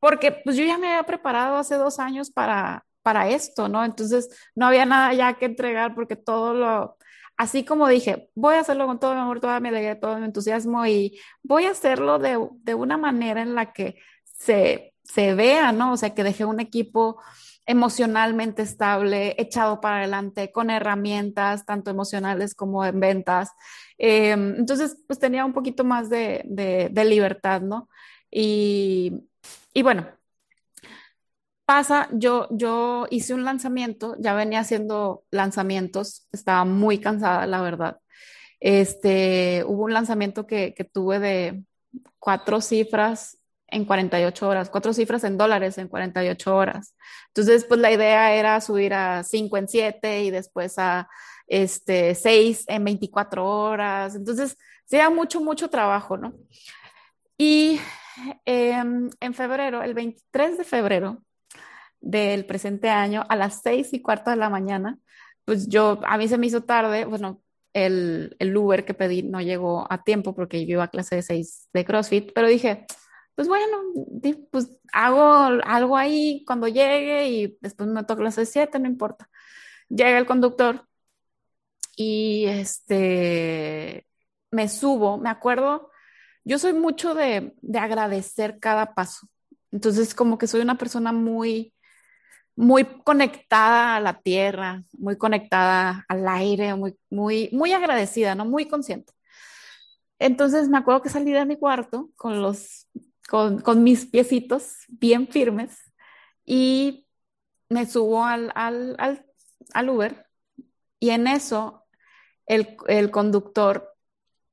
porque 0.00 0.32
pues 0.32 0.56
yo 0.56 0.64
ya 0.64 0.78
me 0.78 0.88
había 0.88 1.02
preparado 1.04 1.56
hace 1.56 1.76
dos 1.76 1.98
años 1.98 2.30
para, 2.30 2.84
para 3.02 3.28
esto, 3.28 3.68
¿no? 3.68 3.84
Entonces 3.84 4.28
no 4.54 4.66
había 4.66 4.84
nada 4.84 5.12
ya 5.14 5.34
que 5.34 5.46
entregar 5.46 5.94
porque 5.94 6.16
todo 6.16 6.54
lo, 6.54 6.96
así 7.36 7.64
como 7.64 7.88
dije, 7.88 8.30
voy 8.34 8.56
a 8.56 8.60
hacerlo 8.60 8.86
con 8.86 8.98
todo 8.98 9.14
mi 9.14 9.20
amor, 9.20 9.40
toda 9.40 9.60
mi 9.60 9.68
alegría, 9.68 10.00
todo 10.00 10.18
mi 10.18 10.24
entusiasmo 10.24 10.86
y 10.86 11.20
voy 11.42 11.66
a 11.66 11.70
hacerlo 11.70 12.18
de, 12.18 12.48
de 12.62 12.74
una 12.74 12.96
manera 12.96 13.42
en 13.42 13.54
la 13.54 13.72
que 13.72 13.98
se, 14.24 14.94
se 15.04 15.34
vea, 15.34 15.72
¿no? 15.72 15.92
O 15.92 15.96
sea, 15.96 16.14
que 16.14 16.24
dejé 16.24 16.44
un 16.44 16.60
equipo 16.60 17.20
emocionalmente 17.66 18.62
estable, 18.62 19.34
echado 19.38 19.80
para 19.80 19.98
adelante, 19.98 20.52
con 20.52 20.70
herramientas 20.70 21.66
tanto 21.66 21.90
emocionales 21.90 22.54
como 22.54 22.84
en 22.84 23.00
ventas. 23.00 23.50
Em, 23.98 24.54
entonces, 24.56 25.02
pues 25.06 25.18
tenía 25.18 25.44
un 25.44 25.52
poquito 25.52 25.84
más 25.84 26.08
de, 26.08 26.42
de, 26.46 26.88
de 26.90 27.04
libertad, 27.04 27.60
¿no? 27.60 27.88
Y, 28.30 29.12
y 29.72 29.82
bueno, 29.82 30.08
pasa, 31.64 32.08
yo, 32.12 32.48
yo 32.50 33.06
hice 33.10 33.34
un 33.34 33.44
lanzamiento, 33.44 34.16
ya 34.18 34.34
venía 34.34 34.60
haciendo 34.60 35.24
lanzamientos, 35.30 36.28
estaba 36.32 36.64
muy 36.64 36.98
cansada, 36.98 37.46
la 37.46 37.60
verdad. 37.60 37.98
Este, 38.60 39.64
hubo 39.66 39.84
un 39.84 39.92
lanzamiento 39.92 40.46
que, 40.46 40.74
que 40.74 40.84
tuve 40.84 41.18
de 41.18 41.64
cuatro 42.18 42.60
cifras 42.60 43.38
en 43.68 43.84
48 43.84 44.48
horas, 44.48 44.70
cuatro 44.70 44.92
cifras 44.92 45.24
en 45.24 45.36
dólares 45.36 45.76
en 45.78 45.88
48 45.88 46.56
horas. 46.56 46.96
Entonces, 47.28 47.64
pues 47.64 47.80
la 47.80 47.92
idea 47.92 48.34
era 48.34 48.60
subir 48.60 48.94
a 48.94 49.22
cinco 49.24 49.56
en 49.56 49.68
siete 49.68 50.22
y 50.22 50.30
después 50.30 50.78
a 50.78 51.08
este, 51.46 52.14
seis 52.14 52.64
en 52.68 52.84
24 52.84 53.44
horas. 53.44 54.14
Entonces, 54.14 54.56
sí, 54.84 54.96
era 54.96 55.10
mucho, 55.10 55.40
mucho 55.40 55.68
trabajo, 55.68 56.16
¿no? 56.16 56.34
Y 57.38 57.80
em, 58.44 59.10
en 59.20 59.34
febrero, 59.34 59.82
el 59.82 59.94
23 59.94 60.58
de 60.58 60.64
febrero, 60.64 61.22
del 62.00 62.46
presente 62.46 62.88
año 62.90 63.24
a 63.28 63.36
las 63.36 63.62
seis 63.62 63.92
y 63.92 64.02
cuarto 64.02 64.30
de 64.30 64.36
la 64.36 64.50
mañana, 64.50 64.98
pues 65.44 65.68
yo, 65.68 66.00
a 66.06 66.18
mí 66.18 66.28
se 66.28 66.38
me 66.38 66.46
hizo 66.46 66.62
tarde, 66.64 67.04
bueno, 67.04 67.42
el, 67.72 68.36
el 68.38 68.56
Uber 68.56 68.84
que 68.84 68.94
pedí 68.94 69.22
no 69.22 69.40
llegó 69.40 69.86
a 69.90 70.02
tiempo 70.04 70.34
porque 70.34 70.66
yo 70.66 70.72
iba 70.74 70.84
a 70.84 70.88
clase 70.88 71.16
de 71.16 71.22
seis 71.22 71.68
de 71.72 71.84
CrossFit, 71.84 72.32
pero 72.34 72.48
dije, 72.48 72.86
pues 73.34 73.48
bueno, 73.48 73.78
pues 74.50 74.70
hago 74.92 75.22
algo 75.64 75.96
ahí 75.96 76.42
cuando 76.46 76.68
llegue 76.68 77.28
y 77.28 77.58
después 77.60 77.88
me 77.88 78.02
toca 78.04 78.22
clase 78.22 78.42
de 78.42 78.46
siete, 78.46 78.78
no 78.78 78.86
importa. 78.88 79.28
Llega 79.88 80.18
el 80.18 80.26
conductor 80.26 80.86
y 81.96 82.46
este, 82.46 84.06
me 84.50 84.68
subo, 84.68 85.18
me 85.18 85.30
acuerdo, 85.30 85.90
yo 86.46 86.58
soy 86.58 86.72
mucho 86.72 87.14
de, 87.14 87.54
de 87.60 87.78
agradecer 87.78 88.58
cada 88.60 88.94
paso. 88.94 89.28
Entonces, 89.72 90.14
como 90.14 90.38
que 90.38 90.46
soy 90.46 90.60
una 90.60 90.78
persona 90.78 91.12
muy, 91.12 91.74
muy 92.54 92.84
conectada 92.84 93.96
a 93.96 94.00
la 94.00 94.20
tierra, 94.20 94.84
muy 94.92 95.18
conectada 95.18 96.04
al 96.08 96.26
aire, 96.28 96.74
muy, 96.76 96.96
muy, 97.10 97.50
muy 97.52 97.72
agradecida, 97.72 98.36
¿no? 98.36 98.44
Muy 98.44 98.68
consciente. 98.68 99.12
Entonces 100.20 100.68
me 100.68 100.78
acuerdo 100.78 101.02
que 101.02 101.08
salí 101.10 101.32
de 101.32 101.44
mi 101.44 101.56
cuarto 101.58 102.10
con 102.16 102.40
los, 102.40 102.88
con, 103.28 103.60
con 103.60 103.82
mis 103.82 104.06
piecitos 104.06 104.76
bien 104.88 105.26
firmes 105.28 105.76
y 106.44 107.06
me 107.68 107.86
subo 107.86 108.24
al, 108.24 108.52
al, 108.54 108.94
al, 108.98 109.26
al 109.74 109.90
Uber 109.90 110.26
y 111.00 111.10
en 111.10 111.26
eso 111.26 111.84
el, 112.46 112.76
el 112.86 113.10
conductor 113.10 113.95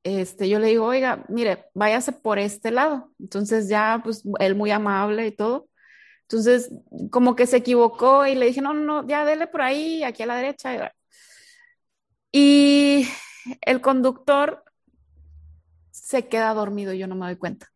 este, 0.03 0.49
yo 0.49 0.59
le 0.59 0.67
digo, 0.67 0.85
oiga, 0.85 1.25
mire, 1.29 1.65
váyase 1.73 2.11
por 2.11 2.39
este 2.39 2.71
lado. 2.71 3.11
Entonces 3.19 3.69
ya, 3.69 4.01
pues, 4.03 4.23
él 4.39 4.55
muy 4.55 4.71
amable 4.71 5.27
y 5.27 5.31
todo. 5.31 5.69
Entonces, 6.23 6.71
como 7.11 7.35
que 7.35 7.47
se 7.47 7.57
equivocó 7.57 8.25
y 8.25 8.35
le 8.35 8.47
dije, 8.47 8.61
no, 8.61 8.73
no, 8.73 9.07
ya 9.07 9.25
dele 9.25 9.47
por 9.47 9.61
ahí, 9.61 10.03
aquí 10.03 10.23
a 10.23 10.25
la 10.25 10.35
derecha. 10.35 10.93
Y 12.31 13.07
el 13.61 13.81
conductor 13.81 14.63
se 15.91 16.27
queda 16.27 16.53
dormido, 16.53 16.93
yo 16.93 17.07
no 17.07 17.15
me 17.15 17.27
doy 17.27 17.35
cuenta. 17.35 17.71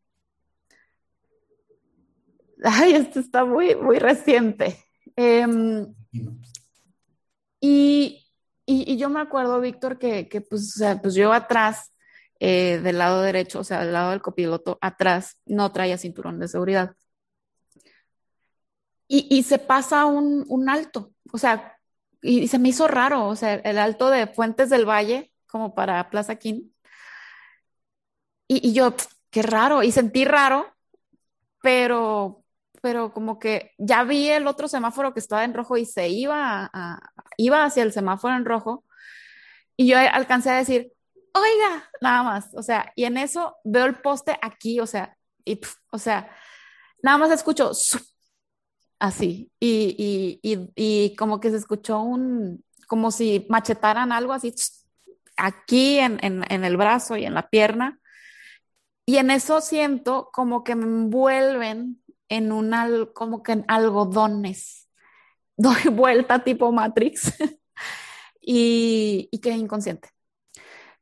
Ay, 2.64 2.94
esto 2.94 3.20
está 3.20 3.45
muy, 3.45 3.76
muy 3.76 3.99
reciente. 3.99 4.84
Em, 5.16 5.94
y, 7.60 8.26
y, 8.66 8.98
yo 8.98 9.10
me 9.10 9.20
acuerdo, 9.20 9.62
Víctor, 9.62 9.99
que, 9.99 10.28
que 10.28 10.41
pues, 10.41 10.76
o 10.76 10.80
sea, 10.80 11.02
pues 11.02 11.14
yo 11.16 11.32
atrás, 11.32 11.94
eh, 12.39 12.80
del 12.84 12.97
lado 12.97 13.22
derecho, 13.22 13.59
o 13.59 13.64
sea, 13.64 13.81
del 13.84 13.93
lado 13.93 14.11
del 14.11 14.22
copiloto, 14.22 14.77
atrás, 14.81 15.38
no 15.45 15.72
traía 15.72 15.97
cinturón 15.97 16.39
de 16.39 16.47
seguridad 16.47 16.95
y, 19.07 19.43
se 19.43 19.59
pasa 19.59 20.05
un, 20.05 20.69
alto. 20.69 21.14
O 21.31 21.38
sea, 21.38 21.77
y 22.22 22.47
se 22.47 22.59
me 22.59 22.69
hizo 22.69 22.88
raro, 22.88 23.27
o 23.27 23.35
sea, 23.35 23.55
el 23.55 23.77
alto 23.77 24.09
de 24.09 24.27
Fuentes 24.27 24.69
del 24.69 24.88
Valle, 24.88 25.31
como 25.47 25.73
para 25.76 26.09
Plaza 26.09 26.35
King. 26.35 26.69
Y, 28.47 28.69
y 28.69 28.73
yo, 28.73 28.95
qué 29.30 29.41
raro, 29.41 29.84
y 29.84 29.91
sentí 29.91 30.26
raro, 30.26 30.73
pero, 31.61 32.43
pero 32.81 33.14
como 33.14 33.39
que 33.39 33.73
ya 33.77 34.03
vi 34.03 34.30
el 34.30 34.47
otro 34.47 34.68
semáforo 34.68 35.14
que 35.14 35.19
estaba 35.19 35.43
en 35.43 35.53
rojo 35.53 35.77
y 35.77 35.85
se 35.85 36.09
iba, 36.09 36.72
iba 37.38 37.64
hacia 37.65 37.84
el 37.84 37.91
semáforo 37.93 38.35
en 38.35 38.45
rojo, 38.45 38.85
y 39.77 39.88
yo 39.88 39.97
alcancé 39.97 40.49
a 40.49 40.57
decir, 40.57 40.93
oiga, 41.39 41.89
nada 42.01 42.23
más, 42.23 42.49
o 42.53 42.61
sea, 42.61 42.91
y 42.95 43.05
en 43.05 43.18
eso 43.18 43.55
veo 43.64 43.85
el 43.85 43.95
poste 43.95 44.38
aquí, 44.41 44.80
o 44.80 44.85
sea, 44.85 45.18
y, 45.45 45.59
o 45.91 45.97
sea, 45.97 46.30
nada 47.01 47.18
más 47.18 47.31
escucho 47.31 47.72
así, 48.99 49.51
y, 49.59 50.39
y, 50.43 50.72
y, 50.76 51.15
como 51.15 51.39
que 51.39 51.51
se 51.51 51.57
escuchó 51.57 52.01
un, 52.01 52.64
como 52.88 53.11
si 53.11 53.45
machetaran 53.49 54.11
algo 54.11 54.34
así, 54.34 54.53
aquí 55.38 55.99
en, 55.99 56.19
en, 56.23 56.43
en 56.49 56.64
el 56.64 56.77
brazo 56.77 57.15
y 57.18 57.26
en 57.26 57.34
la 57.34 57.49
pierna, 57.49 57.99
y 59.05 59.18
en 59.18 59.31
eso 59.31 59.61
siento 59.61 60.30
como 60.34 60.65
que 60.65 60.76
me 60.76 60.84
envuelven 60.84 62.03
en 62.27 62.51
un, 62.51 62.73
como 63.14 63.41
que 63.41 63.53
en 63.53 63.65
algodones. 63.68 64.89
Doy 65.57 65.81
vuelta 65.91 66.43
tipo 66.43 66.72
Matrix 66.72 67.34
y, 68.41 69.30
y 69.31 69.39
quedé 69.39 69.55
inconsciente. 69.55 70.09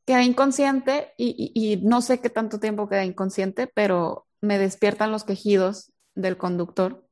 Quedé 0.06 0.24
inconsciente 0.24 1.14
y, 1.18 1.52
y, 1.56 1.78
no 1.78 2.02
sé 2.02 2.20
qué 2.22 2.30
tanto 2.30 2.60
tiempo 2.60 2.88
quedé 2.88 3.06
inconsciente, 3.06 3.68
pero 3.68 4.28
me 4.42 4.60
despiertan 4.60 5.12
los 5.12 5.24
quejidos 5.24 5.94
del 6.14 6.38
conductor. 6.38 7.08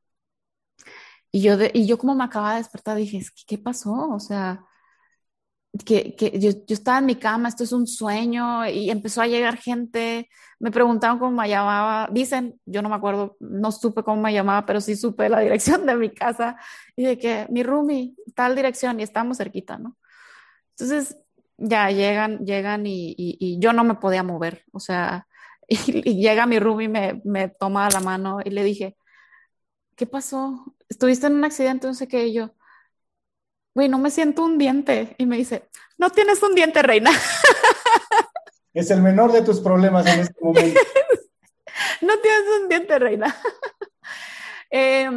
Y 1.31 1.41
yo, 1.41 1.55
y 1.73 1.87
yo 1.87 1.97
como 1.97 2.15
me 2.15 2.23
acababa 2.23 2.53
de 2.53 2.59
despertar, 2.59 2.95
dije, 2.97 3.19
¿qué 3.47 3.57
pasó? 3.57 4.09
O 4.09 4.19
sea, 4.19 4.65
que, 5.85 6.15
que 6.15 6.39
yo, 6.39 6.51
yo, 6.51 6.73
estaba 6.75 6.99
en 6.99 7.07
mi 7.07 7.15
cama, 7.15 7.49
esto 7.49 7.63
es 7.63 7.71
un 7.71 7.87
sueño, 7.87 8.67
y 8.67 8.91
empezó 8.91 9.21
a 9.21 9.27
llegar 9.27 9.57
gente, 9.57 10.29
me 10.59 10.69
preguntaron 10.71 11.17
cómo 11.17 11.31
me 11.31 11.49
llamaba, 11.49 12.07
dicen, 12.11 12.59
yo 12.65 12.81
no 12.83 12.89
me 12.89 12.95
acuerdo, 12.95 13.37
no 13.39 13.71
supe 13.71 14.03
cómo 14.03 14.21
me 14.21 14.33
llamaba, 14.33 14.65
pero 14.67 14.81
sí 14.81 14.95
supe 14.95 15.29
la 15.29 15.39
dirección 15.41 15.85
de 15.87 15.95
mi 15.95 16.13
casa, 16.13 16.57
y 16.95 17.05
de 17.05 17.17
que 17.17 17.47
mi 17.49 17.63
roomie, 17.63 18.13
tal 18.35 18.55
dirección, 18.55 18.99
y 18.99 19.03
estábamos 19.03 19.37
cerquita, 19.37 19.77
¿no? 19.79 19.97
Entonces, 20.71 21.17
ya 21.57 21.89
llegan, 21.91 22.45
llegan 22.45 22.85
y, 22.85 23.11
y, 23.11 23.37
y 23.39 23.59
yo 23.59 23.73
no 23.73 23.83
me 23.83 23.95
podía 23.95 24.23
mover, 24.23 24.65
o 24.71 24.79
sea, 24.79 25.27
y, 25.67 25.77
y 26.09 26.21
llega 26.21 26.45
mi 26.45 26.59
roomie, 26.59 26.89
me, 26.89 27.21
me 27.25 27.49
toma 27.49 27.89
la 27.89 27.99
mano 27.99 28.39
y 28.43 28.49
le 28.49 28.63
dije, 28.63 28.97
¿qué 29.95 30.05
pasó? 30.05 30.75
¿Estuviste 30.89 31.27
en 31.27 31.35
un 31.35 31.45
accidente? 31.45 31.87
No 31.87 31.93
sé 31.93 32.07
qué, 32.07 32.27
y 32.27 32.33
yo, 32.33 32.53
güey, 33.73 33.89
no 33.89 33.97
me 33.97 34.11
siento 34.11 34.43
un 34.43 34.57
diente. 34.57 35.15
Y 35.17 35.25
me 35.25 35.37
dice, 35.37 35.69
no 35.97 36.09
tienes 36.09 36.41
un 36.43 36.55
diente, 36.55 36.81
reina. 36.81 37.11
Es 38.73 38.89
el 38.89 39.03
menor 39.03 39.31
de 39.31 39.43
tus 39.43 39.59
problemas 39.59 40.03
en 40.07 40.21
este 40.21 40.33
momento. 40.41 40.79
no 42.01 42.19
tienes 42.21 42.41
un 42.59 42.67
diente, 42.67 42.97
reina. 42.97 43.35
eh, 44.71 45.07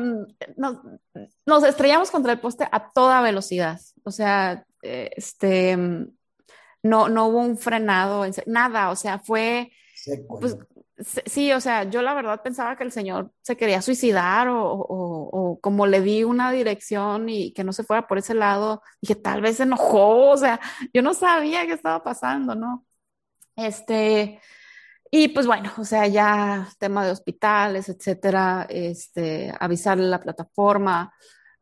nos, 0.59 0.77
nos, 1.47 1.65
estrellamos 1.65 2.11
contra 2.11 2.33
el 2.33 2.39
poste 2.39 2.69
a 2.71 2.91
toda 2.93 3.23
velocidad. 3.23 3.81
O 4.05 4.11
sea, 4.11 4.63
este, 4.83 5.79
no, 6.87 7.09
no 7.09 7.27
hubo 7.27 7.41
un 7.41 7.59
frenado, 7.59 8.25
nada. 8.47 8.91
O 8.91 8.97
sea, 8.97 9.19
fue... 9.19 9.71
Pues, 10.41 10.57
Sí, 11.27 11.53
o 11.53 11.61
sea, 11.61 11.85
yo 11.85 12.01
la 12.01 12.15
verdad 12.15 12.41
pensaba 12.43 12.75
que 12.75 12.83
el 12.83 12.91
señor 12.91 13.31
se 13.43 13.55
quería 13.55 13.83
suicidar 13.83 14.49
o, 14.49 14.65
o, 14.73 15.29
o, 15.31 15.61
como 15.61 15.87
le 15.87 16.01
di 16.01 16.25
una 16.25 16.51
dirección 16.53 17.29
y 17.29 17.53
que 17.53 17.65
no 17.65 17.75
se 17.75 17.85
fuera 17.85 18.07
por 18.07 18.17
ese 18.17 18.33
lado, 18.33 18.83
dije, 19.03 19.15
tal 19.15 19.43
vez 19.43 19.59
se 19.59 19.65
enojó, 19.65 20.31
o 20.31 20.37
sea, 20.39 20.59
yo 20.95 21.03
no 21.03 21.13
sabía 21.13 21.67
qué 21.67 21.75
estaba 21.75 22.03
pasando, 22.03 22.55
¿no? 22.55 22.87
Este, 23.57 24.41
y 25.11 25.29
pues 25.29 25.47
bueno, 25.47 25.73
o 25.79 25.85
sea, 25.85 26.07
ya 26.07 26.69
tema 26.79 27.05
de 27.05 27.13
hospitales, 27.13 27.89
etcétera, 27.91 28.67
este, 28.71 29.53
avisarle 29.61 30.05
a 30.07 30.09
la 30.09 30.21
plataforma, 30.23 31.13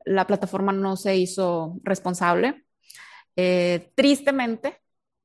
la 0.05 0.27
plataforma 0.27 0.73
no 0.73 0.97
se 0.97 1.17
hizo 1.17 1.79
responsable. 1.83 2.67
Eh, 3.37 3.93
tristemente, 3.97 4.84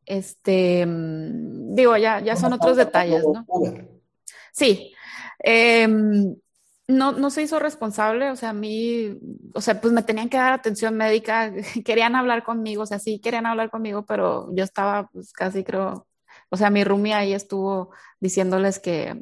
este, 0.09 0.85
digo, 0.87 1.95
ya, 1.95 2.19
ya 2.19 2.35
son 2.35 2.53
otros 2.53 2.75
detalles, 2.75 3.23
¿no? 3.23 3.45
Sí. 4.51 4.93
Eh, 5.43 5.87
no, 6.89 7.11
no 7.11 7.29
se 7.29 7.43
hizo 7.43 7.59
responsable, 7.59 8.31
o 8.31 8.35
sea, 8.35 8.49
a 8.49 8.53
mí, 8.53 9.15
o 9.53 9.61
sea, 9.61 9.79
pues 9.79 9.93
me 9.93 10.01
tenían 10.01 10.27
que 10.27 10.37
dar 10.37 10.53
atención 10.53 10.97
médica, 10.97 11.53
querían 11.85 12.15
hablar 12.15 12.43
conmigo, 12.43 12.81
o 12.83 12.85
sea, 12.87 12.97
sí 12.97 13.19
querían 13.19 13.45
hablar 13.45 13.69
conmigo, 13.69 14.05
pero 14.05 14.49
yo 14.55 14.63
estaba 14.63 15.07
pues 15.13 15.31
casi 15.31 15.63
creo, 15.63 16.07
o 16.49 16.57
sea, 16.57 16.71
mi 16.71 16.83
roomie 16.83 17.13
ahí 17.13 17.33
estuvo 17.33 17.91
diciéndoles 18.19 18.79
que, 18.79 19.21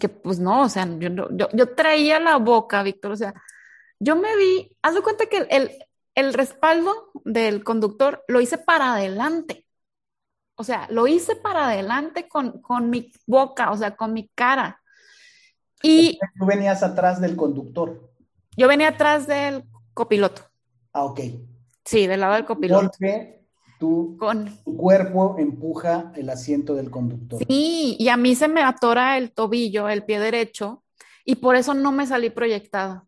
que 0.00 0.08
pues 0.08 0.38
no, 0.38 0.62
o 0.62 0.68
sea, 0.70 0.88
yo, 0.98 1.10
yo, 1.32 1.48
yo 1.52 1.74
traía 1.74 2.18
la 2.20 2.38
boca, 2.38 2.82
Víctor, 2.82 3.12
o 3.12 3.16
sea, 3.16 3.34
yo 4.00 4.16
me 4.16 4.34
vi, 4.38 4.74
haz 4.80 4.94
de 4.94 5.02
cuenta 5.02 5.26
que 5.26 5.46
el, 5.50 5.72
el 6.14 6.32
respaldo 6.32 7.10
del 7.24 7.64
conductor 7.64 8.24
lo 8.28 8.40
hice 8.40 8.56
para 8.56 8.94
adelante. 8.94 9.66
O 10.56 10.64
sea, 10.64 10.86
lo 10.90 11.06
hice 11.06 11.36
para 11.36 11.68
adelante 11.68 12.28
con, 12.28 12.60
con 12.60 12.90
mi 12.90 13.12
boca, 13.26 13.70
o 13.70 13.76
sea, 13.76 13.96
con 13.96 14.12
mi 14.12 14.28
cara. 14.34 14.80
Y 15.82 16.18
tú 16.38 16.46
venías 16.46 16.82
atrás 16.82 17.20
del 17.20 17.36
conductor. 17.36 18.10
Yo 18.56 18.68
venía 18.68 18.88
atrás 18.88 19.26
del 19.26 19.64
copiloto. 19.92 20.42
Ah, 20.92 21.04
ok. 21.04 21.20
Sí, 21.84 22.06
del 22.06 22.20
lado 22.20 22.34
del 22.34 22.46
copiloto. 22.46 22.88
Porque 22.88 23.44
tu, 23.78 24.16
con... 24.16 24.56
tu 24.64 24.76
cuerpo 24.76 25.36
empuja 25.38 26.12
el 26.14 26.30
asiento 26.30 26.74
del 26.74 26.90
conductor. 26.90 27.44
Sí, 27.46 27.96
y 27.98 28.08
a 28.08 28.16
mí 28.16 28.34
se 28.34 28.48
me 28.48 28.62
atora 28.62 29.18
el 29.18 29.32
tobillo, 29.32 29.88
el 29.88 30.04
pie 30.04 30.20
derecho, 30.20 30.84
y 31.24 31.36
por 31.36 31.56
eso 31.56 31.74
no 31.74 31.90
me 31.92 32.06
salí 32.06 32.30
proyectada. 32.30 33.04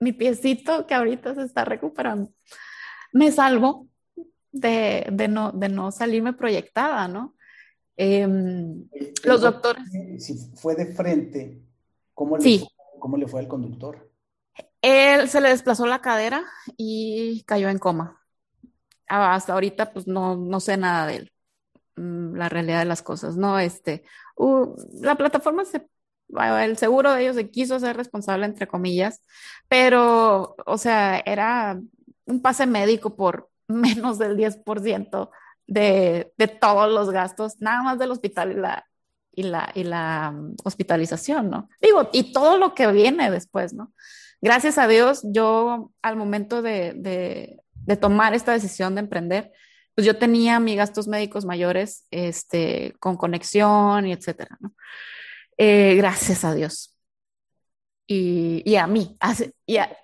Mi 0.00 0.12
piecito, 0.12 0.86
que 0.86 0.94
ahorita 0.94 1.34
se 1.36 1.44
está 1.44 1.64
recuperando, 1.64 2.30
me 3.12 3.30
salvo 3.30 3.86
de, 4.54 5.06
de, 5.10 5.28
no, 5.28 5.52
de 5.52 5.68
no 5.68 5.90
salirme 5.90 6.32
proyectada, 6.32 7.08
¿no? 7.08 7.34
Eh, 7.96 8.26
los 9.24 9.40
doctores. 9.40 9.84
Si 10.18 10.38
fue 10.56 10.74
de 10.74 10.86
frente, 10.86 11.62
¿cómo 12.12 12.36
le, 12.36 12.42
sí. 12.42 12.58
fue, 12.58 13.00
¿cómo 13.00 13.16
le 13.16 13.26
fue 13.26 13.40
al 13.40 13.48
conductor? 13.48 14.10
Él 14.80 15.28
se 15.28 15.40
le 15.40 15.48
desplazó 15.48 15.86
la 15.86 16.00
cadera 16.00 16.44
y 16.76 17.42
cayó 17.46 17.68
en 17.68 17.78
coma. 17.78 18.20
Hasta 19.06 19.52
ahorita, 19.52 19.92
pues 19.92 20.06
no, 20.06 20.36
no 20.36 20.60
sé 20.60 20.76
nada 20.76 21.06
de 21.06 21.16
él. 21.16 21.32
Mm, 21.96 22.36
la 22.36 22.48
realidad 22.48 22.80
de 22.80 22.84
las 22.86 23.02
cosas, 23.02 23.36
¿no? 23.36 23.58
Este, 23.58 24.04
uh, 24.36 24.74
la 25.00 25.16
plataforma 25.16 25.64
se 25.64 25.88
el 26.40 26.76
seguro 26.78 27.12
de 27.12 27.22
ellos 27.22 27.36
se 27.36 27.50
quiso 27.50 27.78
ser 27.78 27.96
responsable, 27.96 28.46
entre 28.46 28.66
comillas, 28.66 29.20
pero, 29.68 30.56
o 30.66 30.78
sea, 30.78 31.18
era 31.24 31.78
un 32.24 32.42
pase 32.42 32.66
médico 32.66 33.14
por, 33.14 33.50
menos 33.68 34.18
del 34.18 34.36
10% 34.36 35.30
de, 35.66 36.32
de 36.36 36.48
todos 36.48 36.92
los 36.92 37.10
gastos, 37.10 37.60
nada 37.60 37.82
más 37.82 37.98
del 37.98 38.10
hospital 38.10 38.52
y 38.52 38.54
la, 38.54 38.86
y 39.32 39.42
la, 39.44 39.72
y 39.74 39.84
la 39.84 40.32
um, 40.34 40.54
hospitalización, 40.64 41.50
¿no? 41.50 41.68
Digo, 41.80 42.08
y 42.12 42.32
todo 42.32 42.58
lo 42.58 42.74
que 42.74 42.86
viene 42.88 43.30
después, 43.30 43.72
¿no? 43.72 43.92
Gracias 44.40 44.78
a 44.78 44.86
Dios, 44.86 45.22
yo 45.24 45.92
al 46.02 46.16
momento 46.16 46.62
de, 46.62 46.92
de, 46.94 47.60
de 47.72 47.96
tomar 47.96 48.34
esta 48.34 48.52
decisión 48.52 48.94
de 48.94 49.00
emprender, 49.00 49.52
pues 49.94 50.06
yo 50.06 50.18
tenía 50.18 50.60
mis 50.60 50.76
gastos 50.76 51.08
médicos 51.08 51.44
mayores, 51.44 52.06
este, 52.10 52.94
con 52.98 53.16
conexión 53.16 54.06
y 54.06 54.12
etcétera, 54.12 54.58
¿no? 54.60 54.74
Eh, 55.56 55.94
gracias 55.96 56.44
a 56.44 56.52
Dios. 56.52 56.94
Y, 58.06 58.62
y 58.66 58.76
a 58.76 58.86
mí, 58.86 59.16
y 59.66 59.76
a, 59.78 59.96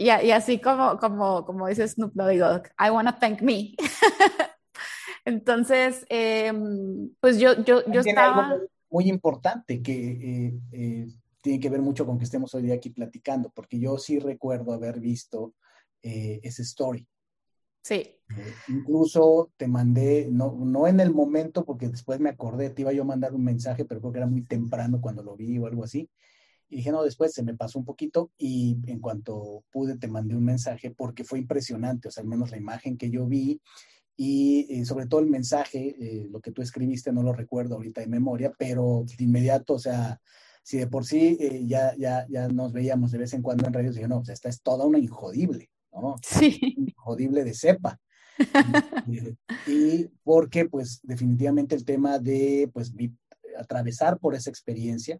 y, 0.00 0.06
y, 0.06 0.30
así 0.30 0.58
como, 0.58 0.98
como, 0.98 1.44
como 1.44 1.68
dice 1.68 1.86
Snoop 1.86 2.14
Dogg, 2.14 2.68
I 2.78 2.90
want 2.90 3.08
to 3.08 3.14
thank 3.20 3.42
me. 3.42 3.74
Entonces, 5.26 6.06
eh, 6.08 6.52
pues 7.20 7.38
yo, 7.38 7.62
yo, 7.64 7.84
yo 7.86 8.00
estaba... 8.00 8.56
muy 8.88 9.08
importante 9.10 9.82
que 9.82 9.92
eh, 9.92 10.60
eh, 10.72 11.06
tiene 11.42 11.60
que 11.60 11.68
ver 11.68 11.82
mucho 11.82 12.06
con 12.06 12.16
que 12.16 12.24
estemos 12.24 12.54
hoy 12.54 12.62
día 12.62 12.76
aquí 12.76 12.88
platicando, 12.88 13.50
porque 13.50 13.78
yo 13.78 13.98
sí 13.98 14.18
recuerdo 14.18 14.72
haber 14.72 15.00
visto 15.00 15.54
eh, 16.02 16.40
ese 16.42 16.62
story. 16.62 17.06
Sí. 17.82 17.94
Eh, 17.94 18.54
incluso 18.68 19.52
te 19.58 19.68
mandé, 19.68 20.28
no, 20.30 20.52
no 20.52 20.86
en 20.86 21.00
el 21.00 21.12
momento, 21.12 21.66
porque 21.66 21.88
después 21.88 22.20
me 22.20 22.30
acordé, 22.30 22.70
te 22.70 22.82
iba 22.82 22.92
yo 22.94 23.02
a 23.02 23.06
mandar 23.06 23.34
un 23.34 23.44
mensaje, 23.44 23.84
pero 23.84 24.00
creo 24.00 24.12
que 24.12 24.18
era 24.18 24.26
muy 24.26 24.46
temprano 24.46 25.00
cuando 25.00 25.22
lo 25.22 25.36
vi 25.36 25.58
o 25.58 25.66
algo 25.66 25.84
así. 25.84 26.08
Y 26.70 26.76
dije, 26.76 26.92
no, 26.92 27.02
después 27.02 27.32
se 27.32 27.42
me 27.42 27.54
pasó 27.54 27.78
un 27.80 27.84
poquito 27.84 28.30
y 28.38 28.78
en 28.86 29.00
cuanto 29.00 29.64
pude 29.72 29.98
te 29.98 30.06
mandé 30.06 30.36
un 30.36 30.44
mensaje 30.44 30.90
porque 30.90 31.24
fue 31.24 31.40
impresionante, 31.40 32.08
o 32.08 32.10
sea, 32.12 32.22
al 32.22 32.28
menos 32.28 32.52
la 32.52 32.58
imagen 32.58 32.96
que 32.96 33.10
yo 33.10 33.26
vi 33.26 33.60
y 34.16 34.66
eh, 34.68 34.84
sobre 34.84 35.06
todo 35.06 35.20
el 35.20 35.26
mensaje, 35.26 35.96
eh, 35.98 36.28
lo 36.30 36.40
que 36.40 36.52
tú 36.52 36.62
escribiste, 36.62 37.10
no 37.12 37.22
lo 37.22 37.32
recuerdo 37.32 37.74
ahorita 37.74 38.02
de 38.02 38.06
memoria, 38.06 38.52
pero 38.56 39.04
de 39.04 39.24
inmediato, 39.24 39.74
o 39.74 39.78
sea, 39.78 40.20
si 40.62 40.78
de 40.78 40.86
por 40.86 41.04
sí 41.04 41.36
eh, 41.40 41.64
ya, 41.66 41.96
ya, 41.96 42.26
ya 42.28 42.46
nos 42.48 42.72
veíamos 42.72 43.10
de 43.10 43.18
vez 43.18 43.32
en 43.32 43.42
cuando 43.42 43.66
en 43.66 43.72
radios, 43.72 43.94
dije, 43.94 44.06
no, 44.06 44.22
esta 44.28 44.48
es 44.48 44.62
toda 44.62 44.84
una 44.84 44.98
injodible, 44.98 45.70
¿no? 45.92 46.16
Sí. 46.22 46.60
Jodible 46.96 47.44
de 47.44 47.54
cepa. 47.54 47.98
y, 49.66 50.06
porque, 50.22 50.66
pues, 50.66 51.00
definitivamente 51.02 51.74
el 51.74 51.84
tema 51.84 52.18
de, 52.18 52.70
pues, 52.72 52.92
atravesar 53.58 54.18
por 54.18 54.34
esa 54.34 54.50
experiencia 54.50 55.18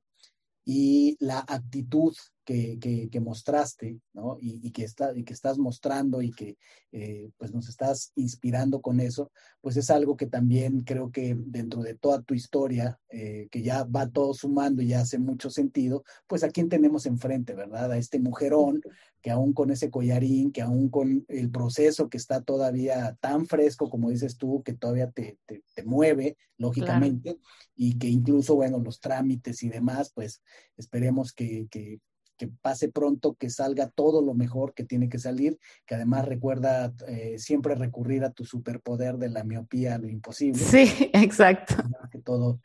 y 0.64 1.16
la 1.20 1.40
actitud 1.40 2.14
que, 2.44 3.20
mostraste, 3.20 4.00
¿no? 4.12 4.36
Y, 4.40 4.70
que 4.72 4.84
está, 4.84 5.16
y 5.16 5.24
que 5.24 5.32
estás 5.32 5.58
mostrando 5.58 6.22
y 6.22 6.30
que 6.30 6.56
eh, 6.92 7.30
pues 7.38 7.52
nos 7.52 7.68
estás 7.68 8.12
inspirando 8.16 8.80
con 8.80 9.00
eso, 9.00 9.30
pues 9.60 9.76
es 9.76 9.90
algo 9.90 10.16
que 10.16 10.26
también 10.26 10.80
creo 10.80 11.10
que 11.10 11.36
dentro 11.38 11.82
de 11.82 11.94
toda 11.94 12.22
tu 12.22 12.34
historia, 12.34 12.98
eh, 13.10 13.48
que 13.50 13.62
ya 13.62 13.84
va 13.84 14.08
todo 14.08 14.34
sumando 14.34 14.82
y 14.82 14.88
ya 14.88 15.00
hace 15.00 15.18
mucho 15.18 15.50
sentido, 15.50 16.02
pues 16.26 16.42
a 16.42 16.50
quién 16.50 16.68
tenemos 16.68 17.06
enfrente, 17.06 17.54
¿verdad? 17.54 17.92
A 17.92 17.98
este 17.98 18.18
mujerón 18.18 18.82
que 19.22 19.30
aún 19.30 19.52
con 19.52 19.70
ese 19.70 19.90
collarín, 19.90 20.50
que 20.50 20.62
aún 20.62 20.88
con 20.88 21.24
el 21.28 21.50
proceso 21.50 22.08
que 22.08 22.16
está 22.16 22.40
todavía 22.40 23.16
tan 23.20 23.46
fresco, 23.46 23.90
como 23.90 24.10
dices 24.10 24.38
tú, 24.38 24.62
que 24.64 24.72
todavía 24.72 25.10
te, 25.10 25.38
te, 25.46 25.62
mueve, 25.84 26.36
lógicamente, 26.56 27.38
y 27.76 27.98
que 27.98 28.08
incluso, 28.08 28.54
bueno, 28.54 28.78
los 28.78 29.00
trámites 29.00 29.62
y 29.62 29.68
demás, 29.68 30.10
pues 30.14 30.42
esperemos 30.76 31.32
que, 31.32 31.66
que, 31.70 32.00
que 32.40 32.48
pase 32.48 32.88
pronto, 32.88 33.34
que 33.34 33.50
salga 33.50 33.90
todo 33.90 34.22
lo 34.22 34.32
mejor 34.32 34.72
que 34.72 34.82
tiene 34.82 35.10
que 35.10 35.18
salir, 35.18 35.58
que 35.84 35.94
además 35.94 36.24
recuerda 36.24 36.90
eh, 37.06 37.38
siempre 37.38 37.74
recurrir 37.74 38.24
a 38.24 38.30
tu 38.30 38.46
superpoder 38.46 39.18
de 39.18 39.28
la 39.28 39.44
miopía 39.44 39.98
lo 39.98 40.08
imposible. 40.08 40.58
Sí, 40.58 41.10
exacto. 41.12 41.74
Que 42.10 42.18
todo, 42.20 42.58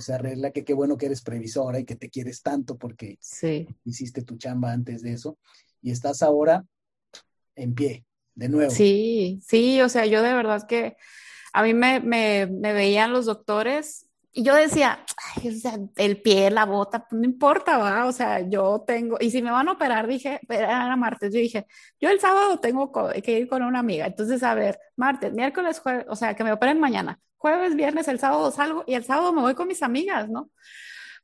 se 0.00 0.14
arregla, 0.14 0.50
que 0.50 0.64
qué 0.64 0.72
bueno 0.72 0.96
que 0.96 1.04
eres 1.04 1.20
previsora 1.20 1.78
y 1.78 1.84
que 1.84 1.94
te 1.94 2.08
quieres 2.08 2.40
tanto 2.40 2.78
porque 2.78 3.18
hiciste 3.84 4.22
tu 4.22 4.38
chamba 4.38 4.72
antes 4.72 5.02
de 5.02 5.12
eso 5.12 5.36
y 5.82 5.90
estás 5.90 6.22
ahora 6.22 6.64
en 7.54 7.74
pie, 7.74 8.06
de 8.34 8.48
nuevo. 8.48 8.70
Sí, 8.70 9.42
sí, 9.46 9.82
o 9.82 9.90
sea, 9.90 10.06
yo 10.06 10.22
de 10.22 10.32
verdad 10.32 10.66
que 10.66 10.96
a 11.52 11.62
mí 11.62 11.74
me, 11.74 12.00
me, 12.00 12.46
me 12.46 12.72
veían 12.72 13.12
los 13.12 13.26
doctores 13.26 14.07
y 14.32 14.42
yo 14.42 14.54
decía, 14.54 15.04
el 15.96 16.20
pie, 16.20 16.50
la 16.50 16.64
bota, 16.64 17.06
no 17.10 17.24
importa, 17.24 17.78
va, 17.78 18.06
o 18.06 18.12
sea, 18.12 18.40
yo 18.40 18.84
tengo, 18.86 19.16
y 19.20 19.30
si 19.30 19.42
me 19.42 19.50
van 19.50 19.68
a 19.68 19.72
operar, 19.72 20.06
dije, 20.06 20.40
era 20.48 20.94
martes, 20.96 21.32
yo 21.32 21.40
dije, 21.40 21.66
yo 22.00 22.10
el 22.10 22.20
sábado 22.20 22.60
tengo 22.60 22.92
que 23.22 23.38
ir 23.38 23.48
con 23.48 23.62
una 23.62 23.78
amiga, 23.78 24.06
entonces, 24.06 24.42
a 24.42 24.54
ver, 24.54 24.78
martes, 24.96 25.32
miércoles, 25.32 25.80
jueves, 25.80 26.06
o 26.08 26.16
sea, 26.16 26.34
que 26.34 26.44
me 26.44 26.52
operen 26.52 26.78
mañana, 26.78 27.18
jueves, 27.36 27.74
viernes, 27.74 28.06
el 28.08 28.18
sábado 28.18 28.50
salgo 28.50 28.84
y 28.86 28.94
el 28.94 29.04
sábado 29.04 29.32
me 29.32 29.40
voy 29.40 29.54
con 29.54 29.68
mis 29.68 29.82
amigas, 29.82 30.28
¿no? 30.28 30.50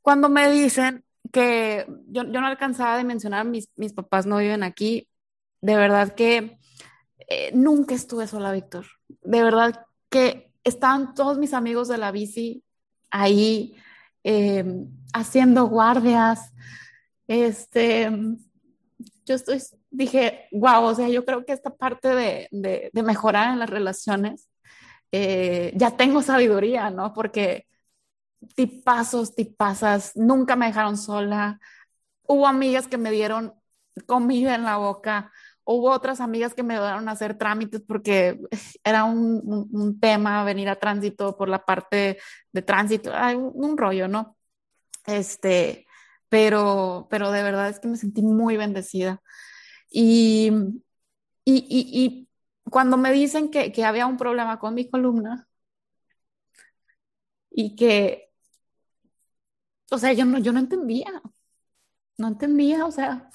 Cuando 0.01 0.29
me 0.29 0.51
dicen 0.51 1.05
que 1.31 1.87
yo, 2.09 2.25
yo 2.25 2.41
no 2.41 2.47
alcanzaba 2.47 2.97
de 2.97 3.05
mencionar, 3.05 3.47
mis, 3.47 3.69
mis 3.77 3.93
papás 3.93 4.27
no 4.27 4.39
viven 4.39 4.63
aquí, 4.63 5.09
de 5.61 5.77
verdad 5.77 6.15
que 6.15 6.59
eh, 7.29 7.51
nunca 7.55 7.95
estuve 7.95 8.27
sola, 8.27 8.53
Víctor, 8.53 8.87
de 9.09 9.43
verdad 9.43 9.87
que 10.09 10.53
estaban 10.65 11.15
todos 11.15 11.39
mis 11.39 11.55
amigos 11.55 11.89
de 11.89 11.99
la 11.99 12.11
bici 12.11 12.64
ahí 13.15 13.77
em, 14.25 14.89
haciendo 15.13 15.67
guardias. 15.69 16.53
Este, 17.29 18.11
yo 19.25 19.35
estoy, 19.35 19.63
dije, 19.91 20.49
wow, 20.53 20.85
o 20.85 20.95
sea, 20.95 21.09
yo 21.09 21.25
creo 21.25 21.47
que 21.47 21.53
esta 21.53 21.71
parte 21.71 22.09
de, 22.09 22.49
de, 22.51 23.03
mejorar 23.03 23.53
en 23.53 23.61
las 23.61 23.71
relaciones, 23.71 24.49
eh, 25.13 25.73
ya 25.77 25.97
tengo 25.97 26.23
sabiduría, 26.23 26.91
¿no? 26.91 27.13
Porque 27.15 27.67
tipazos, 28.57 29.35
tipazas, 29.35 30.13
nunca 30.17 30.57
me 30.57 30.67
dejaron 30.67 30.97
sola. 30.99 31.61
Hubo 32.27 32.47
amigas 32.49 32.89
que 32.89 32.99
me 32.99 33.13
dieron 33.13 33.55
comida 34.07 34.57
en 34.57 34.65
la 34.65 34.77
boca, 34.77 35.33
Hubo 35.65 35.91
otras 35.91 36.21
amigas 36.21 36.55
que 36.55 36.63
me 36.63 36.75
ayudaron 36.75 37.09
a 37.09 37.13
hacer 37.13 37.39
trámites 37.39 37.83
porque 37.87 38.39
era 38.85 39.05
un, 39.05 39.69
un, 39.73 40.01
tema 40.01 40.45
venir 40.45 40.69
a 40.69 40.79
tránsito 40.79 41.37
por 41.37 41.49
la 41.49 41.65
parte 41.65 42.19
de 42.53 42.63
tránsito, 42.63 43.13
hay 43.15 43.35
un, 43.37 43.79
rollo, 43.79 44.09
¿no? 44.09 44.37
Este, 45.07 45.87
pero, 46.29 47.07
pero 47.11 47.33
de 47.33 47.43
verdad 47.43 47.69
es 47.71 47.81
que 47.81 47.89
me 47.89 47.97
sentí 47.97 48.23
muy 48.23 48.57
bendecida. 48.57 49.23
Y, 49.91 50.51
y, 51.45 51.55
y, 51.69 52.05
y 52.05 52.29
cuando 52.71 52.97
me 52.97 53.13
dicen 53.13 53.51
que, 53.51 53.73
que 53.73 53.85
había 53.85 54.07
un 54.07 54.17
problema 54.17 54.59
con 54.59 54.75
mi 54.75 54.89
columna 54.91 55.49
y 57.51 57.77
que, 57.77 58.31
o 59.91 59.99
sea, 59.99 60.13
yo 60.13 60.25
no, 60.25 60.39
yo 60.39 60.53
no 60.53 60.59
entendía, 60.59 61.23
no 62.19 62.29
entendía, 62.29 62.85
o 62.87 62.91
sea, 62.91 63.31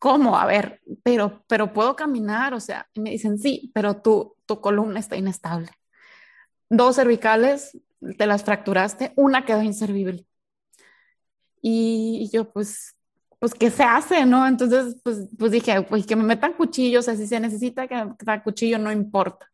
¿cómo? 0.00 0.36
A 0.38 0.46
ver, 0.46 0.80
pero, 1.04 1.44
pero 1.46 1.72
puedo 1.72 1.94
caminar, 1.94 2.54
o 2.54 2.60
sea, 2.60 2.88
y 2.94 3.00
me 3.00 3.10
dicen, 3.10 3.38
sí, 3.38 3.70
pero 3.74 4.02
tu, 4.02 4.34
tu 4.46 4.60
columna 4.60 4.98
está 4.98 5.16
inestable. 5.16 5.70
Dos 6.70 6.96
cervicales, 6.96 7.78
te 8.18 8.26
las 8.26 8.42
fracturaste, 8.42 9.12
una 9.16 9.44
quedó 9.44 9.62
inservible. 9.62 10.26
Y 11.62 12.30
yo, 12.32 12.50
pues, 12.50 12.96
pues, 13.38 13.54
¿qué 13.54 13.70
se 13.70 13.82
hace, 13.84 14.24
no? 14.24 14.46
Entonces, 14.46 14.96
pues, 15.04 15.28
pues 15.38 15.52
dije, 15.52 15.82
pues 15.82 16.06
que 16.06 16.16
me 16.16 16.24
metan 16.24 16.54
cuchillos, 16.54 17.04
si 17.06 17.26
se 17.26 17.38
necesita 17.38 17.86
que 17.86 17.94
me 17.94 18.06
metan 18.06 18.40
cuchillo, 18.42 18.78
no 18.78 18.90
importa. 18.90 19.50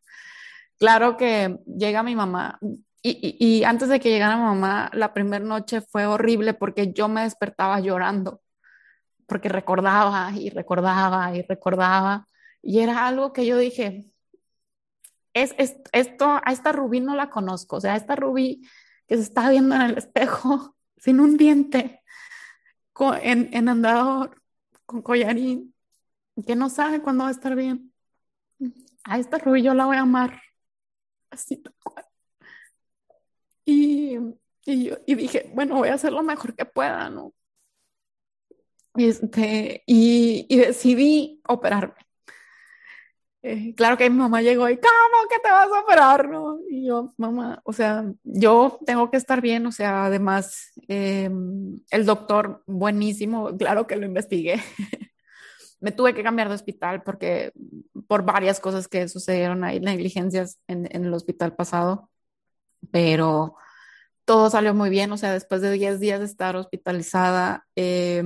Claro 0.79 1.17
que 1.17 1.59
llega 1.65 2.03
mi 2.03 2.15
mamá, 2.15 2.59
y, 3.03 3.37
y, 3.39 3.59
y, 3.59 3.63
antes 3.63 3.89
de 3.89 3.99
que 3.99 4.09
llegara 4.09 4.37
mi 4.37 4.43
mamá, 4.43 4.89
la 4.93 5.13
primera 5.13 5.43
noche 5.43 5.81
fue 5.81 6.05
horrible 6.05 6.53
porque 6.53 6.93
yo 6.93 7.07
me 7.07 7.23
despertaba 7.23 7.79
llorando 7.79 8.41
porque 9.27 9.49
recordaba 9.49 10.31
y 10.33 10.49
recordaba 10.49 11.35
y 11.35 11.43
recordaba. 11.43 12.27
Y 12.61 12.79
era 12.79 13.07
algo 13.07 13.33
que 13.33 13.45
yo 13.45 13.57
dije, 13.57 14.11
es, 15.33 15.55
esto, 15.91 16.41
a 16.43 16.51
esta 16.51 16.71
Rubí 16.71 16.99
no 16.99 17.15
la 17.15 17.29
conozco, 17.29 17.77
o 17.77 17.81
sea, 17.81 17.93
a 17.93 17.97
esta 17.97 18.15
Rubí 18.15 18.67
que 19.07 19.15
se 19.15 19.23
está 19.23 19.49
viendo 19.49 19.75
en 19.75 19.81
el 19.81 19.97
espejo 19.97 20.75
sin 20.97 21.19
un 21.19 21.37
diente, 21.37 22.01
en, 23.21 23.49
en 23.53 23.69
andador, 23.69 24.41
con 24.85 25.01
collarín, 25.03 25.75
que 26.45 26.55
no 26.55 26.69
sabe 26.69 27.01
cuándo 27.01 27.23
va 27.25 27.29
a 27.29 27.33
estar 27.33 27.55
bien. 27.55 27.93
A 29.03 29.19
esta 29.19 29.37
Rubí 29.37 29.61
yo 29.61 29.73
la 29.73 29.85
voy 29.85 29.97
a 29.97 30.01
amar 30.01 30.41
así 31.29 31.57
tal 31.57 31.75
cual. 31.83 32.05
Y, 33.65 34.17
y, 34.65 34.85
yo, 34.85 34.97
y 35.05 35.15
dije, 35.15 35.51
bueno, 35.53 35.75
voy 35.75 35.89
a 35.89 35.95
hacer 35.95 36.11
lo 36.13 36.23
mejor 36.23 36.55
que 36.55 36.65
pueda, 36.65 37.09
¿no? 37.09 37.33
Este, 38.97 39.83
y, 39.85 40.47
decidí 40.55 41.41
operarme. 41.47 41.93
Eh, 43.43 43.75
claro 43.75 43.97
que 43.97 44.09
mi 44.09 44.17
mamá 44.17 44.41
llegó 44.41 44.67
y, 44.69 44.77
¿cómo 44.77 45.29
que 45.29 45.39
te 45.39 45.49
vas 45.51 45.69
a 45.71 45.79
operar? 45.81 46.27
No? 46.27 46.59
Y 46.69 46.87
yo, 46.87 47.13
mamá, 47.17 47.61
o 47.63 47.71
sea, 47.71 48.05
yo 48.23 48.79
tengo 48.85 49.09
que 49.11 49.17
estar 49.17 49.41
bien, 49.41 49.65
o 49.67 49.71
sea, 49.71 50.05
además, 50.05 50.71
em, 50.87 51.79
el 51.91 52.05
doctor, 52.05 52.63
buenísimo, 52.65 53.55
claro 53.55 53.87
que 53.87 53.95
lo 53.95 54.05
investigué. 54.05 54.55
Me 55.79 55.91
tuve 55.91 56.15
que 56.15 56.23
cambiar 56.23 56.49
de 56.49 56.55
hospital 56.55 57.03
porque 57.03 57.53
por 58.07 58.23
varias 58.25 58.59
cosas 58.59 58.87
que 58.87 59.07
sucedieron 59.07 59.63
ahí, 59.63 59.79
negligencias 59.79 60.57
en, 60.67 60.87
en 60.91 61.05
el 61.05 61.13
hospital 61.13 61.55
pasado, 61.55 62.09
pero 62.91 63.55
todo 64.25 64.49
salió 64.49 64.73
muy 64.73 64.89
bien, 64.89 65.11
o 65.11 65.17
sea, 65.17 65.31
después 65.31 65.61
de 65.61 65.71
10 65.71 65.99
días 65.99 66.19
de 66.19 66.25
estar 66.25 66.57
hospitalizada, 66.57 67.65
eh, 67.75 68.23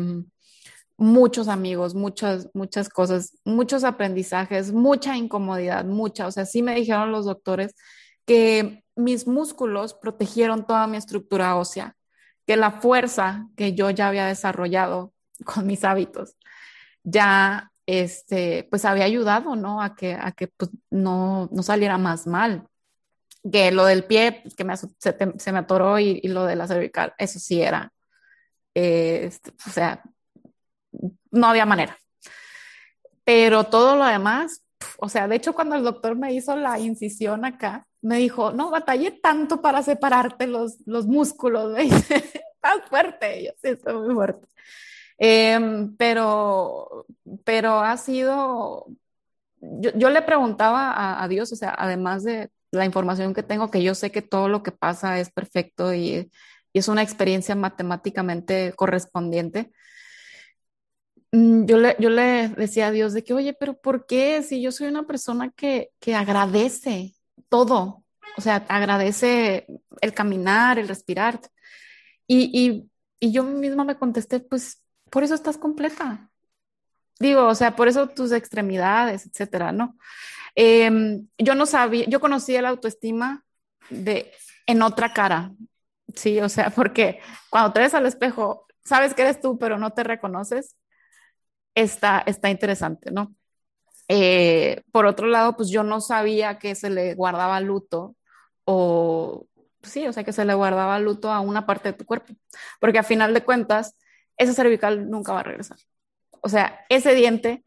muchos 1.02 1.48
amigos, 1.48 1.96
muchas, 1.96 2.50
muchas 2.54 2.88
cosas, 2.88 3.36
muchos 3.44 3.84
aprendizajes, 3.84 4.72
mucha 4.72 5.18
incomodidad, 5.18 5.84
mucha. 5.84 6.28
O 6.28 6.32
sea, 6.32 6.46
sí 6.46 6.62
me 6.62 6.76
dijeron 6.76 7.12
los 7.12 7.26
doctores 7.26 7.74
que 8.28 8.84
mis 8.96 9.26
músculos 9.26 9.96
protegieron 9.96 10.68
toda 10.68 10.86
mi 10.86 10.98
estructura 10.98 11.56
ósea, 11.56 11.96
que 12.46 12.56
la 12.56 12.70
fuerza 12.70 13.48
que 13.58 13.74
yo 13.74 13.90
ya 13.90 14.10
había 14.10 14.28
desarrollado 14.28 15.12
con 15.46 15.66
mis 15.66 15.84
hábitos 15.84 16.36
ya, 17.04 17.72
este, 17.88 18.68
pues 18.70 18.86
había 18.86 19.06
ayudado, 19.06 19.56
¿no? 19.56 19.82
A 19.82 19.96
que, 19.96 20.14
a 20.14 20.32
que 20.34 20.50
pues, 20.50 20.70
no, 20.92 21.50
no 21.52 21.64
saliera 21.64 21.98
más 21.98 22.28
mal. 22.28 22.68
Que 23.52 23.72
lo 23.72 23.86
del 23.86 24.04
pie, 24.04 24.42
pues, 24.44 24.54
que 24.56 24.64
me, 24.64 24.76
se, 24.78 25.52
me 25.52 25.60
atoró 25.60 25.98
y, 25.98 26.22
lo 26.28 26.46
de 26.46 26.56
la 26.56 26.68
cervical, 26.68 27.16
eso 27.18 27.40
sí 27.40 27.60
era, 27.60 27.92
este, 28.76 29.52
o 29.66 29.70
sea, 29.72 30.04
no 31.32 31.48
había 31.48 31.66
manera. 31.66 31.98
Pero 33.24 33.66
todo 33.66 33.96
lo 33.96 34.06
demás, 34.06 34.64
o 34.98 35.10
sea, 35.10 35.28
de 35.28 35.36
hecho 35.36 35.54
cuando 35.54 35.76
el 35.76 35.84
doctor 35.84 36.16
me 36.16 36.34
hizo 36.34 36.56
la 36.56 36.80
incisión 36.80 37.46
acá, 37.46 37.88
me 38.02 38.18
dijo, 38.18 38.52
no, 38.52 38.72
batallé 38.72 39.12
tanto 39.12 39.62
para 39.62 39.84
separarte 39.84 40.48
los, 40.48 40.78
los 40.86 41.08
músculos, 41.08 41.72
me 41.74 41.84
dice, 41.84 42.24
fuerte, 42.90 43.46
yo 43.46 43.52
sí, 43.62 43.78
muy 43.94 44.14
fuerte. 44.14 44.48
Em, 45.18 45.96
pero, 45.98 47.06
pero 47.44 47.80
ha 47.80 47.96
sido, 47.98 48.88
yo, 49.60 49.92
yo 49.96 50.10
le 50.10 50.22
preguntaba 50.24 51.22
a, 51.24 51.28
Dios, 51.28 51.52
o 51.52 51.56
sea, 51.56 51.76
además 51.78 52.24
de 52.24 52.50
la 52.72 52.86
información 52.86 53.34
que 53.34 53.44
tengo, 53.44 53.70
que 53.70 53.84
yo 53.84 53.94
sé 53.94 54.12
que 54.12 54.22
todo 54.24 54.50
lo 54.50 54.64
que 54.64 54.72
pasa 54.72 55.20
es 55.20 55.32
perfecto 55.32 55.94
y, 55.94 56.32
es 56.74 56.88
una 56.88 57.02
experiencia 57.04 57.54
matemáticamente 57.54 58.72
correspondiente, 58.78 59.74
yo 61.32 61.78
le, 61.78 61.96
yo 62.00 62.10
le 62.10 62.50
decía 62.50 62.88
a 62.88 62.92
Dios 62.92 63.14
de 63.14 63.24
que, 63.24 63.34
oye, 63.34 63.54
pero 63.54 63.80
¿por 63.80 64.06
qué? 64.06 64.44
Si 64.44 64.62
yo 64.62 64.72
soy 64.72 64.88
una 64.88 65.04
persona 65.04 65.52
que, 65.52 65.92
que 66.00 66.16
agradece 66.16 67.16
todo, 67.50 68.04
o 68.38 68.42
sea, 68.42 68.66
agradece 68.70 69.68
el 70.02 70.14
caminar, 70.14 70.80
el 70.80 70.88
respirar. 70.88 71.40
Y, 72.28 72.52
y, 72.54 72.90
y 73.20 73.32
yo 73.32 73.44
misma 73.44 73.84
me 73.84 73.98
contesté, 73.98 74.40
pues 74.40 74.84
por 75.10 75.24
eso 75.24 75.36
estás 75.36 75.58
completa. 75.58 76.30
Digo, 77.20 77.46
o 77.48 77.56
sea, 77.56 77.76
por 77.76 77.88
eso 77.88 78.10
tus 78.10 78.32
extremidades, 78.32 79.26
etcétera, 79.28 79.72
¿no? 79.72 79.98
Em, 80.56 81.28
yo 81.38 81.56
no 81.56 81.66
sabía, 81.66 82.06
yo 82.06 82.20
conocía 82.20 82.62
la 82.62 82.70
autoestima 82.70 83.46
de 83.90 84.32
en 84.66 84.82
otra 84.82 85.14
cara, 85.14 85.52
sí, 86.16 86.40
o 86.40 86.50
sea, 86.50 86.70
porque 86.72 87.20
cuando 87.50 87.74
te 87.74 87.80
ves 87.82 87.94
al 87.94 88.06
espejo, 88.06 88.66
sabes 88.84 89.14
que 89.14 89.22
eres 89.22 89.40
tú, 89.42 89.58
pero 89.58 89.78
no 89.78 89.92
te 89.92 90.04
reconoces, 90.04 90.76
está, 91.76 92.24
está 92.26 92.50
interesante, 92.50 93.12
¿no? 93.12 93.36
Eh, 94.08 94.84
por 94.92 95.06
otro 95.06 95.28
lado, 95.28 95.56
pues 95.56 95.70
yo 95.70 95.84
no 95.84 96.02
sabía 96.02 96.60
que 96.60 96.76
se 96.76 96.90
le 96.90 97.16
guardaba 97.16 97.62
luto 97.62 98.16
o, 98.66 99.48
sí, 99.84 100.08
o 100.08 100.14
sea, 100.14 100.24
que 100.24 100.34
se 100.34 100.46
le 100.46 100.54
guardaba 100.54 101.00
luto 101.00 101.32
a 101.32 101.40
una 101.40 101.66
parte 101.66 101.92
de 101.92 101.98
tu 101.98 102.06
cuerpo, 102.06 102.34
porque 102.80 103.00
a 103.00 103.04
final 103.04 103.34
de 103.34 103.44
cuentas, 103.44 103.96
ese 104.38 104.54
cervical 104.54 105.10
nunca 105.10 105.34
va 105.34 105.42
a 105.42 105.44
regresar. 105.44 105.78
O 106.42 106.50
sea, 106.50 106.86
ese 106.90 107.14
diente 107.14 107.64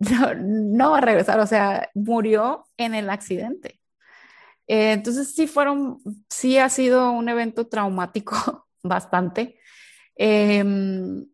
no, 0.38 0.90
va 0.92 0.98
a 0.98 1.00
regresar, 1.02 1.40
o 1.40 1.46
sea, 1.46 1.90
murió 1.94 2.66
en 2.76 2.94
el 2.94 3.10
accidente. 3.10 3.80
Eh, 4.66 4.92
entonces 4.92 5.34
sí 5.34 5.46
fueron, 5.46 6.00
sí 6.28 6.58
ha 6.58 6.68
sido 6.68 7.10
un 7.12 7.28
evento 7.28 7.68
traumático 7.68 8.68
bastante. 8.82 9.58
Em, 10.16 11.26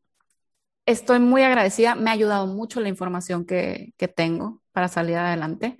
estoy 0.86 1.18
muy 1.20 1.42
agradecida, 1.42 1.94
me 1.94 2.10
ha 2.10 2.14
ayudado 2.14 2.46
mucho 2.46 2.80
la 2.80 2.88
información 2.88 3.44
que, 3.44 3.94
que 3.96 4.08
tengo 4.08 4.62
para 4.72 4.88
salir 4.88 5.16
adelante. 5.16 5.78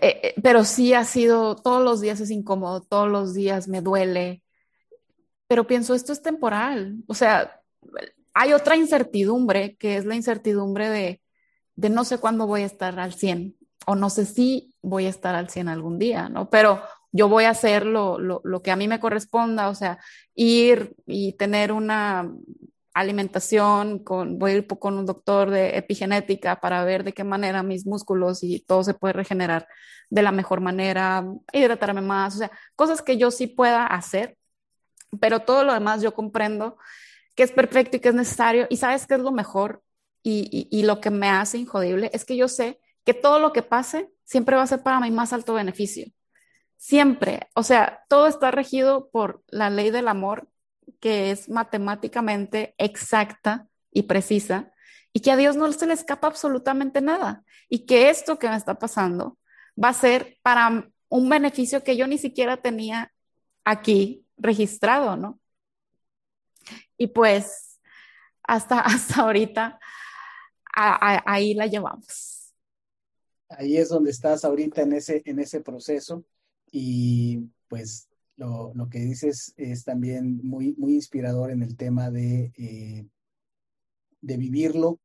Eh, 0.00 0.20
eh, 0.22 0.34
pero 0.42 0.64
sí 0.64 0.94
ha 0.94 1.04
sido, 1.04 1.56
todos 1.56 1.82
los 1.82 2.00
días 2.00 2.20
es 2.20 2.30
incómodo, 2.30 2.80
todos 2.80 3.08
los 3.10 3.34
días 3.34 3.68
me 3.68 3.82
duele, 3.82 4.42
pero 5.46 5.66
pienso, 5.66 5.94
esto 5.94 6.12
es 6.12 6.22
temporal, 6.22 6.96
o 7.06 7.14
sea, 7.14 7.60
hay 8.34 8.52
otra 8.52 8.76
incertidumbre 8.76 9.76
que 9.76 9.96
es 9.96 10.04
la 10.04 10.14
incertidumbre 10.14 10.88
de, 10.90 11.22
de 11.76 11.90
no 11.90 12.04
sé 12.04 12.18
cuándo 12.18 12.46
voy 12.46 12.62
a 12.62 12.66
estar 12.66 12.98
al 12.98 13.14
100 13.14 13.56
o 13.86 13.94
no 13.94 14.10
sé 14.10 14.24
si 14.24 14.74
voy 14.82 15.06
a 15.06 15.10
estar 15.10 15.34
al 15.34 15.48
100 15.48 15.68
algún 15.68 15.98
día, 15.98 16.28
¿no? 16.28 16.50
Pero 16.50 16.82
yo 17.12 17.28
voy 17.28 17.44
a 17.44 17.50
hacer 17.50 17.86
lo, 17.86 18.18
lo, 18.18 18.40
lo 18.44 18.62
que 18.62 18.70
a 18.70 18.76
mí 18.76 18.88
me 18.88 19.00
corresponda, 19.00 19.68
o 19.68 19.74
sea, 19.74 19.98
ir 20.34 20.96
y 21.06 21.34
tener 21.34 21.70
una 21.70 22.30
alimentación, 22.96 23.98
con, 23.98 24.38
voy 24.38 24.52
a 24.52 24.54
ir 24.54 24.66
con 24.66 24.96
un 24.96 25.04
doctor 25.04 25.50
de 25.50 25.76
epigenética 25.76 26.60
para 26.60 26.82
ver 26.84 27.04
de 27.04 27.12
qué 27.12 27.24
manera 27.24 27.62
mis 27.62 27.86
músculos 27.86 28.42
y 28.42 28.60
todo 28.60 28.82
se 28.84 28.94
puede 28.94 29.12
regenerar 29.12 29.68
de 30.08 30.22
la 30.22 30.32
mejor 30.32 30.60
manera, 30.62 31.24
hidratarme 31.52 32.00
más, 32.00 32.36
o 32.36 32.38
sea, 32.38 32.50
cosas 32.74 33.02
que 33.02 33.18
yo 33.18 33.30
sí 33.30 33.48
pueda 33.48 33.86
hacer, 33.86 34.38
pero 35.20 35.40
todo 35.40 35.62
lo 35.62 35.74
demás 35.74 36.00
yo 36.00 36.14
comprendo 36.14 36.78
que 37.34 37.42
es 37.42 37.52
perfecto 37.52 37.98
y 37.98 38.00
que 38.00 38.08
es 38.08 38.14
necesario. 38.14 38.66
Y 38.70 38.78
sabes 38.78 39.06
qué 39.06 39.14
es 39.14 39.20
lo 39.20 39.30
mejor 39.30 39.82
y, 40.22 40.68
y, 40.70 40.82
lo 40.84 41.00
que 41.00 41.10
me 41.10 41.28
hace 41.28 41.58
injodible 41.58 42.10
es 42.14 42.24
que 42.24 42.36
yo 42.36 42.48
sé 42.48 42.80
que 43.04 43.14
todo 43.14 43.38
lo 43.38 43.52
que 43.52 43.62
pase 43.62 44.10
siempre 44.24 44.56
va 44.56 44.62
a 44.62 44.66
ser 44.66 44.82
para 44.82 45.00
mi 45.00 45.10
más 45.10 45.32
alto 45.32 45.54
beneficio. 45.54 46.06
Siempre. 46.76 47.48
O 47.54 47.62
sea, 47.62 48.04
todo 48.08 48.26
está 48.26 48.50
regido 48.50 49.08
por 49.10 49.44
la 49.48 49.70
ley 49.70 49.90
del 49.90 50.08
amor, 50.08 50.48
que 51.00 51.30
es 51.30 51.48
matemáticamente 51.48 52.74
exacta 52.78 53.68
y 53.90 54.02
precisa, 54.02 54.72
y 55.12 55.20
que 55.20 55.30
a 55.30 55.36
Dios 55.36 55.56
no 55.56 55.70
se 55.72 55.86
le 55.86 55.94
escapa 55.94 56.26
absolutamente 56.26 57.00
nada. 57.00 57.44
Y 57.68 57.86
que 57.86 58.10
esto 58.10 58.38
que 58.38 58.48
me 58.48 58.56
está 58.56 58.78
pasando 58.78 59.38
va 59.82 59.88
a 59.88 59.94
ser 59.94 60.38
para 60.42 60.90
un 61.08 61.28
beneficio 61.28 61.82
que 61.82 61.96
yo 61.96 62.06
ni 62.06 62.18
siquiera 62.18 62.58
tenía 62.58 63.12
aquí 63.64 64.26
registrado, 64.36 65.16
¿no? 65.16 65.40
Y 66.98 67.08
pues 67.08 67.80
hasta, 68.42 68.80
hasta 68.80 69.22
ahorita 69.22 69.78
ahí 70.76 71.54
la 71.54 71.66
llevamos. 71.66 72.52
Ahí 73.48 73.76
es 73.76 73.88
donde 73.88 74.10
estás 74.10 74.44
ahorita 74.44 74.82
en 74.82 74.92
ese, 74.92 75.22
en 75.24 75.38
ese 75.38 75.60
proceso 75.60 76.24
y 76.70 77.48
pues 77.68 78.08
lo, 78.36 78.88
que 78.90 79.00
dices 79.00 79.54
es 79.56 79.84
también 79.84 80.40
muy, 80.42 80.74
muy 80.76 80.94
inspirador 80.94 81.50
en 81.50 81.62
el 81.62 81.76
tema 81.76 82.10
de, 82.10 82.52
eh, 82.56 83.06
de 84.20 84.36
vivirlo 84.36 85.00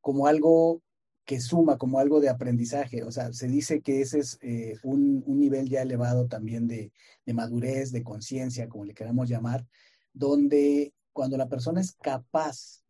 como 0.00 0.26
algo 0.26 0.82
que 1.24 1.40
suma, 1.40 1.76
como 1.76 1.98
algo 1.98 2.20
de 2.20 2.28
aprendizaje. 2.28 3.02
O 3.02 3.10
sea, 3.10 3.32
se 3.32 3.48
dice 3.48 3.80
que 3.80 4.00
ese 4.00 4.20
es 4.20 4.38
eh, 4.42 4.78
un, 4.84 5.24
un, 5.26 5.40
nivel 5.40 5.68
ya 5.68 5.82
elevado 5.82 6.28
también 6.28 6.68
de, 6.68 6.92
de 7.24 7.34
madurez, 7.34 7.90
de 7.90 8.04
conciencia, 8.04 8.68
como 8.68 8.84
le 8.84 8.94
queramos 8.94 9.28
llamar, 9.28 9.66
donde 10.12 10.94
cuando 11.12 11.36
la 11.36 11.48
persona 11.48 11.80
es 11.80 11.92
capaz 11.92 12.84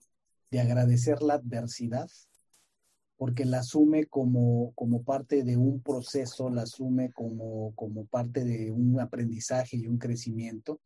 de 0.50 0.60
agradecer 0.60 1.22
la 1.22 1.34
adversidad, 1.34 2.10
porque 3.16 3.44
la 3.44 3.60
asume 3.60 4.06
como, 4.06 4.72
como 4.74 5.02
parte 5.02 5.42
de 5.42 5.56
un 5.56 5.80
proceso, 5.80 6.50
la 6.50 6.62
asume 6.62 7.12
como, 7.12 7.74
como 7.74 8.06
parte 8.06 8.44
de 8.44 8.70
un 8.70 9.00
aprendizaje 9.00 9.76
y 9.78 9.86
un 9.86 9.98
crecimiento, 9.98 10.80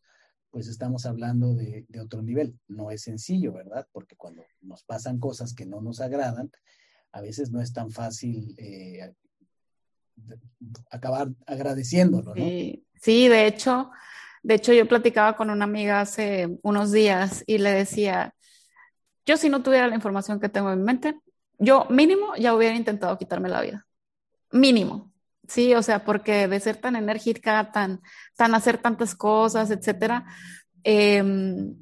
pues 0.50 0.68
estamos 0.68 1.06
hablando 1.06 1.54
de, 1.54 1.86
otro 2.00 2.22
nivel. 2.22 2.58
No 2.68 2.90
es 2.90 3.02
sencillo, 3.02 3.52
¿verdad? 3.52 3.86
Porque 3.92 4.16
cuando 4.16 4.44
nos 4.60 4.84
pasan 4.84 5.18
cosas 5.18 5.54
que 5.54 5.66
no 5.66 5.80
nos 5.80 6.00
agradan, 6.00 6.50
a 7.12 7.20
veces 7.20 7.50
no 7.50 7.60
es 7.60 7.72
tan 7.72 7.90
fácil 7.90 8.54
eh, 8.58 9.12
acabar 10.90 11.28
agradeciéndolo, 11.46 12.34
¿no? 12.34 12.44
sí, 12.44 13.28
de 13.28 13.46
hecho, 13.46 13.90
de 14.42 14.54
hecho, 14.54 14.72
yo 14.72 14.86
platicaba 14.86 15.36
con 15.36 15.50
una 15.50 15.64
amiga 15.64 16.00
hace 16.00 16.58
unos 16.62 16.92
días 16.92 17.42
y 17.46 17.58
le 17.58 17.70
decía, 17.70 18.34
yo 19.26 19.36
si 19.36 19.48
no 19.48 19.62
tuviera 19.62 19.88
la 19.88 19.94
información 19.94 20.40
que 20.40 20.48
tengo 20.48 20.72
en 20.72 20.82
mente, 20.82 21.18
yo 21.60 21.86
mínimo 21.90 22.34
ya 22.36 22.54
hubiera 22.54 22.74
intentado 22.74 23.16
quitarme 23.18 23.48
la 23.48 23.60
vida. 23.60 23.86
Mínimo. 24.50 25.12
Sí, 25.46 25.74
o 25.74 25.82
sea, 25.82 26.04
porque 26.04 26.48
de 26.48 26.60
ser 26.60 26.76
tan 26.76 26.96
enérgica, 26.96 27.70
tan, 27.70 28.00
tan 28.36 28.54
hacer 28.54 28.78
tantas 28.78 29.14
cosas, 29.14 29.70
etcétera, 29.70 30.24
em, 30.84 31.74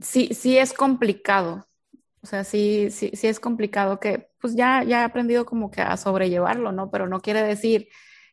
sí, 0.00 0.30
sí 0.34 0.56
es 0.56 0.72
complicado. 0.72 1.68
O 2.22 2.26
sea, 2.26 2.44
sí, 2.44 2.90
sí, 2.90 3.10
sí 3.14 3.26
es 3.26 3.40
complicado 3.40 3.98
que, 4.00 4.30
pues 4.40 4.54
ya, 4.54 4.82
ya 4.84 5.02
he 5.02 5.04
aprendido 5.04 5.46
como 5.46 5.70
que 5.70 5.82
a 5.82 5.96
sobrellevarlo, 5.96 6.72
¿no? 6.72 6.90
Pero 6.90 7.08
no 7.08 7.20
quiere 7.20 7.42
decir 7.42 7.88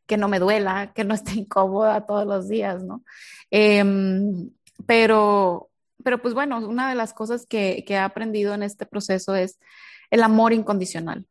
que 0.06 0.18
no 0.18 0.28
me 0.30 0.40
duela, 0.40 0.94
que 0.94 1.04
no 1.04 1.14
esté 1.14 1.34
incómoda 1.40 2.06
todos 2.06 2.26
los 2.26 2.48
días, 2.48 2.84
¿no? 2.84 3.04
Em, 3.52 4.52
pero, 4.86 5.70
pero 6.04 6.22
pues 6.22 6.34
bueno, 6.34 6.58
una 6.60 6.90
de 6.90 6.96
las 6.96 7.14
cosas 7.14 7.46
que, 7.46 7.84
que 7.86 7.96
he 7.96 7.98
aprendido 7.98 8.54
en 8.54 8.64
este 8.64 8.86
proceso 8.86 9.36
es 9.36 9.60
el 10.10 10.24
amor 10.24 10.54
incondicional. 10.54 11.26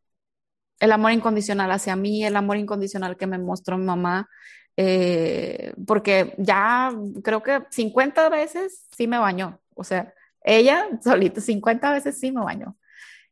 El 0.78 0.92
amor 0.92 1.12
incondicional 1.12 1.70
hacia 1.70 1.96
mí, 1.96 2.24
el 2.24 2.36
amor 2.36 2.58
incondicional 2.58 3.16
que 3.16 3.26
me 3.26 3.38
mostró 3.38 3.78
mamá, 3.78 4.28
eh, 4.76 5.72
porque 5.86 6.34
ya 6.38 6.92
creo 7.22 7.42
que 7.42 7.62
50 7.70 8.28
veces 8.28 8.86
sí 8.94 9.06
me 9.06 9.18
bañó, 9.18 9.60
o 9.74 9.84
sea, 9.84 10.12
ella 10.42 10.86
solita 11.02 11.40
50 11.40 11.92
veces 11.92 12.18
sí 12.18 12.30
me 12.32 12.42
bañó. 12.42 12.76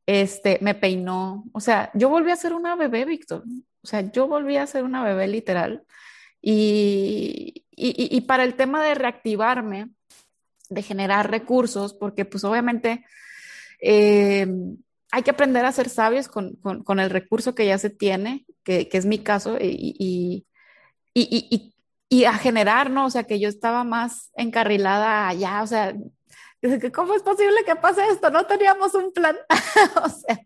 Este, 0.06 0.58
me 0.60 0.74
peinó, 0.74 1.44
o 1.52 1.60
sea, 1.60 1.90
yo 1.94 2.10
volví 2.10 2.30
a 2.30 2.36
ser 2.36 2.52
una 2.52 2.76
bebé, 2.76 3.06
Víctor, 3.06 3.42
o 3.82 3.86
sea, 3.86 4.00
yo 4.12 4.26
volví 4.28 4.56
a 4.58 4.66
ser 4.66 4.84
una 4.84 5.02
bebé 5.02 5.28
literal. 5.28 5.84
Y, 6.42 7.64
y, 7.70 8.16
y, 8.16 8.20
para 8.22 8.44
el 8.44 8.54
tema 8.54 8.84
de 8.84 8.94
reactivarme, 8.94 9.88
de 10.68 10.82
generar 10.82 11.30
recursos, 11.30 11.94
porque 11.94 12.26
pues 12.26 12.44
obviamente 12.44 13.04
eh, 13.80 14.46
hay 15.14 15.22
que 15.22 15.30
aprender 15.30 15.64
a 15.64 15.70
ser 15.70 15.88
sabios 15.88 16.26
con, 16.26 16.56
con, 16.56 16.82
con, 16.82 16.98
el 16.98 17.08
recurso 17.08 17.54
que 17.54 17.66
ya 17.66 17.78
se 17.78 17.88
tiene, 17.88 18.44
que, 18.64 18.88
que 18.88 18.98
es 18.98 19.06
mi 19.06 19.20
caso, 19.20 19.56
y, 19.60 20.44
y, 21.14 22.24
a 22.24 22.32
generar, 22.32 22.90
¿no? 22.90 23.06
O 23.06 23.10
sea, 23.10 23.22
que 23.22 23.38
yo 23.38 23.48
estaba 23.48 23.84
más 23.84 24.32
encarrilada 24.34 25.28
allá, 25.28 25.62
o 25.62 25.68
sea, 25.68 25.94
¿cómo 26.92 27.14
es 27.14 27.22
posible 27.22 27.64
que 27.64 27.76
pase 27.76 28.02
esto? 28.10 28.28
No 28.30 28.44
teníamos 28.46 28.92
un 28.96 29.12
plan, 29.12 29.36
o 30.04 30.08
sea, 30.08 30.40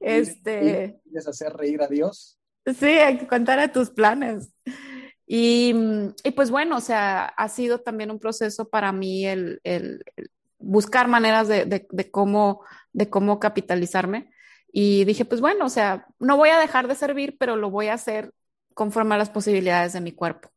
este... 0.00 0.98
¿Quieres 1.04 1.28
hacer 1.28 1.52
reír 1.52 1.80
a 1.82 1.86
Dios? 1.86 2.40
Sí, 2.64 2.86
hay 2.86 3.16
que 3.18 3.28
contar 3.28 3.60
a 3.60 3.70
tus 3.70 3.90
planes. 3.90 4.52
Y, 5.24 5.72
y, 6.24 6.30
pues 6.32 6.50
bueno, 6.50 6.78
o 6.78 6.80
sea, 6.80 7.26
ha 7.26 7.48
sido 7.48 7.78
también 7.78 8.10
un 8.10 8.18
proceso 8.18 8.68
para 8.68 8.90
mí 8.90 9.24
el, 9.24 9.60
el, 9.62 10.02
buscar 10.58 11.08
maneras 11.08 11.48
de, 11.48 12.10
cómo, 12.10 12.64
de 12.92 13.08
cómo 13.10 13.40
capitalizarme. 13.40 14.30
Y 14.72 15.04
dije, 15.04 15.24
pues 15.24 15.40
bueno, 15.40 15.64
o 15.66 15.68
sea, 15.68 16.06
no 16.18 16.36
voy 16.36 16.50
a 16.50 16.58
dejar 16.58 16.88
de 16.88 16.94
servir, 16.94 17.36
pero 17.38 17.56
lo 17.56 17.70
voy 17.70 17.88
a 17.88 17.94
hacer 17.94 18.32
conforme 18.74 19.14
a 19.14 19.18
las 19.18 19.30
posibilidades 19.30 19.92
de 19.92 20.00
mi 20.00 20.12
cuerpo. 20.12 20.50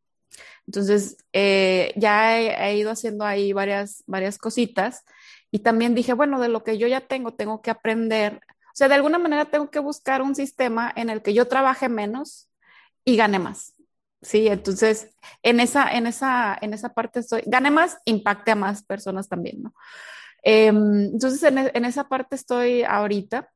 Entonces, 0.67 1.17
eh, 1.33 1.93
ya 1.95 2.37
he, 2.37 2.69
he, 2.69 2.77
ido 2.77 2.91
haciendo 2.91 3.25
ahí 3.25 3.53
varias, 3.53 4.03
varias 4.05 4.37
cositas 4.37 5.03
Y 5.51 5.59
también 5.59 5.95
dije, 5.95 6.13
bueno, 6.13 6.39
de 6.39 6.49
lo 6.49 6.63
que 6.63 6.77
yo 6.77 6.87
ya 6.87 7.01
tengo, 7.01 7.33
tengo 7.33 7.61
que 7.61 7.71
aprender. 7.71 8.41
O 8.67 8.75
sea, 8.75 8.87
de 8.87 8.95
alguna 8.95 9.17
manera 9.17 9.45
tengo 9.45 9.71
que 9.71 9.79
buscar 9.79 10.21
un 10.21 10.35
sistema 10.35 10.93
en 10.95 11.09
el 11.09 11.21
que 11.21 11.33
yo 11.33 11.47
trabaje 11.47 11.89
menos 11.89 12.49
y 13.03 13.15
gane 13.15 13.39
más. 13.39 13.78
Sí, 14.21 14.47
entonces 14.47 15.15
en 15.43 15.59
esa, 15.61 15.89
en 15.91 16.05
esa, 16.07 16.57
en 16.61 16.73
esa 16.73 16.93
parte 16.93 17.21
estoy, 17.21 17.41
gane 17.45 17.71
más, 17.71 17.97
impacte 18.05 18.51
a 18.51 18.55
más 18.55 18.83
personas 18.83 19.29
también, 19.29 19.63
¿no? 19.63 19.73
Em, 20.43 21.05
entonces 21.13 21.43
en, 21.43 21.57
en, 21.59 21.85
esa 21.85 22.09
parte 22.09 22.35
estoy 22.35 22.83
ahorita. 22.83 23.49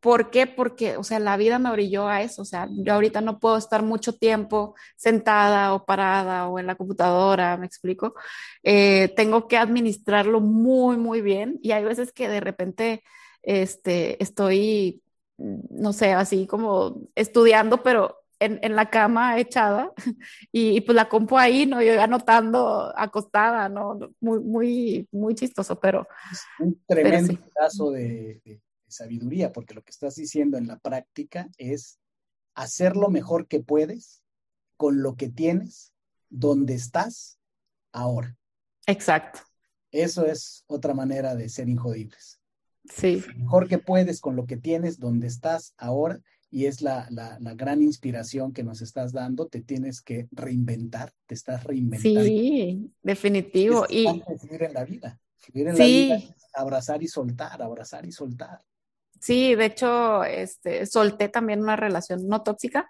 ¿Por 0.00 0.30
qué? 0.30 0.46
Porque, 0.46 0.96
o 0.98 1.02
sea, 1.04 1.18
la 1.18 1.36
vida 1.38 1.58
me 1.58 1.70
orilló 1.70 2.08
a 2.08 2.22
eso. 2.22 2.42
O 2.42 2.44
sea, 2.44 2.68
yo 2.70 2.92
ahorita 2.94 3.20
no 3.22 3.38
puedo 3.40 3.56
estar 3.56 3.82
mucho 3.82 4.14
tiempo 4.16 4.74
sentada 4.96 5.72
o 5.74 5.84
parada 5.86 6.46
o 6.48 6.58
en 6.58 6.66
la 6.66 6.74
computadora, 6.76 7.56
me 7.56 7.66
explico. 7.66 8.14
Eh, 8.62 9.12
tengo 9.16 9.48
que 9.48 9.56
administrarlo 9.56 10.40
muy, 10.40 10.96
muy 10.98 11.22
bien. 11.22 11.58
Y 11.62 11.72
hay 11.72 11.84
veces 11.84 12.12
que 12.12 12.28
de 12.28 12.40
repente 12.40 13.02
este, 13.42 14.22
estoy, 14.22 15.02
no 15.38 15.92
sé, 15.94 16.12
así 16.12 16.46
como 16.46 17.08
estudiando, 17.14 17.82
pero 17.82 18.23
en, 18.38 18.58
en, 18.62 18.76
la 18.76 18.90
cama 18.90 19.38
echada 19.38 19.92
y, 20.52 20.76
y, 20.76 20.80
pues 20.80 20.96
la 20.96 21.08
compu 21.08 21.38
ahí, 21.38 21.66
¿no? 21.66 21.82
Yo 21.82 22.00
anotando 22.00 22.92
acostada, 22.96 23.68
¿no? 23.68 23.98
Muy, 24.20 24.40
muy, 24.40 25.08
muy 25.12 25.34
chistoso, 25.34 25.78
pero... 25.78 26.06
Es 26.32 26.40
un 26.58 26.82
tremendo 26.86 27.32
sí. 27.32 27.38
caso 27.54 27.90
de, 27.90 28.40
de, 28.44 28.60
sabiduría, 28.88 29.52
porque 29.52 29.74
lo 29.74 29.82
que 29.82 29.90
estás 29.90 30.14
diciendo 30.14 30.56
en 30.56 30.68
la 30.68 30.78
práctica 30.78 31.48
es 31.58 31.98
hacer 32.54 32.96
lo 32.96 33.08
mejor 33.08 33.48
que 33.48 33.60
puedes 33.60 34.22
con 34.76 35.02
lo 35.02 35.16
que 35.16 35.28
tienes, 35.28 35.92
donde 36.28 36.74
estás 36.74 37.38
ahora. 37.92 38.36
Exacto. 38.86 39.40
Eso 39.90 40.26
es 40.26 40.64
otra 40.66 40.94
manera 40.94 41.34
de 41.34 41.48
ser 41.48 41.68
injodibles. 41.68 42.40
Sí. 42.90 43.24
Lo 43.26 43.44
mejor 43.44 43.68
que 43.68 43.78
puedes 43.78 44.20
con 44.20 44.36
lo 44.36 44.46
que 44.46 44.56
tienes, 44.56 44.98
donde 44.98 45.26
estás 45.26 45.74
ahora, 45.76 46.20
y 46.54 46.66
es 46.66 46.82
la, 46.82 47.08
la, 47.10 47.36
la, 47.40 47.54
gran 47.54 47.82
inspiración 47.82 48.52
que 48.52 48.62
nos 48.62 48.80
estás 48.80 49.12
dando, 49.12 49.48
te 49.48 49.60
tienes 49.60 50.00
que 50.00 50.28
reinventar, 50.30 51.12
te 51.26 51.34
estás 51.34 51.64
reinventando. 51.64 52.22
Sí, 52.22 52.92
definitivo. 53.02 53.86
Es 53.86 53.90
y 53.90 54.22
vivir 54.40 54.62
en 54.62 54.72
la 54.72 54.84
vida. 54.84 55.18
Vivir 55.52 55.70
en 55.70 55.76
sí. 55.76 56.08
la 56.10 56.16
vida 56.16 56.34
abrazar 56.54 57.02
y 57.02 57.08
soltar, 57.08 57.60
abrazar 57.60 58.06
y 58.06 58.12
soltar. 58.12 58.62
Sí, 59.20 59.56
de 59.56 59.64
hecho, 59.64 60.22
este, 60.22 60.86
solté 60.86 61.28
también 61.28 61.60
una 61.60 61.74
relación 61.74 62.28
no 62.28 62.44
tóxica, 62.44 62.88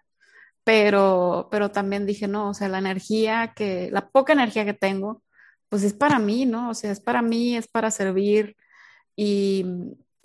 pero, 0.63 1.49
pero 1.51 1.71
también 1.71 2.05
dije, 2.05 2.29
no, 2.29 2.51
o 2.51 2.55
sea, 2.55 2.69
la 2.69 2.81
energía 2.81 3.55
que, 3.57 3.89
la 3.91 4.11
poca 4.11 4.35
energía 4.35 4.67
que 4.67 4.75
tengo, 4.75 5.23
pues 5.71 5.85
es 5.85 5.95
para 5.95 6.19
mí, 6.19 6.45
¿no? 6.45 6.69
O 6.69 6.75
sea, 6.75 6.93
es 6.93 7.01
para 7.01 7.23
mí, 7.23 7.57
es 7.57 7.67
para 7.67 7.91
servir. 7.91 8.59
Y, 9.17 9.65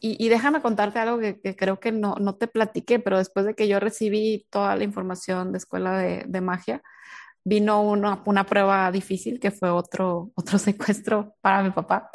y, 0.01 0.29
déjame 0.29 0.61
contarte 0.61 0.99
algo 0.99 1.19
que, 1.19 1.55
creo 1.55 1.79
que 1.79 1.91
no, 1.91 2.15
no, 2.19 2.35
te 2.35 2.47
platiqué, 2.47 2.99
pero 2.99 3.17
después 3.17 3.45
de 3.45 3.55
que 3.55 3.67
yo 3.67 3.79
recibí 3.79 4.47
toda 4.49 4.75
la 4.75 4.83
información 4.83 5.51
de 5.51 5.57
escuela 5.57 5.97
de, 5.97 6.41
magia, 6.41 6.81
vino 7.43 7.81
una, 7.81 8.21
una, 8.25 8.45
prueba 8.45 8.91
difícil 8.91 9.39
que 9.39 9.51
fue 9.51 9.69
otro, 9.69 10.31
otro 10.35 10.57
secuestro 10.59 11.35
para 11.41 11.63
mi 11.63 11.71
papá. 11.71 12.09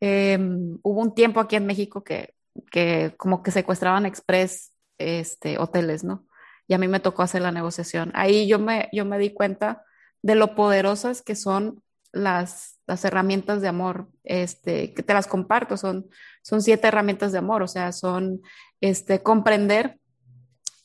Eh, 0.00 0.38
hubo 0.82 1.00
un 1.00 1.14
tiempo 1.14 1.40
aquí 1.40 1.56
en 1.56 1.66
México 1.66 2.02
que 2.02 2.34
que 2.70 3.14
como 3.16 3.42
que 3.42 3.50
secuestraban 3.50 4.06
express 4.06 4.72
este, 4.98 5.58
hoteles, 5.58 6.04
¿no? 6.04 6.26
Y 6.68 6.74
a 6.74 6.78
mí 6.78 6.88
me 6.88 7.00
tocó 7.00 7.22
hacer 7.22 7.42
la 7.42 7.52
negociación. 7.52 8.12
Ahí 8.14 8.46
yo 8.46 8.58
me, 8.58 8.88
yo 8.92 9.04
me 9.04 9.18
di 9.18 9.32
cuenta 9.32 9.84
de 10.22 10.34
lo 10.34 10.54
poderosas 10.54 11.22
que 11.22 11.34
son 11.34 11.82
las, 12.12 12.78
las 12.86 13.04
herramientas 13.04 13.62
de 13.62 13.68
amor, 13.68 14.08
este, 14.22 14.94
que 14.94 15.02
te 15.02 15.14
las 15.14 15.26
comparto, 15.26 15.76
son, 15.76 16.08
son 16.42 16.62
siete 16.62 16.88
herramientas 16.88 17.32
de 17.32 17.38
amor, 17.38 17.62
o 17.62 17.68
sea, 17.68 17.92
son 17.92 18.42
este, 18.80 19.22
comprender 19.22 19.98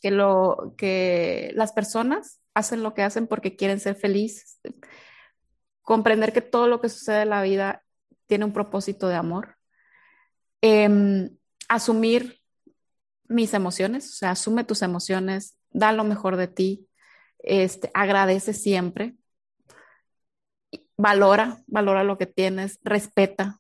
que, 0.02 0.12
lo, 0.12 0.74
que 0.78 1.52
las 1.56 1.74
personas 1.74 2.42
hacen 2.54 2.82
lo 2.82 2.94
que 2.94 3.04
hacen 3.04 3.28
porque 3.28 3.56
quieren 3.56 3.80
ser 3.80 3.96
felices, 3.96 4.60
comprender 5.82 6.34
que 6.34 6.42
todo 6.42 6.68
lo 6.68 6.82
que 6.82 6.90
sucede 6.90 7.24
en 7.24 7.30
la 7.30 7.42
vida 7.42 7.84
tiene 8.26 8.46
un 8.46 8.54
propósito 8.54 9.08
de 9.08 9.16
amor. 9.16 9.58
Eh, 10.62 11.30
asumir 11.70 12.42
mis 13.28 13.54
emociones, 13.54 14.10
o 14.10 14.14
sea, 14.14 14.32
asume 14.32 14.64
tus 14.64 14.82
emociones, 14.82 15.58
da 15.72 15.92
lo 15.92 16.04
mejor 16.04 16.38
de 16.38 16.48
ti, 16.48 16.88
este, 17.40 17.92
agradece 17.94 18.54
siempre, 18.54 19.17
valora, 20.98 21.60
valora 21.68 22.04
lo 22.04 22.18
que 22.18 22.26
tienes, 22.26 22.80
respeta, 22.84 23.60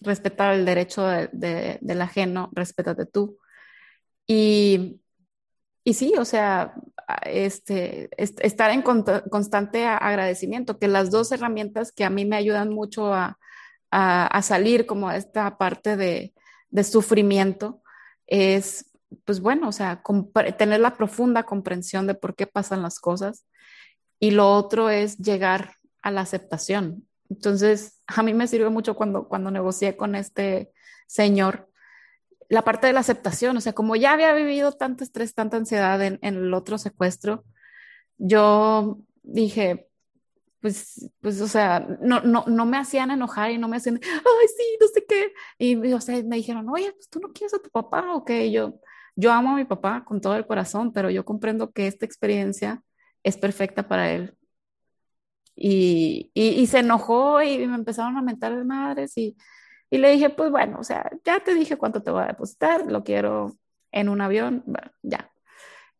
respeta 0.00 0.52
el 0.52 0.64
derecho 0.64 1.06
de, 1.06 1.28
de, 1.32 1.78
del 1.80 2.02
ajeno, 2.02 2.50
respétate 2.52 3.06
tú. 3.06 3.38
Y, 4.26 5.00
y 5.84 5.94
sí, 5.94 6.14
o 6.18 6.24
sea, 6.24 6.74
este, 7.24 8.10
estar 8.16 8.70
en 8.70 8.82
constante 8.82 9.86
agradecimiento, 9.86 10.78
que 10.78 10.88
las 10.88 11.10
dos 11.10 11.32
herramientas 11.32 11.92
que 11.92 12.04
a 12.04 12.10
mí 12.10 12.24
me 12.24 12.36
ayudan 12.36 12.70
mucho 12.70 13.12
a, 13.12 13.38
a, 13.90 14.26
a 14.26 14.42
salir 14.42 14.86
como 14.86 15.10
esta 15.10 15.58
parte 15.58 15.96
de, 15.96 16.34
de 16.70 16.84
sufrimiento 16.84 17.82
es, 18.26 18.90
pues 19.24 19.40
bueno, 19.40 19.68
o 19.68 19.72
sea, 19.72 20.02
tener 20.58 20.80
la 20.80 20.96
profunda 20.96 21.44
comprensión 21.44 22.06
de 22.06 22.14
por 22.14 22.34
qué 22.34 22.46
pasan 22.46 22.82
las 22.82 22.98
cosas. 22.98 23.46
Y 24.18 24.30
lo 24.30 24.52
otro 24.54 24.88
es 24.88 25.18
llegar 25.18 25.76
a 26.02 26.10
la 26.10 26.22
aceptación. 26.22 27.06
Entonces, 27.30 28.00
a 28.06 28.22
mí 28.22 28.34
me 28.34 28.46
sirve 28.46 28.68
mucho 28.68 28.94
cuando, 28.94 29.28
cuando 29.28 29.50
negocié 29.50 29.96
con 29.96 30.14
este 30.14 30.72
señor 31.06 31.68
la 32.52 32.62
parte 32.62 32.86
de 32.86 32.92
la 32.92 33.00
aceptación, 33.00 33.56
o 33.56 33.62
sea, 33.62 33.72
como 33.72 33.96
ya 33.96 34.12
había 34.12 34.34
vivido 34.34 34.72
tanto 34.72 35.04
estrés, 35.04 35.34
tanta 35.34 35.56
ansiedad 35.56 36.02
en, 36.02 36.18
el 36.20 36.52
otro 36.52 36.76
secuestro, 36.76 37.44
yo 38.18 38.98
dije, 39.22 39.88
pues, 40.60 41.10
pues, 41.22 41.40
o 41.40 41.48
sea, 41.48 41.80
no, 42.02 42.20
no, 42.20 42.44
no 42.46 42.66
me 42.66 42.76
hacían 42.76 43.10
enojar 43.10 43.52
y 43.52 43.58
no 43.58 43.68
me 43.68 43.78
hacían, 43.78 43.98
ay, 44.02 44.48
sí, 44.54 44.76
no 44.78 44.86
sé 44.88 45.04
qué. 45.08 45.32
Y, 45.56 45.92
o 45.94 46.00
sea, 46.02 46.22
me 46.24 46.36
dijeron, 46.36 46.68
oye, 46.68 46.92
pues 46.92 47.08
tú 47.08 47.20
no 47.20 47.32
quieres 47.32 47.54
a 47.54 47.58
tu 47.58 47.70
papá 47.70 48.12
o 48.12 48.22
qué. 48.22 48.50
yo, 48.50 48.78
yo 49.16 49.32
amo 49.32 49.52
a 49.52 49.56
mi 49.56 49.64
papá 49.64 50.04
con 50.04 50.20
todo 50.20 50.36
el 50.36 50.46
corazón, 50.46 50.92
pero 50.92 51.08
yo 51.08 51.24
comprendo 51.24 51.72
que 51.72 51.86
esta 51.86 52.04
experiencia 52.04 52.82
es 53.22 53.38
perfecta 53.38 53.88
para 53.88 54.12
él. 54.12 54.36
Y, 55.54 56.30
y, 56.34 56.66
se 56.66 56.78
enojó 56.78 57.42
y 57.42 57.66
me 57.66 57.74
empezaron 57.74 58.16
a 58.16 58.22
mentar 58.22 58.56
de 58.56 58.64
madres 58.64 59.16
y, 59.18 59.36
y 59.90 59.98
le 59.98 60.10
dije, 60.10 60.30
pues 60.30 60.50
bueno, 60.50 60.78
o 60.80 60.84
sea, 60.84 61.10
ya 61.24 61.40
te 61.40 61.54
dije 61.54 61.76
cuánto 61.76 62.02
te 62.02 62.10
voy 62.10 62.22
a 62.22 62.28
depositar, 62.28 62.90
lo 62.90 63.04
quiero 63.04 63.54
en 63.92 64.08
un 64.08 64.22
avión, 64.22 64.64
ya. 65.02 65.30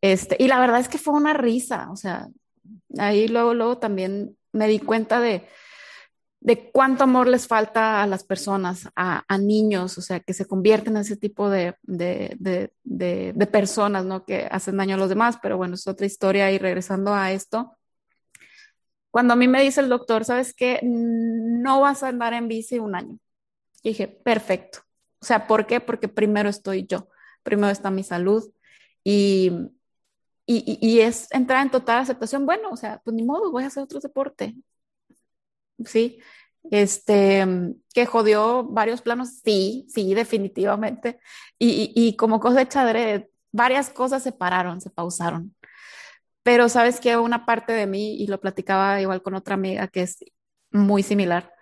Este, 0.01 0.35
y 0.39 0.47
la 0.47 0.59
verdad 0.59 0.79
es 0.79 0.89
que 0.89 0.97
fue 0.97 1.13
una 1.13 1.33
risa, 1.33 1.89
o 1.91 1.95
sea, 1.95 2.27
ahí 2.97 3.27
luego, 3.27 3.53
luego 3.53 3.77
también 3.77 4.35
me 4.51 4.67
di 4.67 4.79
cuenta 4.79 5.19
de, 5.19 5.47
de 6.43 6.71
cuánto 6.71 7.05
amor 7.05 7.27
les 7.27 7.47
falta 7.47 8.03
a 8.03 8.07
las 8.07 8.25
personas, 8.25 8.89
a, 8.95 9.23
a, 9.27 9.37
niños, 9.37 9.97
o 9.97 10.01
sea, 10.01 10.19
que 10.19 10.33
se 10.33 10.45
convierten 10.45 10.95
en 10.97 11.03
ese 11.03 11.15
tipo 11.15 11.49
de, 11.49 11.75
de, 11.83 12.35
de, 12.83 13.47
personas, 13.47 14.03
¿no? 14.03 14.25
Que 14.25 14.47
hacen 14.51 14.75
daño 14.75 14.95
a 14.95 14.97
los 14.97 15.07
demás, 15.07 15.37
pero 15.41 15.55
bueno, 15.55 15.75
es 15.75 15.87
otra 15.87 16.05
historia 16.05 16.51
y 16.51 16.57
regresando 16.57 17.13
a 17.13 17.31
esto. 17.31 17.77
Cuando 19.13 19.33
a 19.33 19.35
mí 19.35 19.47
me 19.47 19.61
dice 19.61 19.79
el 19.79 19.89
doctor, 19.89 20.25
¿sabes 20.25 20.55
qué? 20.55 20.79
No 20.81 21.81
vas 21.81 22.01
a 22.01 22.07
andar 22.07 22.33
en 22.33 22.47
bici 22.47 22.79
un 22.79 22.95
año. 22.95 23.19
Y 23.83 23.89
dije, 23.89 24.07
perfecto. 24.07 24.79
O 25.21 25.25
sea, 25.25 25.45
¿por 25.45 25.67
qué? 25.67 25.79
Porque 25.79 26.07
primero 26.07 26.49
estoy 26.49 26.87
yo, 26.87 27.09
primero 27.43 27.69
está 27.71 27.91
mi 27.91 28.03
salud 28.03 28.43
y, 29.03 29.51
y, 30.47 30.79
y, 30.81 31.01
es 31.01 31.31
entrar 31.31 31.61
en 31.61 31.69
total 31.69 31.99
aceptación, 31.99 32.47
bueno, 32.47 32.71
o 32.71 32.75
sea, 32.75 33.01
pues 33.05 33.15
ni 33.15 33.21
modo, 33.23 33.51
voy 33.51 33.65
a 33.65 33.67
hacer 33.67 33.83
otro 33.83 33.99
deporte. 33.99 34.55
Sí, 35.85 36.19
este, 36.71 37.45
que 37.93 38.07
jodió 38.07 38.63
varios 38.63 39.03
planos, 39.03 39.41
sí, 39.43 39.85
sí, 39.89 40.15
definitivamente. 40.15 41.19
Y, 41.59 41.93
y, 41.95 42.07
y 42.07 42.15
como 42.15 42.39
cosecha 42.39 42.83
de 42.83 43.29
varias 43.51 43.91
cosas 43.91 44.23
se 44.23 44.31
pararon, 44.31 44.81
se 44.81 44.89
pausaron. 44.89 45.55
Pero 46.43 46.69
sabes 46.69 46.99
que 46.99 47.17
una 47.17 47.45
parte 47.45 47.73
de 47.73 47.87
mí, 47.87 48.15
y 48.15 48.27
lo 48.27 48.39
platicaba 48.39 49.01
igual 49.01 49.21
con 49.21 49.35
otra 49.35 49.55
amiga 49.55 49.87
que 49.87 50.01
es 50.01 50.17
muy 50.71 51.03
similar, 51.03 51.53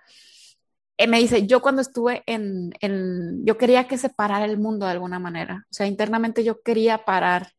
eh, 0.97 1.07
me 1.07 1.19
dice, 1.19 1.47
yo 1.47 1.61
cuando 1.61 1.81
estuve 1.81 2.23
en, 2.27 2.73
en, 2.81 3.45
yo 3.45 3.57
quería 3.57 3.87
que 3.87 3.97
se 3.97 4.09
parara 4.09 4.45
el 4.45 4.57
mundo 4.59 4.85
de 4.85 4.91
alguna 4.93 5.19
manera. 5.19 5.65
O 5.71 5.73
sea, 5.73 5.87
internamente 5.87 6.43
yo 6.43 6.61
quería 6.61 7.05
parar 7.05 7.53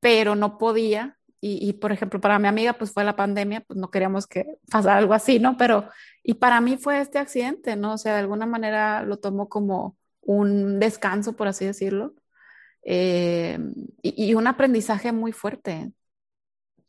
pero 0.00 0.34
no 0.34 0.58
podía. 0.58 1.16
Y, 1.40 1.74
por 1.74 1.92
ejemplo, 1.92 2.20
para 2.20 2.40
mi 2.40 2.48
amiga, 2.48 2.72
pues 2.72 2.92
fue 2.92 3.04
la 3.04 3.14
pandemia, 3.14 3.60
pues 3.60 3.78
no 3.78 3.92
queríamos 3.92 4.26
que 4.26 4.58
pasara 4.72 4.98
algo 4.98 5.14
así, 5.14 5.38
¿no? 5.38 5.56
Pero, 5.56 5.88
y 6.24 6.34
para 6.34 6.60
mí 6.60 6.76
fue 6.76 7.00
este 7.00 7.18
accidente, 7.18 7.76
¿no? 7.76 7.94
O 7.94 7.98
sea, 7.98 8.14
de 8.14 8.18
alguna 8.18 8.44
manera 8.44 9.04
lo 9.04 9.18
tomo 9.18 9.48
como 9.48 9.96
un 10.20 10.80
descanso, 10.80 11.34
por 11.36 11.46
así 11.46 11.64
decirlo, 11.64 12.14
eh, 12.90 13.58
y, 14.00 14.30
y, 14.30 14.34
un 14.34 14.46
aprendizaje 14.46 15.12
muy 15.12 15.32
fuerte. 15.32 15.92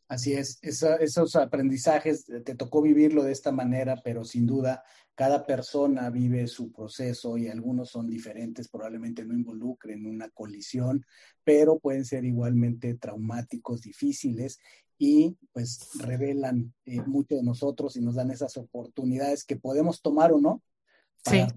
Así 0.08 0.32
es, 0.32 0.58
Esa, 0.62 0.96
esos 0.96 1.36
aprendizajes 1.36 2.24
te 2.24 2.54
tocó 2.54 2.80
vivirlo 2.80 3.22
de 3.22 3.32
esta 3.32 3.52
manera, 3.52 4.00
pero 4.02 4.24
sin 4.24 4.46
duda 4.46 4.82
cada 5.14 5.44
persona 5.44 6.08
vive 6.08 6.46
su 6.46 6.72
proceso 6.72 7.36
y 7.36 7.48
algunos 7.48 7.90
son 7.90 8.08
diferentes, 8.08 8.68
probablemente 8.68 9.26
no 9.26 9.34
involucren 9.34 10.06
una 10.06 10.30
colisión, 10.30 11.04
pero 11.44 11.78
pueden 11.78 12.06
ser 12.06 12.24
igualmente 12.24 12.94
traumáticos, 12.94 13.82
difíciles 13.82 14.58
y 14.96 15.36
pues 15.52 15.90
revelan 15.98 16.72
eh, 16.86 17.02
mucho 17.02 17.34
de 17.34 17.42
nosotros 17.42 17.94
y 17.96 18.00
nos 18.00 18.14
dan 18.14 18.30
esas 18.30 18.56
oportunidades 18.56 19.44
que 19.44 19.56
podemos 19.56 20.00
tomar 20.00 20.32
o 20.32 20.40
no 20.40 20.62
para 21.22 21.48
sí. 21.50 21.54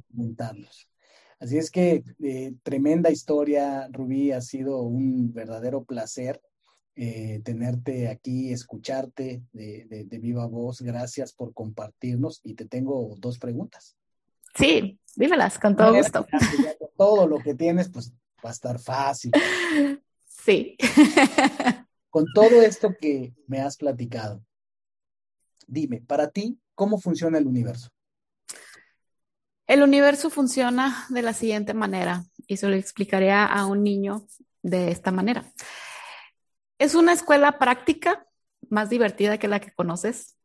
Así 1.44 1.58
es 1.58 1.70
que 1.70 2.06
eh, 2.24 2.54
tremenda 2.64 3.12
historia, 3.12 3.90
Rubí, 3.92 4.32
ha 4.32 4.40
sido 4.40 4.82
un 4.82 5.34
verdadero 5.34 5.84
placer 5.84 6.42
eh, 6.96 7.42
tenerte 7.44 8.08
aquí, 8.08 8.54
escucharte 8.54 9.44
de, 9.52 10.08
viva 10.22 10.46
voz. 10.46 10.82
Gracias 10.82 11.34
por 11.34 11.54
compartirnos 11.54 12.40
y 12.46 12.54
te 12.54 12.64
tengo 12.64 13.14
dos 13.18 13.40
preguntas. 13.40 13.98
Sí, 14.56 14.98
dímelas, 15.18 15.60
con 15.60 15.76
todo 15.76 15.94
gusto. 15.94 16.26
todo 16.96 17.28
lo 17.28 17.40
que 17.40 17.56
tienes, 17.56 17.90
pues 17.90 18.14
va 18.44 18.50
a 18.50 18.54
estar 18.54 18.80
fácil. 18.80 19.32
Sí. 20.26 20.76
Con 22.10 22.26
todo 22.34 22.62
esto 22.62 22.94
que 23.00 23.34
me 23.48 23.62
has 23.62 23.78
platicado, 23.78 24.44
dime, 25.68 26.02
para 26.02 26.32
ti, 26.32 26.60
¿cómo 26.76 27.00
funciona 27.00 27.38
el 27.38 27.48
universo? 27.48 27.92
El 29.66 29.82
universo 29.82 30.30
funciona 30.30 31.06
de 31.10 31.22
la 31.22 31.34
siguiente 31.34 31.74
manera 31.74 32.24
y 32.48 32.58
se 32.58 32.68
lo 32.68 32.76
explicaría 32.76 33.46
a 33.46 33.66
un 33.66 33.84
niño 33.84 34.28
de 34.62 34.92
esta 34.92 35.12
manera. 35.12 35.46
Es 36.80 36.96
una 36.96 37.14
escuela 37.14 37.60
práctica 37.60 38.26
más 38.70 38.90
divertida 38.90 39.38
que 39.38 39.48
la 39.48 39.62
que 39.62 39.72
conoces, 39.72 40.36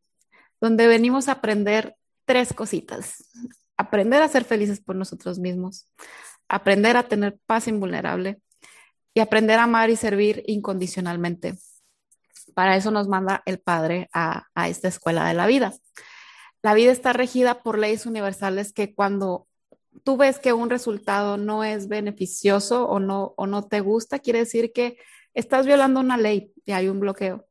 donde 0.60 0.86
venimos 0.86 1.28
a 1.28 1.32
aprender 1.32 1.96
tres 2.26 2.52
cositas. 2.52 3.28
Aprender 3.76 4.22
a 4.22 4.28
ser 4.28 4.44
felices 4.44 4.80
por 4.80 4.96
nosotros 4.96 5.38
mismos, 5.38 5.88
aprender 6.48 6.96
a 6.96 7.04
tener 7.04 7.38
paz 7.46 7.68
invulnerable 7.68 8.40
y 9.14 9.20
aprender 9.20 9.58
a 9.58 9.64
amar 9.64 9.90
y 9.90 9.96
servir 9.96 10.42
incondicionalmente. 10.46 11.58
Para 12.54 12.76
eso 12.76 12.90
nos 12.90 13.08
manda 13.08 13.42
el 13.46 13.60
Padre 13.60 14.08
a 14.12 14.68
esta 14.68 14.88
escuela 14.88 15.26
de 15.26 15.34
la 15.34 15.46
vida. 15.46 15.72
La 16.68 16.74
vida 16.74 16.92
está 16.92 17.14
regida 17.14 17.62
por 17.62 17.78
leyes 17.78 18.04
universales 18.04 18.74
que 18.74 18.94
cuando 18.94 19.48
tú 20.04 20.18
ves 20.18 20.38
que 20.38 20.52
un 20.52 20.68
resultado 20.68 21.38
no 21.38 21.64
es 21.64 21.88
beneficioso 21.88 22.86
o 22.86 23.00
no, 23.00 23.32
o 23.38 23.46
no 23.46 23.66
te 23.66 23.80
gusta, 23.80 24.18
quiere 24.18 24.40
decir 24.40 24.74
que 24.74 24.98
estás 25.32 25.64
violando 25.64 25.98
una 25.98 26.18
ley 26.18 26.52
y 26.66 26.72
hay 26.72 26.90
un 26.90 27.00
bloqueo. 27.00 27.46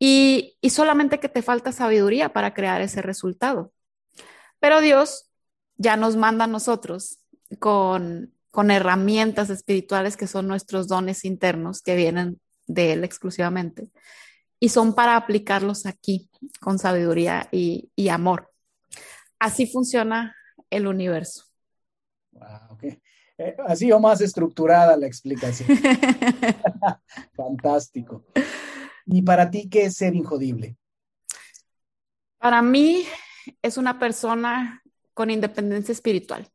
Y, 0.00 0.58
y 0.60 0.70
solamente 0.70 1.20
que 1.20 1.28
te 1.28 1.42
falta 1.42 1.70
sabiduría 1.70 2.32
para 2.32 2.52
crear 2.52 2.80
ese 2.80 3.02
resultado. 3.02 3.72
Pero 4.58 4.80
Dios 4.80 5.30
ya 5.76 5.96
nos 5.96 6.16
manda 6.16 6.46
a 6.46 6.48
nosotros 6.48 7.20
con, 7.60 8.34
con 8.50 8.72
herramientas 8.72 9.48
espirituales 9.50 10.16
que 10.16 10.26
son 10.26 10.48
nuestros 10.48 10.88
dones 10.88 11.24
internos 11.24 11.82
que 11.82 11.94
vienen 11.94 12.40
de 12.66 12.94
Él 12.94 13.04
exclusivamente 13.04 13.90
y 14.58 14.70
son 14.70 14.96
para 14.96 15.14
aplicarlos 15.14 15.86
aquí 15.86 16.29
con 16.60 16.78
sabiduría 16.78 17.48
y, 17.50 17.90
amor. 18.08 18.50
Así 19.38 19.66
funciona 19.66 20.36
el 20.68 20.86
universo. 20.86 21.44
Wow, 22.32 22.72
okay. 22.72 23.00
Eh, 23.38 23.56
así 23.66 23.90
o 23.90 23.98
más 23.98 24.20
estructurada 24.20 24.96
la 24.96 25.06
explicación. 25.06 25.68
Fantástico. 27.34 28.24
¿Y 29.06 29.22
para 29.22 29.50
ti 29.50 29.68
qué 29.68 29.84
es 29.84 29.96
ser 29.96 30.14
injodible? 30.14 30.76
Para 32.38 32.62
mí 32.62 33.04
es 33.62 33.76
una 33.76 33.98
persona 33.98 34.82
con 35.14 35.30
independencia 35.30 35.92
espiritual, 35.92 36.48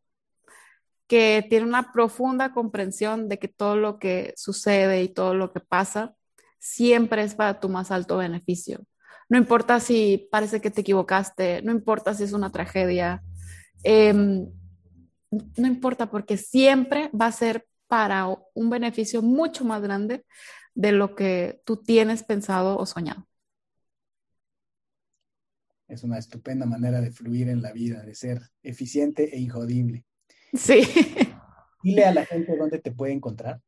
que 1.08 1.46
tiene 1.50 1.66
una 1.66 1.92
profunda 1.92 2.54
comprensión 2.54 3.30
de 3.30 3.40
que 3.40 3.48
todo 3.48 3.76
lo 3.76 4.00
que 4.00 4.34
sucede 4.38 5.04
y 5.04 5.10
todo 5.10 5.34
lo 5.34 5.54
que 5.54 5.60
pasa 5.60 6.16
siempre 6.60 7.24
es 7.24 7.36
para 7.36 7.60
tu 7.60 7.70
más 7.70 7.92
alto 7.92 8.18
beneficio. 8.18 8.86
No 9.30 9.38
importa 9.38 9.80
si 9.80 10.28
parece 10.32 10.62
que 10.62 10.72
te 10.72 10.82
equivocaste, 10.82 11.62
no 11.62 11.72
importa 11.72 12.14
si 12.14 12.24
es 12.24 12.34
una 12.34 12.52
tragedia, 12.52 13.24
em, 13.84 14.48
no 15.32 15.68
importa 15.68 16.10
porque 16.10 16.38
siempre 16.38 17.10
va 17.10 17.28
a 17.28 17.32
ser 17.32 17.68
para 17.88 18.28
un 18.28 18.70
beneficio 18.70 19.22
mucho 19.22 19.66
más 19.66 19.82
grande 19.82 20.26
de 20.74 20.92
lo 20.92 21.16
que 21.16 21.62
tú 21.66 21.78
tienes 21.78 22.24
pensado 22.24 22.78
o 22.78 22.86
soñado. 22.86 23.28
Es 25.88 26.04
una 26.04 26.18
estupenda 26.18 26.66
manera 26.66 27.00
de 27.00 27.12
fluir 27.12 27.50
en 27.50 27.62
la 27.62 27.72
vida, 27.72 28.02
de 28.02 28.16
ser 28.16 28.42
eficiente 28.64 29.36
e 29.36 29.40
injodible. 29.40 30.04
Sí. 30.54 30.82
Dile 31.84 32.06
a 32.06 32.14
la 32.14 32.26
gente 32.26 32.58
dónde 32.58 32.80
te 32.80 32.92
puede 32.92 33.14
encontrar. 33.14 33.62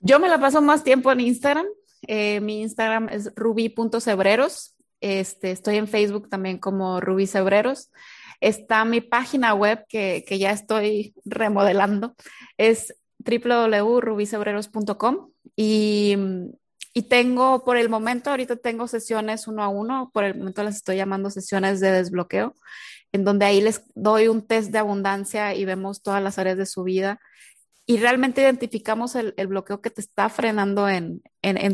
Yo 0.00 0.18
me 0.20 0.28
la 0.28 0.40
paso 0.40 0.62
más 0.62 0.84
tiempo 0.84 1.12
en 1.12 1.20
Instagram. 1.20 1.66
Eh, 2.02 2.40
mi 2.40 2.62
Instagram 2.62 3.08
es 3.10 3.32
ruby.cebreros. 3.34 4.76
Este, 5.00 5.50
estoy 5.50 5.76
en 5.76 5.88
Facebook 5.88 6.28
también 6.28 6.58
como 6.58 7.00
Ruby 7.00 7.26
Cebreros. 7.26 7.90
Está 8.40 8.84
mi 8.84 9.00
página 9.00 9.54
web 9.54 9.84
que, 9.88 10.24
que 10.26 10.38
ya 10.38 10.52
estoy 10.52 11.14
remodelando. 11.24 12.14
Es 12.56 12.94
www.rubicebreros.com 13.18 15.30
y, 15.56 16.16
y 16.94 17.02
tengo 17.02 17.64
por 17.64 17.76
el 17.76 17.88
momento, 17.88 18.30
ahorita 18.30 18.56
tengo 18.56 18.86
sesiones 18.86 19.48
uno 19.48 19.62
a 19.62 19.68
uno, 19.68 20.10
por 20.12 20.24
el 20.24 20.36
momento 20.36 20.62
las 20.62 20.76
estoy 20.76 20.96
llamando 20.96 21.30
sesiones 21.30 21.80
de 21.80 21.90
desbloqueo, 21.90 22.54
en 23.12 23.24
donde 23.24 23.46
ahí 23.46 23.60
les 23.60 23.82
doy 23.94 24.28
un 24.28 24.46
test 24.46 24.70
de 24.70 24.78
abundancia 24.78 25.54
y 25.54 25.64
vemos 25.64 26.02
todas 26.02 26.22
las 26.22 26.38
áreas 26.38 26.56
de 26.56 26.66
su 26.66 26.84
vida 26.84 27.20
y 27.90 27.96
realmente 27.96 28.42
identificamos 28.42 29.14
el, 29.14 29.32
bloqueo 29.46 29.80
que 29.80 29.88
te 29.88 30.02
está 30.02 30.28
frenando 30.28 30.90
en, 30.90 31.22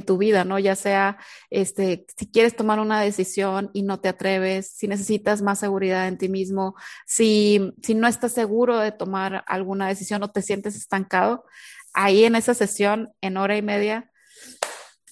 tu 0.07 0.17
vida, 0.17 0.45
¿no? 0.45 0.61
Ya 0.61 0.77
sea, 0.77 1.19
este, 1.51 2.07
si 2.17 2.31
quieres 2.31 2.55
tomar 2.55 2.79
una 2.79 3.01
decisión 3.01 3.69
y 3.73 3.83
no 3.83 3.99
te 3.99 4.11
atreves, 4.11 4.71
si 4.71 4.87
necesitas 4.87 5.43
más 5.43 5.59
seguridad 5.59 6.07
en 6.07 6.17
ti 6.17 6.29
mismo, 6.29 6.77
si, 7.05 7.75
si 7.83 7.97
no 7.97 8.07
estás 8.07 8.31
seguro 8.31 8.79
de 8.79 8.93
tomar 8.93 9.43
alguna 9.49 9.89
decisión 9.89 10.23
o 10.23 10.31
te 10.31 10.41
sientes 10.41 10.77
estancado, 10.77 11.47
ahí 11.95 12.25
en 12.25 12.37
esa 12.37 12.55
sesión, 12.55 13.13
en 13.21 13.37
hora 13.37 13.57
y 13.57 13.63
media, 13.63 14.09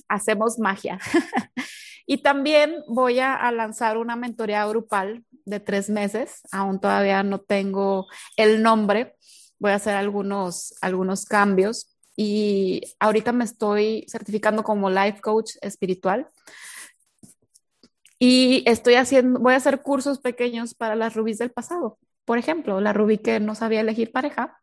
hacemos 0.07 0.61
magia. 0.61 1.01
y 2.07 2.19
también 2.19 2.77
voy 2.87 3.19
a, 3.19 3.51
lanzar 3.51 3.99
una 3.99 4.15
mentoría 4.15 4.65
grupal 4.67 5.25
de 5.47 5.59
tres 5.59 5.91
meses, 5.91 6.43
aún 6.53 6.81
todavía 6.81 7.25
no 7.25 7.41
tengo 7.41 8.07
el 8.37 8.63
nombre, 8.63 9.17
voy 9.63 9.71
a 9.71 9.77
hacer 9.77 9.95
algunos, 9.95 10.75
algunos 10.81 11.25
cambios 11.25 11.97
y 12.17 12.83
ahorita 12.99 13.31
me 13.31 13.45
estoy 13.45 14.05
certificando 14.09 14.65
como 14.65 14.91
life 14.91 15.21
coach 15.21 15.53
espiritual 15.61 16.29
y 18.19 18.65
estoy 18.67 18.95
haciendo, 18.95 19.39
voy 19.39 19.55
a 19.55 19.59
hacer 19.59 19.83
cursos 19.83 20.19
pequeños 20.19 20.75
para 20.75 20.97
las 20.97 21.15
rubíes 21.15 21.39
del 21.39 21.53
pasado. 21.53 22.01
Por 22.25 22.39
ejemplo, 22.39 22.81
la 22.81 22.93
rubí 22.93 23.19
que 23.19 23.39
no 23.39 23.55
sabía 23.55 23.81
elegir 23.81 24.11
pareja, 24.11 24.61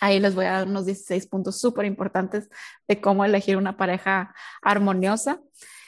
ahí 0.00 0.20
les 0.20 0.36
voy 0.36 0.44
a 0.44 0.52
dar 0.52 0.68
unos 0.68 0.86
16 0.86 1.26
puntos 1.26 1.58
súper 1.58 1.84
importantes 1.84 2.48
de 2.86 3.00
cómo 3.00 3.24
elegir 3.24 3.56
una 3.56 3.76
pareja 3.76 4.32
armoniosa. 4.62 5.40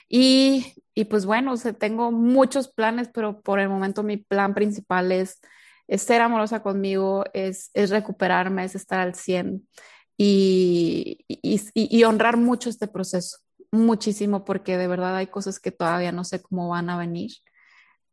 Y, 0.08 0.74
y 0.92 1.04
pues 1.04 1.24
bueno, 1.24 1.52
o 1.52 1.72
tengo 1.74 2.10
muchos 2.10 2.68
planes, 2.68 3.10
pero 3.14 3.42
por 3.42 3.60
el 3.60 3.68
momento 3.68 4.02
mi 4.02 4.16
plan 4.16 4.54
principal 4.54 5.12
es 5.12 5.40
es 5.88 6.02
ser 6.02 6.20
amorosa 6.20 6.62
conmigo, 6.62 7.24
es, 7.32 7.70
recuperarme, 7.74 8.64
es 8.64 8.74
estar 8.74 9.00
al 9.00 9.14
100 9.14 9.66
y, 10.16 11.24
y, 11.26 12.04
honrar 12.04 12.36
mucho 12.36 12.70
este 12.70 12.88
proceso, 12.88 13.38
muchísimo, 13.72 14.44
porque 14.44 14.76
de 14.76 14.88
verdad 14.88 15.16
hay 15.16 15.28
cosas 15.28 15.58
que 15.60 15.70
todavía 15.72 16.12
no 16.12 16.24
sé 16.24 16.42
cómo 16.42 16.68
van 16.68 16.90
a 16.90 16.98
venir. 16.98 17.30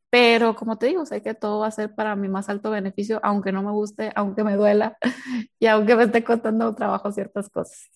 Pero 0.10 0.56
como 0.56 0.78
te 0.78 0.88
digo, 0.88 1.06
sé 1.06 1.22
que 1.22 1.34
todo 1.34 1.60
va 1.60 1.68
a 1.68 1.72
ser 1.72 1.94
para 1.94 2.16
mi 2.16 2.30
más 2.30 2.48
alto 2.48 2.72
beneficio, 2.72 3.20
aunque 3.24 3.52
no 3.52 3.64
me 3.64 3.72
guste, 3.72 4.12
aunque 4.16 4.44
me 4.44 4.56
duela 4.56 4.98
y 5.60 5.66
aunque 5.68 5.96
me 5.96 6.04
esté 6.06 6.24
contando 6.24 6.74
trabajo 6.76 7.12
ciertas 7.12 7.50
cosas. 7.50 7.90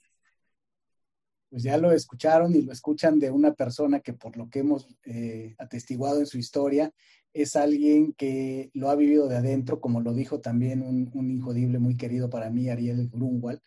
Pues 1.49 1.63
ya 1.63 1.77
lo 1.77 1.91
escucharon 1.91 2.55
y 2.55 2.61
lo 2.61 2.71
escuchan 2.71 3.19
de 3.19 3.31
una 3.31 3.53
persona 3.53 3.99
que 4.01 4.13
por 4.13 4.37
lo 4.37 4.49
que 4.49 4.59
hemos 4.59 4.87
eh, 5.05 5.55
atestiguado 5.57 6.19
en 6.19 6.27
su 6.27 6.37
historia, 6.37 6.91
es 7.33 7.55
alguien 7.55 8.13
que 8.13 8.69
lo 8.73 8.89
ha 8.89 8.95
vivido 8.95 9.27
de 9.27 9.37
adentro, 9.37 9.79
como 9.79 10.01
lo 10.01 10.13
dijo 10.13 10.39
también 10.39 10.81
un, 10.81 11.09
un 11.13 11.31
injodible 11.31 11.79
muy 11.79 11.95
querido 11.95 12.29
para 12.29 12.49
mí, 12.49 12.69
Ariel 12.69 13.09
Grunwald. 13.09 13.61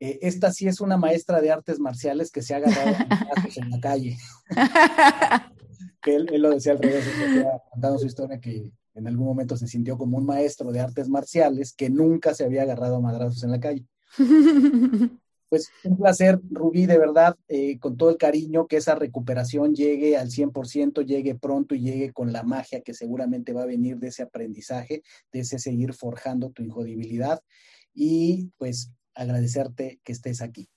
Eh, 0.00 0.18
esta 0.22 0.52
sí 0.52 0.68
es 0.68 0.80
una 0.80 0.96
maestra 0.96 1.40
de 1.40 1.50
artes 1.50 1.80
marciales 1.80 2.30
que 2.30 2.42
se 2.42 2.54
ha 2.54 2.58
agarrado 2.58 2.96
en 3.56 3.70
la 3.70 3.80
calle. 3.80 4.16
que 6.02 6.14
él, 6.14 6.28
lo 6.40 6.50
decía 6.50 6.72
al 6.72 6.78
revés, 6.78 7.04
contando 7.70 7.98
su 7.98 8.06
historia 8.06 8.40
que 8.40 8.72
en 8.94 9.06
algún 9.06 9.26
momento 9.26 9.56
se 9.56 9.66
sintió 9.66 9.98
como 9.98 10.18
un 10.18 10.26
maestro 10.26 10.70
de 10.72 10.80
artes 10.80 11.08
marciales 11.08 11.72
que 11.72 11.90
nunca 11.90 12.34
se 12.34 12.44
había 12.44 12.62
agarrado 12.62 12.96
a 12.96 13.00
madrazos 13.00 13.42
en 13.42 13.50
la 13.50 13.60
calle. 13.60 13.86
Pues 15.48 15.70
un 15.84 15.96
placer, 15.96 16.38
Rubí, 16.50 16.86
de 16.86 16.98
verdad, 16.98 17.36
eh, 17.48 17.78
con 17.78 17.96
todo 17.96 18.10
el 18.10 18.18
cariño, 18.18 18.66
que 18.66 18.76
esa 18.76 18.94
recuperación 18.94 19.74
llegue 19.74 20.16
al 20.16 20.30
100%, 20.30 21.02
llegue 21.02 21.34
pronto 21.34 21.74
y 21.74 21.80
llegue 21.80 22.12
con 22.12 22.32
la 22.32 22.42
magia 22.42 22.82
que 22.82 22.92
seguramente 22.92 23.52
va 23.52 23.62
a 23.62 23.66
venir 23.66 23.98
de 23.98 24.08
ese 24.08 24.22
aprendizaje, 24.22 25.02
de 25.32 25.40
ese 25.40 25.58
seguir 25.58 25.94
forjando 25.94 26.50
tu 26.50 26.62
injodibilidad. 26.62 27.40
Y 27.94 28.50
pues 28.58 28.92
agradecerte 29.14 30.00
que 30.04 30.12
estés 30.12 30.42
aquí. 30.42 30.68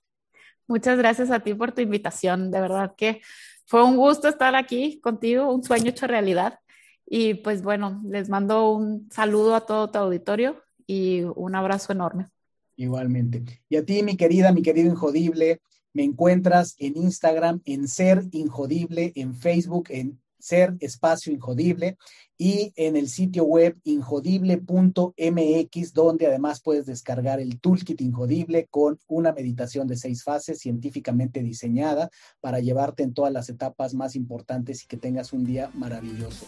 Muchas 0.68 0.98
gracias 0.98 1.31
a 1.31 1.41
ti 1.41 1.53
por 1.53 1.73
tu 1.73 1.81
invitación. 1.81 2.49
De 2.49 2.61
verdad 2.61 2.93
que 2.95 3.22
fue 3.65 3.84
un 3.84 3.98
gusto 3.98 4.30
estar 4.30 4.56
aquí 4.56 5.02
contigo, 5.02 5.53
un 5.53 5.64
sueño 5.64 5.89
hecho 5.89 6.07
realidad. 6.07 6.60
Y 7.06 7.34
pues 7.35 7.61
bueno, 7.61 8.02
les 8.06 8.30
mando 8.30 8.72
un 8.72 9.10
saludo 9.11 9.56
a 9.56 9.65
todo 9.65 9.91
tu 9.91 9.99
auditorio 9.99 10.64
y 10.88 11.23
un 11.23 11.56
abrazo 11.56 11.91
enorme. 11.91 12.30
Igualmente. 12.76 13.43
Y 13.69 13.76
a 13.76 13.85
ti, 13.85 14.03
mi 14.03 14.18
querida, 14.18 14.52
mi 14.52 14.61
querido 14.61 14.89
Injodible, 14.89 15.61
me 15.93 16.03
encuentras 16.03 16.76
en 16.77 16.98
Instagram, 16.98 17.61
en 17.65 17.88
Ser 17.88 18.27
Injodible, 18.31 19.11
en 19.15 19.35
Facebook, 19.35 19.88
en 19.89 20.19
Ser 20.39 20.76
Espacio 20.80 21.31
Injodible 21.31 21.98
y 22.38 22.73
en 22.76 22.95
el 22.95 23.07
sitio 23.07 23.43
web 23.43 23.77
injodible.mx, 23.84 25.93
donde 25.93 26.26
además 26.26 26.61
puedes 26.61 26.88
descargar 26.88 27.39
el 27.39 27.60
Toolkit 27.60 28.02
Injodible 28.02 28.68
con 28.72 28.99
una 29.07 29.31
meditación 29.31 29.88
de 29.88 29.98
seis 29.98 30.23
fases 30.23 30.60
científicamente 30.60 31.43
diseñada 31.43 32.10
para 32.39 32.60
llevarte 32.60 33.03
en 33.03 33.14
todas 33.14 33.31
las 33.31 33.49
etapas 33.49 33.93
más 33.93 34.15
importantes 34.15 34.84
y 34.84 34.88
que 34.88 34.98
tengas 34.98 35.34
un 35.34 35.43
día 35.43 35.69
maravilloso. 35.76 36.48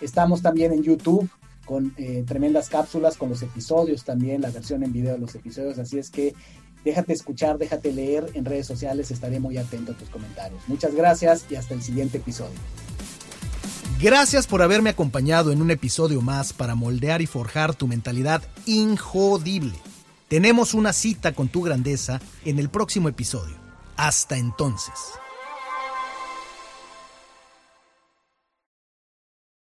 Estamos 0.00 0.42
también 0.42 0.72
en 0.72 0.82
YouTube 0.82 1.30
con 1.68 1.92
eh, 1.98 2.24
tremendas 2.26 2.70
cápsulas, 2.70 3.18
con 3.18 3.28
los 3.28 3.42
episodios 3.42 4.02
también, 4.02 4.40
la 4.40 4.50
versión 4.50 4.82
en 4.82 4.90
video 4.90 5.12
de 5.12 5.18
los 5.18 5.34
episodios. 5.34 5.78
Así 5.78 5.98
es 5.98 6.08
que 6.08 6.34
déjate 6.82 7.12
escuchar, 7.12 7.58
déjate 7.58 7.92
leer 7.92 8.24
en 8.32 8.46
redes 8.46 8.66
sociales, 8.66 9.10
estaré 9.10 9.38
muy 9.38 9.58
atento 9.58 9.92
a 9.92 9.94
tus 9.94 10.08
comentarios. 10.08 10.62
Muchas 10.66 10.94
gracias 10.94 11.44
y 11.50 11.56
hasta 11.56 11.74
el 11.74 11.82
siguiente 11.82 12.16
episodio. 12.16 12.56
Gracias 14.00 14.46
por 14.46 14.62
haberme 14.62 14.90
acompañado 14.90 15.52
en 15.52 15.60
un 15.60 15.70
episodio 15.70 16.22
más 16.22 16.54
para 16.54 16.74
moldear 16.74 17.20
y 17.20 17.26
forjar 17.26 17.74
tu 17.74 17.86
mentalidad 17.86 18.42
injodible. 18.64 19.74
Tenemos 20.28 20.72
una 20.72 20.94
cita 20.94 21.34
con 21.34 21.48
tu 21.48 21.60
grandeza 21.62 22.18
en 22.46 22.58
el 22.58 22.70
próximo 22.70 23.10
episodio. 23.10 23.56
Hasta 23.98 24.38
entonces. 24.38 24.94